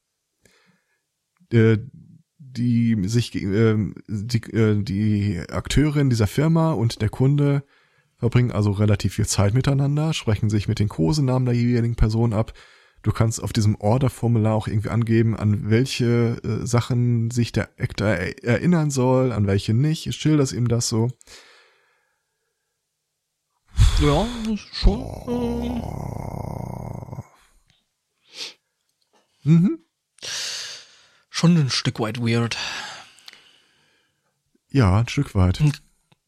Äh, 1.55 1.79
die 2.39 2.97
sich 3.09 3.35
äh, 3.35 3.77
die, 4.07 4.43
äh, 4.53 4.83
die 4.83 5.41
Akteurin 5.49 6.11
dieser 6.11 6.29
Firma 6.29 6.73
und 6.73 7.03
der 7.03 7.09
Kunde 7.09 7.65
verbringen 8.17 8.53
also 8.53 8.71
relativ 8.71 9.15
viel 9.15 9.27
Zeit 9.27 9.55
miteinander, 9.55 10.13
sprechen 10.13 10.51
sich 10.51 10.69
mit 10.69 10.79
den 10.79 10.89
Kosenamen 10.89 11.47
der 11.47 11.55
jeweiligen 11.55 11.97
Person 11.97 12.33
ab 12.33 12.53
Du 13.05 13.13
kannst 13.13 13.43
auf 13.43 13.53
diesem 13.53 13.77
Order-Formular 13.79 14.55
auch 14.55 14.67
irgendwie 14.67 14.89
angeben, 14.89 15.37
an 15.37 15.69
welche 15.69 16.41
äh, 16.43 16.67
Sachen 16.67 17.31
sich 17.31 17.53
der 17.53 17.69
Actor 17.79 18.07
er 18.07 18.43
erinnern 18.43 18.91
soll, 18.91 19.31
an 19.31 19.47
welche 19.47 19.75
nicht. 19.75 20.07
Ich 20.07 20.17
schilderst 20.17 20.55
ihm 20.55 20.69
das 20.69 20.89
so. 20.89 21.11
Ja, 24.01 24.27
schon. 24.73 25.01
Oh. 25.01 25.85
Mhm. 29.43 29.81
Schon 31.37 31.57
ein 31.57 31.69
Stück 31.69 31.99
weit 31.99 32.21
weird. 32.21 32.57
Ja, 34.71 35.01
ein 35.01 35.09
Stück 35.09 35.35
weit. 35.35 35.59
Hm 35.59 35.73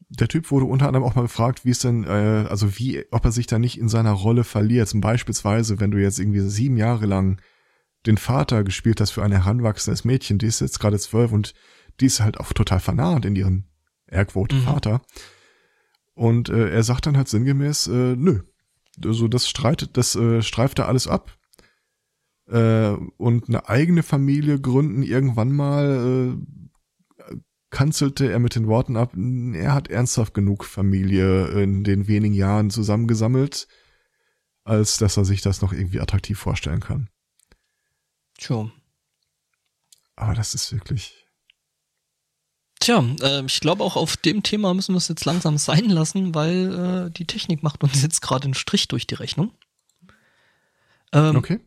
der 0.09 0.27
Typ 0.27 0.51
wurde 0.51 0.65
unter 0.65 0.87
anderem 0.87 1.03
auch 1.05 1.15
mal 1.15 1.23
gefragt, 1.23 1.65
wie 1.65 1.71
es 1.71 1.79
denn, 1.79 2.05
äh, 2.05 2.45
also 2.49 2.77
wie, 2.77 3.03
ob 3.11 3.25
er 3.25 3.31
sich 3.31 3.47
da 3.47 3.59
nicht 3.59 3.77
in 3.77 3.89
seiner 3.89 4.11
Rolle 4.11 4.43
verliert. 4.43 4.87
Zum 4.87 5.01
Beispielsweise, 5.01 5.79
wenn 5.79 5.91
du 5.91 6.01
jetzt 6.01 6.19
irgendwie 6.19 6.39
sieben 6.39 6.77
Jahre 6.77 7.05
lang 7.05 7.41
den 8.05 8.17
Vater 8.17 8.63
gespielt 8.63 9.01
hast 9.01 9.11
für 9.11 9.23
ein 9.23 9.33
heranwachsendes 9.33 10.05
Mädchen, 10.05 10.37
die 10.37 10.45
ist 10.45 10.61
jetzt 10.61 10.79
gerade 10.79 10.97
zwölf 10.97 11.31
und 11.31 11.53
die 11.99 12.05
ist 12.05 12.21
halt 12.21 12.39
auch 12.39 12.53
total 12.53 12.79
vernarrt 12.79 13.25
in 13.25 13.35
ihren 13.35 13.67
Airquote 14.07 14.55
mhm. 14.55 14.61
Vater. 14.61 15.01
Und 16.13 16.47
äh, 16.49 16.69
er 16.69 16.83
sagt 16.83 17.05
dann 17.05 17.17
halt 17.17 17.27
sinngemäß, 17.27 17.87
äh, 17.87 18.15
nö, 18.15 18.43
also 19.03 19.27
das 19.27 19.49
streitet, 19.49 19.97
das 19.97 20.15
äh, 20.15 20.41
streift 20.41 20.79
er 20.79 20.87
alles 20.87 21.07
ab. 21.07 21.36
Äh, 22.47 22.91
und 23.17 23.49
eine 23.49 23.67
eigene 23.67 24.03
Familie 24.03 24.59
gründen 24.59 25.03
irgendwann 25.03 25.51
mal, 25.51 26.35
äh, 26.37 27.35
kanzelte 27.69 28.31
er 28.31 28.39
mit 28.39 28.55
den 28.55 28.67
Worten 28.67 28.95
ab, 28.95 29.13
er 29.15 29.73
hat 29.73 29.89
ernsthaft 29.89 30.33
genug 30.33 30.63
Familie 30.63 31.47
in 31.61 31.83
den 31.83 32.07
wenigen 32.07 32.33
Jahren 32.33 32.69
zusammengesammelt, 32.69 33.67
als 34.63 34.97
dass 34.97 35.17
er 35.17 35.25
sich 35.25 35.41
das 35.41 35.61
noch 35.61 35.73
irgendwie 35.73 35.99
attraktiv 35.99 36.39
vorstellen 36.39 36.79
kann. 36.79 37.09
Tja. 38.37 38.71
Aber 40.15 40.33
das 40.33 40.53
ist 40.53 40.71
wirklich. 40.71 41.25
Tja, 42.79 43.03
äh, 43.21 43.43
ich 43.45 43.59
glaube 43.59 43.83
auch 43.83 43.95
auf 43.95 44.17
dem 44.17 44.43
Thema 44.43 44.73
müssen 44.73 44.93
wir 44.93 44.99
es 44.99 45.07
jetzt 45.07 45.25
langsam 45.25 45.57
sein 45.57 45.89
lassen, 45.89 46.33
weil 46.35 47.07
äh, 47.07 47.11
die 47.11 47.25
Technik 47.25 47.63
macht 47.63 47.83
uns 47.83 48.01
jetzt 48.01 48.21
gerade 48.21 48.45
einen 48.45 48.53
Strich 48.53 48.87
durch 48.87 49.07
die 49.07 49.15
Rechnung. 49.15 49.51
Ähm, 51.11 51.35
okay. 51.35 51.59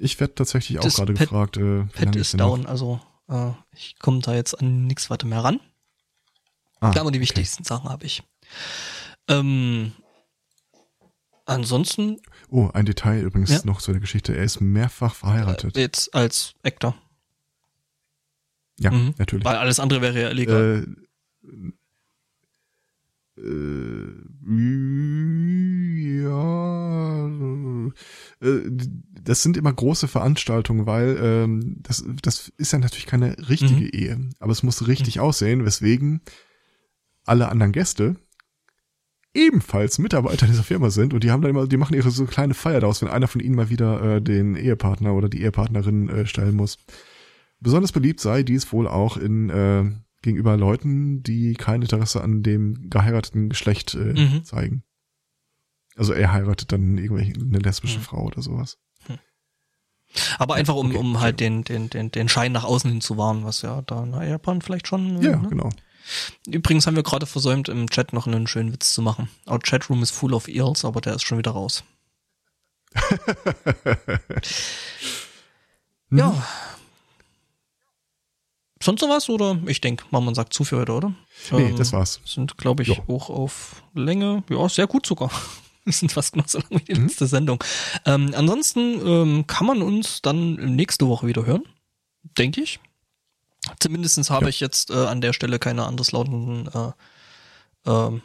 Ich 0.00 0.20
werde 0.20 0.34
tatsächlich 0.36 0.78
auch 0.78 0.88
gerade 0.88 1.14
gefragt, 1.14 1.56
äh, 1.56 1.84
wie 1.84 2.04
Pad 2.04 2.14
ist 2.14 2.38
down, 2.38 2.62
noch? 2.62 2.68
also 2.68 3.00
äh, 3.28 3.50
ich 3.74 3.98
komme 3.98 4.20
da 4.20 4.32
jetzt 4.32 4.54
an 4.54 4.86
nichts 4.86 5.10
weiter 5.10 5.26
mehr 5.26 5.42
ran. 5.42 5.60
Ah, 6.80 6.96
aber 6.96 7.10
die 7.10 7.20
wichtigsten 7.20 7.62
okay. 7.62 7.68
Sachen 7.68 7.90
habe 7.90 8.06
ich. 8.06 8.22
Ähm, 9.26 9.92
ansonsten. 11.46 12.20
Oh, 12.48 12.70
ein 12.72 12.86
Detail 12.86 13.22
übrigens 13.22 13.50
ja. 13.50 13.60
noch 13.64 13.80
zu 13.82 13.90
der 13.90 14.00
Geschichte. 14.00 14.36
Er 14.36 14.44
ist 14.44 14.60
mehrfach 14.60 15.16
verheiratet. 15.16 15.76
Äh, 15.76 15.80
jetzt 15.80 16.14
als 16.14 16.54
Actor. 16.62 16.94
Ja, 18.78 18.92
mhm. 18.92 19.14
natürlich. 19.18 19.44
Weil 19.44 19.56
alles 19.56 19.80
andere 19.80 20.00
wäre 20.00 20.22
ja 20.22 20.30
illegal. 20.30 20.86
Äh, 21.42 21.72
äh, 23.40 24.28
Ja, 26.18 27.26
äh, 28.40 28.70
das 29.28 29.42
sind 29.42 29.56
immer 29.56 29.72
große 29.72 30.08
Veranstaltungen, 30.08 30.86
weil 30.86 31.18
ähm, 31.20 31.76
das, 31.82 32.04
das 32.22 32.48
ist 32.56 32.72
ja 32.72 32.78
natürlich 32.78 33.06
keine 33.06 33.36
richtige 33.48 33.84
Mhm. 33.84 33.90
Ehe, 33.92 34.30
aber 34.40 34.52
es 34.52 34.62
muss 34.62 34.86
richtig 34.86 35.20
aussehen, 35.20 35.64
weswegen 35.64 36.22
alle 37.24 37.48
anderen 37.50 37.72
Gäste 37.72 38.16
ebenfalls 39.34 39.98
Mitarbeiter 39.98 40.46
dieser 40.46 40.62
Firma 40.64 40.90
sind 40.90 41.12
und 41.14 41.22
die 41.22 41.30
haben 41.30 41.42
dann 41.42 41.50
immer, 41.50 41.66
die 41.66 41.76
machen 41.76 41.94
ihre 41.94 42.10
so 42.10 42.24
kleine 42.24 42.54
Feier 42.54 42.80
daraus, 42.80 43.02
wenn 43.02 43.08
einer 43.08 43.28
von 43.28 43.40
ihnen 43.40 43.54
mal 43.54 43.68
wieder 43.68 44.16
äh, 44.16 44.22
den 44.22 44.56
Ehepartner 44.56 45.14
oder 45.14 45.28
die 45.28 45.42
Ehepartnerin 45.42 46.08
äh, 46.08 46.26
stellen 46.26 46.56
muss. 46.56 46.78
Besonders 47.60 47.92
beliebt 47.92 48.20
sei 48.20 48.42
dies 48.42 48.72
wohl 48.72 48.88
auch 48.88 49.16
in 49.16 49.50
äh, 49.50 49.84
gegenüber 50.22 50.56
Leuten, 50.56 51.22
die 51.22 51.54
kein 51.54 51.82
Interesse 51.82 52.22
an 52.22 52.42
dem 52.42 52.88
geheirateten 52.88 53.50
Geschlecht 53.50 53.94
äh, 53.94 54.14
Mhm. 54.14 54.44
zeigen. 54.44 54.82
Also 55.96 56.12
er 56.14 56.32
heiratet 56.32 56.72
dann 56.72 56.96
irgendwelche 56.96 57.34
eine 57.34 57.58
lesbische 57.58 57.98
Mhm. 57.98 58.02
Frau 58.04 58.24
oder 58.24 58.40
sowas. 58.42 58.78
Aber 60.38 60.54
einfach 60.54 60.74
um, 60.74 60.88
okay, 60.90 60.96
um 60.98 61.20
halt 61.20 61.40
den, 61.40 61.64
den, 61.64 61.90
den, 61.90 62.10
den 62.10 62.28
Schein 62.28 62.52
nach 62.52 62.64
außen 62.64 62.90
hin 62.90 63.00
zu 63.00 63.16
wahren, 63.18 63.44
was 63.44 63.62
ja 63.62 63.82
da 63.82 64.02
in 64.02 64.12
Japan 64.12 64.62
vielleicht 64.62 64.88
schon. 64.88 65.22
Ja, 65.22 65.36
ne? 65.36 65.48
genau. 65.48 65.68
Übrigens 66.46 66.86
haben 66.86 66.96
wir 66.96 67.02
gerade 67.02 67.26
versäumt, 67.26 67.68
im 67.68 67.90
Chat 67.90 68.12
noch 68.14 68.26
einen 68.26 68.46
schönen 68.46 68.72
Witz 68.72 68.94
zu 68.94 69.02
machen. 69.02 69.28
Our 69.46 69.58
Chatroom 69.60 70.02
is 70.02 70.10
full 70.10 70.32
of 70.32 70.48
eels, 70.48 70.84
aber 70.84 71.00
der 71.02 71.14
ist 71.14 71.22
schon 71.24 71.38
wieder 71.38 71.50
raus. 71.50 71.84
Ja. 76.10 76.42
Sonst 78.82 79.02
noch 79.02 79.10
was 79.10 79.28
oder? 79.28 79.58
Ich 79.66 79.80
denke, 79.80 80.04
man 80.10 80.34
sagt 80.34 80.54
zu 80.54 80.64
für 80.64 80.78
heute, 80.78 80.92
oder? 80.92 81.12
Nee, 81.50 81.68
Ähm, 81.70 81.76
das 81.76 81.92
war's. 81.92 82.20
Sind, 82.24 82.56
glaube 82.56 82.82
ich, 82.82 82.88
Ja. 82.88 82.96
auch 83.08 83.28
auf 83.28 83.82
Länge, 83.92 84.42
ja, 84.48 84.68
sehr 84.68 84.86
gut 84.86 85.04
sogar. 85.04 85.30
Wir 85.88 85.94
sind 85.94 86.12
fast 86.12 86.36
noch 86.36 86.46
so 86.48 86.58
lang 86.58 86.68
wie 86.70 86.84
die 86.92 86.94
Mhm. 86.94 87.06
letzte 87.06 87.26
Sendung. 87.26 87.64
Ähm, 88.04 88.32
ansonsten 88.36 89.00
ähm, 89.06 89.46
kann 89.46 89.66
man 89.66 89.80
uns 89.82 90.20
dann 90.22 90.54
nächste 90.76 91.08
Woche 91.08 91.26
wieder 91.26 91.46
hören, 91.46 91.62
denke 92.36 92.60
ich. 92.60 92.78
Zumindestens 93.80 94.28
habe 94.30 94.44
Ja. 94.44 94.48
ich 94.50 94.60
jetzt 94.60 94.90
äh, 94.90 94.94
an 94.94 95.20
der 95.20 95.32
Stelle 95.32 95.58
keine 95.58 95.84
anderslautenden 95.86 96.68
äh, 97.86 97.90
ähm, 97.90 98.22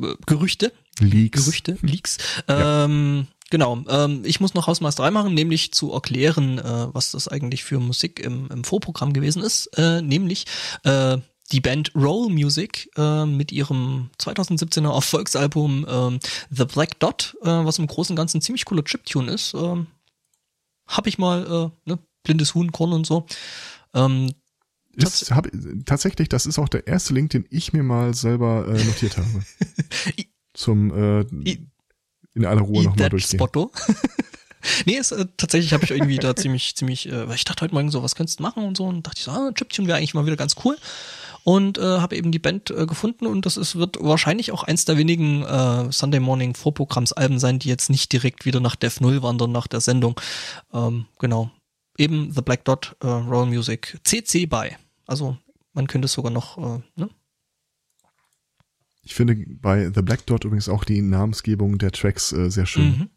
äh, 0.00 0.14
Gerüchte. 0.26 0.72
Leaks. 1.00 1.44
Gerüchte, 1.44 1.76
Leaks. 1.82 2.18
Ja. 2.48 2.84
Ähm, 2.84 3.26
genau. 3.50 3.82
Ähm, 3.88 4.22
ich 4.24 4.38
muss 4.40 4.54
noch 4.54 4.66
Hausmeister 4.68 5.02
3 5.02 5.10
machen, 5.10 5.34
nämlich 5.34 5.72
zu 5.72 5.92
erklären, 5.92 6.58
äh, 6.58 6.94
was 6.94 7.10
das 7.10 7.26
eigentlich 7.28 7.64
für 7.64 7.80
Musik 7.80 8.20
im, 8.20 8.48
im 8.50 8.62
Vorprogramm 8.64 9.12
gewesen 9.12 9.42
ist. 9.42 9.66
Äh, 9.76 10.02
nämlich 10.02 10.46
äh, 10.84 11.18
die 11.52 11.60
Band 11.60 11.94
Roll 11.94 12.30
Music 12.30 12.90
äh, 12.96 13.26
mit 13.26 13.52
ihrem 13.52 14.10
2017er 14.18 14.92
Erfolgsalbum 14.92 15.86
ähm, 15.88 16.20
The 16.50 16.64
Black 16.64 16.98
Dot, 17.00 17.36
äh, 17.42 17.46
was 17.46 17.78
im 17.78 17.86
Großen 17.86 18.12
und 18.12 18.16
Ganzen 18.16 18.38
ein 18.38 18.42
ziemlich 18.42 18.64
cooler 18.64 18.84
Chiptune 18.84 19.30
ist. 19.32 19.54
Ähm, 19.54 19.86
hab 20.86 21.06
ich 21.06 21.18
mal, 21.18 21.72
äh, 21.86 21.90
ne, 21.90 21.98
blindes 22.22 22.54
Huhn, 22.54 22.72
Korn 22.72 22.92
und 22.92 23.06
so. 23.06 23.26
Ähm, 23.92 24.32
Ist, 24.94 25.30
hab, 25.30 25.48
tatsächlich, 25.84 26.28
das 26.28 26.46
ist 26.46 26.58
auch 26.58 26.68
der 26.68 26.86
erste 26.86 27.12
Link, 27.14 27.30
den 27.30 27.46
ich 27.50 27.72
mir 27.72 27.82
mal 27.82 28.14
selber 28.14 28.66
äh, 28.68 28.82
notiert 28.82 29.18
habe. 29.18 29.28
Zum 30.54 30.92
äh, 30.92 31.56
in 32.34 32.44
aller 32.44 32.62
Ruhe 32.62 32.84
nochmal 32.84 33.10
durchgehen. 33.10 33.38
Spotto. 33.38 33.70
nee, 34.86 34.94
ist, 34.94 35.12
äh, 35.12 35.26
tatsächlich 35.36 35.72
habe 35.72 35.84
ich 35.84 35.90
irgendwie 35.90 36.16
da 36.16 36.34
ziemlich, 36.34 36.74
ziemlich, 36.74 37.06
äh, 37.08 37.28
weil 37.28 37.34
ich 37.34 37.44
dachte 37.44 37.62
heute 37.62 37.74
Morgen 37.74 37.90
so, 37.90 38.02
was 38.02 38.14
könntest 38.14 38.38
du 38.38 38.42
machen 38.42 38.64
und 38.64 38.76
so 38.76 38.86
und 38.86 39.06
dachte 39.06 39.18
ich 39.18 39.24
so, 39.24 39.30
ah, 39.30 39.52
Chiptune 39.52 39.88
wäre 39.88 39.98
eigentlich 39.98 40.14
mal 40.14 40.26
wieder 40.26 40.36
ganz 40.36 40.56
cool 40.64 40.76
und 41.44 41.76
äh, 41.78 41.82
habe 41.82 42.16
eben 42.16 42.32
die 42.32 42.38
Band 42.38 42.70
äh, 42.70 42.86
gefunden 42.86 43.26
und 43.26 43.46
das 43.46 43.56
ist, 43.56 43.76
wird 43.76 43.98
wahrscheinlich 44.00 44.50
auch 44.50 44.64
eins 44.64 44.86
der 44.86 44.96
wenigen 44.96 45.42
äh, 45.42 45.92
Sunday 45.92 46.18
Morning 46.18 46.54
Vorprogrammsalben 46.54 47.38
sein, 47.38 47.58
die 47.58 47.68
jetzt 47.68 47.90
nicht 47.90 48.12
direkt 48.12 48.46
wieder 48.46 48.60
nach 48.60 48.76
Dev 48.76 49.00
Null 49.00 49.22
wandern 49.22 49.52
nach 49.52 49.66
der 49.66 49.80
Sendung. 49.80 50.18
Ähm, 50.72 51.06
genau. 51.18 51.50
Eben 51.96 52.32
The 52.32 52.40
Black 52.40 52.64
Dot, 52.64 52.96
äh, 53.02 53.06
Roll 53.06 53.46
Music, 53.46 54.00
CC 54.04 54.46
by. 54.46 54.70
Also 55.06 55.36
man 55.74 55.86
könnte 55.86 56.06
es 56.06 56.12
sogar 56.12 56.32
noch, 56.32 56.56
äh, 56.58 56.80
ne? 56.96 57.10
Ich 59.02 59.14
finde 59.14 59.36
bei 59.60 59.90
The 59.94 60.00
Black 60.00 60.24
Dot 60.24 60.46
übrigens 60.46 60.70
auch 60.70 60.82
die 60.82 61.02
Namensgebung 61.02 61.76
der 61.76 61.92
Tracks 61.92 62.32
äh, 62.32 62.50
sehr 62.50 62.64
schön. 62.64 62.84
Mhm. 62.84 63.10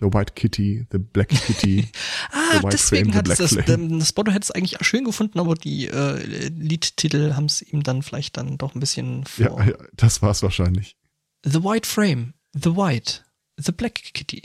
The 0.00 0.06
White 0.06 0.32
Kitty, 0.34 0.86
The 0.90 0.98
Black 0.98 1.28
Kitty. 1.28 1.88
Ah, 2.32 2.56
The 2.58 2.62
White 2.64 2.68
deswegen 2.72 3.14
hat 3.14 3.26
The 3.26 3.32
es 3.32 3.38
das, 3.38 3.68
ähm, 3.68 3.98
das 4.00 4.08
Spotto 4.08 4.32
hätte 4.32 4.42
es 4.44 4.50
eigentlich 4.50 4.80
auch 4.80 4.84
schön 4.84 5.04
gefunden, 5.04 5.38
aber 5.38 5.54
die 5.54 5.86
äh, 5.86 6.48
Liedtitel 6.48 7.34
haben 7.34 7.44
es 7.46 7.62
ihm 7.62 7.82
dann 7.84 8.02
vielleicht 8.02 8.36
dann 8.36 8.58
doch 8.58 8.74
ein 8.74 8.80
bisschen 8.80 9.24
vor. 9.24 9.60
ja, 9.60 9.70
ja, 9.70 9.76
das 9.94 10.20
war's 10.20 10.42
wahrscheinlich. 10.42 10.96
The 11.44 11.62
White 11.62 11.88
Frame, 11.88 12.34
The 12.54 12.74
White, 12.76 13.20
The 13.56 13.70
Black 13.72 13.94
Kitty, 13.94 14.42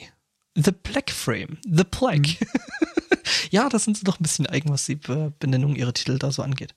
The 0.55 0.71
Black 0.71 1.09
Frame, 1.09 1.57
The 1.63 1.83
Plague. 1.83 2.35
Mhm. 2.39 2.47
ja, 3.51 3.69
das 3.69 3.85
sind 3.85 3.97
sie 3.97 4.03
doch 4.03 4.19
ein 4.19 4.23
bisschen 4.23 4.45
eigen, 4.45 4.69
was 4.69 4.85
die 4.85 4.95
Be 4.95 5.33
Benennung 5.39 5.75
ihrer 5.75 5.93
Titel 5.93 6.19
da 6.19 6.31
so 6.31 6.43
angeht. 6.43 6.75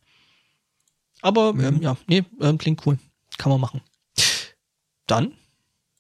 Aber 1.21 1.51
ähm, 1.51 1.77
Mhm. 1.77 1.83
ja, 1.83 1.97
nee, 2.07 2.25
ähm, 2.41 2.57
klingt 2.59 2.87
cool. 2.87 2.99
Kann 3.37 3.51
man 3.51 3.61
machen. 3.61 3.83
Dann 5.07 5.33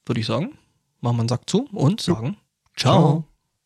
würde 0.06 0.20
ich 0.20 0.26
sagen, 0.26 0.56
machen 1.00 1.16
wir 1.16 1.20
einen 1.20 1.28
Sack 1.28 1.48
zu 1.50 1.66
und 1.72 2.00
sagen 2.00 2.36
Ciao. 2.76 2.92
Ciao. 2.92 3.31